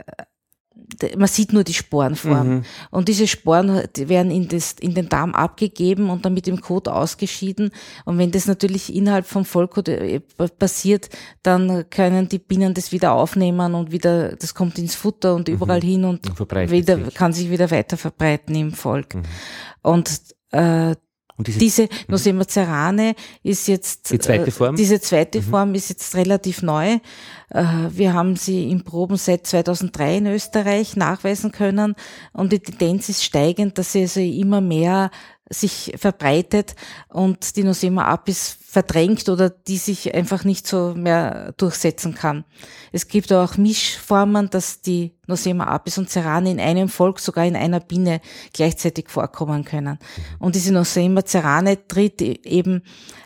man 1.18 1.28
sieht 1.28 1.54
nur 1.54 1.64
die 1.64 1.74
Sporenform. 1.74 2.48
Mhm. 2.48 2.64
Und 2.92 3.08
diese 3.08 3.28
Sporen 3.28 3.84
die 3.96 4.10
werden 4.10 4.32
in, 4.32 4.48
das, 4.48 4.74
in 4.74 4.94
den 4.94 5.10
Darm 5.10 5.34
abgegeben 5.34 6.10
und 6.10 6.26
dann 6.26 6.34
mit 6.34 6.48
dem 6.48 6.62
Kot 6.62 6.88
ausgeschieden. 6.88 7.72
Und 8.06 8.18
wenn 8.18 8.32
das 8.32 8.48
natürlich 8.48 8.94
innerhalb 8.94 9.26
vom 9.26 9.46
Vollkot 9.46 9.90
äh, 9.90 10.22
passiert, 10.60 11.10
dann 11.44 11.90
können 11.90 12.30
die 12.30 12.40
Bienen 12.40 12.74
das 12.74 12.92
wieder 12.92 13.14
aufnehmen 13.14 13.76
und 13.76 13.92
wieder, 13.92 14.36
das 14.36 14.54
kommt 14.54 14.78
ins 14.78 14.96
Futter 14.96 15.36
und 15.36 15.48
mhm. 15.48 15.56
überall 15.56 15.82
hin 15.82 16.06
und, 16.06 16.28
und 16.40 16.72
wieder, 16.72 16.98
sich. 16.98 17.14
kann 17.14 17.34
sich 17.34 17.50
wieder 17.50 17.70
weiter 17.72 17.98
verbreiten 17.98 18.56
im 18.56 18.72
Volk. 18.72 19.16
Mhm. 19.16 19.24
Und 19.82 20.22
äh, 20.52 20.96
und 21.38 21.48
diese, 21.48 21.60
diese 21.60 21.90
Nosema 22.08 22.46
cerane 22.48 23.14
ist 23.44 23.68
jetzt, 23.68 24.12
die 24.12 24.18
zweite 24.18 24.50
Form? 24.52 24.74
Äh, 24.74 24.78
diese 24.78 25.00
zweite 25.00 25.40
mhm. 25.40 25.44
Form 25.44 25.76
ist 25.76 25.90
jetzt 25.90 26.16
relativ 26.16 26.64
neu. 26.64 26.98
Äh, 27.50 27.64
wir 27.92 28.14
haben 28.14 28.36
sie 28.36 28.70
in 28.72 28.84
Proben 28.84 29.18
seit 29.18 29.46
2003 29.46 30.18
in 30.18 30.26
Österreich 30.28 30.96
nachweisen 30.96 31.52
können 31.52 31.96
und 32.34 32.54
die 32.54 32.60
Tendenz 32.60 33.10
ist 33.10 33.24
steigend, 33.24 33.78
dass 33.78 33.92
sie 33.92 34.02
also 34.02 34.20
immer 34.20 34.62
mehr 34.62 35.12
sich 35.50 35.94
verbreitet 35.98 36.76
und 37.10 37.56
die 37.56 37.64
Nosema 37.64 38.06
apis 38.06 38.58
verdrängt 38.62 39.30
oder 39.30 39.50
die 39.50 39.78
sich 39.78 40.14
einfach 40.14 40.44
nicht 40.44 40.68
so 40.68 40.94
mehr 40.96 41.54
durchsetzen 41.58 42.14
kann. 42.14 42.44
Es 42.92 43.08
gibt 43.08 43.32
auch 43.32 43.58
Mischformen, 43.58 44.50
dass 44.50 44.82
die 44.82 45.16
Nosema 45.26 45.68
apis 45.68 45.98
und 45.98 46.10
Cerane 46.10 46.52
in 46.52 46.60
einem 46.60 46.90
Volk, 46.90 47.20
sogar 47.20 47.46
in 47.46 47.56
einer 47.56 47.80
Biene 47.80 48.22
gleichzeitig 48.54 49.10
vorkommen 49.10 49.64
können. 49.64 50.00
Und 50.40 50.56
diese 50.56 50.74
Nosema 50.74 51.26
Cerane 51.26 51.88
tritt 51.88 52.22
eben 52.22 52.84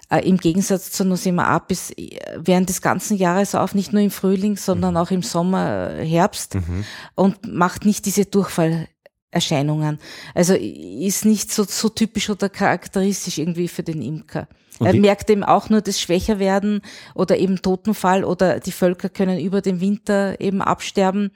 äh, 0.09 0.27
im 0.27 0.37
Gegensatz 0.37 0.91
zur 0.91 1.07
Nosema 1.07 1.45
apis 1.45 1.91
während 2.37 2.69
des 2.69 2.81
ganzen 2.81 3.17
Jahres 3.17 3.55
auf, 3.55 3.73
nicht 3.73 3.93
nur 3.93 4.01
im 4.01 4.11
Frühling, 4.11 4.57
sondern 4.57 4.95
auch 4.95 5.09
im 5.09 5.23
Sommer, 5.23 5.95
Herbst 6.01 6.55
mhm. 6.55 6.85
und 7.15 7.51
macht 7.51 7.85
nicht 7.85 8.05
diese 8.05 8.25
Durchfall 8.25 8.87
Erscheinungen. 9.31 9.97
Also 10.35 10.53
ist 10.53 11.25
nicht 11.25 11.51
so, 11.51 11.63
so 11.63 11.89
typisch 11.89 12.29
oder 12.29 12.49
charakteristisch 12.49 13.37
irgendwie 13.37 13.69
für 13.69 13.83
den 13.83 14.01
Imker. 14.01 14.47
er 14.79 14.93
merkt 14.93 15.29
eben 15.29 15.43
auch 15.43 15.69
nur 15.69 15.81
das 15.81 16.01
Schwächerwerden 16.01 16.81
oder 17.15 17.37
eben 17.37 17.61
Totenfall 17.61 18.23
oder 18.25 18.59
die 18.59 18.71
Völker 18.71 19.09
können 19.09 19.39
über 19.39 19.61
den 19.61 19.79
Winter 19.79 20.39
eben 20.41 20.61
absterben, 20.61 21.31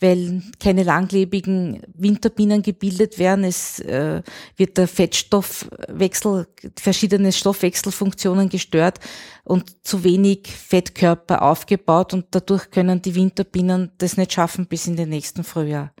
weil 0.00 0.42
keine 0.58 0.82
langlebigen 0.82 1.82
Winterbienen 1.94 2.62
gebildet 2.62 3.18
werden. 3.18 3.44
Es 3.44 3.78
äh, 3.80 4.22
wird 4.56 4.78
der 4.78 4.88
Fettstoffwechsel, 4.88 6.46
verschiedene 6.76 7.32
Stoffwechselfunktionen 7.32 8.48
gestört 8.48 8.98
und 9.44 9.86
zu 9.86 10.02
wenig 10.02 10.48
Fettkörper 10.48 11.42
aufgebaut 11.42 12.14
und 12.14 12.26
dadurch 12.30 12.70
können 12.70 13.02
die 13.02 13.14
Winterbienen 13.14 13.92
das 13.98 14.16
nicht 14.16 14.32
schaffen 14.32 14.66
bis 14.66 14.86
in 14.86 14.96
den 14.96 15.10
nächsten 15.10 15.44
Frühjahr 15.44 15.92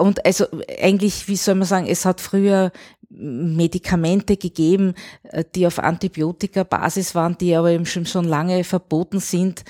und 0.00 0.24
also 0.26 0.46
eigentlich, 0.80 1.28
wie 1.28 1.36
soll 1.36 1.54
man 1.54 1.68
sagen, 1.68 1.86
es 1.86 2.04
hat 2.04 2.20
früher 2.20 2.72
Medikamente 3.14 4.36
gegeben, 4.36 4.94
äh, 5.24 5.44
die 5.54 5.66
auf 5.66 5.78
Antibiotika-Basis 5.78 7.14
waren, 7.14 7.36
die 7.38 7.54
aber 7.54 7.70
eben 7.70 7.86
schon, 7.86 8.24
lange 8.24 8.64
verboten 8.64 9.20
sind. 9.20 9.64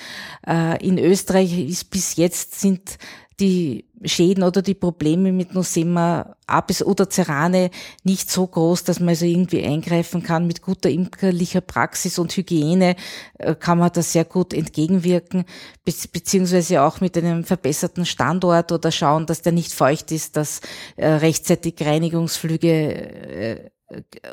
Äh, 0.46 0.84
in 0.86 0.98
Österreich 0.98 1.58
ist 1.58 1.90
bis 1.90 2.16
jetzt 2.16 2.60
sind 2.60 2.98
die 3.42 3.84
Schäden 4.04 4.44
oder 4.44 4.62
die 4.62 4.74
Probleme 4.74 5.32
mit 5.32 5.52
Nosema 5.52 6.36
Apis 6.46 6.80
oder 6.82 7.10
Cerane 7.10 7.70
nicht 8.04 8.30
so 8.30 8.46
groß, 8.46 8.84
dass 8.84 9.00
man 9.00 9.10
also 9.10 9.26
irgendwie 9.26 9.64
eingreifen 9.64 10.22
kann. 10.22 10.46
Mit 10.46 10.62
guter 10.62 10.88
imkerlicher 10.90 11.60
Praxis 11.60 12.20
und 12.20 12.36
Hygiene 12.36 12.94
äh, 13.38 13.56
kann 13.56 13.78
man 13.78 13.90
da 13.92 14.00
sehr 14.00 14.24
gut 14.24 14.54
entgegenwirken, 14.54 15.44
beziehungsweise 15.84 16.82
auch 16.82 17.00
mit 17.00 17.18
einem 17.18 17.42
verbesserten 17.42 18.06
Standort 18.06 18.70
oder 18.70 18.92
schauen, 18.92 19.26
dass 19.26 19.42
der 19.42 19.52
nicht 19.52 19.72
feucht 19.72 20.12
ist, 20.12 20.36
dass 20.36 20.60
äh, 20.96 21.08
rechtzeitig 21.08 21.74
Reinigungsflüge 21.80 22.70
äh, 22.70 23.70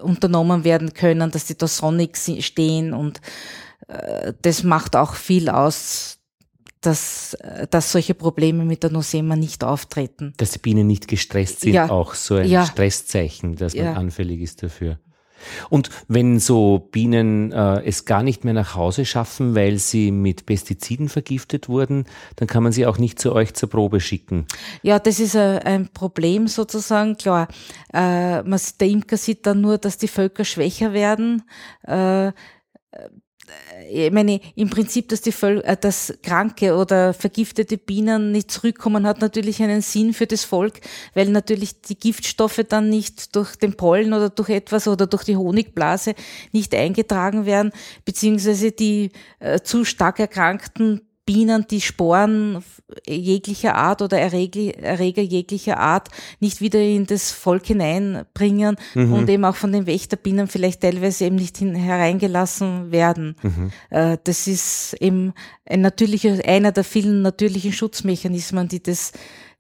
unternommen 0.04 0.64
werden 0.64 0.94
können, 0.94 1.32
dass 1.32 1.46
die 1.46 1.58
da 1.58 1.68
sonnig 1.68 2.16
stehen 2.16 2.94
und 2.94 3.20
das 4.42 4.64
macht 4.64 4.96
auch 4.96 5.16
viel 5.16 5.50
aus, 5.50 6.19
dass, 6.82 7.38
dass 7.70 7.92
solche 7.92 8.14
Probleme 8.14 8.64
mit 8.66 8.84
der 8.84 8.92
Nosema 8.92 9.36
nicht 9.36 9.64
auftreten. 9.64 10.34
Dass 10.38 10.52
die 10.52 10.60
Bienen 10.60 10.88
nicht 10.88 11.08
gestresst 11.08 11.62
sind, 11.62 11.74
ja. 11.74 11.90
auch 11.90 12.14
so 12.14 12.36
ein 12.36 12.48
ja. 12.48 12.66
Stresszeichen, 12.66 13.56
dass 13.56 13.76
man 13.76 13.86
ja. 13.86 13.94
anfällig 13.94 14.42
ist 14.42 14.64
dafür. 14.64 15.00
Und 15.70 15.90
wenn 16.08 16.40
so 16.40 16.90
Bienen 16.92 17.52
äh, 17.52 17.82
es 17.86 18.06
gar 18.06 18.24
nicht 18.24 18.44
mehr 18.44 18.54
nach 18.54 18.76
Hause 18.76 19.06
schaffen, 19.06 19.56
weil 19.56 19.78
sie 19.78 20.12
mit 20.12 20.46
Pestiziden 20.46 21.10
vergiftet 21.10 21.70
wurden, 21.70 22.06
dann 22.36 22.48
kann 22.48 22.64
man 22.64 22.72
sie 22.72 22.86
auch 22.86 22.98
nicht 22.98 23.20
zu 23.20 23.34
euch 23.34 23.54
zur 23.54 23.70
Probe 23.70 24.00
schicken. 24.00 24.46
Ja, 24.82 25.00
das 25.00 25.20
ist 25.20 25.36
ein, 25.36 25.60
ein 25.60 25.88
Problem 25.90 26.48
sozusagen. 26.48 27.18
Klar, 27.18 27.48
äh, 27.94 28.42
man, 28.44 28.60
der 28.80 28.88
Imker 28.88 29.18
sieht 29.18 29.46
dann 29.46 29.62
nur, 29.62 29.78
dass 29.78 29.98
die 29.98 30.08
Völker 30.08 30.46
schwächer 30.46 30.94
werden. 30.94 31.44
Äh, 33.90 34.08
ich 34.08 34.12
meine, 34.12 34.40
im 34.56 34.70
Prinzip, 34.70 35.10
dass 35.10 35.22
die 35.22 35.32
Völ 35.32 35.62
äh, 35.62 35.78
dass 35.78 36.14
kranke 36.24 36.76
oder 36.76 37.14
vergiftete 37.14 37.78
Bienen 37.78 38.32
nicht 38.32 38.52
zurückkommen, 38.52 39.06
hat 39.06 39.22
natürlich 39.22 39.62
einen 39.62 39.82
Sinn 39.82 40.14
für 40.14 40.28
das 40.28 40.44
Volk, 40.44 40.82
weil 41.14 41.30
natürlich 41.30 41.82
die 41.82 41.98
Giftstoffe 41.98 42.62
dann 42.68 42.90
nicht 42.90 43.36
durch 43.36 43.56
den 43.56 43.76
Pollen 43.76 44.14
oder 44.14 44.30
durch 44.30 44.50
etwas 44.50 44.88
oder 44.88 45.08
durch 45.08 45.24
die 45.24 45.38
Honigblase 45.38 46.16
nicht 46.52 46.74
eingetragen 46.76 47.46
werden, 47.46 47.72
beziehungsweise 48.06 48.72
die 48.72 49.12
äh, 49.40 49.60
zu 49.60 49.86
stark 49.86 50.20
erkrankten 50.20 51.02
Bienen 51.30 51.68
die 51.70 51.80
Sporen 51.80 52.64
jeglicher 53.06 53.76
Art 53.76 54.02
oder 54.02 54.20
Erreger, 54.20 55.22
jeglicher 55.22 55.78
Art 55.78 56.08
nicht 56.40 56.60
wieder 56.60 56.82
in 56.82 57.06
das 57.06 57.30
Volk 57.30 57.68
hineinbringen 57.68 58.78
mhm. 58.96 59.14
und 59.14 59.30
eben 59.30 59.46
auch 59.46 59.56
von 59.56 59.72
den 59.72 59.86
Wächterbienen 59.86 60.48
vielleicht 60.48 60.82
teilweise 60.82 61.26
eben 61.26 61.36
nicht 61.36 61.58
hin, 61.58 61.76
hereingelassen 61.76 62.92
werden. 62.92 63.36
Mhm. 63.44 63.72
Äh, 63.92 64.18
das 64.24 64.48
ist 64.48 64.96
eben 65.00 65.34
ein 65.68 65.82
natürlicher, 65.82 66.44
einer 66.44 66.72
der 66.72 66.84
vielen 66.84 67.22
natürlichen 67.22 67.74
Schutzmechanismen, 67.74 68.68
die 68.68 68.82
das 68.82 69.12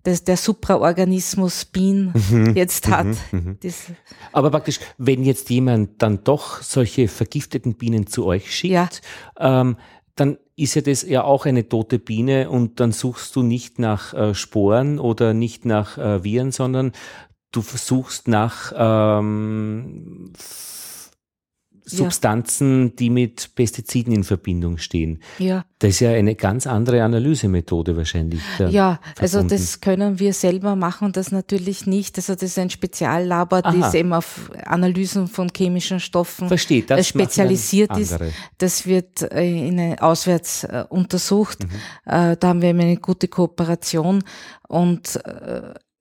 das 0.01 0.23
der 0.23 0.37
Supraorganismus 0.37 1.65
Bienen 1.65 2.13
mhm, 2.31 2.55
jetzt 2.55 2.87
hat. 2.87 3.05
Mhm, 3.31 3.59
mhm. 3.61 3.95
Aber 4.31 4.49
praktisch, 4.49 4.79
wenn 4.97 5.23
jetzt 5.23 5.51
jemand 5.51 6.01
dann 6.01 6.23
doch 6.23 6.63
solche 6.63 7.07
vergifteten 7.07 7.75
Bienen 7.75 8.07
zu 8.07 8.25
euch 8.25 8.55
schickt, 8.55 8.73
ja. 8.73 8.89
ähm, 9.61 9.75
dann 10.15 10.37
ist 10.61 10.75
ja 10.75 10.81
das 10.81 11.03
ja 11.03 11.23
auch 11.23 11.45
eine 11.45 11.67
tote 11.67 11.99
Biene 11.99 12.49
und 12.49 12.79
dann 12.79 12.91
suchst 12.91 13.35
du 13.35 13.43
nicht 13.43 13.79
nach 13.79 14.13
äh, 14.13 14.33
Sporen 14.33 14.99
oder 14.99 15.33
nicht 15.33 15.65
nach 15.65 15.97
äh, 15.97 16.23
Viren, 16.23 16.51
sondern 16.51 16.91
du 17.51 17.61
versuchst 17.61 18.27
nach 18.27 18.73
ähm, 18.75 20.33
Substanzen, 21.85 22.87
ja. 22.87 22.93
die 22.99 23.09
mit 23.09 23.55
Pestiziden 23.55 24.13
in 24.13 24.23
Verbindung 24.23 24.77
stehen. 24.77 25.21
Ja. 25.37 25.65
Das 25.79 25.91
ist 25.91 25.99
ja 26.01 26.11
eine 26.11 26.35
ganz 26.35 26.67
andere 26.67 27.03
Analysemethode 27.03 27.95
wahrscheinlich. 27.95 28.41
Ja, 28.69 28.99
also 29.17 29.43
das 29.43 29.79
können 29.79 30.19
wir 30.19 30.33
selber 30.33 30.75
machen, 30.75 31.13
das 31.13 31.31
natürlich 31.31 31.87
nicht. 31.87 32.17
Also 32.17 32.33
das 32.33 32.43
ist 32.43 32.59
ein 32.59 32.69
Speziallabor, 32.69 33.61
das 33.61 33.93
eben 33.93 34.11
auf 34.11 34.51
Analysen 34.65 35.27
von 35.27 35.49
chemischen 35.55 35.99
Stoffen 35.99 36.49
Versteht, 36.49 36.89
das 36.89 37.07
spezialisiert 37.07 37.97
ist. 37.97 38.17
Das 38.57 38.85
wird 38.85 39.21
äh, 39.31 39.67
in 39.67 39.99
auswärts 39.99 40.65
äh, 40.65 40.83
untersucht. 40.89 41.63
Mhm. 41.63 41.69
Äh, 42.11 42.37
da 42.37 42.47
haben 42.49 42.61
wir 42.61 42.69
eine 42.69 42.97
gute 42.97 43.27
Kooperation 43.27 44.23
und 44.67 45.19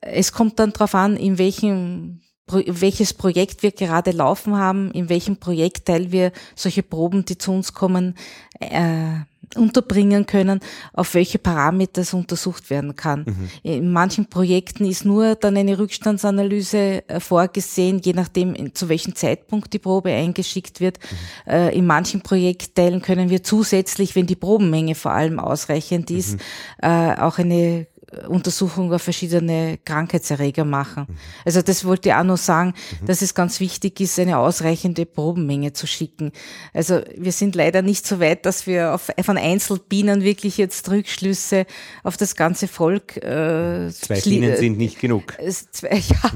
es 0.01 0.33
kommt 0.33 0.59
dann 0.59 0.73
darauf 0.73 0.95
an, 0.95 1.17
in 1.17 1.39
welchem 1.39 2.21
welches 2.51 3.15
Projekt 3.15 3.63
wir 3.63 3.73
gerade 3.73 4.11
laufen 4.11 4.57
haben, 4.57 4.91
in 4.93 5.09
welchem 5.09 5.37
Projektteil 5.37 6.13
wir 6.13 6.33
solche 6.55 6.83
Proben, 6.83 7.25
die 7.25 7.39
zu 7.39 7.53
uns 7.53 7.73
kommen, 7.73 8.15
äh, 8.61 9.21
unterbringen 9.57 10.27
können, 10.27 10.61
auf 10.93 11.15
welche 11.15 11.39
Parameter 11.39 12.03
es 12.03 12.13
untersucht 12.13 12.71
werden 12.71 12.97
kann. 12.97 13.21
Mhm. 13.21 13.51
In 13.63 13.93
manchen 13.93 14.27
Projekten 14.27 14.85
ist 14.85 15.05
nur 15.05 15.35
dann 15.37 15.57
eine 15.57 15.79
Rückstandsanalyse 15.79 17.09
äh, 17.09 17.21
vorgesehen, 17.21 18.01
je 18.05 18.13
nachdem, 18.13 18.75
zu 18.75 18.89
welchem 18.89 19.15
Zeitpunkt 19.15 19.73
die 19.73 19.79
Probe 19.79 20.11
eingeschickt 20.11 20.81
wird. 20.81 20.99
Mhm. 20.99 21.53
Äh, 21.53 21.77
in 21.77 21.87
manchen 21.87 22.21
Projektteilen 22.21 23.03
können 23.03 23.31
wir 23.31 23.43
zusätzlich, 23.43 24.15
wenn 24.17 24.27
die 24.27 24.37
Probenmenge 24.37 24.95
vor 24.95 25.13
allem 25.13 25.39
ausreichend 25.39 26.11
ist, 26.11 26.35
mhm. 26.35 26.41
äh, 26.83 27.15
auch 27.17 27.39
eine 27.39 27.87
Untersuchung 28.29 28.93
auf 28.93 29.03
verschiedene 29.03 29.79
Krankheitserreger 29.85 30.65
machen. 30.65 31.07
Mhm. 31.09 31.17
Also 31.45 31.63
das 31.63 31.85
wollte 31.85 32.09
ich 32.09 32.15
auch 32.15 32.25
noch 32.25 32.39
sagen, 32.39 32.75
mhm. 33.01 33.07
dass 33.07 33.23
es 33.23 33.35
ganz 33.35 33.61
wichtig 33.61 34.01
ist, 34.01 34.19
eine 34.19 34.39
ausreichende 34.39 35.05
Probenmenge 35.05 35.73
zu 35.73 35.87
schicken. 35.87 36.33
Also 36.73 37.01
wir 37.17 37.33
sind 37.33 37.55
leider 37.55 37.83
nicht 37.83 38.07
so 38.07 38.21
weit, 38.21 38.47
dass 38.47 38.67
wir 38.67 38.95
auf, 38.95 39.11
von 39.23 39.37
Einzelbienen 39.37 40.23
wirklich 40.23 40.57
jetzt 40.57 40.89
Rückschlüsse 40.91 41.67
auf 42.03 42.17
das 42.17 42.35
ganze 42.35 42.69
Volk. 42.69 43.17
Äh, 43.19 43.91
Zwei 43.91 44.21
Bienen 44.21 44.57
sind 44.57 44.79
nicht 44.79 45.01
genug. 45.01 45.37
Zwei, 45.71 45.97
ja. 46.09 46.31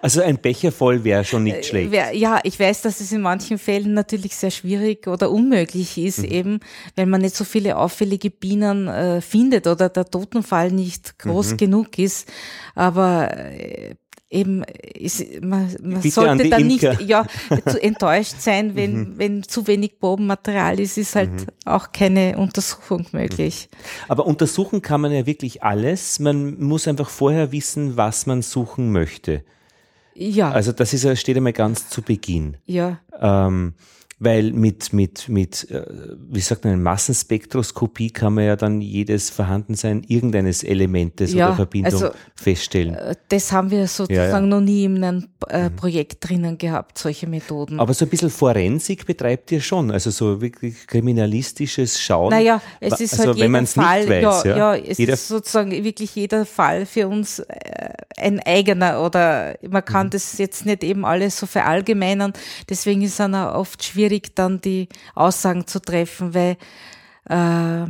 Also 0.00 0.20
ein 0.20 0.38
Becher 0.38 0.72
voll 0.72 1.04
wäre 1.04 1.24
schon 1.24 1.44
nicht 1.44 1.58
äh, 1.58 1.62
schlecht. 1.62 1.92
Ja, 2.14 2.40
ich 2.42 2.58
weiß, 2.58 2.82
dass 2.82 3.00
es 3.00 3.12
in 3.12 3.20
manchen 3.20 3.58
Fällen 3.58 3.94
natürlich 3.94 4.36
sehr 4.36 4.50
schwierig 4.50 5.06
oder 5.06 5.30
unmöglich 5.30 5.98
ist, 5.98 6.18
mhm. 6.18 6.24
eben, 6.24 6.60
weil 6.96 7.06
man 7.06 7.20
nicht 7.20 7.36
so 7.36 7.44
viele 7.44 7.76
auffällige 7.76 8.30
Bienen 8.30 8.88
äh, 8.88 9.20
findet 9.20 9.66
oder 9.66 9.88
der 9.88 10.04
Totenfall 10.04 10.70
nicht 10.70 11.18
groß 11.18 11.52
mhm. 11.52 11.56
genug 11.56 11.98
ist. 11.98 12.28
Aber 12.74 13.30
äh, 13.36 13.94
eben 14.32 14.64
ist, 14.94 15.42
man, 15.42 15.74
man 15.82 16.02
sollte 16.02 16.48
dann 16.48 16.66
nicht 16.66 16.82
ja, 16.82 17.26
zu 17.66 17.80
enttäuscht 17.80 18.40
sein, 18.40 18.74
wenn, 18.74 18.94
mhm. 18.94 19.18
wenn 19.18 19.42
zu 19.42 19.66
wenig 19.66 19.98
Probenmaterial 20.00 20.80
ist, 20.80 20.98
ist 20.98 21.14
halt 21.14 21.32
mhm. 21.32 21.46
auch 21.64 21.92
keine 21.92 22.38
Untersuchung 22.38 23.06
möglich. 23.12 23.68
Aber 24.08 24.26
untersuchen 24.26 24.82
kann 24.82 25.00
man 25.00 25.12
ja 25.12 25.26
wirklich 25.26 25.62
alles. 25.62 26.18
Man 26.18 26.58
muss 26.60 26.88
einfach 26.88 27.10
vorher 27.10 27.52
wissen, 27.52 27.96
was 27.96 28.26
man 28.26 28.42
suchen 28.42 28.90
möchte. 28.90 29.44
Ja. 30.14 30.50
Also 30.50 30.72
das 30.72 30.92
ist, 30.92 31.18
steht 31.18 31.36
einmal 31.36 31.52
ganz 31.52 31.88
zu 31.88 32.02
Beginn. 32.02 32.56
Ja. 32.66 33.00
Ähm, 33.20 33.74
weil 34.24 34.52
mit, 34.52 34.92
mit, 34.92 35.28
mit, 35.28 35.68
äh, 35.70 35.84
wie 36.30 36.40
sagt 36.40 36.64
man, 36.64 36.80
Massenspektroskopie 36.82 38.10
kann 38.10 38.34
man 38.34 38.44
ja 38.44 38.56
dann 38.56 38.80
jedes 38.80 39.30
Vorhandensein 39.30 40.04
irgendeines 40.06 40.62
Elementes 40.62 41.32
ja, 41.32 41.48
oder 41.48 41.56
Verbindung 41.56 41.92
also, 41.92 42.10
feststellen. 42.36 42.94
Äh, 42.94 43.16
das 43.28 43.50
haben 43.50 43.70
wir 43.70 43.88
sozusagen 43.88 44.14
ja, 44.14 44.38
ja. 44.38 44.40
noch 44.40 44.60
nie 44.60 44.84
in 44.84 45.02
einem 45.02 45.28
äh, 45.48 45.68
mhm. 45.68 45.76
Projekt 45.76 46.28
drinnen 46.28 46.56
gehabt, 46.56 46.98
solche 46.98 47.26
Methoden. 47.26 47.80
Aber 47.80 47.92
so 47.94 48.04
ein 48.04 48.08
bisschen 48.08 48.30
Forensik 48.30 49.06
betreibt 49.06 49.50
ihr 49.50 49.60
schon, 49.60 49.90
also 49.90 50.10
so 50.10 50.40
wirklich 50.40 50.86
kriminalistisches 50.86 52.00
Schauen. 52.00 52.30
Naja, 52.30 52.62
es 52.78 53.00
ist 53.00 53.14
also, 53.14 53.28
halt 53.28 53.38
jeder 53.38 53.52
wenn 53.52 53.66
Fall, 53.66 54.00
nicht 54.00 54.24
weiß, 54.24 54.44
ja, 54.44 54.76
es 54.76 54.98
jeder 54.98 55.14
ist 55.14 55.28
sozusagen 55.28 55.72
wirklich 55.72 56.14
jeder 56.14 56.46
Fall 56.46 56.86
für 56.86 57.08
uns 57.08 57.40
äh, 57.40 57.48
ein 58.16 58.40
eigener 58.40 59.02
oder 59.02 59.56
man 59.68 59.84
kann 59.84 60.06
mhm. 60.06 60.10
das 60.10 60.38
jetzt 60.38 60.64
nicht 60.64 60.84
eben 60.84 61.04
alles 61.04 61.38
so 61.38 61.46
verallgemeinern, 61.46 62.32
deswegen 62.68 63.02
ist 63.02 63.12
es 63.12 63.16
dann 63.16 63.34
auch 63.34 63.54
oft 63.54 63.82
schwierig, 63.82 64.11
schwierig, 64.12 64.34
dann 64.34 64.60
die 64.60 64.88
Aussagen 65.14 65.66
zu 65.66 65.80
treffen, 65.80 66.34
weil 66.34 66.56
äh, 67.28 67.86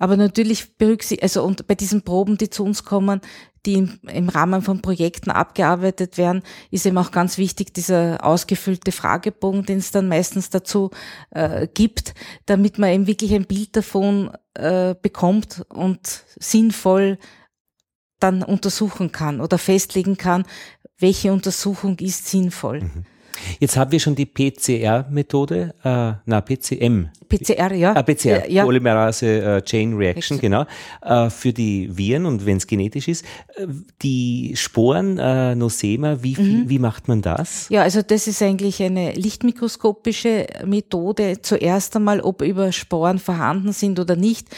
aber 0.00 0.16
natürlich 0.16 0.76
berücksichtigt, 0.76 1.24
also 1.24 1.42
und 1.42 1.66
bei 1.66 1.74
diesen 1.74 2.02
Proben, 2.02 2.38
die 2.38 2.50
zu 2.50 2.64
uns 2.64 2.84
kommen, 2.84 3.20
die 3.66 3.74
im, 3.74 3.98
im, 4.08 4.28
Rahmen 4.28 4.62
von 4.62 4.80
Projekten 4.80 5.32
abgearbeitet 5.32 6.16
werden, 6.18 6.42
ist 6.70 6.86
eben 6.86 6.96
auch 6.98 7.10
ganz 7.10 7.36
wichtig 7.36 7.74
dieser 7.74 8.24
ausgefüllte 8.24 8.92
Fragebogen, 8.92 9.66
den 9.66 9.78
es 9.78 9.90
dann 9.90 10.06
meistens 10.06 10.50
dazu 10.50 10.90
äh, 11.30 11.66
gibt, 11.66 12.14
damit 12.46 12.78
man 12.78 12.90
eben 12.90 13.06
wirklich 13.08 13.34
ein 13.34 13.46
Bild 13.46 13.74
davon 13.74 14.30
äh, 14.54 14.94
bekommt 15.02 15.64
und 15.68 16.22
sinnvoll 16.38 17.18
dann 18.20 18.44
untersuchen 18.44 19.10
kann 19.10 19.40
oder 19.40 19.58
festlegen 19.58 20.16
kann, 20.16 20.44
welche 20.98 21.32
Untersuchung 21.32 21.98
ist 21.98 22.28
sinnvoll. 22.28 22.82
Mhm. 22.82 23.04
Jetzt 23.60 23.76
haben 23.76 23.92
wir 23.92 24.00
schon 24.00 24.14
die 24.14 24.26
PCR-Methode, 24.26 25.74
äh, 25.84 26.12
na 26.24 26.40
PCM. 26.40 27.08
PCR, 27.28 27.72
ja. 27.74 27.92
Ah, 27.94 28.02
PCR, 28.02 28.50
ja. 28.50 28.64
Polymerase 28.64 29.42
äh, 29.42 29.62
Chain 29.62 29.94
Reaction, 29.94 30.40
genau, 30.40 30.64
äh, 31.02 31.28
für 31.30 31.52
die 31.52 31.96
Viren 31.96 32.26
und 32.26 32.46
wenn 32.46 32.56
es 32.56 32.66
genetisch 32.66 33.08
ist. 33.08 33.24
Äh, 33.56 33.66
die 34.02 34.54
Sporen, 34.56 35.18
äh, 35.18 35.54
Nosema, 35.54 36.22
wie, 36.22 36.36
mhm. 36.36 36.68
wie 36.68 36.78
macht 36.78 37.08
man 37.08 37.22
das? 37.22 37.68
Ja, 37.68 37.82
also 37.82 38.02
das 38.02 38.26
ist 38.26 38.42
eigentlich 38.42 38.82
eine 38.82 39.12
lichtmikroskopische 39.12 40.46
Methode. 40.64 41.42
Zuerst 41.42 41.96
einmal, 41.96 42.20
ob 42.20 42.42
über 42.42 42.72
Sporen 42.72 43.18
vorhanden 43.18 43.72
sind 43.72 44.00
oder 44.00 44.16
nicht. 44.16 44.48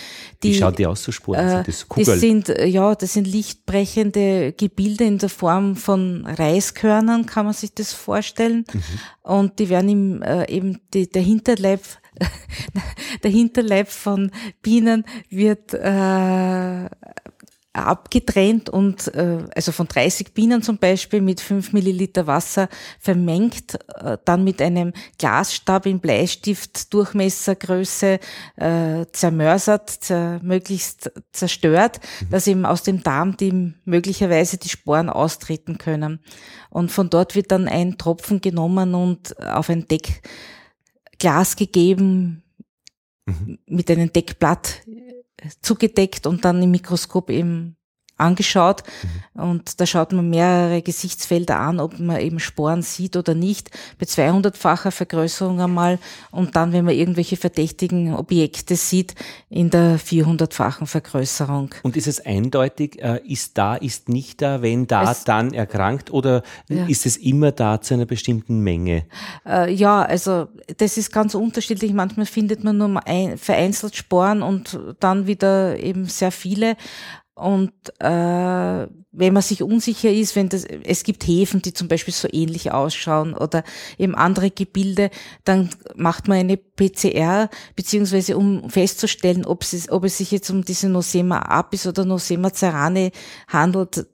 Die, 0.42 0.50
wie 0.50 0.54
schaut 0.54 0.78
die 0.78 0.86
aus, 0.86 1.02
so 1.02 1.12
Sporen? 1.12 1.46
Äh, 1.46 1.64
das, 1.64 1.86
das 1.88 2.20
sind, 2.20 2.48
ja, 2.48 2.94
das 2.94 3.14
sind 3.14 3.26
lichtbrechende 3.26 4.52
Gebilde 4.52 5.04
in 5.04 5.18
der 5.18 5.28
Form 5.28 5.76
von 5.76 6.24
Reiskörnern, 6.26 7.26
kann 7.26 7.46
man 7.46 7.54
sich 7.54 7.74
das 7.74 7.92
vorstellen. 7.92 8.64
Mhm. 8.72 8.82
Und 9.22 9.58
die 9.58 9.68
werden 9.68 9.88
im, 9.88 10.22
äh, 10.22 10.50
eben 10.50 10.80
die, 10.94 11.08
der 11.08 11.22
Hinterleib 11.22 11.82
der 13.22 13.30
Hinterleib 13.30 13.88
von 13.88 14.30
Bienen 14.62 15.04
wird 15.28 15.74
äh, 15.74 16.88
abgetrennt 17.72 18.68
und 18.68 19.14
äh, 19.14 19.44
also 19.54 19.70
von 19.70 19.86
30 19.86 20.34
Bienen 20.34 20.60
zum 20.62 20.78
Beispiel 20.78 21.20
mit 21.20 21.40
5 21.40 21.72
Milliliter 21.72 22.26
Wasser 22.26 22.68
vermengt, 22.98 23.78
äh, 23.94 24.18
dann 24.24 24.42
mit 24.42 24.60
einem 24.60 24.92
Glasstab 25.18 25.86
in 25.86 26.00
Bleistift 26.00 26.92
Durchmessergröße 26.92 28.18
äh, 28.56 29.06
zermörsert, 29.12 29.88
zer, 29.88 30.40
möglichst 30.42 31.12
zerstört, 31.30 32.00
mhm. 32.20 32.30
dass 32.30 32.48
eben 32.48 32.66
aus 32.66 32.82
dem 32.82 33.04
Darm 33.04 33.36
die 33.36 33.74
möglicherweise 33.84 34.58
die 34.58 34.68
Sporen 34.68 35.08
austreten 35.08 35.78
können. 35.78 36.20
Und 36.70 36.90
von 36.90 37.08
dort 37.08 37.36
wird 37.36 37.52
dann 37.52 37.68
ein 37.68 37.98
Tropfen 37.98 38.40
genommen 38.40 38.94
und 38.94 39.38
auf 39.40 39.70
ein 39.70 39.86
Deckglas 41.20 41.56
gegeben, 41.56 42.42
mhm. 43.26 43.58
mit 43.66 43.90
einem 43.90 44.12
Deckblatt 44.12 44.82
zugedeckt 45.60 46.26
und 46.26 46.44
dann 46.44 46.62
im 46.62 46.70
Mikroskop 46.70 47.30
eben 47.30 47.76
angeschaut 48.20 48.82
mhm. 49.34 49.42
und 49.42 49.80
da 49.80 49.86
schaut 49.86 50.12
man 50.12 50.28
mehrere 50.30 50.82
Gesichtsfelder 50.82 51.58
an, 51.58 51.80
ob 51.80 51.98
man 51.98 52.20
eben 52.20 52.38
Sporen 52.38 52.82
sieht 52.82 53.16
oder 53.16 53.34
nicht, 53.34 53.70
bei 53.98 54.06
200-facher 54.06 54.90
Vergrößerung 54.90 55.60
einmal 55.60 55.98
und 56.30 56.56
dann, 56.56 56.72
wenn 56.72 56.84
man 56.84 56.94
irgendwelche 56.94 57.36
verdächtigen 57.36 58.14
Objekte 58.14 58.76
sieht, 58.76 59.14
in 59.48 59.70
der 59.70 59.98
400-fachen 59.98 60.86
Vergrößerung. 60.86 61.74
Und 61.82 61.96
ist 61.96 62.06
es 62.06 62.24
eindeutig, 62.24 63.02
äh, 63.02 63.20
ist 63.26 63.58
da, 63.58 63.76
ist 63.76 64.08
nicht 64.08 64.42
da, 64.42 64.62
wenn 64.62 64.86
da, 64.86 65.10
es, 65.10 65.24
dann 65.24 65.52
erkrankt 65.52 66.10
oder 66.10 66.42
ja. 66.68 66.86
ist 66.86 67.06
es 67.06 67.16
immer 67.16 67.52
da 67.52 67.80
zu 67.80 67.94
einer 67.94 68.06
bestimmten 68.06 68.60
Menge? 68.60 69.04
Äh, 69.46 69.72
ja, 69.72 70.02
also 70.02 70.48
das 70.76 70.96
ist 70.96 71.12
ganz 71.12 71.34
unterschiedlich. 71.34 71.92
Manchmal 71.92 72.26
findet 72.26 72.64
man 72.64 72.78
nur 72.78 73.00
vereinzelt 73.36 73.96
Sporen 73.96 74.42
und 74.42 74.78
dann 75.00 75.26
wieder 75.26 75.78
eben 75.78 76.06
sehr 76.06 76.32
viele. 76.32 76.76
Und 77.40 77.72
äh, 78.00 78.86
wenn 79.12 79.32
man 79.32 79.42
sich 79.42 79.62
unsicher 79.62 80.10
ist, 80.10 80.36
wenn 80.36 80.50
das, 80.50 80.64
es 80.64 81.04
gibt 81.04 81.26
Häfen, 81.26 81.62
die 81.62 81.72
zum 81.72 81.88
Beispiel 81.88 82.12
so 82.12 82.28
ähnlich 82.30 82.70
ausschauen 82.70 83.34
oder 83.34 83.64
eben 83.98 84.14
andere 84.14 84.50
Gebilde, 84.50 85.10
dann 85.44 85.70
macht 85.96 86.28
man 86.28 86.38
eine 86.38 86.58
PCR, 86.58 87.48
beziehungsweise 87.76 88.36
um 88.36 88.68
festzustellen, 88.68 89.46
ob 89.46 89.62
es, 89.62 89.90
ob 89.90 90.04
es 90.04 90.18
sich 90.18 90.30
jetzt 90.30 90.50
um 90.50 90.64
diese 90.64 90.90
Nosema 90.90 91.38
apis 91.38 91.86
oder 91.86 92.04
Nosema 92.04 92.52
cerane 92.52 93.10
handelt, 93.48 94.06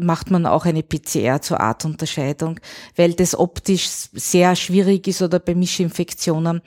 macht 0.00 0.30
man 0.30 0.46
auch 0.46 0.64
eine 0.64 0.82
PCR 0.82 1.40
zur 1.40 1.60
Artunterscheidung, 1.60 2.60
weil 2.96 3.14
das 3.14 3.38
optisch 3.38 3.88
sehr 4.12 4.54
schwierig 4.56 5.06
ist 5.08 5.22
oder 5.22 5.38
bei 5.38 5.54
Mischinfektionen. 5.54 6.62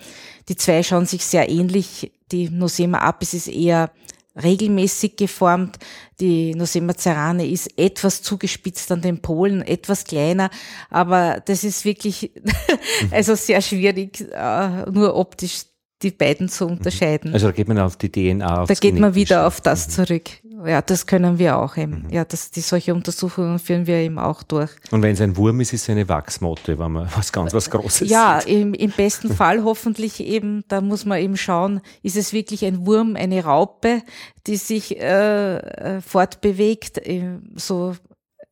Die 0.49 0.55
zwei 0.55 0.83
schauen 0.83 1.05
sich 1.05 1.25
sehr 1.25 1.49
ähnlich. 1.49 2.11
Die 2.31 2.49
Nosema 2.49 2.99
apis 2.99 3.33
ist 3.33 3.47
eher 3.47 3.91
regelmäßig 4.41 5.15
geformt. 5.15 5.77
Die 6.19 6.55
Nosema 6.55 6.93
cerane 6.97 7.47
ist 7.47 7.77
etwas 7.77 8.21
zugespitzt 8.21 8.91
an 8.91 9.01
den 9.01 9.21
Polen, 9.21 9.61
etwas 9.61 10.03
kleiner, 10.03 10.49
aber 10.89 11.41
das 11.45 11.63
ist 11.63 11.85
wirklich 11.85 12.31
also 13.11 13.35
sehr 13.35 13.61
schwierig, 13.61 14.21
äh, 14.31 14.89
nur 14.91 15.15
optisch 15.15 15.63
die 16.01 16.11
beiden 16.11 16.49
zu 16.49 16.65
unterscheiden. 16.67 17.33
Also 17.33 17.47
da 17.47 17.51
geht 17.51 17.67
man 17.67 17.79
auf 17.79 17.95
die 17.95 18.11
DNA. 18.11 18.61
Auf 18.61 18.67
Da 18.67 18.73
geht 18.73 18.99
man 18.99 19.15
wieder 19.15 19.47
auf 19.47 19.61
das 19.61 19.87
mhm. 19.87 19.91
zurück. 19.91 20.29
Ja, 20.63 20.81
das 20.81 21.05
können 21.05 21.39
wir 21.39 21.57
auch 21.57 21.75
eben. 21.77 22.03
Mhm. 22.03 22.09
Ja, 22.11 22.23
das, 22.23 22.51
die 22.51 22.61
solche 22.61 22.93
Untersuchungen 22.93 23.59
führen 23.59 23.87
wir 23.87 23.97
eben 23.97 24.17
auch 24.19 24.43
durch. 24.43 24.71
Und 24.91 25.01
wenn 25.01 25.13
es 25.13 25.21
ein 25.21 25.35
Wurm 25.35 25.59
ist, 25.59 25.73
ist 25.73 25.83
es 25.83 25.89
eine 25.89 26.07
Wachsmotte, 26.07 26.79
wenn 26.79 26.91
man 26.91 27.09
was 27.15 27.31
ganz 27.31 27.53
was 27.53 27.69
Großes 27.69 28.09
Ja, 28.09 28.39
im, 28.39 28.73
im 28.73 28.91
besten 28.91 29.33
Fall 29.35 29.63
hoffentlich 29.63 30.21
eben, 30.21 30.63
da 30.67 30.81
muss 30.81 31.05
man 31.05 31.19
eben 31.19 31.37
schauen, 31.37 31.81
ist 32.03 32.15
es 32.15 32.31
wirklich 32.31 32.63
ein 32.65 32.85
Wurm, 32.85 33.15
eine 33.15 33.43
Raupe, 33.43 34.01
die 34.47 34.55
sich 34.55 34.99
äh, 34.99 35.57
äh 35.57 36.01
fortbewegt, 36.01 36.99
äh, 37.05 37.39
so 37.55 37.95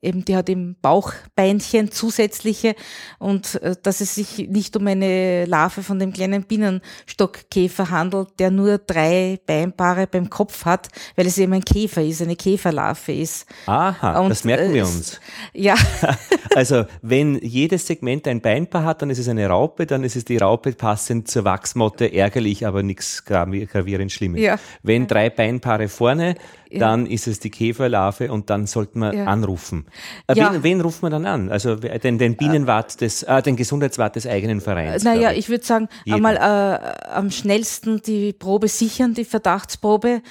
eben 0.03 0.25
die 0.25 0.35
hat 0.35 0.49
im 0.49 0.75
Bauchbeinchen 0.81 1.91
zusätzliche 1.91 2.75
und 3.19 3.61
äh, 3.61 3.75
dass 3.81 4.01
es 4.01 4.15
sich 4.15 4.49
nicht 4.49 4.75
um 4.75 4.87
eine 4.87 5.45
Larve 5.45 5.83
von 5.83 5.99
dem 5.99 6.13
kleinen 6.13 6.43
Bienenstockkäfer 6.43 7.89
handelt, 7.89 8.39
der 8.39 8.51
nur 8.51 8.77
drei 8.77 9.39
Beinpaare 9.45 10.07
beim 10.07 10.29
Kopf 10.29 10.65
hat, 10.65 10.89
weil 11.15 11.27
es 11.27 11.37
eben 11.37 11.53
ein 11.53 11.65
Käfer 11.65 12.03
ist, 12.03 12.21
eine 12.21 12.35
Käferlarve 12.35 13.13
ist. 13.13 13.45
Aha, 13.65 14.19
und, 14.19 14.29
das 14.29 14.43
merken 14.43 14.73
wir 14.73 14.85
uns. 14.85 15.19
Ja. 15.53 15.75
also 16.55 16.85
wenn 17.01 17.39
jedes 17.39 17.87
Segment 17.87 18.27
ein 18.27 18.41
Beinpaar 18.41 18.83
hat, 18.83 19.01
dann 19.01 19.09
ist 19.09 19.19
es 19.19 19.27
eine 19.27 19.47
Raupe, 19.47 19.85
dann 19.85 20.03
ist 20.03 20.15
es 20.15 20.25
die 20.25 20.37
Raupe 20.37 20.73
passend 20.73 21.27
zur 21.27 21.45
Wachsmotte, 21.45 22.13
ärgerlich, 22.13 22.65
aber 22.65 22.83
nichts 22.83 23.25
gravierend 23.25 24.11
Schlimmes. 24.11 24.41
Ja. 24.41 24.59
Wenn 24.81 25.07
drei 25.07 25.29
Beinpaare 25.29 25.87
vorne, 25.87 26.35
ja. 26.69 26.79
dann 26.79 27.05
ist 27.05 27.27
es 27.27 27.39
die 27.39 27.49
Käferlarve 27.49 28.31
und 28.31 28.49
dann 28.49 28.65
sollte 28.65 28.97
man 28.97 29.15
ja. 29.15 29.25
anrufen. 29.25 29.85
Äh, 30.27 30.35
ja. 30.35 30.53
wen, 30.53 30.63
wen, 30.63 30.81
ruft 30.81 31.01
man 31.01 31.11
dann 31.11 31.25
an? 31.25 31.49
Also 31.49 31.75
den, 31.75 32.17
den 32.17 32.37
Bienenwart 32.37 33.01
des, 33.01 33.23
äh, 33.23 33.41
den 33.41 33.55
Gesundheitswart 33.55 34.15
des 34.15 34.27
eigenen 34.27 34.61
Vereins. 34.61 35.03
Naja, 35.03 35.31
ich, 35.31 35.39
ich 35.39 35.49
würde 35.49 35.65
sagen, 35.65 35.89
Jeden. 36.05 36.15
einmal 36.15 36.35
äh, 36.37 37.09
am 37.09 37.31
schnellsten 37.31 38.01
die 38.01 38.33
Probe 38.33 38.67
sichern, 38.67 39.13
die 39.13 39.25
Verdachtsprobe, 39.25 40.21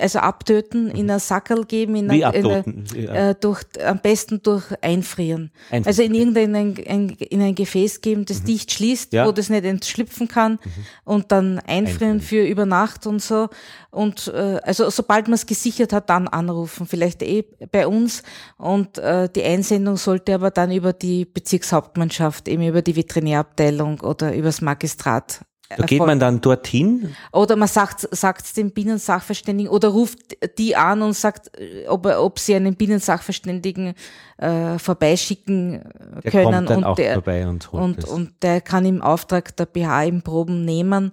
also 0.00 0.18
abtöten, 0.18 0.84
mhm. 0.84 0.90
in 0.90 1.10
ein 1.10 1.20
Sackerl 1.20 1.64
geben, 1.64 1.96
in 1.96 2.10
Wie 2.10 2.24
abtöten? 2.24 2.84
In 2.94 3.08
eine, 3.08 3.30
äh, 3.30 3.34
durch, 3.38 3.62
am 3.84 4.00
besten 4.00 4.42
durch 4.42 4.64
Einfrieren. 4.80 5.50
Einfrieren. 5.70 5.86
Also 5.86 6.02
in 6.02 6.14
irgendein 6.14 6.54
ein, 6.54 6.74
ein, 6.88 7.08
in 7.10 7.42
ein 7.42 7.54
Gefäß 7.54 8.00
geben, 8.00 8.24
das 8.24 8.40
mhm. 8.40 8.46
dicht 8.46 8.72
schließt, 8.72 9.12
ja. 9.12 9.26
wo 9.26 9.32
das 9.32 9.48
nicht 9.48 9.64
entschlüpfen 9.64 10.28
kann 10.28 10.52
mhm. 10.52 10.58
und 11.04 11.32
dann 11.32 11.58
einfrieren, 11.60 11.92
einfrieren, 11.92 12.20
für 12.20 12.44
über 12.44 12.66
Nacht 12.66 13.06
und 13.06 13.20
so. 13.20 13.48
Und 13.92 14.28
äh, 14.28 14.58
also 14.64 14.88
sobald 14.88 15.28
man 15.28 15.34
es 15.34 15.44
gesichert 15.44 15.92
hat, 15.92 16.08
dann 16.08 16.26
anrufen, 16.26 16.86
vielleicht 16.86 17.22
eh 17.22 17.44
bei 17.70 17.86
uns. 17.86 18.22
Und 18.56 18.96
äh, 18.96 19.28
die 19.28 19.44
Einsendung 19.44 19.98
sollte 19.98 20.34
aber 20.34 20.50
dann 20.50 20.72
über 20.72 20.94
die 20.94 21.26
Bezirkshauptmannschaft, 21.26 22.48
eben 22.48 22.66
über 22.66 22.80
die 22.80 22.96
Veterinärabteilung 22.96 24.00
oder 24.00 24.34
übers 24.34 24.62
Magistrat 24.62 25.42
da 25.76 25.86
geht 25.86 26.00
man 26.00 26.18
dann 26.18 26.40
dorthin? 26.40 27.14
Oder 27.32 27.56
man 27.56 27.68
sagt 27.68 28.08
sagt 28.10 28.56
dem 28.56 28.72
Bienensachverständigen 28.72 29.70
oder 29.70 29.88
ruft 29.88 30.18
die 30.58 30.76
an 30.76 31.02
und 31.02 31.14
sagt, 31.14 31.50
ob, 31.88 32.06
ob 32.06 32.38
sie 32.38 32.54
einen 32.54 32.76
Bienensachverständigen 32.76 33.94
äh, 34.38 34.78
vorbeischicken 34.78 35.82
der 36.22 36.30
können. 36.30 36.44
Kommt 36.44 36.70
dann 36.70 36.76
und, 36.78 36.84
auch 36.84 36.96
der, 36.96 37.14
vorbei 37.14 37.46
und, 37.46 37.72
holt 37.72 37.82
und, 37.82 38.04
und 38.04 38.42
der 38.42 38.60
kann 38.60 38.84
im 38.84 39.02
Auftrag 39.02 39.56
der 39.56 39.66
BH 39.66 40.04
im 40.04 40.22
Proben 40.22 40.64
nehmen 40.64 41.12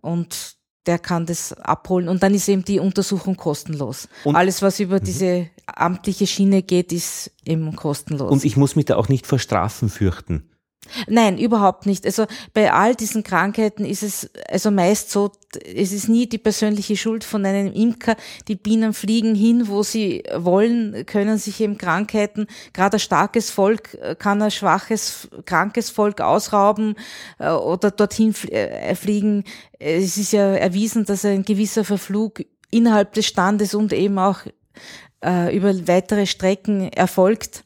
und 0.00 0.56
der 0.86 0.98
kann 0.98 1.26
das 1.26 1.52
abholen 1.52 2.08
und 2.08 2.22
dann 2.22 2.34
ist 2.34 2.48
eben 2.48 2.64
die 2.64 2.78
Untersuchung 2.78 3.36
kostenlos. 3.36 4.08
Und 4.24 4.36
Alles, 4.36 4.62
was 4.62 4.80
über 4.80 4.96
mhm. 5.00 5.04
diese 5.04 5.46
amtliche 5.66 6.26
Schiene 6.26 6.62
geht, 6.62 6.92
ist 6.92 7.30
eben 7.44 7.74
kostenlos. 7.74 8.30
Und 8.30 8.44
ich 8.44 8.56
muss 8.56 8.76
mich 8.76 8.84
da 8.84 8.96
auch 8.96 9.08
nicht 9.08 9.26
vor 9.26 9.38
Strafen 9.38 9.88
fürchten. 9.88 10.44
Nein, 11.08 11.38
überhaupt 11.38 11.86
nicht. 11.86 12.04
Also 12.06 12.26
bei 12.52 12.72
all 12.72 12.94
diesen 12.94 13.22
Krankheiten 13.22 13.84
ist 13.84 14.02
es 14.02 14.30
also 14.48 14.70
meist 14.70 15.10
so, 15.10 15.32
es 15.74 15.92
ist 15.92 16.08
nie 16.08 16.28
die 16.28 16.38
persönliche 16.38 16.96
Schuld 16.96 17.24
von 17.24 17.44
einem 17.46 17.72
Imker. 17.72 18.16
Die 18.48 18.56
Bienen 18.56 18.92
fliegen 18.92 19.34
hin, 19.34 19.68
wo 19.68 19.82
sie 19.82 20.22
wollen, 20.34 21.06
können 21.06 21.38
sich 21.38 21.60
eben 21.60 21.78
Krankheiten, 21.78 22.46
gerade 22.72 22.96
ein 22.96 23.00
starkes 23.00 23.50
Volk 23.50 23.98
kann 24.18 24.42
ein 24.42 24.50
schwaches, 24.50 25.28
krankes 25.44 25.90
Volk 25.90 26.20
ausrauben 26.20 26.96
äh, 27.38 27.50
oder 27.50 27.90
dorthin 27.90 28.34
äh, 28.50 28.94
fliegen. 28.94 29.44
Es 29.78 30.16
ist 30.16 30.32
ja 30.32 30.54
erwiesen, 30.54 31.04
dass 31.04 31.24
ein 31.24 31.44
gewisser 31.44 31.84
Verflug 31.84 32.44
innerhalb 32.70 33.12
des 33.12 33.26
Standes 33.26 33.74
und 33.74 33.92
eben 33.92 34.18
auch 34.18 34.40
äh, 35.24 35.56
über 35.56 35.72
weitere 35.86 36.26
Strecken 36.26 36.92
erfolgt. 36.92 37.63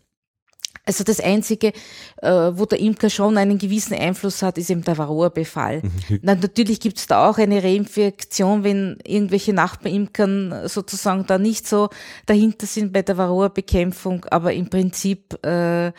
Also 0.89 1.05
das 1.05 1.21
Einzige, 1.21 1.75
äh, 2.23 2.31
wo 2.31 2.65
der 2.65 2.81
Imker 2.81 3.11
schon 3.11 3.37
einen 3.37 3.59
gewissen 3.59 3.93
Einfluss 3.93 4.41
hat, 4.41 4.57
ist 4.57 4.71
eben 4.71 4.83
der 4.85 4.97
Varroa-Befall. 4.97 5.83
Mhm. 5.83 6.21
Na, 6.23 6.35
natürlich 6.35 6.81
gibt 6.81 6.97
es 6.97 7.07
da 7.07 7.29
auch 7.29 7.37
eine 7.37 7.63
Reinfektion, 7.63 8.65
wenn 8.65 8.97
irgendwelche 9.05 9.53
Nachbarimkern 9.53 10.67
sozusagen 10.67 11.27
da 11.27 11.37
nicht 11.37 11.69
so 11.69 11.91
dahinter 12.25 12.67
sind 12.67 12.95
bei 12.95 13.03
der 13.03 13.19
Varroa-Bekämpfung, 13.19 14.25
aber 14.31 14.55
im 14.55 14.71
Prinzip 14.71 15.35
äh, 15.45 15.93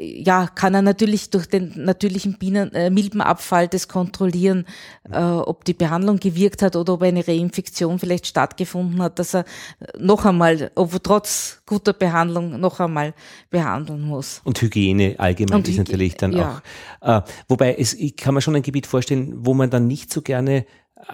ja, 0.00 0.46
kann 0.46 0.74
er 0.74 0.82
natürlich 0.82 1.30
durch 1.30 1.46
den 1.46 1.72
natürlichen 1.76 2.38
Bienen, 2.38 2.72
äh, 2.74 2.90
Milbenabfall 2.90 3.68
das 3.68 3.88
kontrollieren, 3.88 4.66
äh, 5.10 5.18
ob 5.18 5.64
die 5.64 5.74
Behandlung 5.74 6.18
gewirkt 6.18 6.62
hat 6.62 6.76
oder 6.76 6.94
ob 6.94 7.02
eine 7.02 7.26
Reinfektion 7.26 7.98
vielleicht 7.98 8.26
stattgefunden 8.26 9.02
hat, 9.02 9.18
dass 9.18 9.34
er 9.34 9.44
noch 9.98 10.24
einmal, 10.24 10.70
ob 10.74 11.02
trotz 11.02 11.62
guter 11.66 11.92
Behandlung 11.92 12.60
noch 12.60 12.80
einmal 12.80 13.14
behandeln 13.50 14.02
muss. 14.02 14.40
Und 14.44 14.60
Hygiene 14.60 15.16
allgemein 15.18 15.58
Und 15.58 15.68
ist 15.68 15.78
natürlich 15.78 16.16
dann 16.16 16.32
ja. 16.32 16.62
auch. 17.02 17.18
Äh, 17.18 17.22
wobei 17.48 17.74
es, 17.74 17.94
ich 17.94 18.16
kann 18.16 18.34
mir 18.34 18.40
schon 18.40 18.56
ein 18.56 18.62
Gebiet 18.62 18.86
vorstellen, 18.86 19.32
wo 19.36 19.54
man 19.54 19.70
dann 19.70 19.86
nicht 19.86 20.12
so 20.12 20.22
gerne 20.22 20.66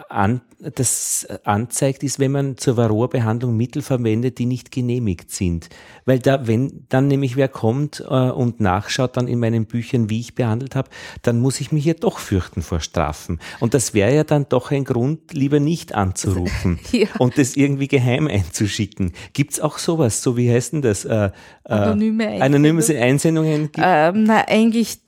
an, 0.08 0.40
das 0.58 1.26
anzeigt, 1.44 2.02
ist, 2.02 2.18
wenn 2.18 2.32
man 2.32 2.56
zur 2.56 2.76
Varroa-Behandlung 2.76 3.56
Mittel 3.56 3.82
verwendet, 3.82 4.38
die 4.38 4.46
nicht 4.46 4.70
genehmigt 4.70 5.30
sind. 5.30 5.68
Weil 6.04 6.18
da, 6.18 6.46
wenn 6.46 6.86
dann 6.88 7.08
nämlich 7.08 7.36
wer 7.36 7.48
kommt 7.48 8.00
äh, 8.00 8.30
und 8.30 8.60
nachschaut 8.60 9.16
dann 9.16 9.28
in 9.28 9.38
meinen 9.38 9.66
Büchern, 9.66 10.10
wie 10.10 10.20
ich 10.20 10.34
behandelt 10.34 10.74
habe, 10.74 10.90
dann 11.22 11.40
muss 11.40 11.60
ich 11.60 11.72
mich 11.72 11.84
ja 11.84 11.94
doch 11.94 12.18
fürchten 12.18 12.62
vor 12.62 12.80
Strafen. 12.80 13.40
Und 13.60 13.74
das 13.74 13.94
wäre 13.94 14.14
ja 14.14 14.24
dann 14.24 14.46
doch 14.48 14.70
ein 14.70 14.84
Grund, 14.84 15.32
lieber 15.32 15.60
nicht 15.60 15.94
anzurufen 15.94 16.78
ja. 16.92 17.08
und 17.18 17.38
das 17.38 17.56
irgendwie 17.56 17.88
geheim 17.88 18.26
einzuschicken. 18.26 19.12
Gibt's 19.32 19.60
auch 19.60 19.78
sowas? 19.78 20.22
So 20.22 20.36
wie 20.36 20.50
heißt 20.50 20.74
denn 20.74 20.82
das? 20.82 21.04
Äh, 21.04 21.30
äh 21.64 21.72
Anonyme 21.72 22.28
Einsendungen? 22.28 22.42
Anonyme 22.42 23.00
Einsendungen? 23.00 23.70
Ähm, 23.76 24.24
na, 24.24 24.44
eigentlich 24.46 25.00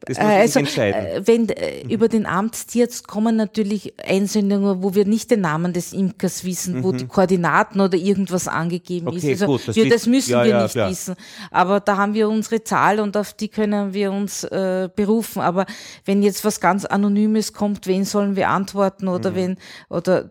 das 0.00 0.18
muss 0.18 0.26
also, 0.26 0.58
entscheiden. 0.60 1.06
Äh, 1.06 1.26
wenn 1.26 1.48
äh, 1.48 1.84
mhm. 1.84 1.90
über 1.90 2.08
den 2.08 2.26
Amtstierarzt 2.26 3.06
kommen 3.06 3.36
natürlich 3.36 3.94
Einsendungen, 4.04 4.82
wo 4.82 4.94
wir 4.94 5.04
nicht 5.04 5.30
den 5.30 5.40
Namen 5.42 5.72
des 5.72 5.92
Imkers 5.92 6.44
wissen, 6.44 6.78
mhm. 6.78 6.84
wo 6.84 6.92
die 6.92 7.06
Koordinaten 7.06 7.80
oder 7.80 7.96
irgendwas 7.96 8.48
angegeben 8.48 9.08
okay, 9.08 9.32
ist. 9.32 9.42
Also 9.42 9.46
gut, 9.46 9.68
das, 9.68 9.76
wir, 9.76 9.88
das 9.88 10.06
müssen 10.06 10.30
ja, 10.30 10.44
wir 10.44 10.50
ja, 10.50 10.62
nicht 10.62 10.72
klar. 10.72 10.90
wissen. 10.90 11.14
Aber 11.50 11.80
da 11.80 11.96
haben 11.96 12.14
wir 12.14 12.28
unsere 12.28 12.62
Zahl 12.64 13.00
und 13.00 13.16
auf 13.16 13.32
die 13.32 13.48
können 13.48 13.92
wir 13.92 14.10
uns 14.12 14.44
äh, 14.44 14.88
berufen. 14.94 15.40
Aber 15.40 15.66
wenn 16.04 16.22
jetzt 16.22 16.44
was 16.44 16.60
ganz 16.60 16.84
Anonymes 16.84 17.52
kommt, 17.52 17.86
wen 17.86 18.04
sollen 18.04 18.36
wir 18.36 18.48
antworten 18.48 19.08
oder 19.08 19.30
mhm. 19.30 19.36
wenn 19.36 19.56
oder 19.88 20.30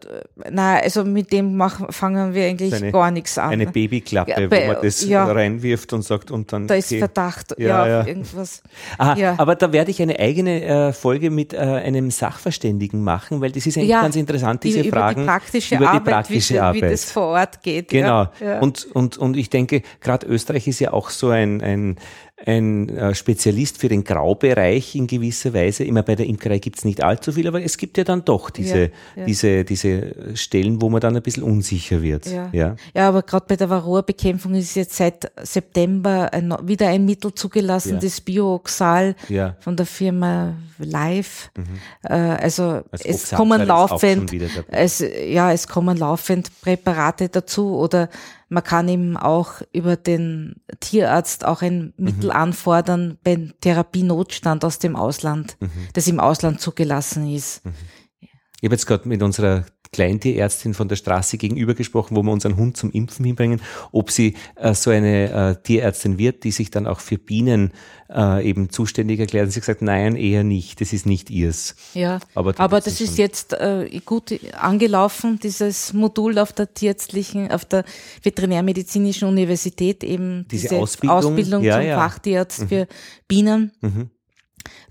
na 0.50 0.78
also 0.78 1.04
mit 1.04 1.32
dem 1.32 1.56
machen, 1.56 1.92
fangen 1.92 2.34
wir 2.34 2.46
eigentlich 2.46 2.74
eine, 2.74 2.92
gar 2.92 3.12
nichts 3.12 3.38
an. 3.38 3.52
Eine 3.52 3.68
Babyklappe, 3.68 4.32
ja, 4.32 4.48
bei, 4.48 4.64
wo 4.64 4.74
man 4.74 4.82
das 4.82 5.10
reinwirft 5.10 5.94
und 5.94 6.02
sagt 6.02 6.32
und 6.32 6.52
dann. 6.52 6.68
Da 6.68 6.76
ist 6.76 6.88
okay. 6.88 7.00
Verdacht, 7.00 7.56
ja, 7.58 7.88
ja, 7.88 8.06
irgendwas. 8.06 8.62
Aha, 9.06 9.18
ja. 9.18 9.36
aber 9.38 9.56
da 9.56 9.72
werde 9.72 9.92
ich 9.92 10.02
eine 10.02 10.20
eigene 10.20 10.64
äh, 10.64 10.94
Folge 10.94 11.30
mit 11.30 11.54
äh, 11.54 11.58
einem 11.58 12.12
Sachverständigen 12.12 13.04
machen, 13.04 13.42
weil 13.42 13.52
das 13.52 13.66
ist 13.66 13.78
eigentlich 13.78 13.90
ja, 13.90 14.02
ganz 14.02 14.16
interessant, 14.16 14.64
diese 14.64 14.82
über 14.82 14.98
Fragen 14.98 15.22
die 15.22 15.28
praktische 15.28 15.76
über 15.76 15.86
die 15.86 15.90
Arbeit, 15.90 16.14
praktische 16.14 16.54
wie, 16.56 16.60
Arbeit. 16.60 16.84
Wie 16.84 16.90
das 16.90 17.12
vor 17.12 17.28
Ort 17.28 17.62
geht. 17.62 17.90
Genau. 17.90 18.28
Ja. 18.40 18.60
Und, 18.60 18.86
und, 18.94 19.18
und 19.18 19.38
ich 19.38 19.50
denke, 19.50 19.82
gerade 20.02 20.26
Österreich 20.26 20.68
ist 20.68 20.80
ja 20.80 20.94
auch 20.94 21.10
so 21.10 21.30
ein, 21.30 21.62
ein 21.62 21.96
ein 22.44 22.90
äh, 22.90 23.16
Spezialist 23.16 23.78
für 23.78 23.88
den 23.88 24.04
Graubereich 24.04 24.96
in 24.96 25.08
gewisser 25.08 25.54
Weise. 25.54 25.86
Immer 25.86 26.04
bei 26.04 26.16
der 26.16 26.26
Imkerei 26.26 26.60
gibt 26.60 26.78
es 26.78 26.86
nicht 26.86 27.02
allzu 27.02 27.32
viel, 27.32 27.48
aber 27.48 27.64
es 27.64 27.78
gibt 27.78 27.98
ja 27.98 28.04
dann 28.04 28.26
doch 28.26 28.50
diese, 28.50 28.80
ja, 28.80 28.88
ja. 29.16 29.26
diese, 29.26 29.64
diese 29.64 30.36
Stellen, 30.36 30.82
wo 30.82 30.90
man 30.90 31.00
dann 31.00 31.16
ein 31.16 31.22
bisschen 31.22 31.44
unsicher 31.44 32.02
wird. 32.02 32.26
Ja, 32.26 32.50
ja. 32.52 32.76
ja 32.94 33.08
aber 33.08 33.22
gerade 33.24 33.46
bei 33.48 33.56
der 33.56 33.70
Varroa-Bekämpfung 33.70 34.54
ist 34.56 34.76
jetzt 34.76 34.96
seit 34.96 35.32
September 35.44 36.34
ein, 36.34 36.54
wieder 36.64 36.90
ein 36.90 37.06
Mittel 37.06 37.34
zugelassen, 37.34 38.00
das 38.02 38.20
Bioxal 38.20 39.16
von 39.60 39.78
der 39.78 39.86
Firma 39.86 40.56
Live. 40.78 41.52
Mhm. 41.56 41.64
Äh, 42.04 42.14
also, 42.16 42.84
also 42.92 43.06
es 43.06 43.30
kommen 43.32 43.66
laufend, 43.66 44.32
es, 44.68 45.00
ja, 45.00 45.54
es 45.54 45.70
kommen 45.70 45.98
laufend 45.98 46.52
Präparate 46.62 47.30
dazu 47.30 47.78
oder 47.78 48.10
man 48.50 48.64
kann 48.64 48.88
eben 48.88 49.18
auch 49.18 49.62
über 49.74 49.96
den 49.96 50.62
Tierarzt 50.80 51.46
auch 51.46 51.62
ein 51.62 51.94
Mittel 51.98 52.30
mhm. 52.30 52.36
anfordern 52.36 53.18
beim 53.24 53.54
Therapienotstand 53.62 54.64
aus 54.64 54.80
dem 54.80 54.96
Ausland, 54.96 55.58
mhm. 55.60 55.70
das 55.94 56.08
im 56.08 56.20
Ausland 56.20 56.62
zugelassen 56.62 57.30
ist. 57.30 57.66
Mhm. 57.66 57.74
Ich 58.22 58.68
habe 58.68 58.76
jetzt 58.76 58.86
gerade 58.86 59.08
mit 59.08 59.22
unserer 59.22 59.66
Kleintierärztin 59.96 60.74
von 60.74 60.90
der 60.90 60.98
Straße 60.98 61.38
gegenüber 61.38 61.74
gesprochen, 61.74 62.18
wo 62.18 62.24
wir 62.24 62.32
unseren 62.32 62.58
Hund 62.58 62.76
zum 62.76 62.92
Impfen 62.92 63.24
hinbringen, 63.24 63.62
ob 63.94 64.12
sie 64.12 64.36
äh, 64.56 64.74
so 64.74 64.92
eine 64.92 65.32
äh, 65.32 65.56
Tierärztin 65.64 66.18
wird, 66.18 66.44
die 66.44 66.52
sich 66.52 66.70
dann 66.70 66.86
auch 66.86 67.00
für 67.00 67.18
Bienen 67.18 67.72
äh, 68.10 68.48
eben 68.48 68.70
zuständig 68.70 69.22
erklärt. 69.22 69.46
Und 69.46 69.52
sie 69.52 69.60
hat 69.60 69.68
gesagt, 69.68 69.82
nein, 69.82 70.18
eher 70.18 70.44
nicht, 70.44 70.82
das 70.82 70.92
ist 70.92 71.06
nicht 71.06 71.30
ihrs. 71.30 71.76
Ja, 71.94 72.20
aber, 72.34 72.54
aber 72.58 72.82
das 72.82 73.00
ist 73.00 73.18
jetzt 73.18 73.54
äh, 73.54 74.02
gut 74.04 74.38
angelaufen, 74.54 75.40
dieses 75.42 75.94
Modul 75.94 76.38
auf 76.38 76.52
der 76.52 76.74
tierärztlichen, 76.74 77.52
auf 77.52 77.64
der 77.64 77.86
Veterinärmedizinischen 78.22 79.30
Universität 79.30 80.04
eben 80.04 80.46
diese, 80.52 80.68
diese 80.68 80.76
Ausbildung, 80.82 81.18
Ausbildung 81.18 81.64
ja, 81.64 81.78
zum 81.78 81.88
ja. 81.88 81.98
Fachtierarzt 81.98 82.62
mhm. 82.64 82.68
für 82.68 82.88
Bienen, 83.30 83.72
mhm. 83.80 84.10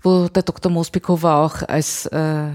wo 0.01 0.27
der 0.27 0.41
Dr. 0.41 0.71
Mospikowa 0.71 1.45
auch 1.45 1.61
als 1.61 2.07
äh, 2.07 2.49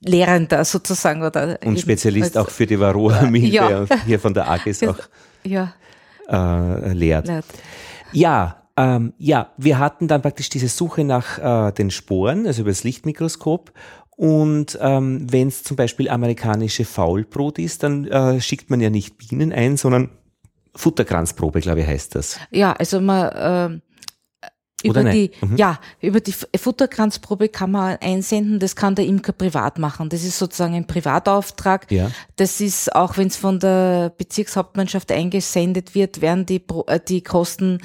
Lehrender 0.00 0.64
sozusagen 0.64 1.22
oder 1.22 1.58
und 1.64 1.80
Spezialist 1.80 2.38
auch 2.38 2.50
für 2.50 2.66
die 2.66 2.78
Varroa-Milbe 2.78 3.48
ja. 3.48 3.84
hier 4.06 4.20
von 4.20 4.32
der 4.32 4.48
AGES 4.48 4.82
auch 4.88 4.98
ja. 5.44 5.74
äh, 6.28 6.92
lehrt. 6.92 7.26
lehrt. 7.26 7.44
Ja, 8.12 8.62
ähm, 8.76 9.12
ja, 9.18 9.50
wir 9.56 9.78
hatten 9.78 10.08
dann 10.08 10.22
praktisch 10.22 10.48
diese 10.48 10.68
Suche 10.68 11.04
nach 11.04 11.38
äh, 11.68 11.72
den 11.72 11.90
Sporen, 11.90 12.46
also 12.46 12.62
über 12.62 12.70
das 12.70 12.84
Lichtmikroskop. 12.84 13.72
Und 14.16 14.78
ähm, 14.80 15.26
wenn 15.30 15.48
es 15.48 15.64
zum 15.64 15.76
Beispiel 15.76 16.08
amerikanische 16.08 16.84
Faulbrot 16.84 17.58
ist, 17.58 17.82
dann 17.82 18.06
äh, 18.06 18.40
schickt 18.40 18.70
man 18.70 18.80
ja 18.80 18.90
nicht 18.90 19.18
Bienen 19.18 19.52
ein, 19.52 19.76
sondern 19.76 20.10
Futterkranzprobe, 20.74 21.60
glaube 21.60 21.80
ich, 21.80 21.86
heißt 21.86 22.14
das. 22.14 22.38
Ja, 22.50 22.72
also 22.72 23.00
man 23.00 23.82
äh, 24.84 24.88
über 24.88 25.04
die, 25.04 25.30
mhm. 25.40 25.56
ja, 25.56 25.78
über 26.00 26.20
die 26.20 26.32
Futterkranzprobe 26.32 27.48
kann 27.48 27.70
man 27.70 27.96
einsenden, 28.00 28.58
das 28.58 28.76
kann 28.76 28.94
der 28.94 29.06
Imker 29.06 29.32
privat 29.32 29.78
machen. 29.78 30.08
Das 30.08 30.24
ist 30.24 30.38
sozusagen 30.38 30.74
ein 30.74 30.86
Privatauftrag. 30.86 31.90
Ja. 31.90 32.10
Das 32.36 32.60
ist, 32.60 32.94
auch 32.94 33.16
wenn 33.16 33.28
es 33.28 33.36
von 33.36 33.58
der 33.58 34.12
Bezirkshauptmannschaft 34.16 35.12
eingesendet 35.12 35.94
wird, 35.94 36.20
werden 36.20 36.46
die, 36.46 36.62
äh, 36.86 37.00
die 37.06 37.22
Kosten 37.22 37.78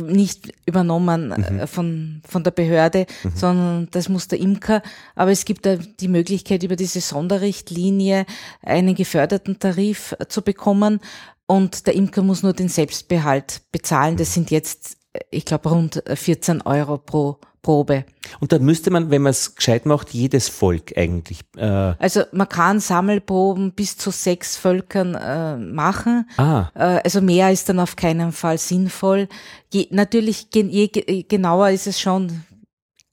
nicht 0.00 0.52
übernommen 0.66 1.28
mhm. 1.28 1.60
Äh, 1.60 1.66
von, 1.66 2.22
von 2.28 2.44
der 2.44 2.50
Behörde, 2.50 3.06
mhm. 3.22 3.32
sondern 3.34 3.88
das 3.90 4.08
muss 4.08 4.28
der 4.28 4.40
Imker. 4.40 4.82
Aber 5.14 5.30
es 5.30 5.44
gibt 5.44 5.68
die 6.00 6.08
Möglichkeit, 6.08 6.62
über 6.62 6.76
diese 6.76 7.00
Sonderrichtlinie 7.00 8.26
einen 8.62 8.94
geförderten 8.94 9.58
Tarif 9.58 10.14
zu 10.28 10.42
bekommen. 10.42 11.00
Und 11.46 11.86
der 11.86 11.94
Imker 11.94 12.22
muss 12.22 12.42
nur 12.42 12.52
den 12.54 12.68
Selbstbehalt 12.68 13.62
bezahlen. 13.72 14.16
Das 14.16 14.32
sind 14.32 14.50
jetzt 14.50 14.96
ich 15.30 15.44
glaube, 15.44 15.68
rund 15.68 16.02
14 16.06 16.62
Euro 16.62 16.98
pro 16.98 17.38
Probe. 17.62 18.04
Und 18.40 18.50
dann 18.50 18.64
müsste 18.64 18.90
man, 18.90 19.10
wenn 19.10 19.22
man 19.22 19.30
es 19.30 19.54
gescheit 19.54 19.86
macht, 19.86 20.10
jedes 20.10 20.48
Volk 20.48 20.96
eigentlich. 20.96 21.42
Äh 21.56 21.94
also 21.98 22.24
man 22.32 22.48
kann 22.48 22.80
Sammelproben 22.80 23.72
bis 23.72 23.96
zu 23.96 24.10
sechs 24.10 24.56
Völkern 24.56 25.14
äh, 25.14 25.56
machen. 25.56 26.28
Ah. 26.36 26.70
Äh, 26.74 27.00
also 27.04 27.20
mehr 27.20 27.52
ist 27.52 27.68
dann 27.68 27.78
auf 27.78 27.94
keinen 27.94 28.32
Fall 28.32 28.58
sinnvoll. 28.58 29.28
Je, 29.72 29.86
natürlich, 29.90 30.48
je, 30.52 30.62
je 30.72 31.22
genauer 31.22 31.70
ist 31.70 31.86
es 31.86 32.00
schon, 32.00 32.42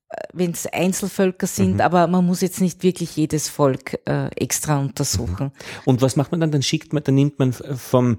äh, 0.09 0.15
wenn 0.33 0.51
es 0.51 0.65
Einzelvölker 0.65 1.45
sind, 1.45 1.75
mhm. 1.75 1.81
aber 1.81 2.07
man 2.07 2.25
muss 2.25 2.41
jetzt 2.41 2.59
nicht 2.59 2.81
wirklich 2.81 3.15
jedes 3.15 3.49
Volk 3.49 3.99
äh, 4.05 4.29
extra 4.35 4.79
untersuchen. 4.79 5.45
Mhm. 5.45 5.81
Und 5.85 6.01
was 6.01 6.15
macht 6.15 6.31
man 6.31 6.39
dann? 6.39 6.51
Dann 6.51 6.63
schickt 6.63 6.91
man, 6.91 7.03
dann 7.03 7.13
nimmt 7.13 7.37
man 7.37 7.53
vom 7.53 8.17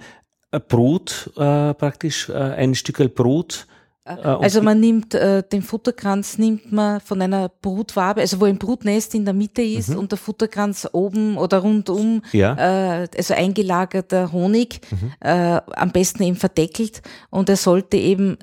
Brot 0.59 1.31
äh, 1.36 1.74
praktisch, 1.74 2.28
äh, 2.28 2.32
ein 2.35 2.74
Stückel 2.74 3.09
Brot. 3.09 3.66
Äh, 4.05 4.12
also 4.12 4.62
man 4.62 4.81
nimmt 4.81 5.14
äh, 5.14 5.43
den 5.43 5.62
Futterkranz 5.62 6.39
nimmt 6.39 6.72
man 6.72 7.01
von 7.01 7.22
einer 7.22 7.48
Brutwabe, 7.48 8.20
also 8.20 8.40
wo 8.40 8.47
ein 8.47 8.59
Brutnest 8.59 9.14
in 9.14 9.24
der 9.24 9.35
Mitte 9.35 9.62
ist 9.62 9.90
mhm. 9.90 9.98
und 9.98 10.12
der 10.12 10.18
Futterkranz 10.18 10.89
oben 10.93 11.36
oder 11.36 11.59
rundum, 11.59 12.22
ja. 12.32 13.02
äh, 13.02 13.09
also 13.16 13.35
eingelagerter 13.35 14.32
Honig, 14.32 14.81
mhm. 14.90 15.12
äh, 15.20 15.60
am 15.77 15.93
besten 15.93 16.22
eben 16.22 16.36
verdeckelt 16.36 17.02
und 17.31 17.48
er 17.48 17.56
sollte 17.56 17.97
eben 17.97 18.39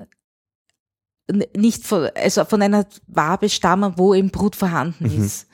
nicht 1.56 1.84
von, 1.84 2.08
also 2.14 2.44
von 2.44 2.62
einer 2.62 2.86
Wabe 3.06 3.48
stammen, 3.48 3.94
wo 3.96 4.14
eben 4.14 4.30
Brut 4.30 4.56
vorhanden 4.56 5.14
mhm. 5.14 5.24
ist. 5.24 5.46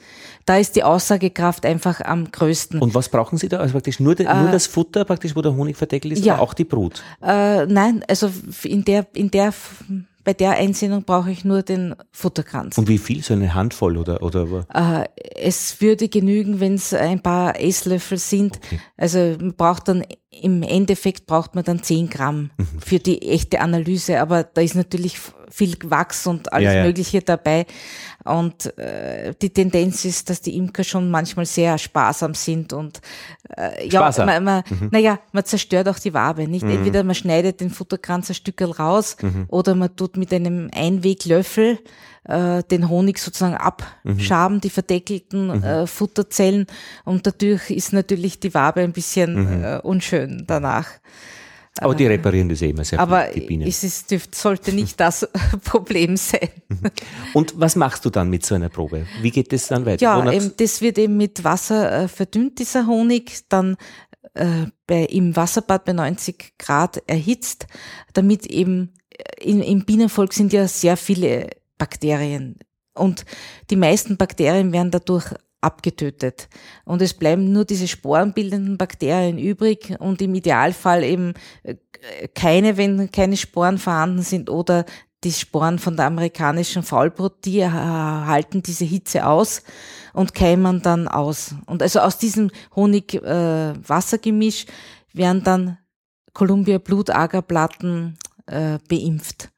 Da 0.47 0.59
ist 0.59 0.77
die 0.77 0.83
Aussagekraft 0.83 1.65
einfach 1.65 2.01
am 2.03 2.31
größten. 2.31 2.81
Und 2.81 2.95
was 2.95 3.09
brauchen 3.09 3.39
Sie 3.39 3.49
da? 3.49 3.59
Also 3.59 3.73
praktisch 3.73 3.99
nur, 3.99 4.15
de, 4.15 4.27
äh, 4.27 4.35
nur 4.35 4.51
das 4.51 4.67
Futter, 4.67 5.05
praktisch, 5.05 5.35
wo 5.35 5.43
der 5.43 5.55
Honig 5.55 5.77
verdeckelt 5.77 6.13
ist, 6.13 6.25
ja. 6.25 6.35
oder 6.35 6.43
auch 6.43 6.55
die 6.55 6.65
Brut? 6.65 7.03
Äh, 7.23 7.67
nein, 7.67 8.05
also 8.09 8.31
in 8.63 8.85
der, 8.85 9.07
in 9.15 9.31
der 9.31 9.55
bei 10.25 10.33
der 10.33 10.53
Einsendung 10.53 11.05
brauche 11.05 11.31
ich 11.31 11.45
nur 11.45 11.63
den 11.63 11.95
Futterkranz. 12.11 12.79
Und 12.79 12.89
wie 12.89 12.99
viel? 12.99 13.23
So 13.23 13.35
eine 13.35 13.55
Handvoll 13.55 13.99
oder? 13.99 14.23
oder? 14.23 14.67
Äh, 14.73 15.05
es 15.37 15.81
würde 15.81 16.09
genügen, 16.09 16.61
wenn 16.61 16.75
es 16.75 16.95
ein 16.95 17.23
paar 17.23 17.61
Esslöffel 17.61 18.19
sind. 18.19 18.59
Okay. 18.65 18.81
Also 18.97 19.19
man 19.39 19.55
braucht 19.55 19.89
dann 19.89 20.05
im 20.43 20.63
Endeffekt 20.63 21.27
braucht 21.27 21.55
man 21.55 21.65
dann 21.65 21.83
10 21.83 22.11
Gramm 22.11 22.51
mhm. 22.57 22.67
für 22.81 22.99
die 22.99 23.23
echte 23.23 23.61
Analyse, 23.61 24.21
aber 24.21 24.43
da 24.43 24.63
ist 24.63 24.75
natürlich 24.75 25.19
viel 25.51 25.77
Wachs 25.85 26.27
und 26.27 26.53
alles 26.53 26.73
ja, 26.73 26.79
ja. 26.79 26.85
Mögliche 26.85 27.21
dabei. 27.21 27.67
Und 28.25 28.77
äh, 28.79 29.35
die 29.41 29.51
Tendenz 29.51 30.05
ist, 30.05 30.31
dass 30.31 30.41
die 30.41 30.57
Imker 30.57 30.83
schon 30.83 31.11
manchmal 31.11 31.45
sehr 31.45 31.77
sparsam 31.77 32.33
sind 32.35 32.73
und 32.73 33.03
äh, 33.57 33.87
ja, 33.87 34.11
man, 34.17 34.45
man, 34.45 34.63
mhm. 34.69 34.89
naja, 34.91 35.19
man 35.33 35.45
zerstört 35.45 35.89
auch 35.89 35.99
die 35.99 36.15
Wabe. 36.15 36.49
Nicht 36.49 36.65
mhm. 36.65 36.71
entweder 36.71 37.05
man 37.05 37.15
schneidet 37.15 37.61
den 37.61 37.69
Futterkranz 37.69 38.31
ein 38.31 38.35
Stückel 38.35 38.71
raus 38.71 39.17
mhm. 39.21 39.45
oder 39.49 39.75
man 39.75 39.95
tut 39.95 40.17
mit 40.17 40.33
einem 40.33 40.71
Einweglöffel 40.75 41.79
äh, 42.25 42.63
den 42.63 42.89
Honig 42.89 43.19
sozusagen 43.19 43.57
abschaben, 43.57 44.61
die 44.61 44.71
verdeckelten 44.71 45.59
mhm. 45.59 45.63
äh, 45.63 45.87
Futterzellen 45.87 46.67
und 47.05 47.27
dadurch 47.27 47.71
ist 47.71 47.93
natürlich 47.93 48.41
die 48.41 48.55
Wabe 48.55 48.81
ein 48.81 48.93
bisschen 48.93 49.59
mhm. 49.59 49.65
äh, 49.65 49.79
unschön 49.81 50.45
danach. 50.47 50.89
Aber 51.81 51.95
die 51.95 52.07
reparieren 52.07 52.49
das 52.49 52.63
eh 52.63 52.71
immer 52.71 52.85
sehr 52.85 53.01
aber 53.01 53.27
gut, 53.27 53.35
die 53.35 53.41
Bienen. 53.41 53.67
es 53.67 53.83
ist, 53.83 54.15
sollte 54.35 54.73
nicht 54.73 55.01
das 55.01 55.29
Problem 55.65 56.17
sein. 56.17 56.49
Und 57.35 57.59
was 57.59 57.75
machst 57.75 58.05
du 58.05 58.11
dann 58.11 58.31
mit 58.31 58.47
so 58.47 58.55
einer 58.55 58.69
Probe? 58.69 59.07
Wie 59.21 59.33
geht 59.33 59.53
das 59.53 59.67
dann 59.67 59.85
weiter? 59.85 60.03
Ja, 60.03 60.33
eben, 60.33 60.53
das 60.57 60.81
wird 60.81 60.99
eben 60.99 61.17
mit 61.17 61.43
Wasser 61.43 62.05
äh, 62.05 62.09
verdünnt, 62.09 62.61
dieser 62.61 62.87
Honig, 62.87 63.49
dann 63.49 63.77
äh, 64.35 64.67
bei, 64.87 65.05
im 65.07 65.35
Wasserbad 65.35 65.85
bei 65.85 65.93
90 65.93 66.59
Grad 66.59 67.03
erhitzt, 67.09 67.67
damit 68.13 68.47
eben 68.47 68.93
äh, 69.11 69.43
in, 69.43 69.61
im 69.61 69.85
Bienenvolk 69.85 70.33
sind 70.33 70.53
ja 70.53 70.69
sehr 70.69 70.97
viele 70.97 71.51
Bakterien. 71.77 72.57
Und 72.95 73.25
die 73.71 73.77
meisten 73.77 74.17
Bakterien 74.17 74.73
werden 74.73 74.93
dadurch 74.93 75.35
abgetötet. 75.65 76.49
Und 76.85 77.03
es 77.03 77.15
bleiben 77.15 77.53
nur 77.53 77.65
diese 77.65 77.89
sporenbildenden 77.89 78.77
Bakterien 78.77 79.39
übrig 79.39 79.97
und 79.99 80.21
im 80.23 80.35
Idealfall 80.35 81.03
eben 81.05 81.35
äh, 81.63 81.77
keine, 82.35 82.77
wenn 82.77 83.11
keine 83.11 83.37
Sporen 83.37 83.79
vorhanden 83.79 84.23
sind 84.23 84.51
oder 84.51 84.85
die 85.25 85.33
Sporen 85.33 85.79
von 85.79 85.97
der 85.97 86.07
amerikanischen 86.07 86.83
Faulbrot, 86.83 87.45
die 87.47 87.67
halten 87.67 88.63
diese 88.63 88.85
Hitze 88.85 89.27
aus 89.27 89.63
und 90.13 90.35
keimen 90.35 90.83
dann 90.83 91.09
aus. 91.09 91.55
Und 91.67 91.83
also 91.83 92.01
aus 92.01 92.19
diesem 92.19 92.51
Honig-Wassergemisch 92.77 94.67
äh, 94.67 94.69
werden 95.15 95.43
dann 95.43 95.79
Columbia 96.35 96.79
Blutagerplatten 96.79 98.19
äh, 98.47 98.79
beimpft. 98.89 99.51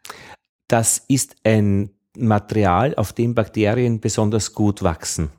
Das 0.69 1.03
ist 1.09 1.35
ein 1.45 1.91
Material, 2.17 2.95
auf 2.95 3.13
dem 3.13 3.35
Bakterien 3.35 4.01
besonders 4.01 4.53
gut 4.53 4.83
wachsen. 4.83 5.31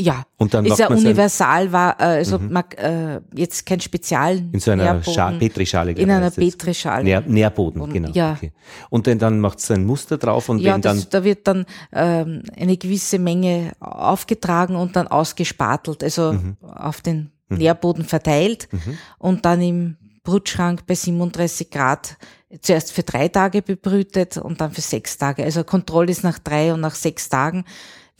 Ja, 0.00 0.24
und 0.38 0.54
dann 0.54 0.64
ist 0.64 0.78
ja 0.78 0.88
universal, 0.88 1.72
war 1.72 2.00
äh, 2.00 2.04
also 2.04 2.38
mhm. 2.38 2.52
man, 2.52 2.64
äh, 2.76 3.20
jetzt 3.34 3.66
kein 3.66 3.80
Spezial. 3.80 4.42
In 4.52 4.58
so 4.58 4.70
einer 4.70 4.94
Petrischale. 5.38 5.92
In 5.92 6.10
einer 6.10 6.30
Petrischale. 6.30 7.04
Nähr, 7.04 7.20
Nährboden, 7.26 7.82
und, 7.82 7.92
genau. 7.92 8.10
Ja. 8.12 8.32
Okay. 8.32 8.52
Und 8.88 9.06
dann, 9.06 9.18
dann 9.18 9.40
macht 9.40 9.58
es 9.58 9.70
ein 9.70 9.84
Muster 9.84 10.16
drauf 10.16 10.48
und 10.48 10.60
ja, 10.60 10.74
wenn 10.74 10.80
dann. 10.80 11.04
da 11.10 11.22
wird 11.22 11.46
dann 11.46 11.66
ähm, 11.92 12.42
eine 12.56 12.76
gewisse 12.76 13.18
Menge 13.18 13.72
aufgetragen 13.80 14.76
und 14.76 14.96
dann 14.96 15.06
ausgespatelt, 15.06 16.02
also 16.02 16.32
mhm. 16.32 16.56
auf 16.62 17.02
den 17.02 17.30
mhm. 17.48 17.58
Nährboden 17.58 18.04
verteilt 18.04 18.68
mhm. 18.72 18.98
und 19.18 19.44
dann 19.44 19.60
im 19.60 19.96
Brutschrank 20.22 20.86
bei 20.86 20.94
37 20.94 21.70
Grad 21.70 22.16
zuerst 22.60 22.92
für 22.92 23.02
drei 23.02 23.28
Tage 23.28 23.62
bebrütet 23.62 24.36
und 24.36 24.60
dann 24.60 24.72
für 24.72 24.80
sechs 24.80 25.18
Tage. 25.18 25.44
Also 25.44 25.64
Kontrolle 25.64 26.10
ist 26.10 26.24
nach 26.24 26.38
drei 26.38 26.72
und 26.72 26.80
nach 26.80 26.94
sechs 26.94 27.28
Tagen 27.28 27.64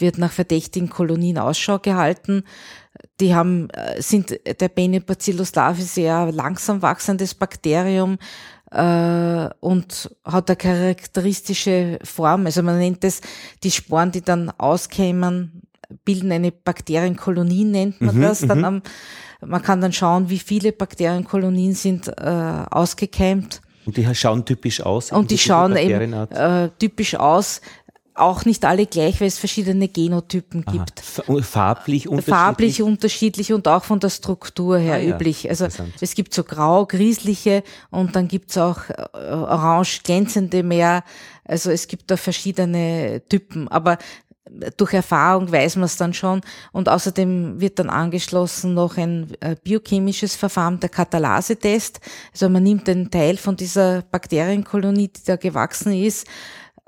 wird 0.00 0.18
nach 0.18 0.32
verdächtigen 0.32 0.90
Kolonien 0.90 1.38
Ausschau 1.38 1.78
gehalten. 1.78 2.44
Die 3.20 3.34
haben, 3.34 3.70
äh, 3.70 4.00
sind 4.00 4.38
der 4.44 4.68
Benebacillus 4.68 5.54
lavi 5.54 5.82
sehr 5.82 6.32
langsam 6.32 6.82
wachsendes 6.82 7.34
Bakterium 7.34 8.18
äh, 8.70 9.48
und 9.60 10.16
hat 10.24 10.50
eine 10.50 10.56
charakteristische 10.56 11.98
Form. 12.04 12.46
Also 12.46 12.62
man 12.62 12.78
nennt 12.78 13.04
es 13.04 13.20
die 13.62 13.70
Sporen, 13.70 14.12
die 14.12 14.22
dann 14.22 14.50
auskämen, 14.50 15.62
bilden 16.04 16.32
eine 16.32 16.52
Bakterienkolonie, 16.52 17.64
nennt 17.64 18.00
man 18.00 18.16
mhm, 18.16 18.22
das. 18.22 18.40
Dann 18.40 18.58
mhm. 18.58 18.64
am, 18.64 18.82
man 19.40 19.62
kann 19.62 19.80
dann 19.80 19.92
schauen, 19.92 20.30
wie 20.30 20.38
viele 20.38 20.72
Bakterienkolonien 20.72 21.74
sind 21.74 22.08
äh, 22.08 22.64
ausgekeimt. 22.70 23.60
Und 23.86 23.96
die 23.96 24.14
schauen 24.14 24.44
typisch 24.44 24.82
aus. 24.82 25.10
Und 25.10 25.30
die 25.30 25.38
schauen 25.38 25.74
eben 25.76 26.12
äh, 26.12 26.68
typisch 26.78 27.14
aus. 27.14 27.60
Auch 28.14 28.44
nicht 28.44 28.64
alle 28.64 28.86
gleich, 28.86 29.20
weil 29.20 29.28
es 29.28 29.38
verschiedene 29.38 29.88
Genotypen 29.88 30.64
Aha. 30.66 30.72
gibt. 30.72 31.00
Farblich 31.00 32.08
unterschiedlich? 32.08 32.34
Farblich 32.36 32.82
unterschiedlich 32.82 33.52
und 33.52 33.68
auch 33.68 33.84
von 33.84 34.00
der 34.00 34.10
Struktur 34.10 34.78
her 34.78 34.94
Ah, 34.94 34.98
ja. 34.98 35.14
üblich. 35.14 35.48
Also 35.48 35.64
Interessant. 35.64 35.94
es 36.00 36.14
gibt 36.14 36.34
so 36.34 36.44
grau, 36.44 36.86
griesliche 36.86 37.62
und 37.90 38.16
dann 38.16 38.28
gibt's 38.28 38.58
auch 38.58 38.88
äh, 38.90 39.04
orange 39.14 40.02
glänzende 40.02 40.62
mehr. 40.62 41.04
Also 41.44 41.70
es 41.70 41.88
gibt 41.88 42.10
da 42.10 42.16
verschiedene 42.16 43.22
Typen. 43.28 43.68
Aber 43.68 43.98
durch 44.76 44.94
Erfahrung 44.94 45.50
weiß 45.50 45.76
man 45.76 45.84
es 45.84 45.96
dann 45.96 46.12
schon. 46.12 46.40
Und 46.72 46.88
außerdem 46.88 47.60
wird 47.60 47.78
dann 47.78 47.90
angeschlossen 47.90 48.74
noch 48.74 48.96
ein 48.96 49.28
äh, 49.40 49.56
biochemisches 49.62 50.36
Verfahren, 50.36 50.80
der 50.80 50.88
Katalyse-Test. 50.88 52.00
Also 52.32 52.48
man 52.48 52.62
nimmt 52.62 52.88
einen 52.88 53.10
Teil 53.10 53.36
von 53.36 53.56
dieser 53.56 54.02
Bakterienkolonie, 54.02 55.08
die 55.08 55.24
da 55.24 55.36
gewachsen 55.36 55.92
ist, 55.92 56.26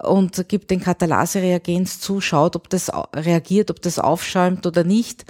und 0.01 0.49
gibt 0.49 0.71
den 0.71 0.81
Katalase-Reagenz 0.81 2.01
zu, 2.01 2.21
schaut, 2.21 2.57
ob 2.57 2.69
das 2.71 2.91
reagiert, 3.15 3.71
ob 3.71 3.83
das 3.83 3.99
aufschäumt 3.99 4.67
oder 4.67 4.85
nicht. 4.85 5.25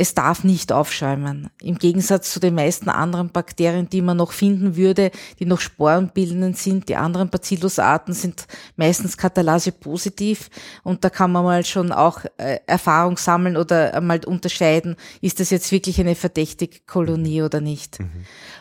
Es 0.00 0.14
darf 0.14 0.44
nicht 0.44 0.72
aufschäumen. 0.72 1.50
Im 1.60 1.76
Gegensatz 1.76 2.32
zu 2.32 2.40
den 2.40 2.54
meisten 2.54 2.88
anderen 2.88 3.28
Bakterien, 3.28 3.90
die 3.90 4.00
man 4.00 4.16
noch 4.16 4.32
finden 4.32 4.74
würde, 4.74 5.10
die 5.38 5.44
noch 5.44 5.60
sporenbildend 5.60 6.56
sind. 6.56 6.88
Die 6.88 6.96
anderen 6.96 7.28
Bacillus-Arten 7.28 8.14
sind 8.14 8.46
meistens 8.76 9.18
Katalase 9.18 9.72
positiv 9.72 10.48
und 10.84 11.04
da 11.04 11.10
kann 11.10 11.30
man 11.30 11.44
mal 11.44 11.66
schon 11.66 11.92
auch 11.92 12.24
äh, 12.38 12.60
Erfahrung 12.66 13.18
sammeln 13.18 13.58
oder 13.58 14.00
mal 14.00 14.24
unterscheiden, 14.24 14.96
ist 15.20 15.38
das 15.38 15.50
jetzt 15.50 15.70
wirklich 15.70 16.00
eine 16.00 16.14
verdächtige 16.14 16.78
Kolonie 16.86 17.42
oder 17.42 17.60
nicht. 17.60 17.98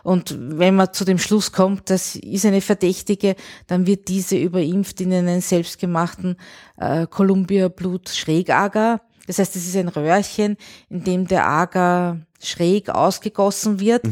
Und 0.04 0.36
wenn 0.38 0.76
man 0.76 0.92
zu 0.92 1.06
dem 1.06 1.20
Schluss 1.20 1.54
kommt, 1.54 1.90
das 1.90 2.18
ist 2.18 2.46
eine 2.46 2.60
Verdächtige, 2.60 3.38
dann 3.68 3.88
wird 3.88 4.10
diese 4.10 4.38
überimpft 4.38 5.00
in 5.00 5.14
einen 5.14 5.40
selbstgemachten 5.40 6.36
äh, 6.76 7.08
Columbia 7.08 7.70
Blut 7.70 8.10
Schrägager. 8.10 9.00
Das 9.30 9.38
heißt, 9.38 9.56
es 9.56 9.68
ist 9.68 9.76
ein 9.76 9.90
Röhrchen, 9.90 10.58
in 10.90 11.04
dem 11.04 11.28
der 11.28 11.46
Agar 11.46 12.18
schräg 12.42 12.90
ausgegossen 12.90 13.80
wird. 13.80 14.04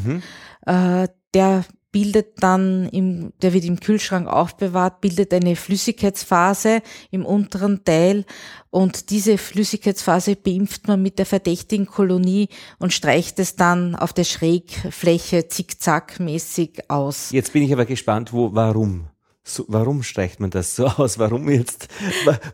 Äh, 0.68 1.08
der 1.34 1.66
bildet 1.92 2.44
dann 2.44 2.88
im, 2.90 3.34
der 3.42 3.52
wird 3.54 3.66
im 3.66 3.80
Kühlschrank 3.80 4.28
aufbewahrt, 4.28 5.02
bildet 5.02 5.34
eine 5.34 5.56
Flüssigkeitsphase 5.56 6.84
im 7.10 7.26
unteren 7.26 7.84
Teil 7.84 8.26
und 8.70 9.10
diese 9.10 9.40
Flüssigkeitsphase 9.40 10.36
beimpft 10.36 10.88
man 10.88 11.02
mit 11.02 11.18
der 11.18 11.26
verdächtigen 11.26 11.88
Kolonie 11.88 12.50
und 12.78 12.94
streicht 12.94 13.40
es 13.40 13.56
dann 13.56 13.96
auf 13.96 14.14
der 14.14 14.24
Schrägfläche 14.24 15.48
zickzackmäßig 15.48 16.92
aus. 16.92 17.32
Jetzt 17.32 17.54
bin 17.54 17.64
ich 17.64 17.74
aber 17.74 17.86
gespannt, 17.86 18.34
wo, 18.34 18.54
warum? 18.54 19.08
So, 19.48 19.66
warum 19.70 20.04
streicht 20.04 20.40
man 20.40 20.50
das 20.50 20.76
so 20.76 20.86
aus? 20.98 21.18
Warum 21.18 21.50
jetzt? 21.50 21.88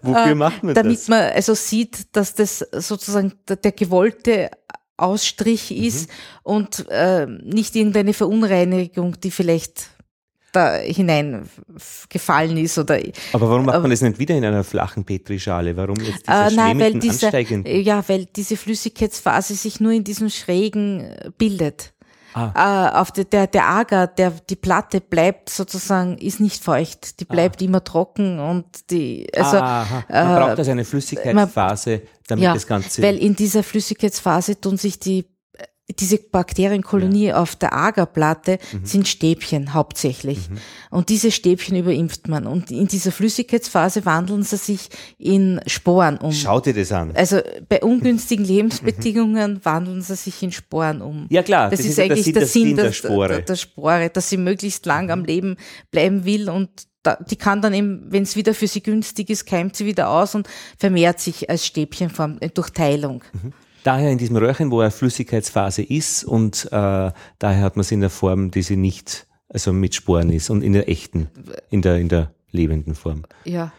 Wofür 0.02 0.36
macht 0.36 0.64
man 0.64 0.76
damit 0.76 1.00
das? 1.00 1.08
man 1.08 1.32
also 1.32 1.56
sieht, 1.56 2.16
dass 2.16 2.36
das 2.36 2.60
sozusagen 2.60 3.34
der, 3.48 3.56
der 3.56 3.72
gewollte 3.72 4.52
Ausstrich 4.96 5.72
Mhm. 5.72 5.84
ist 5.84 6.10
und 6.44 6.86
äh, 6.90 7.26
nicht 7.26 7.76
irgendeine 7.76 8.14
Verunreinigung, 8.14 9.20
die 9.20 9.32
vielleicht 9.32 9.90
da 10.54 10.76
hineingefallen 10.76 12.58
ist 12.58 12.78
oder 12.78 13.00
Aber 13.34 13.50
warum 13.50 13.66
macht 13.66 13.82
man 13.82 13.90
das 13.90 14.02
nicht 14.02 14.20
wieder 14.20 14.36
in 14.36 14.46
einer 14.46 14.64
flachen 14.64 15.04
Petrischale? 15.04 15.76
Warum 15.76 15.98
jetzt 16.00 16.28
dieser 16.28 16.48
äh, 16.48 16.56
nein, 16.56 16.80
weil 16.80 17.00
diese, 17.00 17.32
ja, 17.68 18.08
weil 18.08 18.26
diese 18.26 18.56
Flüssigkeitsphase 18.56 19.56
sich 19.56 19.80
nur 19.80 19.92
in 19.92 20.04
diesem 20.04 20.30
Schrägen 20.30 21.02
äh, 21.02 21.32
bildet. 21.38 21.93
Ah. 22.34 22.94
Äh, 22.94 22.98
auf 22.98 23.12
der, 23.12 23.26
der, 23.26 23.48
der 23.48 23.68
Agar, 23.68 24.08
der, 24.08 24.32
die 24.50 24.56
Platte 24.56 25.02
bleibt 25.02 25.50
sozusagen, 25.50 26.18
ist 26.18 26.40
nicht 26.40 26.64
feucht. 26.64 27.20
Die 27.20 27.26
bleibt 27.26 27.62
immer 27.62 27.84
trocken 27.84 28.40
und 28.40 28.66
die, 28.90 29.28
also, 29.36 29.58
Aha. 29.58 30.04
Man 30.10 30.36
äh, 30.36 30.40
braucht 30.40 30.60
also 30.60 30.72
eine 30.72 30.86
Flüssigkeitsphase, 30.86 32.02
damit 32.28 32.44
ja, 32.44 32.54
das 32.54 32.68
Ganze. 32.68 33.02
weil 33.02 33.18
in 33.18 33.36
dieser 33.36 33.64
Flüssigkeitsphase 33.64 34.60
tun 34.60 34.78
sich 34.78 35.00
die 35.00 35.26
diese 36.00 36.18
Bakterienkolonie 36.18 37.34
auf 37.34 37.58
der 37.58 37.74
Agerplatte 37.74 38.58
Mhm. 38.72 38.86
sind 38.86 39.08
Stäbchen 39.08 39.74
hauptsächlich. 39.74 40.40
Und 40.90 41.10
diese 41.10 41.30
Stäbchen 41.30 41.76
überimpft 41.76 42.30
man. 42.30 42.48
Und 42.48 42.72
in 42.72 42.88
dieser 42.88 43.12
Flüssigkeitsphase 43.12 44.06
wandeln 44.06 44.44
sie 44.44 44.56
sich 44.58 44.90
in 45.18 45.60
Sporen 45.68 46.18
um. 46.20 46.32
Schau 46.32 46.62
dir 46.62 46.74
das 46.74 46.92
an. 46.94 47.12
Also 47.16 47.42
bei 47.68 47.82
ungünstigen 47.82 48.46
Lebensbedingungen 48.94 49.60
wandeln 49.66 50.02
sie 50.02 50.16
sich 50.16 50.42
in 50.42 50.54
Sporen 50.54 51.02
um. 51.02 51.28
Ja, 51.30 51.44
klar, 51.44 51.70
das, 51.70 51.80
das 51.82 51.88
ist 51.90 51.98
ja 51.98 52.06
der 52.08 52.14
eigentlich 52.14 52.26
Sinn- 52.26 52.34
der 52.34 52.46
Sinn 52.48 52.76
der 52.78 52.86
der, 52.86 52.92
Spore. 52.94 53.42
der, 53.42 53.56
Spore, 53.58 54.10
dass 54.10 54.30
sie 54.30 54.38
möglichst 54.38 54.86
lang 54.86 55.12
am 55.12 55.26
Leben 55.26 55.58
bleiben 55.92 56.24
will 56.24 56.50
und 56.50 56.70
da, 57.04 57.18
die 57.18 57.36
kann 57.36 57.62
dann 57.62 57.74
eben, 57.74 58.06
wenn 58.10 58.24
es 58.24 58.38
wieder 58.38 58.54
für 58.54 58.68
sie 58.68 58.82
günstig 58.82 59.30
ist, 59.30 59.46
keimt 59.46 59.76
sie 59.76 59.86
wieder 59.86 60.10
aus 60.10 60.36
und 60.36 60.48
vermehrt 60.80 61.20
sich 61.20 61.50
als 61.50 61.66
Stäbchenform 61.66 62.38
äh, 62.40 62.48
durch 62.48 62.70
Teilung. 62.70 63.22
Daher 63.84 64.12
in 64.12 64.18
diesem 64.18 64.38
Röhrchen, 64.38 64.72
wo 64.72 64.80
eine 64.80 64.92
Flüssigkeitsphase 64.92 65.84
ist 65.84 66.24
und 66.24 66.66
äh, 66.72 67.12
daher 67.40 67.62
hat 67.62 67.76
man 67.76 67.82
es 67.82 67.92
in 67.92 68.00
der 68.00 68.10
Form, 68.10 68.50
die 68.50 68.62
sie 68.62 68.78
nicht, 68.78 69.28
also 69.50 69.74
mit 69.74 69.94
Sporen 69.94 70.30
ist 70.30 70.50
und 70.50 70.64
in 70.64 70.74
der 70.74 70.90
echten, 70.90 71.30
in 71.70 71.82
der, 71.82 71.98
in 71.98 72.08
der 72.08 72.34
lebenden 72.52 72.96
Form. 72.96 73.24
Ja. 73.44 73.74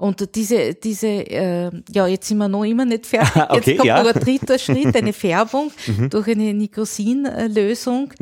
Und 0.00 0.34
diese, 0.34 0.72
diese, 0.72 1.08
äh, 1.08 1.70
ja, 1.90 2.06
jetzt 2.06 2.28
sind 2.28 2.38
wir 2.38 2.48
noch 2.48 2.64
immer 2.64 2.86
nicht 2.86 3.06
fertig. 3.06 3.42
Okay, 3.50 3.72
jetzt 3.72 3.76
kommt 3.78 3.84
ja. 3.84 4.00
Mhm. 4.00 4.06
noch 4.06 4.14
ein 4.14 4.20
dritter 4.20 4.58
Schritt, 4.58 4.96
eine 4.96 5.12
Färbung 5.24 5.70
durch 6.08 6.28
eine 6.28 6.54
Nicosin-Lösung. 6.54 8.12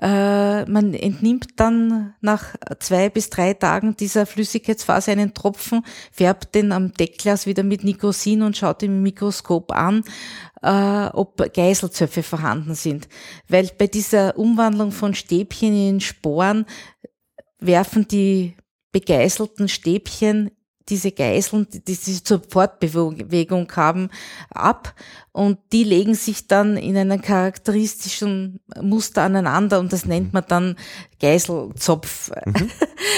Äh, 0.00 0.64
man 0.66 0.94
entnimmt 0.94 1.48
dann 1.56 2.14
nach 2.20 2.54
zwei 2.78 3.08
bis 3.08 3.30
drei 3.30 3.54
Tagen 3.54 3.96
dieser 3.96 4.26
Flüssigkeitsphase 4.26 5.10
einen 5.10 5.34
Tropfen, 5.34 5.84
färbt 6.12 6.54
den 6.54 6.70
am 6.70 6.92
Deckglas 6.92 7.46
wieder 7.46 7.64
mit 7.64 7.82
Nicosin 7.82 8.42
und 8.42 8.56
schaut 8.56 8.84
im 8.84 9.02
Mikroskop 9.02 9.72
an, 9.72 10.04
äh, 10.62 11.06
ob 11.12 11.52
Geiselzöpfe 11.52 12.22
vorhanden 12.22 12.76
sind. 12.76 13.08
Weil 13.48 13.70
bei 13.76 13.88
dieser 13.88 14.38
Umwandlung 14.38 14.92
von 14.92 15.14
Stäbchen 15.14 15.74
in 15.74 16.00
Sporen 16.00 16.64
werfen 17.58 18.06
die 18.06 18.54
begeißelten 18.92 19.68
Stäbchen 19.68 20.52
diese 20.88 21.12
Geißeln, 21.12 21.66
die 21.86 21.94
sie 21.94 22.22
zur 22.22 22.42
Fortbewegung 22.46 23.72
haben, 23.74 24.10
ab 24.50 24.94
und 25.32 25.58
die 25.72 25.84
legen 25.84 26.14
sich 26.14 26.46
dann 26.46 26.76
in 26.76 26.96
einem 26.96 27.22
charakteristischen 27.22 28.60
Muster 28.80 29.22
aneinander 29.22 29.80
und 29.80 29.92
das 29.92 30.04
nennt 30.04 30.32
man 30.32 30.44
dann 30.48 30.76
Geißelzopf. 31.20 32.30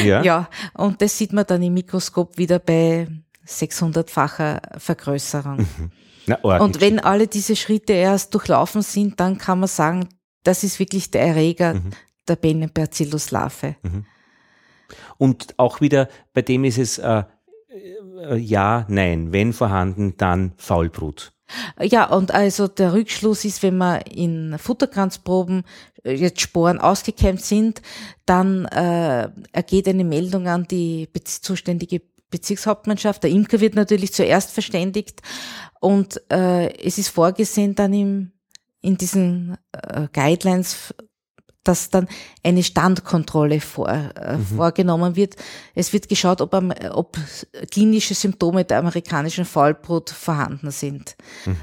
Ja. 0.05 0.22
Ja, 0.22 0.48
und 0.74 1.01
das 1.01 1.16
sieht 1.16 1.32
man 1.32 1.47
dann 1.47 1.62
im 1.62 1.72
Mikroskop 1.72 2.36
wieder 2.36 2.59
bei 2.59 3.09
600-facher 3.47 4.60
Vergrößerung. 4.78 5.66
Na, 6.26 6.38
arg. 6.44 6.60
Und 6.60 6.80
wenn 6.80 6.98
alle 6.98 7.28
diese 7.28 7.56
Schritte 7.56 7.93
erst 7.93 8.34
durchlaufen 8.34 8.82
sind, 8.82 9.20
dann 9.20 9.38
kann 9.38 9.60
man 9.60 9.68
sagen, 9.68 10.09
das 10.43 10.64
ist 10.64 10.78
wirklich 10.80 11.10
der 11.10 11.22
Erreger 11.22 11.80
der 12.28 12.36
Bacillus-Larve. 12.36 13.76
Und 15.18 15.55
auch 15.56 15.80
wieder, 15.80 16.09
bei 16.34 16.43
dem 16.43 16.64
ist 16.64 16.78
es 16.78 16.98
äh, 16.98 17.24
ja, 18.36 18.86
nein, 18.88 19.32
wenn 19.32 19.52
vorhanden, 19.52 20.14
dann 20.16 20.52
Faulbrut. 20.56 21.32
Ja, 21.80 22.06
und 22.06 22.32
also 22.32 22.66
der 22.66 22.93
Rückschluss 22.93 23.44
ist, 23.44 23.62
wenn 23.62 23.76
man 23.76 24.01
in 24.02 24.56
Futterkranzproben 24.59 25.62
äh, 26.02 26.14
jetzt 26.14 26.40
Sporen 26.40 26.80
ausgekämmt 26.80 27.40
sind, 27.40 27.82
dann 28.24 28.64
äh, 28.66 29.28
ergeht 29.52 29.86
eine 29.88 30.05
Meldung 30.05 30.48
an 30.48 30.64
die 30.64 31.09
bez 31.12 31.40
zuständige 31.43 32.02
Bezirkshauptmannschaft. 32.30 33.22
Der 33.22 33.30
Imker 33.30 33.60
wird 33.60 33.76
natürlich 33.76 34.12
zuerst 34.12 34.51
verständigt 34.51 35.22
und 35.80 36.20
äh, 36.32 36.74
es 36.82 36.98
ist 36.98 37.10
vorgesehen 37.10 37.76
dann 37.76 37.93
im, 37.93 38.32
in 38.80 38.97
diesen 38.97 39.56
äh, 39.72 40.09
Guidelines 40.12 40.94
dass 41.68 41.90
dann 41.90 42.09
eine 42.43 42.62
Standkontrolle 42.62 43.60
vor, 43.60 43.88
äh, 43.88 44.38
vorgenommen 44.38 45.16
wird. 45.16 45.36
Es 45.74 45.93
wird 45.93 46.09
geschaut, 46.09 46.40
ob, 46.40 46.55
am, 46.55 46.72
ob 46.90 47.18
klinische 47.70 48.14
Symptome 48.14 48.64
der 48.64 48.78
amerikanischen 48.78 49.44
Faulbrut 49.44 50.10
vorhanden 50.10 50.70
sind. 50.70 51.16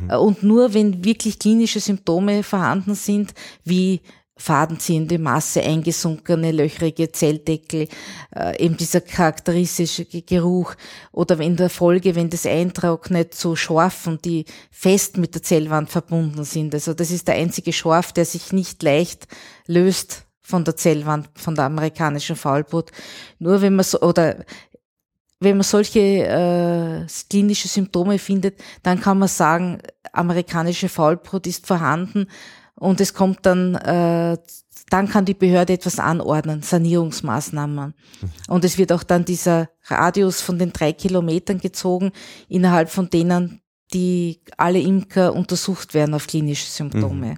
Äh, 0.09 0.15
Und 0.15 0.43
nur 0.43 0.73
wenn 0.73 1.03
wirklich 1.03 1.39
klinische 1.39 1.79
Symptome 1.79 2.43
vorhanden 2.43 2.95
sind, 2.95 3.33
wie 3.63 4.01
fadenziehende 4.35 5.19
Masse, 5.19 5.61
eingesunkene, 5.61 6.51
löchrige 6.51 7.11
Zelldeckel, 7.11 7.87
äh, 8.35 8.65
eben 8.65 8.75
dieser 8.77 9.01
charakteristische 9.01 10.05
Ge- 10.05 10.23
Geruch 10.25 10.73
oder 11.11 11.39
in 11.39 11.55
der 11.55 11.69
Folge, 11.69 12.15
wenn 12.15 12.31
das 12.31 12.45
eintrocknet, 12.45 13.35
so 13.35 13.55
Schorfen, 13.55 14.19
die 14.23 14.45
fest 14.71 15.17
mit 15.17 15.35
der 15.35 15.43
Zellwand 15.43 15.91
verbunden 15.91 16.43
sind. 16.45 16.73
Also 16.73 16.93
das 16.95 17.11
ist 17.11 17.27
der 17.27 17.35
einzige 17.35 17.71
Schorf, 17.71 18.11
der 18.11 18.25
sich 18.25 18.51
nicht 18.51 18.81
leicht 18.81 19.27
löst 19.67 20.25
von 20.41 20.65
der 20.65 20.75
Zellwand, 20.75 21.29
von 21.35 21.53
der 21.55 21.65
amerikanischen 21.65 22.35
Faulbrut. 22.35 22.91
Nur 23.37 23.61
wenn 23.61 23.75
man 23.75 23.85
so, 23.85 24.01
oder 24.01 24.43
wenn 25.39 25.57
man 25.57 25.63
solche 25.63 25.99
äh, 25.99 27.05
klinische 27.29 27.67
Symptome 27.67 28.17
findet, 28.17 28.59
dann 28.81 28.99
kann 28.99 29.19
man 29.19 29.27
sagen, 29.27 29.79
amerikanische 30.11 30.89
Faulbrut 30.89 31.45
ist 31.45 31.67
vorhanden 31.67 32.27
und 32.83 32.99
es 32.99 33.13
kommt 33.13 33.45
dann, 33.45 33.75
äh, 33.75 34.37
dann 34.89 35.07
kann 35.07 35.23
die 35.23 35.33
Behörde 35.33 35.73
etwas 35.73 35.99
anordnen, 35.99 36.61
Sanierungsmaßnahmen. 36.61 37.93
Und 38.49 38.65
es 38.65 38.77
wird 38.77 38.91
auch 38.91 39.03
dann 39.03 39.23
dieser 39.23 39.69
Radius 39.85 40.41
von 40.41 40.59
den 40.59 40.73
drei 40.73 40.91
Kilometern 40.91 41.59
gezogen, 41.59 42.11
innerhalb 42.49 42.89
von 42.89 43.09
denen 43.09 43.61
die 43.93 44.41
alle 44.57 44.79
Imker 44.79 45.33
untersucht 45.33 45.93
werden 45.93 46.15
auf 46.15 46.27
klinische 46.27 46.65
Symptome. 46.65 47.27
Mhm. 47.27 47.37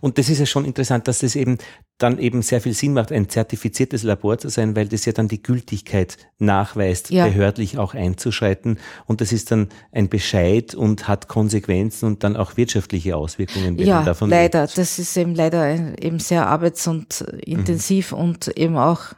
Und 0.00 0.18
das 0.18 0.28
ist 0.28 0.38
ja 0.38 0.46
schon 0.46 0.64
interessant, 0.64 1.08
dass 1.08 1.18
das 1.18 1.36
eben 1.36 1.58
dann 1.98 2.18
eben 2.18 2.42
sehr 2.42 2.60
viel 2.60 2.74
Sinn 2.74 2.92
macht, 2.92 3.10
ein 3.10 3.28
zertifiziertes 3.28 4.02
Labor 4.02 4.36
zu 4.36 4.50
sein, 4.50 4.76
weil 4.76 4.86
das 4.86 5.06
ja 5.06 5.12
dann 5.12 5.28
die 5.28 5.42
Gültigkeit 5.42 6.18
nachweist, 6.38 7.10
ja. 7.10 7.26
behördlich 7.26 7.78
auch 7.78 7.94
einzuschreiten. 7.94 8.78
Und 9.06 9.22
das 9.22 9.32
ist 9.32 9.50
dann 9.50 9.68
ein 9.92 10.10
Bescheid 10.10 10.74
und 10.74 11.08
hat 11.08 11.28
Konsequenzen 11.28 12.06
und 12.06 12.22
dann 12.22 12.36
auch 12.36 12.58
wirtschaftliche 12.58 13.16
Auswirkungen. 13.16 13.78
Ja, 13.78 14.02
davon 14.02 14.28
leider. 14.28 14.62
Lebt. 14.62 14.76
Das 14.76 14.98
ist 14.98 15.16
eben 15.16 15.34
leider 15.34 15.74
eben 16.02 16.18
sehr 16.18 16.46
arbeits- 16.46 16.86
und 16.86 17.22
intensiv 17.42 18.12
mhm. 18.12 18.18
und 18.18 18.48
eben 18.48 18.76
auch 18.76 19.14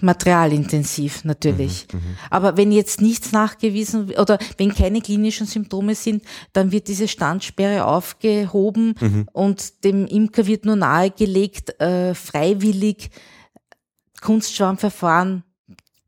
materialintensiv 0.00 1.24
natürlich. 1.24 1.86
Mhm, 1.92 1.98
mhm, 1.98 2.16
Aber 2.30 2.56
wenn 2.56 2.72
jetzt 2.72 3.00
nichts 3.00 3.32
nachgewiesen 3.32 4.10
oder 4.12 4.38
wenn 4.56 4.74
keine 4.74 5.02
klinischen 5.02 5.46
Symptome 5.46 5.94
sind, 5.94 6.24
dann 6.52 6.72
wird 6.72 6.88
diese 6.88 7.08
Standsperre 7.08 7.84
aufgehoben 7.84 8.94
mhm. 8.98 9.28
und 9.32 9.84
dem 9.84 10.06
Imker 10.06 10.46
wird 10.46 10.64
nur 10.64 10.76
nahegelegt, 10.76 11.80
äh, 11.80 12.14
freiwillig 12.14 13.10
Kunstschwammverfahren 14.20 15.44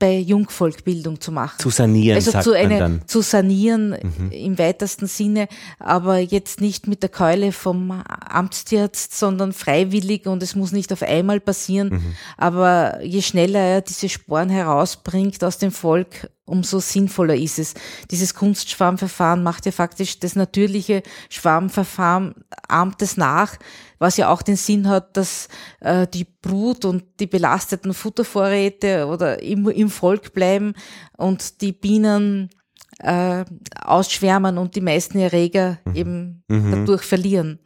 bei 0.03 0.19
Jungvolkbildung 0.19 1.21
zu 1.21 1.31
machen. 1.31 1.61
Zu 1.61 1.71
sanieren, 1.71 2.17
also 2.17 2.41
zu, 2.41 2.57
eine, 2.57 3.07
zu 3.07 3.23
sanieren 3.23 3.91
mhm. 3.91 4.33
im 4.33 4.59
weitesten 4.59 5.07
Sinne, 5.07 5.47
aber 5.79 6.19
jetzt 6.19 6.61
nicht 6.61 6.89
mit 6.89 7.05
der 7.05 7.09
Keule 7.09 7.53
vom 7.53 7.93
Amtstierarzt, 7.93 9.17
sondern 9.17 9.53
freiwillig 9.53 10.27
und 10.27 10.43
es 10.43 10.57
muss 10.57 10.73
nicht 10.73 10.93
auf 10.93 11.03
einmal 11.03 11.39
passieren. 11.39 11.91
Mhm. 11.91 12.15
Aber 12.37 13.01
je 13.05 13.23
schneller 13.23 13.61
er 13.61 13.81
diese 13.81 14.09
Sporen 14.09 14.49
herausbringt 14.49 15.45
aus 15.45 15.59
dem 15.59 15.71
Volk, 15.71 16.29
umso 16.45 16.81
sinnvoller 16.81 17.37
ist 17.37 17.59
es. 17.59 17.75
Dieses 18.11 18.35
Kunstschwarmverfahren 18.35 19.43
macht 19.43 19.67
ja 19.67 19.73
faktisch 19.73 20.19
das 20.19 20.37
natürliche 20.37 21.03
Schwarmverfahren, 21.31 22.35
ahmt 22.69 23.01
es 23.03 23.17
nach, 23.17 23.57
was 23.99 24.17
ja 24.17 24.29
auch 24.29 24.43
den 24.43 24.57
Sinn 24.57 24.89
hat, 24.89 25.17
dass 25.17 25.49
äh, 25.81 26.07
die 26.07 26.25
Brut 26.25 26.85
und 26.85 27.05
die 27.21 27.27
belasteten 27.27 27.95
Futtervorräte 27.95 29.07
oder 29.07 29.43
im, 29.43 29.69
im 29.69 29.91
Volk 29.91 30.33
bleiben 30.33 30.75
und 31.17 31.61
die 31.61 31.73
Bienen 31.73 32.51
äh, 32.99 33.45
ausschwärmen 33.81 34.59
und 34.59 34.75
die 34.75 34.81
meisten 34.81 35.19
Erreger 35.19 35.79
mhm. 35.85 35.95
eben 35.95 36.45
mhm. 36.49 36.71
dadurch 36.73 37.03
verlieren. 37.03 37.61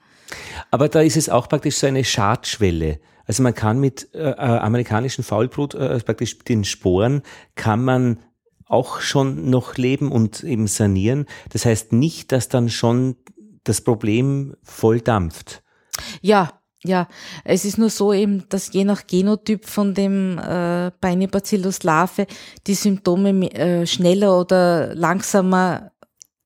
Aber 0.70 0.88
da 0.88 1.00
ist 1.00 1.16
es 1.16 1.28
auch 1.28 1.48
praktisch 1.48 1.76
so 1.76 1.86
eine 1.86 2.04
Schadschwelle. 2.04 3.00
Also 3.26 3.42
man 3.42 3.54
kann 3.54 3.78
mit 3.78 4.14
äh, 4.14 4.30
äh 4.30 4.34
amerikanischen 4.34 5.24
Faulbrut, 5.24 5.74
äh, 5.74 5.98
praktisch 6.00 6.38
den 6.40 6.64
Sporen, 6.64 7.22
kann 7.54 7.82
man 7.82 8.20
auch 8.66 9.00
schon 9.00 9.48
noch 9.48 9.76
leben 9.76 10.10
und 10.10 10.42
eben 10.42 10.66
sanieren. 10.66 11.26
Das 11.50 11.64
heißt 11.64 11.92
nicht, 11.92 12.32
dass 12.32 12.48
dann 12.48 12.68
schon 12.68 13.16
das 13.64 13.80
Problem 13.80 14.54
voll 14.62 15.00
dampft. 15.00 15.62
Ja, 16.20 16.52
ja, 16.84 17.08
es 17.44 17.64
ist 17.64 17.78
nur 17.78 17.90
so 17.90 18.12
eben, 18.12 18.48
dass 18.48 18.72
je 18.72 18.84
nach 18.84 19.06
Genotyp 19.06 19.64
von 19.64 19.94
dem 19.94 20.38
äh, 20.38 20.92
Beinebacillus 21.00 21.82
Larve 21.82 22.26
die 22.66 22.74
Symptome 22.74 23.50
äh, 23.52 23.86
schneller 23.86 24.38
oder 24.38 24.94
langsamer 24.94 25.90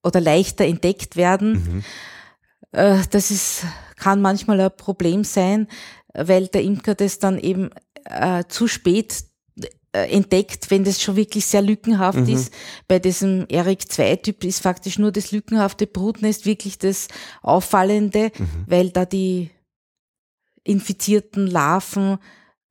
oder 0.02 0.20
leichter 0.20 0.64
entdeckt 0.64 1.16
werden. 1.16 1.52
Mhm. 1.52 1.84
Äh, 2.72 2.98
das 3.10 3.30
ist, 3.30 3.64
kann 3.96 4.22
manchmal 4.22 4.60
ein 4.60 4.70
Problem 4.76 5.24
sein, 5.24 5.68
weil 6.14 6.46
der 6.48 6.62
Imker 6.62 6.94
das 6.94 7.18
dann 7.18 7.38
eben 7.38 7.70
äh, 8.04 8.44
zu 8.48 8.66
spät 8.66 9.24
entdeckt, 9.92 10.70
wenn 10.70 10.84
das 10.84 11.02
schon 11.02 11.16
wirklich 11.16 11.46
sehr 11.46 11.62
lückenhaft 11.62 12.20
mhm. 12.20 12.34
ist. 12.34 12.52
Bei 12.86 12.98
diesem 12.98 13.46
Erik 13.48 13.80
2-Typ 13.80 14.44
ist 14.44 14.60
faktisch 14.60 14.98
nur 14.98 15.10
das 15.10 15.32
lückenhafte 15.32 15.86
Brutnest 15.86 16.46
wirklich 16.46 16.78
das 16.78 17.08
Auffallende, 17.42 18.30
mhm. 18.38 18.64
weil 18.66 18.90
da 18.90 19.04
die 19.04 19.50
infizierten 20.62 21.46
Larven 21.46 22.18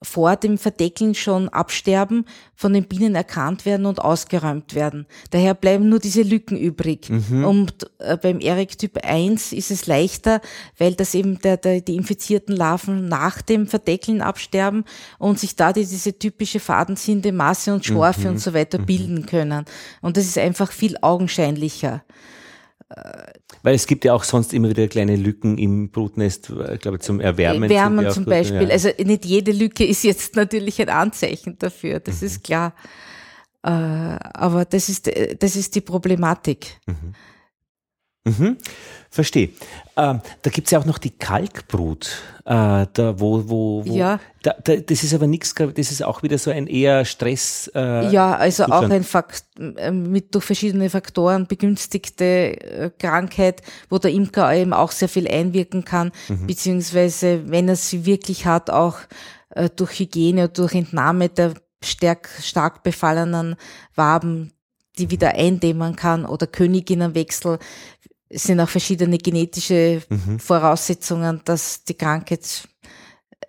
vor 0.02 0.38
dem 0.38 0.58
Verdeckeln 0.58 1.14
schon 1.14 1.50
absterben, 1.50 2.26
von 2.56 2.72
den 2.74 2.86
Bienen 2.86 3.16
erkannt 3.16 3.66
werden 3.66 3.86
und 3.86 4.00
ausgeräumt 4.00 4.74
werden. 4.74 5.06
Daher 5.32 5.54
bleiben 5.54 5.90
nur 5.90 6.00
diese 6.00 6.22
Lücken 6.22 6.58
übrig. 6.58 7.10
Mhm. 7.10 7.44
Und 7.44 7.92
äh, 8.00 8.16
beim 8.16 8.40
Erik 8.40 8.78
Typ 8.78 8.98
1 9.04 9.52
ist 9.52 9.72
es 9.72 9.88
leichter, 9.88 10.40
weil 10.78 10.96
das 10.96 11.16
eben 11.16 11.40
der, 11.40 11.58
der, 11.58 11.82
die 11.82 11.96
infizierten 11.96 12.56
Larven 12.56 13.10
nach 13.10 13.42
dem 13.42 13.68
Verdeckeln 13.68 14.22
absterben 14.22 14.86
und 15.18 15.38
sich 15.38 15.58
da 15.58 15.74
die, 15.74 15.86
diese 15.86 16.18
typische 16.18 16.62
fadenziehende 16.62 17.34
Masse 17.34 17.74
und 17.74 17.86
Schorfe 17.86 18.22
mhm. 18.22 18.28
und 18.28 18.38
so 18.40 18.54
weiter 18.54 18.80
mhm. 18.80 18.86
bilden 18.86 19.26
können. 19.26 19.66
Und 20.02 20.16
das 20.16 20.26
ist 20.26 20.38
einfach 20.38 20.72
viel 20.72 20.96
augenscheinlicher. 21.02 22.04
Weil 23.64 23.76
es 23.76 23.88
gibt 23.88 24.06
ja 24.06 24.14
auch 24.14 24.24
sonst 24.24 24.54
immer 24.54 24.70
wieder 24.70 24.88
kleine 24.88 25.16
Lücken 25.16 25.58
im 25.58 25.90
Brutnest, 25.90 26.50
ich 26.50 26.70
äh, 26.70 26.78
glaube 26.78 27.00
zum 27.00 27.20
Erwärmen. 27.20 27.70
Wärmen 27.70 28.10
zum 28.12 28.26
Beispiel. 28.26 28.64
Ja. 28.64 28.70
Also 28.70 28.90
nicht 29.04 29.26
jede 29.26 29.52
Lücke 29.52 29.86
ist 29.86 30.04
jetzt 30.04 30.36
natürlich 30.38 30.82
ein 30.82 30.90
Anzeichen 30.90 31.58
dafür, 31.60 32.00
das 32.00 32.22
mhm. 32.22 32.28
ist 32.28 32.44
klar. 32.44 32.74
Äh, 33.64 33.70
aber 33.70 34.66
das 34.66 34.88
ist, 34.88 35.12
das 35.40 35.56
ist 35.56 35.76
die 35.76 35.82
Problematik. 35.82 36.80
Mhm. 36.86 37.14
Mhm. 38.26 38.58
Verstehe. 39.10 39.50
Ähm, 39.98 40.22
da 40.42 40.50
gibt's 40.52 40.72
ja 40.72 40.80
auch 40.80 40.86
noch 40.86 41.00
die 41.00 41.10
Kalkbrut, 41.10 42.22
äh, 42.46 42.86
da 42.94 43.20
wo, 43.20 43.50
wo, 43.50 43.84
wo 43.86 43.92
ja. 43.92 44.20
Da, 44.44 44.54
da, 44.64 44.76
das 44.76 45.04
ist 45.04 45.14
aber 45.14 45.26
nichts, 45.26 45.56
das 45.56 45.92
ist 45.92 46.04
auch 46.04 46.22
wieder 46.22 46.38
so 46.38 46.52
ein 46.52 46.68
eher 46.68 47.06
Stress. 47.06 47.72
Äh, 47.74 48.12
ja, 48.12 48.36
also 48.36 48.64
Zustand. 48.66 48.86
auch 48.86 48.90
ein 48.96 49.04
Fakt, 49.04 49.46
äh, 49.78 49.92
mit 49.92 50.36
durch 50.36 50.46
verschiedene 50.46 50.90
Faktoren 50.90 51.48
begünstigte 51.48 52.24
äh, 52.26 52.92
Krankheit, 53.00 53.64
wo 53.90 53.98
der 53.98 54.12
Imker 54.12 54.54
eben 54.54 54.74
auch 54.74 54.92
sehr 54.92 55.10
viel 55.10 55.28
einwirken 55.28 55.84
kann, 55.86 56.12
mhm. 56.28 56.46
beziehungsweise 56.46 57.50
wenn 57.50 57.68
er 57.68 57.78
sie 57.78 58.06
wirklich 58.06 58.46
hat, 58.46 58.70
auch 58.70 59.00
äh, 59.50 59.70
durch 59.76 60.00
Hygiene 60.00 60.44
oder 60.44 60.54
durch 60.54 60.76
Entnahme 60.76 61.30
der 61.30 61.56
stark, 61.82 62.30
stark 62.42 62.84
befallenen 62.84 63.56
Waben 63.96 64.54
die 65.00 65.10
wieder 65.10 65.30
eindämmen 65.30 65.96
kann 65.96 66.26
oder 66.26 66.46
Königinnenwechsel 66.46 67.58
es 68.30 68.44
sind 68.44 68.60
auch 68.60 68.70
verschiedene 68.70 69.18
genetische 69.18 70.02
mhm. 70.08 70.40
Voraussetzungen, 70.40 71.42
dass 71.46 71.84
die 71.84 71.96
Krankheit 71.96 72.68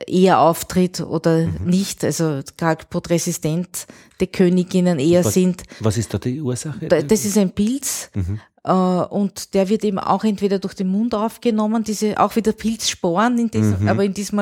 eher 0.07 0.41
auftritt 0.41 1.01
oder 1.01 1.47
mhm. 1.47 1.67
nicht, 1.67 2.05
also 2.05 2.41
Kalkbrotresistent 2.57 3.87
die 4.21 4.27
Königinnen 4.27 4.99
eher 4.99 5.25
was, 5.25 5.35
sind. 5.35 5.63
Was 5.81 5.99
ist 5.99 6.13
da 6.15 6.19
die 6.19 6.41
Ursache? 6.41 6.89
Das 6.89 7.25
ist 7.25 7.37
ein 7.37 7.51
Pilz 7.51 8.11
mhm. 8.15 8.41
äh, 8.65 8.73
und 8.73 9.53
der 9.53 9.69
wird 9.69 9.85
eben 9.85 9.99
auch 9.99 10.25
entweder 10.25 10.59
durch 10.59 10.75
den 10.75 10.89
Mund 10.89 11.15
aufgenommen, 11.15 11.85
diese 11.85 12.19
auch 12.19 12.35
wieder 12.37 12.53
Pilzsporen, 12.53 13.39
in 13.39 13.51
diesem, 13.51 13.83
mhm. 13.83 13.89
aber 13.89 14.05
in 14.05 14.15
diesem 14.15 14.39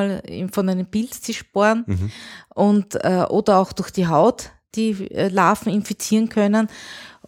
von 0.51 0.69
einem 0.69 0.85
Pilz 0.85 1.19
die 1.21 1.33
Sporen 1.33 1.83
mhm. 1.85 2.11
und 2.55 2.95
äh, 3.03 3.25
oder 3.29 3.57
auch 3.57 3.73
durch 3.73 3.91
die 3.91 4.07
Haut 4.07 4.51
die 4.75 5.11
äh, 5.11 5.29
Larven 5.29 5.73
infizieren 5.73 6.29
können 6.29 6.69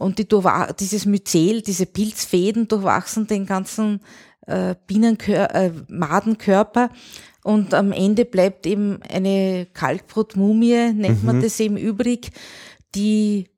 und 0.02 0.18
die 0.18 0.28
dieses 0.80 1.06
Myzel, 1.06 1.62
diese 1.62 1.86
Pilzfäden 1.86 2.68
durchwachsen 2.68 3.28
den 3.28 3.46
ganzen 3.46 4.02
äh, 4.48 4.76
Bienenkör 4.88 5.54
äh, 5.54 5.72
Madenkörper 5.88 6.90
und 7.44 7.74
am 7.74 7.92
Ende 7.92 8.26
bleibt 8.26 8.66
eben 8.66 9.00
eine 9.04 9.68
Kalkbrotmumie, 9.74 10.94
nennt 10.94 11.22
mhm. 11.22 11.26
man 11.26 11.42
das 11.42 11.60
eben 11.60 11.78
übrig, 11.78 12.32
die 12.96 13.51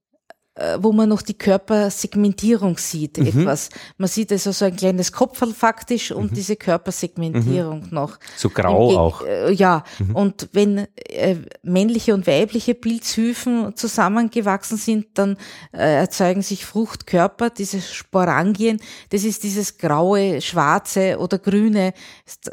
wo 0.79 0.91
man 0.91 1.09
noch 1.09 1.23
die 1.23 1.33
Körpersegmentierung 1.33 2.77
sieht, 2.77 3.17
mhm. 3.17 3.27
etwas. 3.27 3.69
Man 3.97 4.07
sieht 4.07 4.31
also 4.31 4.51
so 4.51 4.65
ein 4.65 4.75
kleines 4.75 5.11
Kopfel 5.11 5.51
faktisch 5.51 6.11
und 6.11 6.31
mhm. 6.31 6.35
diese 6.35 6.55
Körpersegmentierung 6.55 7.85
mhm. 7.85 7.89
noch. 7.89 8.19
So 8.37 8.49
grau 8.49 8.89
Ge 8.89 8.97
auch. 8.97 9.25
Äh, 9.25 9.51
ja, 9.53 9.83
mhm. 9.97 10.15
und 10.15 10.49
wenn 10.51 10.87
äh, 11.07 11.37
männliche 11.63 12.13
und 12.13 12.27
weibliche 12.27 12.75
Pilzhyphen 12.75 13.75
zusammengewachsen 13.75 14.77
sind, 14.77 15.07
dann 15.15 15.37
äh, 15.71 15.95
erzeugen 15.95 16.43
sich 16.43 16.65
Fruchtkörper, 16.65 17.49
diese 17.49 17.81
Sporangien. 17.81 18.79
Das 19.09 19.23
ist 19.23 19.43
dieses 19.43 19.79
graue, 19.79 20.39
schwarze 20.39 21.17
oder 21.17 21.39
grüne. 21.39 21.93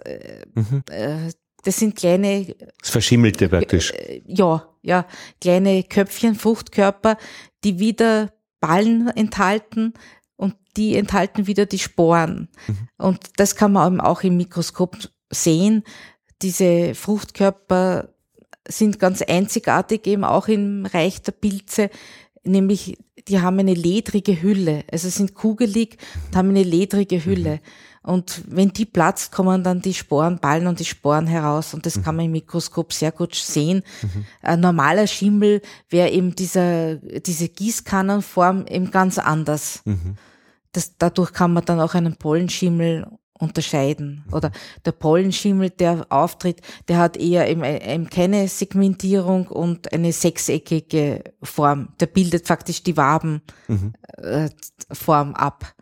Äh, 0.05 0.45
mhm. 0.55 0.83
äh, 0.91 1.31
das 1.65 1.77
sind 1.77 1.97
kleine. 1.97 2.55
Das 2.81 2.91
Verschimmelte 2.91 3.49
praktisch. 3.49 3.93
Ja, 4.27 4.67
ja, 4.83 5.07
kleine 5.41 5.83
Köpfchen, 5.83 6.35
Fruchtkörper, 6.35 7.19
die 7.65 7.79
wieder 7.79 8.33
Ballen 8.61 9.09
enthalten 9.09 9.95
und 10.37 10.55
die 10.77 10.97
enthalten 10.97 11.47
wieder 11.47 11.67
die 11.67 11.79
Sporen. 11.79 12.49
Mhm. 12.67 12.89
Und 12.99 13.21
das 13.37 13.57
kann 13.57 13.73
man 13.73 14.01
auch 14.01 14.23
im 14.23 14.37
Mikroskop 14.37 14.97
sehen. 15.31 15.85
Diese 16.43 16.95
Fruchtkörper 16.95 18.15
sind 18.69 18.99
ganz 18.99 19.23
einzigartig, 19.23 20.07
eben 20.07 20.25
auch 20.25 20.49
im 20.49 20.87
Reich 20.87 21.23
der 21.23 21.33
Pilze. 21.33 21.91
nämlich 22.43 22.97
die 23.29 23.41
haben 23.41 23.59
eine 23.59 23.75
ledrige 23.75 24.41
Hülle, 24.41 24.85
also 24.91 25.09
sind 25.09 25.35
kugelig 25.35 25.99
und 26.27 26.37
haben 26.37 26.49
eine 26.51 26.63
ledrige 26.63 27.25
Hülle. 27.25 27.57
Mhm. 27.57 27.61
Und 28.03 28.43
wenn 28.49 28.71
die 28.71 28.87
platzt, 28.87 29.31
kommen 29.31 29.63
dann 29.63 29.83
die 29.83 29.93
Sporenballen 29.93 30.67
und 30.67 30.81
die 30.81 30.87
Sporen 30.87 31.27
heraus. 31.27 31.75
Und 31.75 31.85
das 31.85 31.97
mhm. 31.97 32.03
kann 32.03 32.17
man 32.17 32.25
im 32.27 32.33
Mikroskop 32.33 32.93
sehr 32.93 33.13
gut 33.13 33.35
sehen. 33.35 33.83
Mhm. 34.03 34.25
Ein 34.43 34.61
normaler 34.61 35.07
Schimmel 35.07 35.61
wäre 35.91 36.09
eben 36.09 36.35
dieser, 36.35 36.97
diese 36.97 37.49
Gießkannenform 37.49 38.67
eben 38.67 38.91
ganz 38.91 39.19
anders. 39.19 39.83
Mhm. 39.85 40.17
Das, 40.73 40.97
dadurch 40.97 41.33
kann 41.33 41.53
man 41.53 41.65
dann 41.65 41.81
auch 41.81 41.95
einen 41.95 42.17
Pollenschimmel 42.17 43.07
unterscheiden. 43.41 44.25
Mhm. 44.27 44.35
Oder 44.35 44.51
der 44.87 44.93
Pollenschimmel, 44.93 45.69
der 45.69 46.07
auftritt, 46.09 46.63
der 46.89 46.97
hat 46.97 47.19
eher 47.19 47.51
eben, 47.51 47.65
eben 47.65 48.09
keine 48.09 48.49
Segmentierung 48.49 49.47
und 49.49 49.93
eine 49.93 50.13
sechseckige 50.13 51.25
Form. 51.43 51.89
Der 52.01 52.07
bildet 52.07 52.47
faktisch 52.47 52.83
die 52.83 52.97
Wabenform 52.97 53.43
mhm. 53.69 55.35
äh, 55.35 55.39
ab 55.39 55.75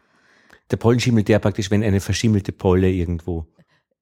der 0.71 0.77
Pollenschimmel, 0.77 1.23
der 1.23 1.39
praktisch, 1.39 1.71
wenn 1.71 1.83
eine 1.83 2.01
verschimmelte 2.01 2.53
Polle 2.53 2.91
irgendwo. 2.91 3.47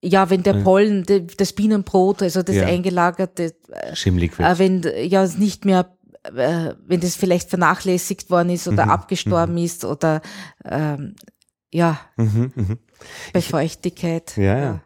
Ja, 0.02 0.30
wenn 0.30 0.42
der 0.42 0.54
Pollen, 0.54 1.04
das 1.36 1.52
Bienenbrot, 1.52 2.22
also 2.22 2.42
das 2.42 2.56
ja. 2.56 2.66
eingelagerte, 2.66 3.54
äh, 3.70 3.96
schimmelig 3.96 4.38
wird. 4.38 4.48
Äh, 4.48 4.58
wenn 4.58 5.08
ja 5.08 5.26
nicht 5.26 5.64
mehr, 5.64 5.96
äh, 6.24 6.74
wenn 6.86 7.00
das 7.00 7.16
vielleicht 7.16 7.48
vernachlässigt 7.48 8.30
worden 8.30 8.50
ist 8.50 8.68
oder 8.68 8.84
mhm. 8.84 8.90
abgestorben 8.90 9.54
mhm. 9.54 9.64
ist 9.64 9.84
oder 9.84 10.20
ähm, 10.64 11.16
ja, 11.72 11.98
mhm, 12.16 12.52
mh. 12.54 12.76
bei 13.32 13.40
Feuchtigkeit. 13.40 14.36
Ja, 14.36 14.58
ja. 14.58 14.82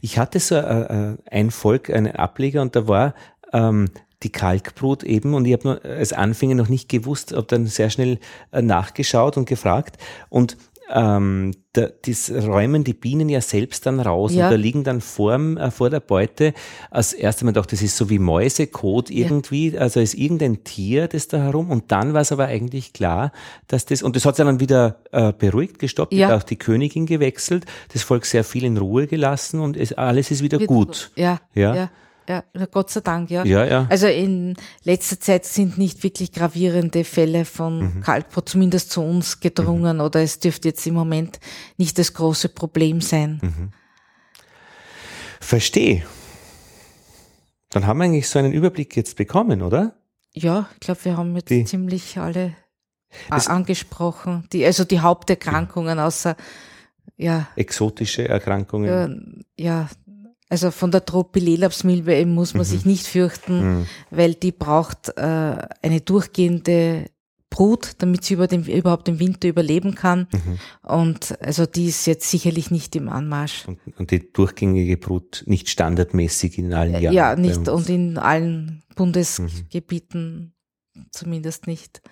Ich 0.00 0.18
hatte 0.18 0.40
so 0.40 0.56
äh, 0.56 1.16
ein 1.30 1.50
Volk, 1.50 1.90
einen 1.90 2.12
Ableger 2.12 2.62
und 2.62 2.74
da 2.74 2.88
war 2.88 3.14
ähm, 3.52 3.90
die 4.22 4.30
Kalkbrut 4.30 5.02
eben 5.02 5.34
und 5.34 5.44
ich 5.46 5.52
habe 5.52 5.80
als 5.84 6.12
Anfänger 6.12 6.54
noch 6.54 6.68
nicht 6.68 6.88
gewusst, 6.88 7.32
habe 7.32 7.46
dann 7.46 7.66
sehr 7.66 7.90
schnell 7.90 8.18
äh, 8.52 8.62
nachgeschaut 8.62 9.36
und 9.36 9.48
gefragt 9.48 9.98
und 10.28 10.56
ähm, 10.92 11.52
da, 11.72 11.88
das 12.04 12.30
räumen 12.30 12.84
die 12.84 12.92
Bienen 12.92 13.28
ja 13.28 13.40
selbst 13.40 13.86
dann 13.86 13.98
raus 13.98 14.34
ja. 14.34 14.46
und 14.46 14.52
da 14.52 14.56
liegen 14.56 14.84
dann 14.84 15.00
vor, 15.00 15.34
äh, 15.34 15.70
vor 15.70 15.88
der 15.88 16.00
Beute. 16.00 16.52
Als 16.90 17.14
erstes 17.14 17.44
Mal 17.44 17.52
dachte 17.52 17.74
das 17.76 17.82
ist 17.82 17.96
so 17.96 18.10
wie 18.10 18.18
Mäusekot 18.18 19.10
irgendwie, 19.10 19.70
ja. 19.70 19.80
also 19.80 20.00
ist 20.00 20.14
irgendein 20.14 20.64
Tier 20.64 21.08
das 21.08 21.28
da 21.28 21.38
herum 21.38 21.70
und 21.70 21.90
dann 21.92 22.12
war 22.12 22.20
es 22.20 22.32
aber 22.32 22.46
eigentlich 22.46 22.92
klar, 22.92 23.32
dass 23.68 23.86
das, 23.86 24.02
und 24.02 24.16
das 24.16 24.26
hat 24.26 24.36
sich 24.36 24.44
dann 24.44 24.60
wieder 24.60 24.96
äh, 25.12 25.32
beruhigt, 25.32 25.78
gestoppt, 25.78 26.12
ja. 26.12 26.36
auch 26.36 26.42
die 26.42 26.56
Königin 26.56 27.06
gewechselt, 27.06 27.64
das 27.92 28.02
Volk 28.02 28.26
sehr 28.26 28.44
viel 28.44 28.64
in 28.64 28.76
Ruhe 28.76 29.06
gelassen 29.06 29.60
und 29.60 29.76
es, 29.76 29.94
alles 29.94 30.30
ist 30.30 30.42
wieder, 30.42 30.58
wieder 30.58 30.66
gut. 30.66 31.10
Ja, 31.16 31.40
ja. 31.54 31.74
ja. 31.74 31.90
Ja, 32.28 32.44
Gott 32.70 32.90
sei 32.90 33.00
Dank, 33.00 33.30
ja. 33.30 33.44
ja, 33.44 33.64
ja. 33.64 33.86
Also 33.90 34.06
in 34.06 34.54
letzter 34.84 35.18
Zeit 35.18 35.44
sind 35.44 35.76
nicht 35.76 36.02
wirklich 36.02 36.32
gravierende 36.32 37.04
Fälle 37.04 37.44
von 37.44 37.96
mhm. 37.96 38.00
Kalkbrot 38.00 38.48
zumindest 38.48 38.90
zu 38.90 39.02
uns 39.02 39.40
gedrungen 39.40 39.96
mhm. 39.96 40.02
oder 40.02 40.22
es 40.22 40.38
dürfte 40.38 40.68
jetzt 40.68 40.86
im 40.86 40.94
Moment 40.94 41.40
nicht 41.78 41.98
das 41.98 42.14
große 42.14 42.48
Problem 42.48 43.00
sein. 43.00 43.40
Mhm. 43.42 43.70
Verstehe. 45.40 46.04
Dann 47.70 47.86
haben 47.86 47.98
wir 47.98 48.04
eigentlich 48.04 48.28
so 48.28 48.38
einen 48.38 48.52
Überblick 48.52 48.96
jetzt 48.96 49.16
bekommen, 49.16 49.62
oder? 49.62 49.96
Ja, 50.32 50.68
ich 50.74 50.80
glaube, 50.80 51.04
wir 51.04 51.16
haben 51.16 51.34
jetzt 51.36 51.50
die, 51.50 51.64
ziemlich 51.64 52.18
alle 52.18 52.54
angesprochen, 53.28 54.46
die, 54.52 54.64
also 54.64 54.84
die 54.84 55.00
Haupterkrankungen 55.00 55.98
außer 55.98 56.36
ja. 57.16 57.48
Exotische 57.56 58.28
Erkrankungen. 58.28 59.44
Ja, 59.56 59.64
ja 59.64 59.88
also 60.52 60.70
von 60.70 60.90
der 60.90 61.06
Tropilelapsmilbe 61.06 62.26
muss 62.26 62.52
man 62.52 62.60
mhm. 62.60 62.66
sich 62.66 62.84
nicht 62.84 63.06
fürchten, 63.06 63.78
mhm. 63.78 63.86
weil 64.10 64.34
die 64.34 64.52
braucht 64.52 65.08
äh, 65.16 65.56
eine 65.80 66.02
durchgehende 66.04 67.06
Brut, 67.48 67.92
damit 67.98 68.24
sie 68.24 68.34
über 68.34 68.48
den, 68.48 68.64
überhaupt 68.64 69.08
den 69.08 69.18
Winter 69.18 69.48
überleben 69.48 69.94
kann. 69.94 70.28
Mhm. 70.30 70.58
Und 70.82 71.40
also 71.40 71.64
die 71.64 71.86
ist 71.86 72.06
jetzt 72.06 72.28
sicherlich 72.28 72.70
nicht 72.70 72.94
im 72.96 73.08
Anmarsch. 73.08 73.66
Und, 73.66 73.78
und, 73.98 74.10
die 74.10 74.30
durchgängige 74.30 74.98
Brut 74.98 75.42
nicht 75.46 75.70
standardmäßig 75.70 76.58
in 76.58 76.74
allen 76.74 77.00
Jahren? 77.00 77.14
Ja, 77.14 77.34
nicht 77.34 77.66
und 77.68 77.88
in 77.88 78.18
allen 78.18 78.82
Bundesgebieten 78.94 80.52
zumindest 81.12 81.66
nicht. 81.66 82.02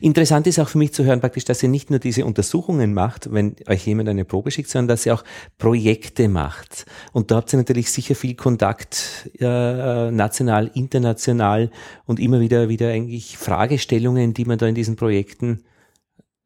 Interessant 0.00 0.46
ist 0.46 0.58
auch 0.58 0.68
für 0.68 0.78
mich 0.78 0.92
zu 0.92 1.04
hören, 1.04 1.20
praktisch, 1.20 1.44
dass 1.44 1.62
ihr 1.62 1.68
nicht 1.68 1.90
nur 1.90 1.98
diese 1.98 2.24
Untersuchungen 2.24 2.94
macht, 2.94 3.32
wenn 3.32 3.56
euch 3.68 3.86
jemand 3.86 4.08
eine 4.08 4.24
Probe 4.24 4.50
schickt, 4.50 4.70
sondern 4.70 4.88
dass 4.88 5.06
ihr 5.06 5.14
auch 5.14 5.24
Projekte 5.58 6.28
macht. 6.28 6.86
Und 7.12 7.30
da 7.30 7.36
habt 7.36 7.52
ihr 7.52 7.58
natürlich 7.58 7.90
sicher 7.90 8.14
viel 8.14 8.34
Kontakt, 8.34 9.30
äh, 9.38 10.10
national, 10.10 10.70
international 10.74 11.70
und 12.04 12.20
immer 12.20 12.40
wieder, 12.40 12.68
wieder 12.68 12.88
eigentlich 12.88 13.38
Fragestellungen, 13.38 14.34
die 14.34 14.44
man 14.44 14.58
da 14.58 14.66
in 14.66 14.74
diesen 14.74 14.96
Projekten 14.96 15.62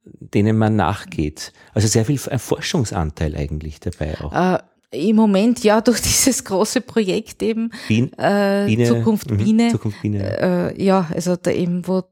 denen 0.04 0.56
man 0.56 0.76
nachgeht. 0.76 1.52
Also 1.74 1.88
sehr 1.88 2.04
viel 2.04 2.18
Forschungsanteil 2.18 3.36
eigentlich 3.36 3.80
dabei 3.80 4.20
auch. 4.20 4.32
Äh, 4.32 5.08
Im 5.08 5.16
Moment 5.16 5.62
ja 5.62 5.80
durch 5.82 6.00
dieses 6.00 6.44
große 6.44 6.80
Projekt 6.80 7.42
eben 7.42 7.70
Bien, 7.88 8.12
äh, 8.18 8.64
Biene, 8.66 8.84
Zukunft 8.84 9.36
Biene. 9.36 9.64
Mhm, 9.64 9.70
Zukunft 9.70 10.02
Biene. 10.02 10.72
Äh, 10.74 10.82
ja, 10.82 11.08
also 11.12 11.36
da 11.36 11.50
eben 11.50 11.86
wo 11.86 12.02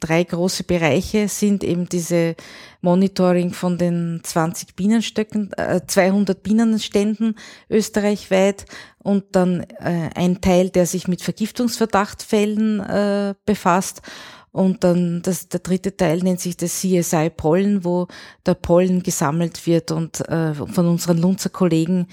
drei 0.00 0.24
große 0.24 0.64
Bereiche 0.64 1.28
sind 1.28 1.64
eben 1.64 1.88
diese 1.88 2.36
Monitoring 2.80 3.52
von 3.52 3.78
den 3.78 4.20
20 4.22 4.76
Bienenstöcken, 4.76 5.52
äh, 5.54 5.80
200 5.86 6.42
Bienenständen 6.42 7.36
österreichweit 7.68 8.66
und 8.98 9.24
dann 9.32 9.60
äh, 9.80 10.10
ein 10.14 10.40
Teil, 10.40 10.70
der 10.70 10.86
sich 10.86 11.08
mit 11.08 11.22
Vergiftungsverdachtfällen 11.22 12.80
äh, 12.80 13.34
befasst. 13.44 14.02
Und 14.50 14.82
dann 14.82 15.22
das, 15.22 15.48
der 15.48 15.60
dritte 15.60 15.96
Teil 15.96 16.18
nennt 16.18 16.40
sich 16.40 16.56
das 16.56 16.80
CSI 16.80 17.30
Pollen, 17.30 17.84
wo 17.84 18.08
der 18.46 18.54
Pollen 18.54 19.02
gesammelt 19.02 19.66
wird 19.66 19.90
und 19.90 20.26
äh, 20.28 20.54
von 20.54 20.86
unseren 20.86 21.18
Lunzer 21.18 21.50
Kollegen 21.50 22.08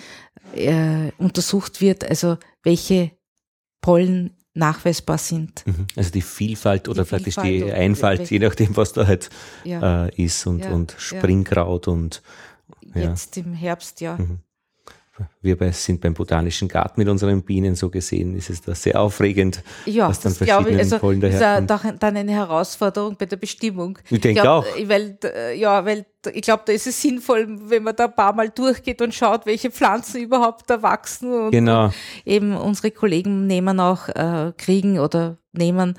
äh, 0.53 1.11
untersucht 1.17 1.81
wird, 1.81 2.07
also 2.07 2.37
welche 2.63 3.11
Pollen 3.81 4.34
nachweisbar 4.55 5.17
sind. 5.17 5.63
Mhm. 5.67 5.87
Also 5.95 6.11
die 6.11 6.21
Vielfalt 6.21 6.87
oder 6.87 7.03
die 7.03 7.09
praktisch 7.09 7.35
Vielfalt 7.35 7.65
die 7.65 7.71
Einfalt, 7.71 8.31
je 8.31 8.39
nachdem, 8.39 8.75
was 8.75 8.93
da 8.93 9.05
halt 9.05 9.29
ja. 9.63 10.07
äh, 10.07 10.23
ist 10.23 10.47
und, 10.47 10.63
ja, 10.63 10.71
und 10.71 10.95
Springkraut 10.97 11.87
und 11.87 12.23
jetzt 12.93 13.37
im 13.37 13.53
Herbst, 13.53 14.01
ja. 14.01 14.17
Mhm 14.17 14.39
wir 15.41 15.57
bei, 15.57 15.71
sind 15.71 16.01
beim 16.01 16.13
Botanischen 16.13 16.67
Garten 16.67 16.99
mit 16.99 17.07
unseren 17.07 17.43
Bienen 17.43 17.75
so 17.75 17.89
gesehen, 17.89 18.35
ist 18.35 18.49
es 18.49 18.61
da 18.61 18.75
sehr 18.75 18.99
aufregend, 18.99 19.63
ja, 19.85 20.09
was 20.09 20.19
dann 20.19 20.33
verschiedene 20.33 20.79
also, 20.79 20.99
Pollen 20.99 21.21
daherkommt. 21.21 21.69
Das 21.69 21.83
ist 21.85 22.03
dann 22.03 22.17
eine 22.17 22.31
Herausforderung 22.31 23.15
bei 23.17 23.25
der 23.25 23.37
Bestimmung. 23.37 23.97
Ich 24.09 24.21
denke 24.21 24.41
glaub, 24.41 24.65
auch. 24.65 24.87
Weil, 24.87 25.17
ja, 25.55 25.85
weil 25.85 26.05
ich 26.33 26.41
glaube, 26.41 26.63
da 26.65 26.73
ist 26.73 26.87
es 26.87 27.01
sinnvoll, 27.01 27.47
wenn 27.69 27.83
man 27.83 27.95
da 27.95 28.05
ein 28.05 28.15
paar 28.15 28.33
Mal 28.33 28.49
durchgeht 28.49 29.01
und 29.01 29.13
schaut, 29.13 29.45
welche 29.45 29.71
Pflanzen 29.71 30.21
überhaupt 30.21 30.69
da 30.69 30.81
wachsen. 30.81 31.31
Und, 31.31 31.51
genau. 31.51 31.91
Eben 32.25 32.55
unsere 32.55 32.91
Kollegen 32.91 33.47
nehmen 33.47 33.79
auch, 33.79 34.09
äh, 34.09 34.51
kriegen 34.57 34.99
oder 34.99 35.37
nehmen 35.53 35.97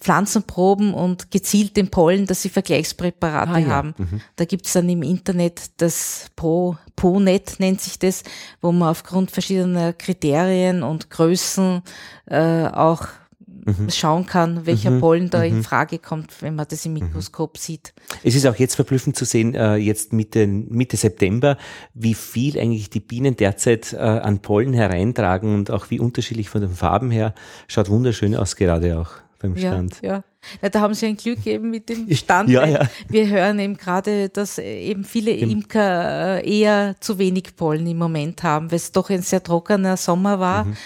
Pflanzenproben 0.00 0.92
und 0.92 1.30
gezielt 1.30 1.76
den 1.76 1.88
Pollen, 1.88 2.26
dass 2.26 2.42
sie 2.42 2.48
Vergleichspräparate 2.48 3.52
ah, 3.52 3.58
ja. 3.58 3.68
haben. 3.68 3.94
Mhm. 3.96 4.20
Da 4.34 4.44
gibt's 4.44 4.72
dann 4.72 4.88
im 4.88 5.02
Internet 5.02 5.70
das 5.76 6.26
Pro, 6.34 6.76
ProNet 6.96 7.60
nennt 7.60 7.80
sich 7.80 7.98
das, 7.98 8.24
wo 8.60 8.72
man 8.72 8.88
aufgrund 8.88 9.30
verschiedener 9.30 9.92
Kriterien 9.92 10.82
und 10.82 11.10
Größen 11.10 11.82
äh, 12.26 12.66
auch 12.66 13.06
mhm. 13.46 13.90
schauen 13.90 14.26
kann, 14.26 14.66
welcher 14.66 14.90
mhm. 14.90 15.00
Pollen 15.00 15.30
da 15.30 15.44
in 15.44 15.58
mhm. 15.58 15.64
Frage 15.64 16.00
kommt, 16.00 16.42
wenn 16.42 16.56
man 16.56 16.66
das 16.68 16.84
im 16.84 16.94
mhm. 16.94 17.00
Mikroskop 17.00 17.56
sieht. 17.56 17.94
Es 18.24 18.34
ist 18.34 18.46
auch 18.46 18.56
jetzt 18.56 18.74
verblüffend 18.74 19.14
zu 19.14 19.24
sehen, 19.24 19.54
äh, 19.54 19.76
jetzt 19.76 20.12
Mitte, 20.12 20.48
Mitte 20.48 20.96
September, 20.96 21.56
wie 21.94 22.14
viel 22.14 22.58
eigentlich 22.58 22.90
die 22.90 23.00
Bienen 23.00 23.36
derzeit 23.36 23.92
äh, 23.92 23.98
an 23.98 24.40
Pollen 24.40 24.72
hereintragen 24.72 25.54
und 25.54 25.70
auch 25.70 25.90
wie 25.90 26.00
unterschiedlich 26.00 26.48
von 26.50 26.62
den 26.62 26.70
Farben 26.70 27.12
her. 27.12 27.32
Schaut 27.68 27.88
wunderschön 27.88 28.34
aus 28.34 28.56
gerade 28.56 28.98
auch 28.98 29.27
beim 29.38 29.56
Stand. 29.56 30.00
Ja, 30.02 30.08
ja. 30.08 30.24
ja, 30.62 30.68
da 30.68 30.80
haben 30.80 30.94
Sie 30.94 31.06
ein 31.06 31.16
Glück 31.16 31.46
eben 31.46 31.70
mit 31.70 31.88
dem 31.88 32.12
Stand. 32.14 32.50
ja, 32.50 32.66
ja. 32.66 32.88
Wir 33.08 33.28
hören 33.28 33.58
eben 33.58 33.76
gerade, 33.76 34.28
dass 34.28 34.58
eben 34.58 35.04
viele 35.04 35.30
Imker 35.32 36.42
äh, 36.42 36.60
eher 36.60 36.96
zu 37.00 37.18
wenig 37.18 37.56
Pollen 37.56 37.86
im 37.86 37.98
Moment 37.98 38.42
haben, 38.42 38.70
weil 38.70 38.76
es 38.76 38.92
doch 38.92 39.10
ein 39.10 39.22
sehr 39.22 39.42
trockener 39.42 39.96
Sommer 39.96 40.38
war. 40.40 40.64
Mhm. 40.64 40.76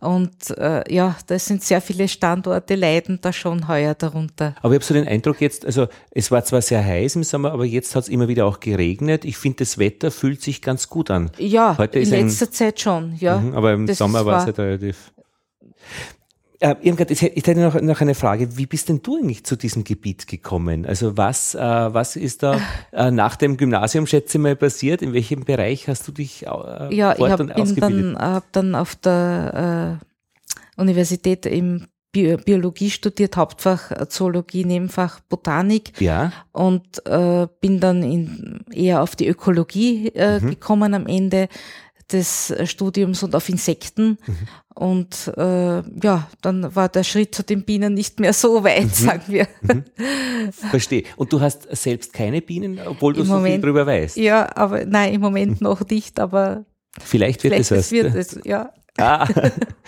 Und 0.00 0.50
äh, 0.58 0.92
ja, 0.92 1.16
da 1.26 1.38
sind 1.38 1.62
sehr 1.62 1.80
viele 1.80 2.08
Standorte 2.08 2.74
leiden 2.74 3.20
da 3.22 3.32
schon 3.32 3.68
heuer 3.68 3.94
darunter. 3.94 4.54
Aber 4.60 4.74
ich 4.74 4.78
habe 4.78 4.84
so 4.84 4.92
den 4.92 5.08
Eindruck 5.08 5.40
jetzt, 5.40 5.64
also 5.64 5.86
es 6.10 6.30
war 6.30 6.44
zwar 6.44 6.60
sehr 6.60 6.84
heiß 6.84 7.16
im 7.16 7.24
Sommer, 7.24 7.52
aber 7.52 7.64
jetzt 7.64 7.94
hat 7.96 8.02
es 8.04 8.08
immer 8.10 8.28
wieder 8.28 8.44
auch 8.44 8.60
geregnet. 8.60 9.24
Ich 9.24 9.38
finde, 9.38 9.58
das 9.58 9.78
Wetter 9.78 10.10
fühlt 10.10 10.42
sich 10.42 10.60
ganz 10.60 10.88
gut 10.88 11.10
an. 11.10 11.30
Ja, 11.38 11.78
Heute 11.78 12.00
in 12.00 12.10
letzter 12.10 12.46
ein, 12.46 12.52
Zeit 12.52 12.80
schon, 12.80 13.14
ja. 13.18 13.38
Mhm, 13.38 13.54
aber 13.54 13.72
im 13.72 13.86
Sommer 13.94 14.26
war 14.26 14.40
es 14.40 14.46
halt 14.46 14.58
relativ. 14.58 15.12
Äh, 16.60 16.76
Irmgard, 16.82 17.10
ich 17.10 17.22
hätte 17.22 17.56
noch, 17.56 17.80
noch 17.80 18.00
eine 18.00 18.14
Frage. 18.14 18.56
Wie 18.56 18.66
bist 18.66 18.88
denn 18.88 19.02
du 19.02 19.16
eigentlich 19.16 19.44
zu 19.44 19.56
diesem 19.56 19.84
Gebiet 19.84 20.26
gekommen? 20.26 20.86
Also 20.86 21.16
was, 21.16 21.54
äh, 21.54 21.58
was 21.60 22.16
ist 22.16 22.42
da 22.42 22.60
äh, 22.92 23.10
nach 23.10 23.36
dem 23.36 23.56
Gymnasium, 23.56 24.06
schätze 24.06 24.38
ich 24.38 24.42
mal, 24.42 24.56
passiert? 24.56 25.02
In 25.02 25.12
welchem 25.12 25.44
Bereich 25.44 25.88
hast 25.88 26.06
du 26.06 26.12
dich 26.12 26.46
äh, 26.46 26.94
Ja, 26.94 27.14
ich 27.16 27.24
hab, 27.24 27.38
bin 27.38 27.76
dann, 27.76 28.16
hab 28.16 28.52
dann 28.52 28.74
auf 28.74 28.94
der 28.96 29.98
äh, 30.76 30.80
Universität 30.80 31.46
im 31.46 31.86
Biologie 32.14 32.90
studiert, 32.90 33.36
Hauptfach 33.36 34.06
Zoologie, 34.08 34.64
Nebenfach 34.64 35.18
Botanik. 35.28 36.00
Ja. 36.00 36.32
Und 36.52 37.04
äh, 37.06 37.48
bin 37.60 37.80
dann 37.80 38.04
in, 38.04 38.60
eher 38.72 39.02
auf 39.02 39.16
die 39.16 39.26
Ökologie 39.26 40.08
äh, 40.14 40.38
mhm. 40.38 40.50
gekommen 40.50 40.94
am 40.94 41.06
Ende 41.06 41.48
des 42.12 42.52
Studiums 42.64 43.22
und 43.22 43.34
auf 43.34 43.48
Insekten. 43.48 44.18
Mhm. 44.26 44.36
Und 44.74 45.32
äh, 45.36 45.82
ja, 46.02 46.28
dann 46.42 46.74
war 46.74 46.88
der 46.88 47.04
Schritt 47.04 47.34
zu 47.34 47.44
den 47.44 47.64
Bienen 47.64 47.94
nicht 47.94 48.18
mehr 48.18 48.32
so 48.32 48.64
weit, 48.64 48.84
mhm. 48.84 48.88
sagen 48.90 49.22
wir. 49.28 49.48
Mhm. 49.62 49.84
Verstehe. 50.52 51.04
Und 51.16 51.32
du 51.32 51.40
hast 51.40 51.68
selbst 51.76 52.12
keine 52.12 52.42
Bienen, 52.42 52.80
obwohl 52.84 53.14
du 53.14 53.20
Im 53.20 53.26
so 53.26 53.34
Moment, 53.34 53.54
viel 53.54 53.62
drüber 53.62 53.86
weißt. 53.86 54.16
Ja, 54.16 54.54
aber 54.56 54.84
nein, 54.84 55.14
im 55.14 55.20
Moment 55.20 55.60
noch 55.60 55.88
nicht, 55.88 56.18
aber 56.18 56.64
vielleicht 57.00 57.44
wird 57.44 57.54
vielleicht 57.54 57.70
es 57.70 57.78
was. 57.78 57.92
Wird 57.92 58.14
es, 58.14 58.40
ja. 58.44 58.72
Ah, 58.96 59.26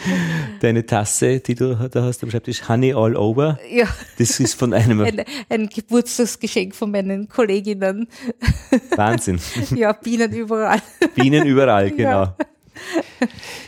deine 0.60 0.84
Tasse, 0.84 1.38
die 1.38 1.54
du 1.54 1.74
da 1.88 2.02
hast 2.02 2.24
am 2.24 2.30
Schreibtisch, 2.30 2.68
Honey 2.68 2.92
All 2.92 3.16
Over. 3.16 3.58
Ja. 3.70 3.86
Das 4.18 4.40
ist 4.40 4.54
von 4.54 4.72
einem. 4.72 5.00
Ein, 5.06 5.24
ein 5.48 5.68
Geburtstagsgeschenk 5.68 6.74
von 6.74 6.90
meinen 6.90 7.28
Kolleginnen. 7.28 8.08
Wahnsinn. 8.96 9.38
Ja, 9.74 9.92
Bienen 9.92 10.32
überall. 10.32 10.82
Bienen 11.14 11.46
überall, 11.46 11.90
genau. 11.92 12.34
Ja, 12.34 12.36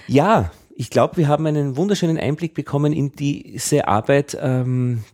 ja 0.08 0.50
ich 0.74 0.90
glaube, 0.90 1.16
wir 1.16 1.28
haben 1.28 1.46
einen 1.46 1.76
wunderschönen 1.76 2.18
Einblick 2.18 2.54
bekommen 2.54 2.92
in 2.92 3.12
diese 3.12 3.88
Arbeit, 3.88 4.36
ähm, 4.40 5.04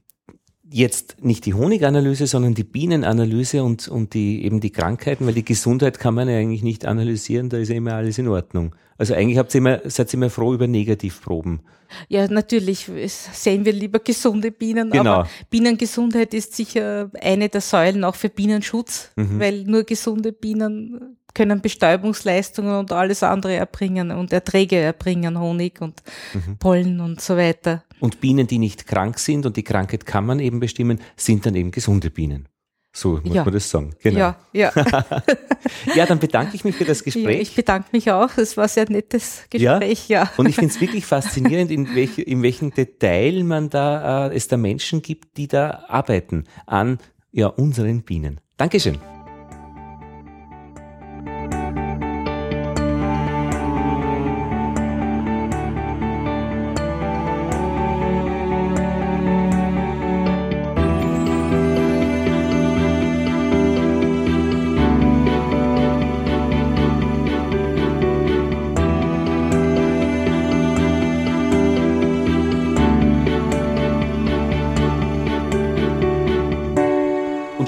jetzt 0.75 1.23
nicht 1.23 1.47
die 1.47 1.55
Honiganalyse, 1.55 2.27
sondern 2.27 2.55
die 2.55 2.65
Bienenanalyse 2.65 3.63
und, 3.63 3.87
und 3.87 4.13
die, 4.13 4.45
eben 4.45 4.61
die 4.61 4.71
Krankheiten, 4.71 5.25
weil 5.25 5.35
die 5.35 5.45
Gesundheit 5.45 6.01
kann 6.01 6.15
man 6.15 6.29
ja 6.29 6.37
eigentlich 6.37 6.65
nicht 6.65 6.85
analysieren, 6.85 7.49
da 7.49 7.59
ist 7.59 7.69
ja 7.69 7.77
immer 7.77 7.95
alles 7.95 8.19
in 8.19 8.27
Ordnung. 8.27 8.75
Also 8.99 9.15
eigentlich 9.15 9.39
habt 9.39 9.55
ihr 9.55 9.59
immer, 9.59 9.81
seid 9.85 10.13
ihr 10.13 10.15
immer 10.15 10.31
froh 10.31 10.53
über 10.53 10.67
Negativproben. 10.67 11.61
Ja, 12.09 12.27
natürlich 12.27 12.91
sehen 13.07 13.65
wir 13.65 13.73
lieber 13.73 14.01
gesunde 14.01 14.51
Bienen, 14.51 14.91
genau. 14.91 15.13
aber 15.13 15.29
Bienengesundheit 15.49 16.35
ist 16.35 16.57
sicher 16.57 17.09
eine 17.21 17.49
der 17.49 17.61
Säulen 17.61 18.03
auch 18.03 18.17
für 18.17 18.29
Bienenschutz, 18.29 19.13
mhm. 19.15 19.39
weil 19.39 19.63
nur 19.65 19.85
gesunde 19.85 20.33
Bienen 20.33 21.19
können 21.35 21.61
Bestäubungsleistungen 21.61 22.77
und 22.77 22.93
alles 22.93 23.23
andere 23.23 23.55
erbringen 23.55 24.11
und 24.13 24.33
Erträge 24.33 24.77
erbringen, 24.77 25.39
Honig 25.39 25.81
und 25.81 26.03
mhm. 26.33 26.57
Pollen 26.59 27.01
und 27.01 27.21
so 27.21 27.37
weiter. 27.37 27.85
Und 28.01 28.21
Bienen, 28.21 28.47
die 28.47 28.59
nicht 28.59 28.87
krank 28.87 29.19
sind 29.19 29.45
und 29.45 29.57
die 29.57 29.65
Krankheit 29.65 30.07
kann 30.07 30.27
man 30.27 30.39
eben 30.39 30.61
bestimmen, 30.61 31.01
sind 31.17 31.45
dann 31.47 31.55
eben 31.55 31.71
gesunde 31.71 32.11
Bienen. 32.11 32.49
So 32.97 33.21
muss 33.25 33.35
ja. 33.35 33.43
man 33.45 33.53
das 33.53 33.69
sagen. 33.69 33.91
Genau. 34.01 34.19
Ja, 34.21 34.37
ja. 34.53 34.73
ja, 35.97 36.07
dann 36.07 36.21
bedanke 36.21 36.55
ich 36.55 36.65
mich 36.65 36.77
für 36.77 36.85
das 36.85 37.03
Gespräch. 37.03 37.25
Ja, 37.25 37.43
ich 37.43 37.57
bedanke 37.57 37.89
mich 37.91 38.09
auch. 38.13 38.39
Es 38.39 38.57
war 38.57 38.65
ein 38.65 38.69
sehr 38.69 38.89
nettes 38.89 39.43
Gespräch, 39.51 40.09
ja. 40.09 40.23
ja. 40.23 40.31
Und 40.37 40.49
ich 40.49 40.55
finde 40.55 40.73
es 40.73 40.81
wirklich 40.81 41.05
faszinierend, 41.05 41.73
in, 41.73 41.93
welch, 41.97 42.19
in 42.19 42.43
welchem 42.43 42.73
Detail 42.73 43.43
man 43.43 43.69
da 43.69 44.29
äh, 44.29 44.37
es 44.37 44.47
da 44.47 44.57
Menschen 44.57 45.03
gibt, 45.03 45.37
die 45.37 45.49
da 45.49 45.87
arbeiten 45.89 46.45
an 46.67 46.99
ja, 47.33 47.49
unseren 47.49 48.03
Bienen. 48.03 48.41
Dankeschön. 48.57 48.99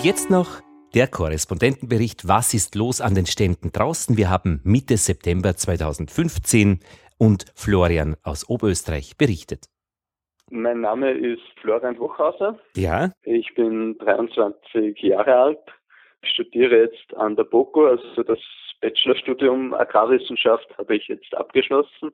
Jetzt 0.07 0.31
noch 0.31 0.61
der 0.95 1.09
Korrespondentenbericht 1.09 2.28
Was 2.28 2.55
ist 2.55 2.77
los 2.77 3.01
an 3.01 3.16
den 3.16 3.27
Ständen 3.27 3.73
draußen? 3.73 4.16
Wir 4.16 4.31
haben 4.31 4.61
Mitte 4.62 4.99
September 4.99 5.57
2015 5.57 6.78
und 7.19 7.47
Florian 7.57 8.15
aus 8.23 8.49
Oberösterreich 8.49 9.16
berichtet. 9.19 9.65
Mein 10.49 10.81
Name 10.83 11.11
ist 11.11 11.43
Florian 11.61 11.99
Hochhauser. 11.99 12.57
Ja. 12.77 13.11
Ich 13.24 13.53
bin 13.57 13.99
23 13.99 14.97
Jahre 15.03 15.35
alt, 15.35 15.59
studiere 16.23 16.83
jetzt 16.83 17.16
an 17.16 17.35
der 17.35 17.43
BOKU, 17.43 17.87
also 17.87 18.23
das 18.23 18.39
Bachelorstudium 18.81 19.74
Agrarwissenschaft 19.74 20.69
habe 20.78 20.95
ich 20.95 21.09
jetzt 21.09 21.35
abgeschlossen 21.37 22.12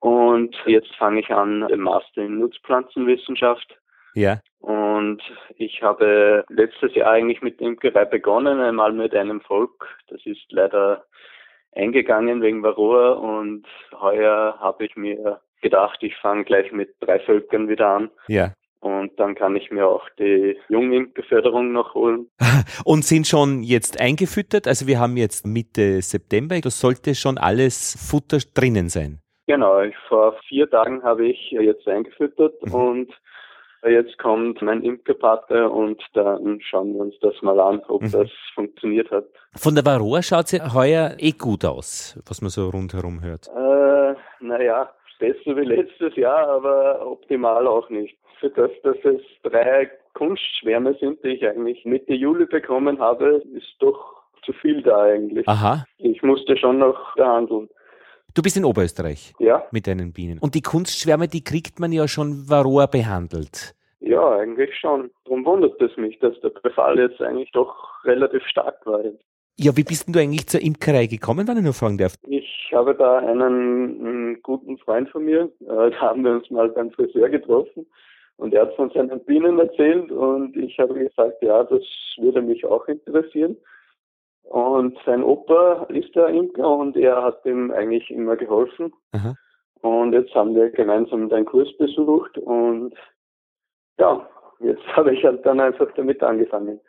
und 0.00 0.54
jetzt 0.66 0.94
fange 0.96 1.20
ich 1.20 1.30
an 1.30 1.66
den 1.68 1.80
Master 1.80 2.20
in 2.20 2.40
Nutzpflanzenwissenschaft 2.40 3.81
ja. 4.14 4.40
Und 4.60 5.22
ich 5.56 5.82
habe 5.82 6.44
letztes 6.48 6.94
Jahr 6.94 7.10
eigentlich 7.10 7.42
mit 7.42 7.60
Imkerei 7.60 8.04
begonnen, 8.04 8.60
einmal 8.60 8.92
mit 8.92 9.14
einem 9.14 9.40
Volk. 9.40 9.88
Das 10.08 10.20
ist 10.24 10.44
leider 10.50 11.04
eingegangen 11.74 12.42
wegen 12.42 12.62
Varroa 12.62 13.12
und 13.12 13.66
heuer 14.00 14.56
habe 14.60 14.84
ich 14.84 14.94
mir 14.96 15.40
gedacht, 15.62 15.98
ich 16.02 16.14
fange 16.16 16.44
gleich 16.44 16.70
mit 16.72 16.94
drei 17.00 17.18
Völkern 17.20 17.68
wieder 17.68 17.88
an. 17.88 18.10
Ja. 18.28 18.52
Und 18.80 19.18
dann 19.20 19.36
kann 19.36 19.54
ich 19.54 19.70
mir 19.70 19.86
auch 19.86 20.08
die 20.18 20.58
Jungimkerförderung 20.68 21.70
noch 21.70 21.94
holen. 21.94 22.28
Und 22.84 23.04
sind 23.04 23.28
schon 23.28 23.62
jetzt 23.62 24.00
eingefüttert? 24.00 24.66
Also 24.66 24.88
wir 24.88 24.98
haben 24.98 25.16
jetzt 25.16 25.46
Mitte 25.46 26.02
September. 26.02 26.60
Das 26.60 26.80
sollte 26.80 27.14
schon 27.14 27.38
alles 27.38 27.96
Futter 28.10 28.38
drinnen 28.54 28.88
sein. 28.88 29.20
Genau. 29.46 29.82
Vor 30.08 30.36
vier 30.48 30.68
Tagen 30.68 31.04
habe 31.04 31.28
ich 31.28 31.52
jetzt 31.52 31.86
eingefüttert 31.86 32.54
mhm. 32.66 32.74
und 32.74 33.12
Jetzt 33.84 34.16
kommt 34.18 34.62
mein 34.62 34.82
Imkerpate 34.82 35.68
und 35.68 36.00
dann 36.14 36.60
schauen 36.60 36.94
wir 36.94 37.00
uns 37.00 37.14
das 37.20 37.34
mal 37.42 37.58
an, 37.58 37.82
ob 37.88 38.02
mhm. 38.02 38.12
das 38.12 38.30
funktioniert 38.54 39.10
hat. 39.10 39.24
Von 39.56 39.74
der 39.74 39.84
Varroa 39.84 40.22
schaut 40.22 40.48
sie 40.48 40.60
heuer 40.60 41.16
eh 41.18 41.32
gut 41.32 41.64
aus, 41.64 42.18
was 42.26 42.40
man 42.40 42.50
so 42.50 42.68
rundherum 42.68 43.22
hört. 43.22 43.48
Äh, 43.48 44.14
naja, 44.40 44.88
besser 45.18 45.56
wie 45.56 45.64
letztes 45.64 46.14
Jahr, 46.16 46.48
aber 46.48 47.04
optimal 47.06 47.66
auch 47.66 47.88
nicht. 47.90 48.16
Für 48.38 48.50
das, 48.50 48.70
dass 48.84 48.96
es 49.04 49.20
drei 49.42 49.90
Kunstschwärme 50.14 50.94
sind, 51.00 51.22
die 51.24 51.28
ich 51.28 51.46
eigentlich 51.46 51.84
Mitte 51.84 52.14
Juli 52.14 52.46
bekommen 52.46 53.00
habe, 53.00 53.42
ist 53.54 53.74
doch 53.80 54.22
zu 54.44 54.52
viel 54.52 54.82
da 54.82 55.02
eigentlich. 55.02 55.46
Aha. 55.48 55.84
Ich 55.98 56.22
musste 56.22 56.56
schon 56.56 56.78
noch 56.78 57.14
behandeln. 57.16 57.68
Du 58.34 58.42
bist 58.42 58.56
in 58.56 58.64
Oberösterreich. 58.64 59.34
Ja. 59.38 59.66
Mit 59.72 59.86
deinen 59.86 60.12
Bienen. 60.12 60.38
Und 60.38 60.54
die 60.54 60.62
Kunstschwärme, 60.62 61.28
die 61.28 61.44
kriegt 61.44 61.80
man 61.80 61.92
ja 61.92 62.08
schon 62.08 62.48
Varroa 62.48 62.86
behandelt. 62.86 63.74
Ja, 64.00 64.36
eigentlich 64.38 64.70
schon. 64.78 65.10
Darum 65.24 65.44
wundert 65.44 65.80
es 65.80 65.96
mich, 65.96 66.18
dass 66.18 66.38
der 66.40 66.48
Befall 66.48 66.98
jetzt 66.98 67.20
eigentlich 67.20 67.52
doch 67.52 67.74
relativ 68.04 68.42
stark 68.46 68.84
war. 68.86 69.02
Ja, 69.58 69.76
wie 69.76 69.84
bist 69.84 70.06
denn 70.06 70.14
du 70.14 70.20
eigentlich 70.20 70.48
zur 70.48 70.62
Imkerei 70.62 71.06
gekommen, 71.06 71.46
wenn 71.46 71.58
ich 71.58 71.62
nur 71.62 71.74
fragen 71.74 71.98
darf? 71.98 72.14
Ich 72.26 72.70
habe 72.72 72.94
da 72.94 73.18
einen, 73.18 73.42
einen 73.42 74.42
guten 74.42 74.78
Freund 74.78 75.10
von 75.10 75.24
mir, 75.24 75.50
äh, 75.60 75.90
da 75.90 76.00
haben 76.00 76.24
wir 76.24 76.32
uns 76.32 76.50
mal 76.50 76.70
beim 76.70 76.90
Friseur 76.90 77.28
getroffen 77.28 77.86
und 78.38 78.54
er 78.54 78.62
hat 78.62 78.74
von 78.76 78.90
seinen 78.90 79.22
Bienen 79.24 79.58
erzählt 79.58 80.10
und 80.10 80.56
ich 80.56 80.78
habe 80.78 80.94
gesagt, 80.94 81.42
ja, 81.42 81.62
das 81.64 81.82
würde 82.16 82.40
mich 82.40 82.64
auch 82.64 82.88
interessieren. 82.88 83.56
Und 84.44 84.98
sein 85.06 85.22
Opa 85.22 85.84
ist 85.88 86.14
der 86.14 86.28
Imker 86.28 86.68
und 86.68 86.96
er 86.96 87.22
hat 87.22 87.44
ihm 87.46 87.70
eigentlich 87.70 88.10
immer 88.10 88.36
geholfen. 88.36 88.92
Aha. 89.12 89.34
Und 89.80 90.12
jetzt 90.12 90.34
haben 90.34 90.54
wir 90.54 90.70
gemeinsam 90.70 91.28
den 91.28 91.44
Kurs 91.44 91.68
besucht 91.78 92.38
und 92.38 92.94
ja, 93.98 94.28
jetzt 94.60 94.86
habe 94.96 95.14
ich 95.14 95.24
halt 95.24 95.44
dann 95.44 95.60
einfach 95.60 95.90
damit 95.94 96.22
angefangen. 96.22 96.80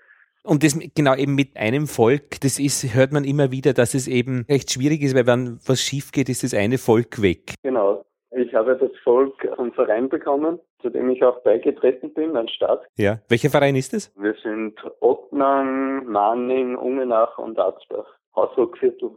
Und 0.43 0.63
das 0.63 0.77
genau 0.93 1.15
eben 1.15 1.35
mit 1.35 1.55
einem 1.55 1.88
Volk, 1.88 2.41
das 2.41 2.59
ist, 2.59 2.93
hört 2.93 3.13
man 3.13 3.23
immer 3.23 3.51
wieder, 3.51 3.73
dass 3.73 3.93
es 3.93 4.09
eben 4.09 4.45
recht 4.49 4.71
schwierig 4.71 5.01
ist, 5.01 5.15
weil 5.15 5.25
wenn 5.25 5.57
was 5.65 5.80
schief 5.80 6.11
geht, 6.11 6.27
ist 6.27 6.43
das 6.43 6.53
eine 6.53 6.77
Volk 6.77 7.21
weg. 7.21 7.53
Genau. 7.63 8.03
Ich 8.35 8.53
habe 8.55 8.76
das 8.76 8.91
Volk 9.03 9.47
vom 9.55 9.72
Verein 9.73 10.10
bekommen, 10.10 10.60
zu 10.81 10.89
dem 10.89 11.10
ich 11.10 11.23
auch 11.23 11.41
beigetreten 11.43 12.14
bin, 12.14 12.35
ein 12.35 12.47
Stadt. 12.47 12.85
Ja. 12.97 13.19
Welcher 13.30 13.49
Verein 13.49 13.76
ist 13.76 13.93
es? 13.93 14.11
Wir 14.18 14.35
sind 14.41 14.76
Ottnang, 15.01 16.05
Manning, 16.05 16.76
Ungenach 16.76 17.38
und 17.38 17.60
Arzbach. 17.60 18.07
Hausruckviertel. 18.35 19.11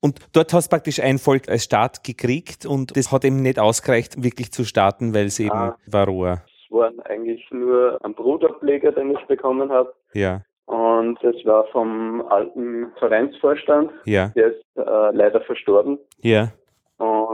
Und 0.00 0.20
dort 0.32 0.52
hast 0.52 0.70
du 0.70 0.76
praktisch 0.76 1.00
ein 1.00 1.18
Volk 1.18 1.48
als 1.48 1.64
Staat 1.64 2.04
gekriegt 2.04 2.66
und 2.66 2.96
das 2.96 3.10
hat 3.10 3.24
eben 3.24 3.42
nicht 3.42 3.58
ausgereicht, 3.58 4.22
wirklich 4.22 4.52
zu 4.52 4.64
starten, 4.64 5.14
weil 5.14 5.26
es 5.26 5.40
eben 5.40 5.50
ah, 5.50 5.78
Varroa. 5.86 6.42
Es 6.46 6.70
waren 6.70 7.00
eigentlich 7.00 7.42
nur 7.50 7.98
ein 8.04 8.14
Brutableger, 8.14 8.92
den 8.92 9.12
ich 9.12 9.26
bekommen 9.26 9.72
habe. 9.72 9.94
Ja. 10.12 10.42
Und 10.66 11.18
das 11.22 11.36
war 11.44 11.66
vom 11.72 12.22
alten 12.28 12.92
Vereinsvorstand. 12.98 13.90
Ja. 14.04 14.28
Der 14.28 14.48
ist 14.48 14.64
äh, 14.76 15.10
leider 15.12 15.40
verstorben. 15.40 15.98
Ja. 16.20 16.52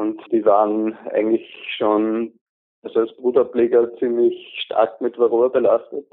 Und 0.00 0.20
die 0.32 0.44
waren 0.44 0.96
eigentlich 1.10 1.46
schon 1.76 2.32
also 2.82 3.00
als 3.00 3.14
Bruderpfleger 3.16 3.94
ziemlich 3.98 4.34
stark 4.64 5.00
mit 5.00 5.18
Varroa 5.18 5.48
belastet. 5.48 6.06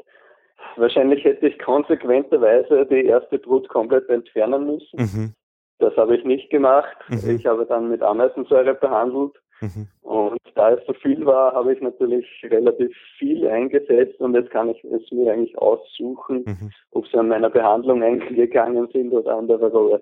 Wahrscheinlich 0.75 1.23
hätte 1.23 1.47
ich 1.47 1.57
konsequenterweise 1.59 2.85
die 2.85 3.05
erste 3.05 3.39
Brut 3.39 3.69
komplett 3.69 4.09
entfernen 4.09 4.65
müssen. 4.65 4.99
Mhm. 4.99 5.33
Das 5.79 5.95
habe 5.95 6.17
ich 6.17 6.25
nicht 6.25 6.49
gemacht. 6.49 6.97
Mhm. 7.07 7.37
Ich 7.37 7.45
habe 7.45 7.65
dann 7.65 7.89
mit 7.89 8.01
Ameisensäure 8.01 8.73
behandelt 8.73 9.33
Mhm. 9.61 9.87
Und 10.01 10.39
da 10.55 10.71
es 10.71 10.85
so 10.85 10.93
viel 10.93 11.25
war, 11.25 11.53
habe 11.53 11.73
ich 11.73 11.81
natürlich 11.81 12.25
relativ 12.43 12.95
viel 13.17 13.47
eingesetzt 13.47 14.19
und 14.19 14.35
jetzt 14.35 14.51
kann 14.51 14.69
ich 14.69 14.83
es 14.83 15.11
mir 15.11 15.31
eigentlich 15.31 15.57
aussuchen, 15.57 16.43
mhm. 16.45 16.71
ob 16.91 17.07
sie 17.07 17.17
an 17.17 17.29
meiner 17.29 17.49
Behandlung 17.49 18.03
eingegangen 18.03 18.87
sind 18.91 19.11
oder 19.11 19.37
an 19.37 19.47
der 19.47 19.59
Varroa. 19.59 19.99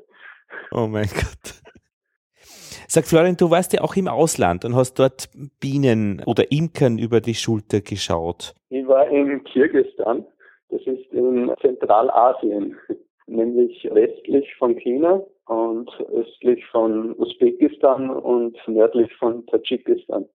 Oh 0.71 0.87
mein 0.87 1.07
Gott. 1.07 1.61
Sag 2.87 3.05
Florian, 3.05 3.35
du 3.35 3.49
warst 3.49 3.73
ja 3.73 3.81
auch 3.81 3.95
im 3.95 4.07
Ausland 4.07 4.63
und 4.63 4.75
hast 4.75 4.95
dort 4.95 5.29
Bienen 5.59 6.21
oder 6.25 6.51
Imkern 6.51 6.99
über 6.99 7.19
die 7.19 7.33
Schulter 7.33 7.81
geschaut. 7.81 8.53
Ich 8.69 8.87
war 8.87 9.07
in 9.09 9.43
Kirgistan, 9.43 10.25
das 10.69 10.81
ist 10.81 11.11
in 11.11 11.51
Zentralasien, 11.61 12.77
nämlich 13.27 13.87
westlich 13.91 14.53
von 14.57 14.75
China 14.77 15.21
und 15.47 15.89
östlich 16.11 16.63
von 16.67 17.15
Usbekistan 17.17 18.09
und 18.09 18.55
nördlich 18.67 19.11
von 19.15 19.45
Tadschikistan. 19.47 20.25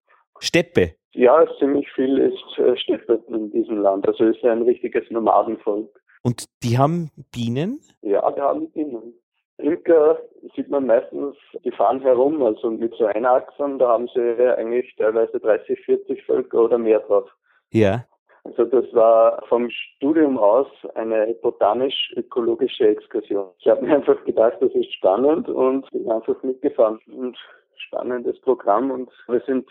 Steppe? 0.41 0.95
Ja, 1.13 1.45
ziemlich 1.59 1.91
viel 1.93 2.19
ist 2.19 2.59
äh, 2.59 2.77
Steppe 2.77 3.23
in 3.29 3.51
diesem 3.51 3.79
Land. 3.79 4.07
Also 4.09 4.25
es 4.25 4.37
ist 4.37 4.45
ein 4.45 4.63
richtiges 4.63 5.09
Nomadenvolk. 5.11 5.89
Und 6.23 6.45
die 6.63 6.79
haben 6.79 7.11
Bienen? 7.33 7.81
Ja, 8.03 8.31
die 8.31 8.41
haben 8.41 8.71
Bienen. 8.71 9.15
Imker 9.63 10.19
sieht 10.55 10.69
man 10.69 10.87
meistens, 10.87 11.37
die 11.65 11.71
fahren 11.71 12.01
herum, 12.01 12.43
also 12.43 12.71
mit 12.71 12.95
so 12.95 13.07
Einachsern, 13.07 13.79
da 13.79 13.89
haben 13.89 14.09
sie 14.15 14.21
eigentlich 14.57 14.95
teilweise 14.97 15.39
30, 15.39 15.81
40 15.85 16.25
Völker 16.25 16.65
oder 16.65 16.79
mehr 16.79 17.01
drauf. 17.01 17.31
Ja. 17.71 18.05
Also 18.45 18.65
das 18.65 18.87
war 18.95 19.45
vom 19.49 19.69
Studium 19.71 20.39
aus 20.39 20.67
eine 20.95 21.35
botanisch-ökologische 21.43 22.89
Exkursion. 22.89 23.51
Ich 23.59 23.69
habe 23.69 23.85
mir 23.85 23.95
einfach 23.95 24.25
gedacht, 24.25 24.57
das 24.61 24.73
ist 24.73 24.93
spannend 24.95 25.49
und 25.49 25.91
bin 25.91 26.11
einfach 26.11 26.43
mitgefahren. 26.43 26.99
Und 27.07 27.37
spannendes 27.77 28.41
Programm 28.41 28.91
und 28.91 29.11
wir 29.29 29.41
sind 29.47 29.69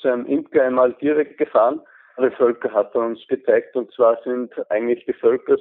zu 0.00 0.08
einem 0.08 0.26
Imker 0.26 0.62
einmal 0.62 0.92
direkt 0.94 1.38
gefahren. 1.38 1.80
Alle 2.16 2.30
Völker 2.32 2.72
hat 2.72 2.94
er 2.94 3.02
uns 3.02 3.26
gezeigt 3.26 3.74
und 3.74 3.92
zwar 3.92 4.20
sind 4.22 4.52
eigentlich 4.70 5.04
die 5.06 5.14
Völker 5.14 5.56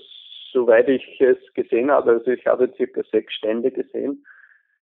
soweit 0.53 0.87
ich 0.87 1.19
es 1.19 1.37
gesehen 1.55 1.91
habe, 1.91 2.11
also 2.11 2.31
ich 2.31 2.45
habe 2.45 2.71
circa 2.77 3.01
sechs 3.11 3.33
Stände 3.33 3.71
gesehen 3.71 4.25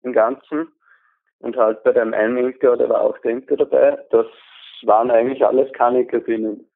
im 0.04 0.14
Ganzen 0.14 0.68
und 1.40 1.58
halt 1.58 1.82
bei 1.84 1.94
dem 1.94 2.14
einen 2.14 2.38
Imker, 2.38 2.78
da 2.78 2.88
war 2.90 3.02
auch 3.02 3.18
der 3.20 3.32
Imker 3.32 3.56
dabei, 3.56 3.98
das 4.12 4.28
waren 4.84 5.10
eigentlich 5.10 5.44
alles 5.44 5.72
Kanikerbinen. 5.74 6.70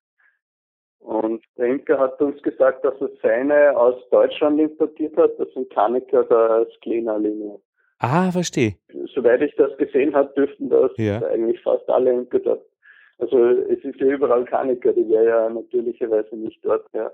Und 1.00 1.44
der 1.58 1.68
Imker 1.68 2.00
hat 2.00 2.20
uns 2.22 2.42
gesagt, 2.42 2.84
dass 2.84 3.00
er 3.00 3.10
seine 3.22 3.78
aus 3.78 3.96
Deutschland 4.10 4.60
importiert 4.60 5.16
hat, 5.18 5.38
das 5.38 5.52
sind 5.54 5.70
Kaniker 5.70 6.24
der 6.24 6.68
Sklena-Linie. 6.78 7.60
Ah, 8.00 8.32
verstehe. 8.32 8.76
Soweit 9.14 9.42
ich 9.42 9.56
das 9.56 9.76
gesehen 9.78 10.16
habe, 10.16 10.34
dürften 10.36 10.70
das 10.70 10.92
ja. 10.98 11.24
eigentlich 11.28 11.62
fast 11.62 11.88
alle 11.90 12.12
Imker 12.12 12.40
dort. 12.40 12.66
Also 13.20 13.46
es 13.46 13.84
ist 13.84 14.00
ja 14.00 14.08
überall 14.08 14.46
Kaniker, 14.46 14.94
die 14.94 15.08
wäre 15.10 15.26
ja 15.26 15.50
natürlicherweise 15.50 16.36
nicht 16.36 16.64
dort, 16.64 16.86
ja. 16.94 17.12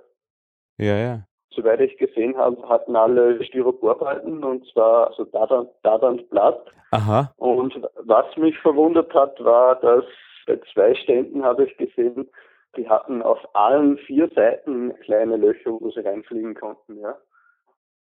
Ja, 0.78 0.98
ja 0.98 1.24
soweit 1.56 1.82
ich 1.82 1.98
gesehen 1.98 2.38
habe, 2.38 2.58
hatten 2.68 2.96
alle 2.96 3.44
Styroporbalken 3.44 4.44
und 4.44 4.66
zwar 4.72 5.08
also 5.08 5.26
Dadant, 5.26 5.70
Dadant 5.84 6.30
Blatt. 6.30 6.66
Aha. 6.92 7.34
Und 7.38 7.74
was 8.04 8.26
mich 8.38 8.58
verwundert 8.60 9.14
hat, 9.14 9.44
war, 9.44 9.76
dass 9.80 10.06
bei 10.46 10.60
zwei 10.74 10.94
Ständen 10.96 11.44
habe 11.44 11.66
ich 11.66 11.78
gesehen, 11.78 12.30
die 12.76 12.90
hatten 12.90 13.22
auf 13.22 13.40
allen 13.54 13.98
vier 14.00 14.30
Seiten 14.36 14.94
kleine 15.00 15.38
Löcher, 15.38 15.72
wo 15.72 15.90
sie 15.92 16.02
reinfliegen 16.02 16.56
konnten, 16.56 17.00
ja. 17.00 17.16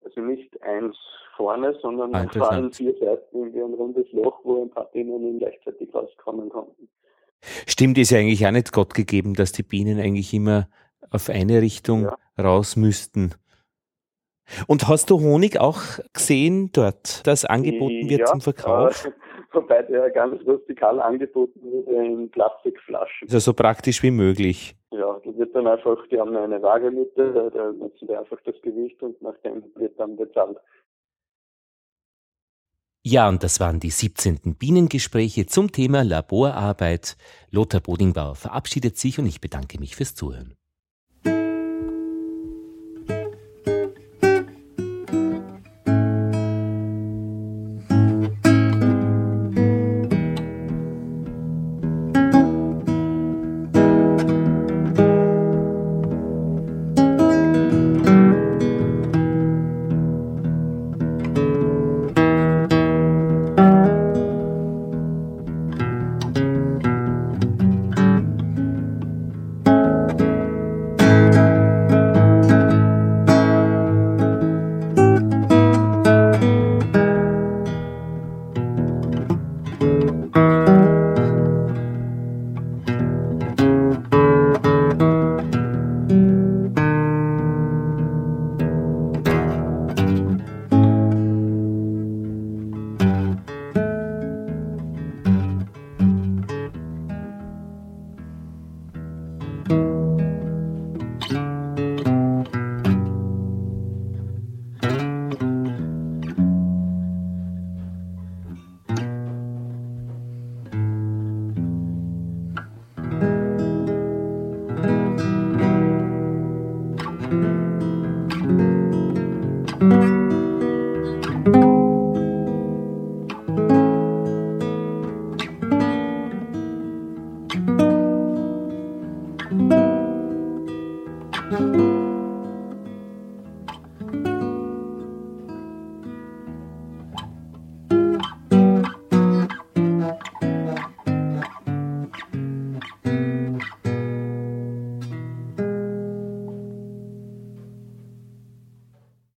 Also 0.04 0.20
nicht 0.20 0.62
eins 0.62 0.96
vorne, 1.36 1.74
sondern 1.80 2.14
auf 2.14 2.50
allen 2.50 2.72
vier 2.72 2.94
Seiten 2.98 3.36
irgendwie 3.36 3.62
ein 3.62 3.74
rundes 3.74 4.10
Loch, 4.12 4.40
wo 4.44 4.62
ein 4.62 4.70
paar 4.70 4.86
Bienen 4.92 5.38
gleichzeitig 5.38 5.92
rauskommen 5.92 6.48
konnten. 6.48 6.88
Stimmt, 7.66 7.98
ist 7.98 8.10
ja 8.10 8.18
eigentlich 8.18 8.46
auch 8.46 8.50
nicht 8.50 8.72
Gott 8.72 8.94
gegeben, 8.94 9.34
dass 9.34 9.52
die 9.52 9.62
Bienen 9.62 10.00
eigentlich 10.00 10.32
immer 10.34 10.68
auf 11.10 11.28
eine 11.28 11.60
Richtung 11.62 12.04
ja. 12.04 12.16
raus 12.42 12.76
müssten. 12.76 13.34
Und 14.66 14.88
hast 14.88 15.10
du 15.10 15.20
Honig 15.20 15.60
auch 15.60 15.80
gesehen 16.12 16.70
dort, 16.72 17.26
das 17.26 17.44
angeboten 17.44 18.08
wird 18.08 18.20
ja, 18.20 18.26
zum 18.26 18.40
Verkauf? 18.40 19.04
Äh, 19.04 19.12
wobei 19.52 19.82
der 19.82 20.10
ganz 20.10 20.40
rustikal 20.46 21.00
angeboten 21.00 21.60
wird 21.62 21.88
in 21.88 22.30
Plastikflaschen. 22.30 23.28
Also 23.28 23.38
so 23.38 23.52
praktisch 23.52 24.02
wie 24.02 24.10
möglich. 24.10 24.74
Ja, 24.90 25.20
da 25.22 25.36
wird 25.36 25.54
dann 25.54 25.66
einfach, 25.66 25.98
die 26.10 26.18
haben 26.18 26.34
eine 26.34 26.62
Waagemitte, 26.62 27.32
da, 27.32 27.50
da 27.50 27.72
nutzen 27.72 28.08
wir 28.08 28.20
einfach 28.20 28.38
das 28.44 28.54
Gewicht 28.62 29.02
und 29.02 29.20
nachdem 29.20 29.64
wird 29.74 29.98
dann 30.00 30.16
bezahlt. 30.16 30.56
Ja, 33.04 33.28
und 33.28 33.42
das 33.42 33.60
waren 33.60 33.80
die 33.80 33.90
17. 33.90 34.56
Bienengespräche 34.58 35.46
zum 35.46 35.72
Thema 35.72 36.02
Laborarbeit. 36.02 37.16
Lothar 37.50 37.80
Bodingbauer 37.80 38.34
verabschiedet 38.34 38.98
sich 38.98 39.18
und 39.18 39.26
ich 39.26 39.40
bedanke 39.40 39.78
mich 39.78 39.96
fürs 39.96 40.14
Zuhören. 40.14 40.57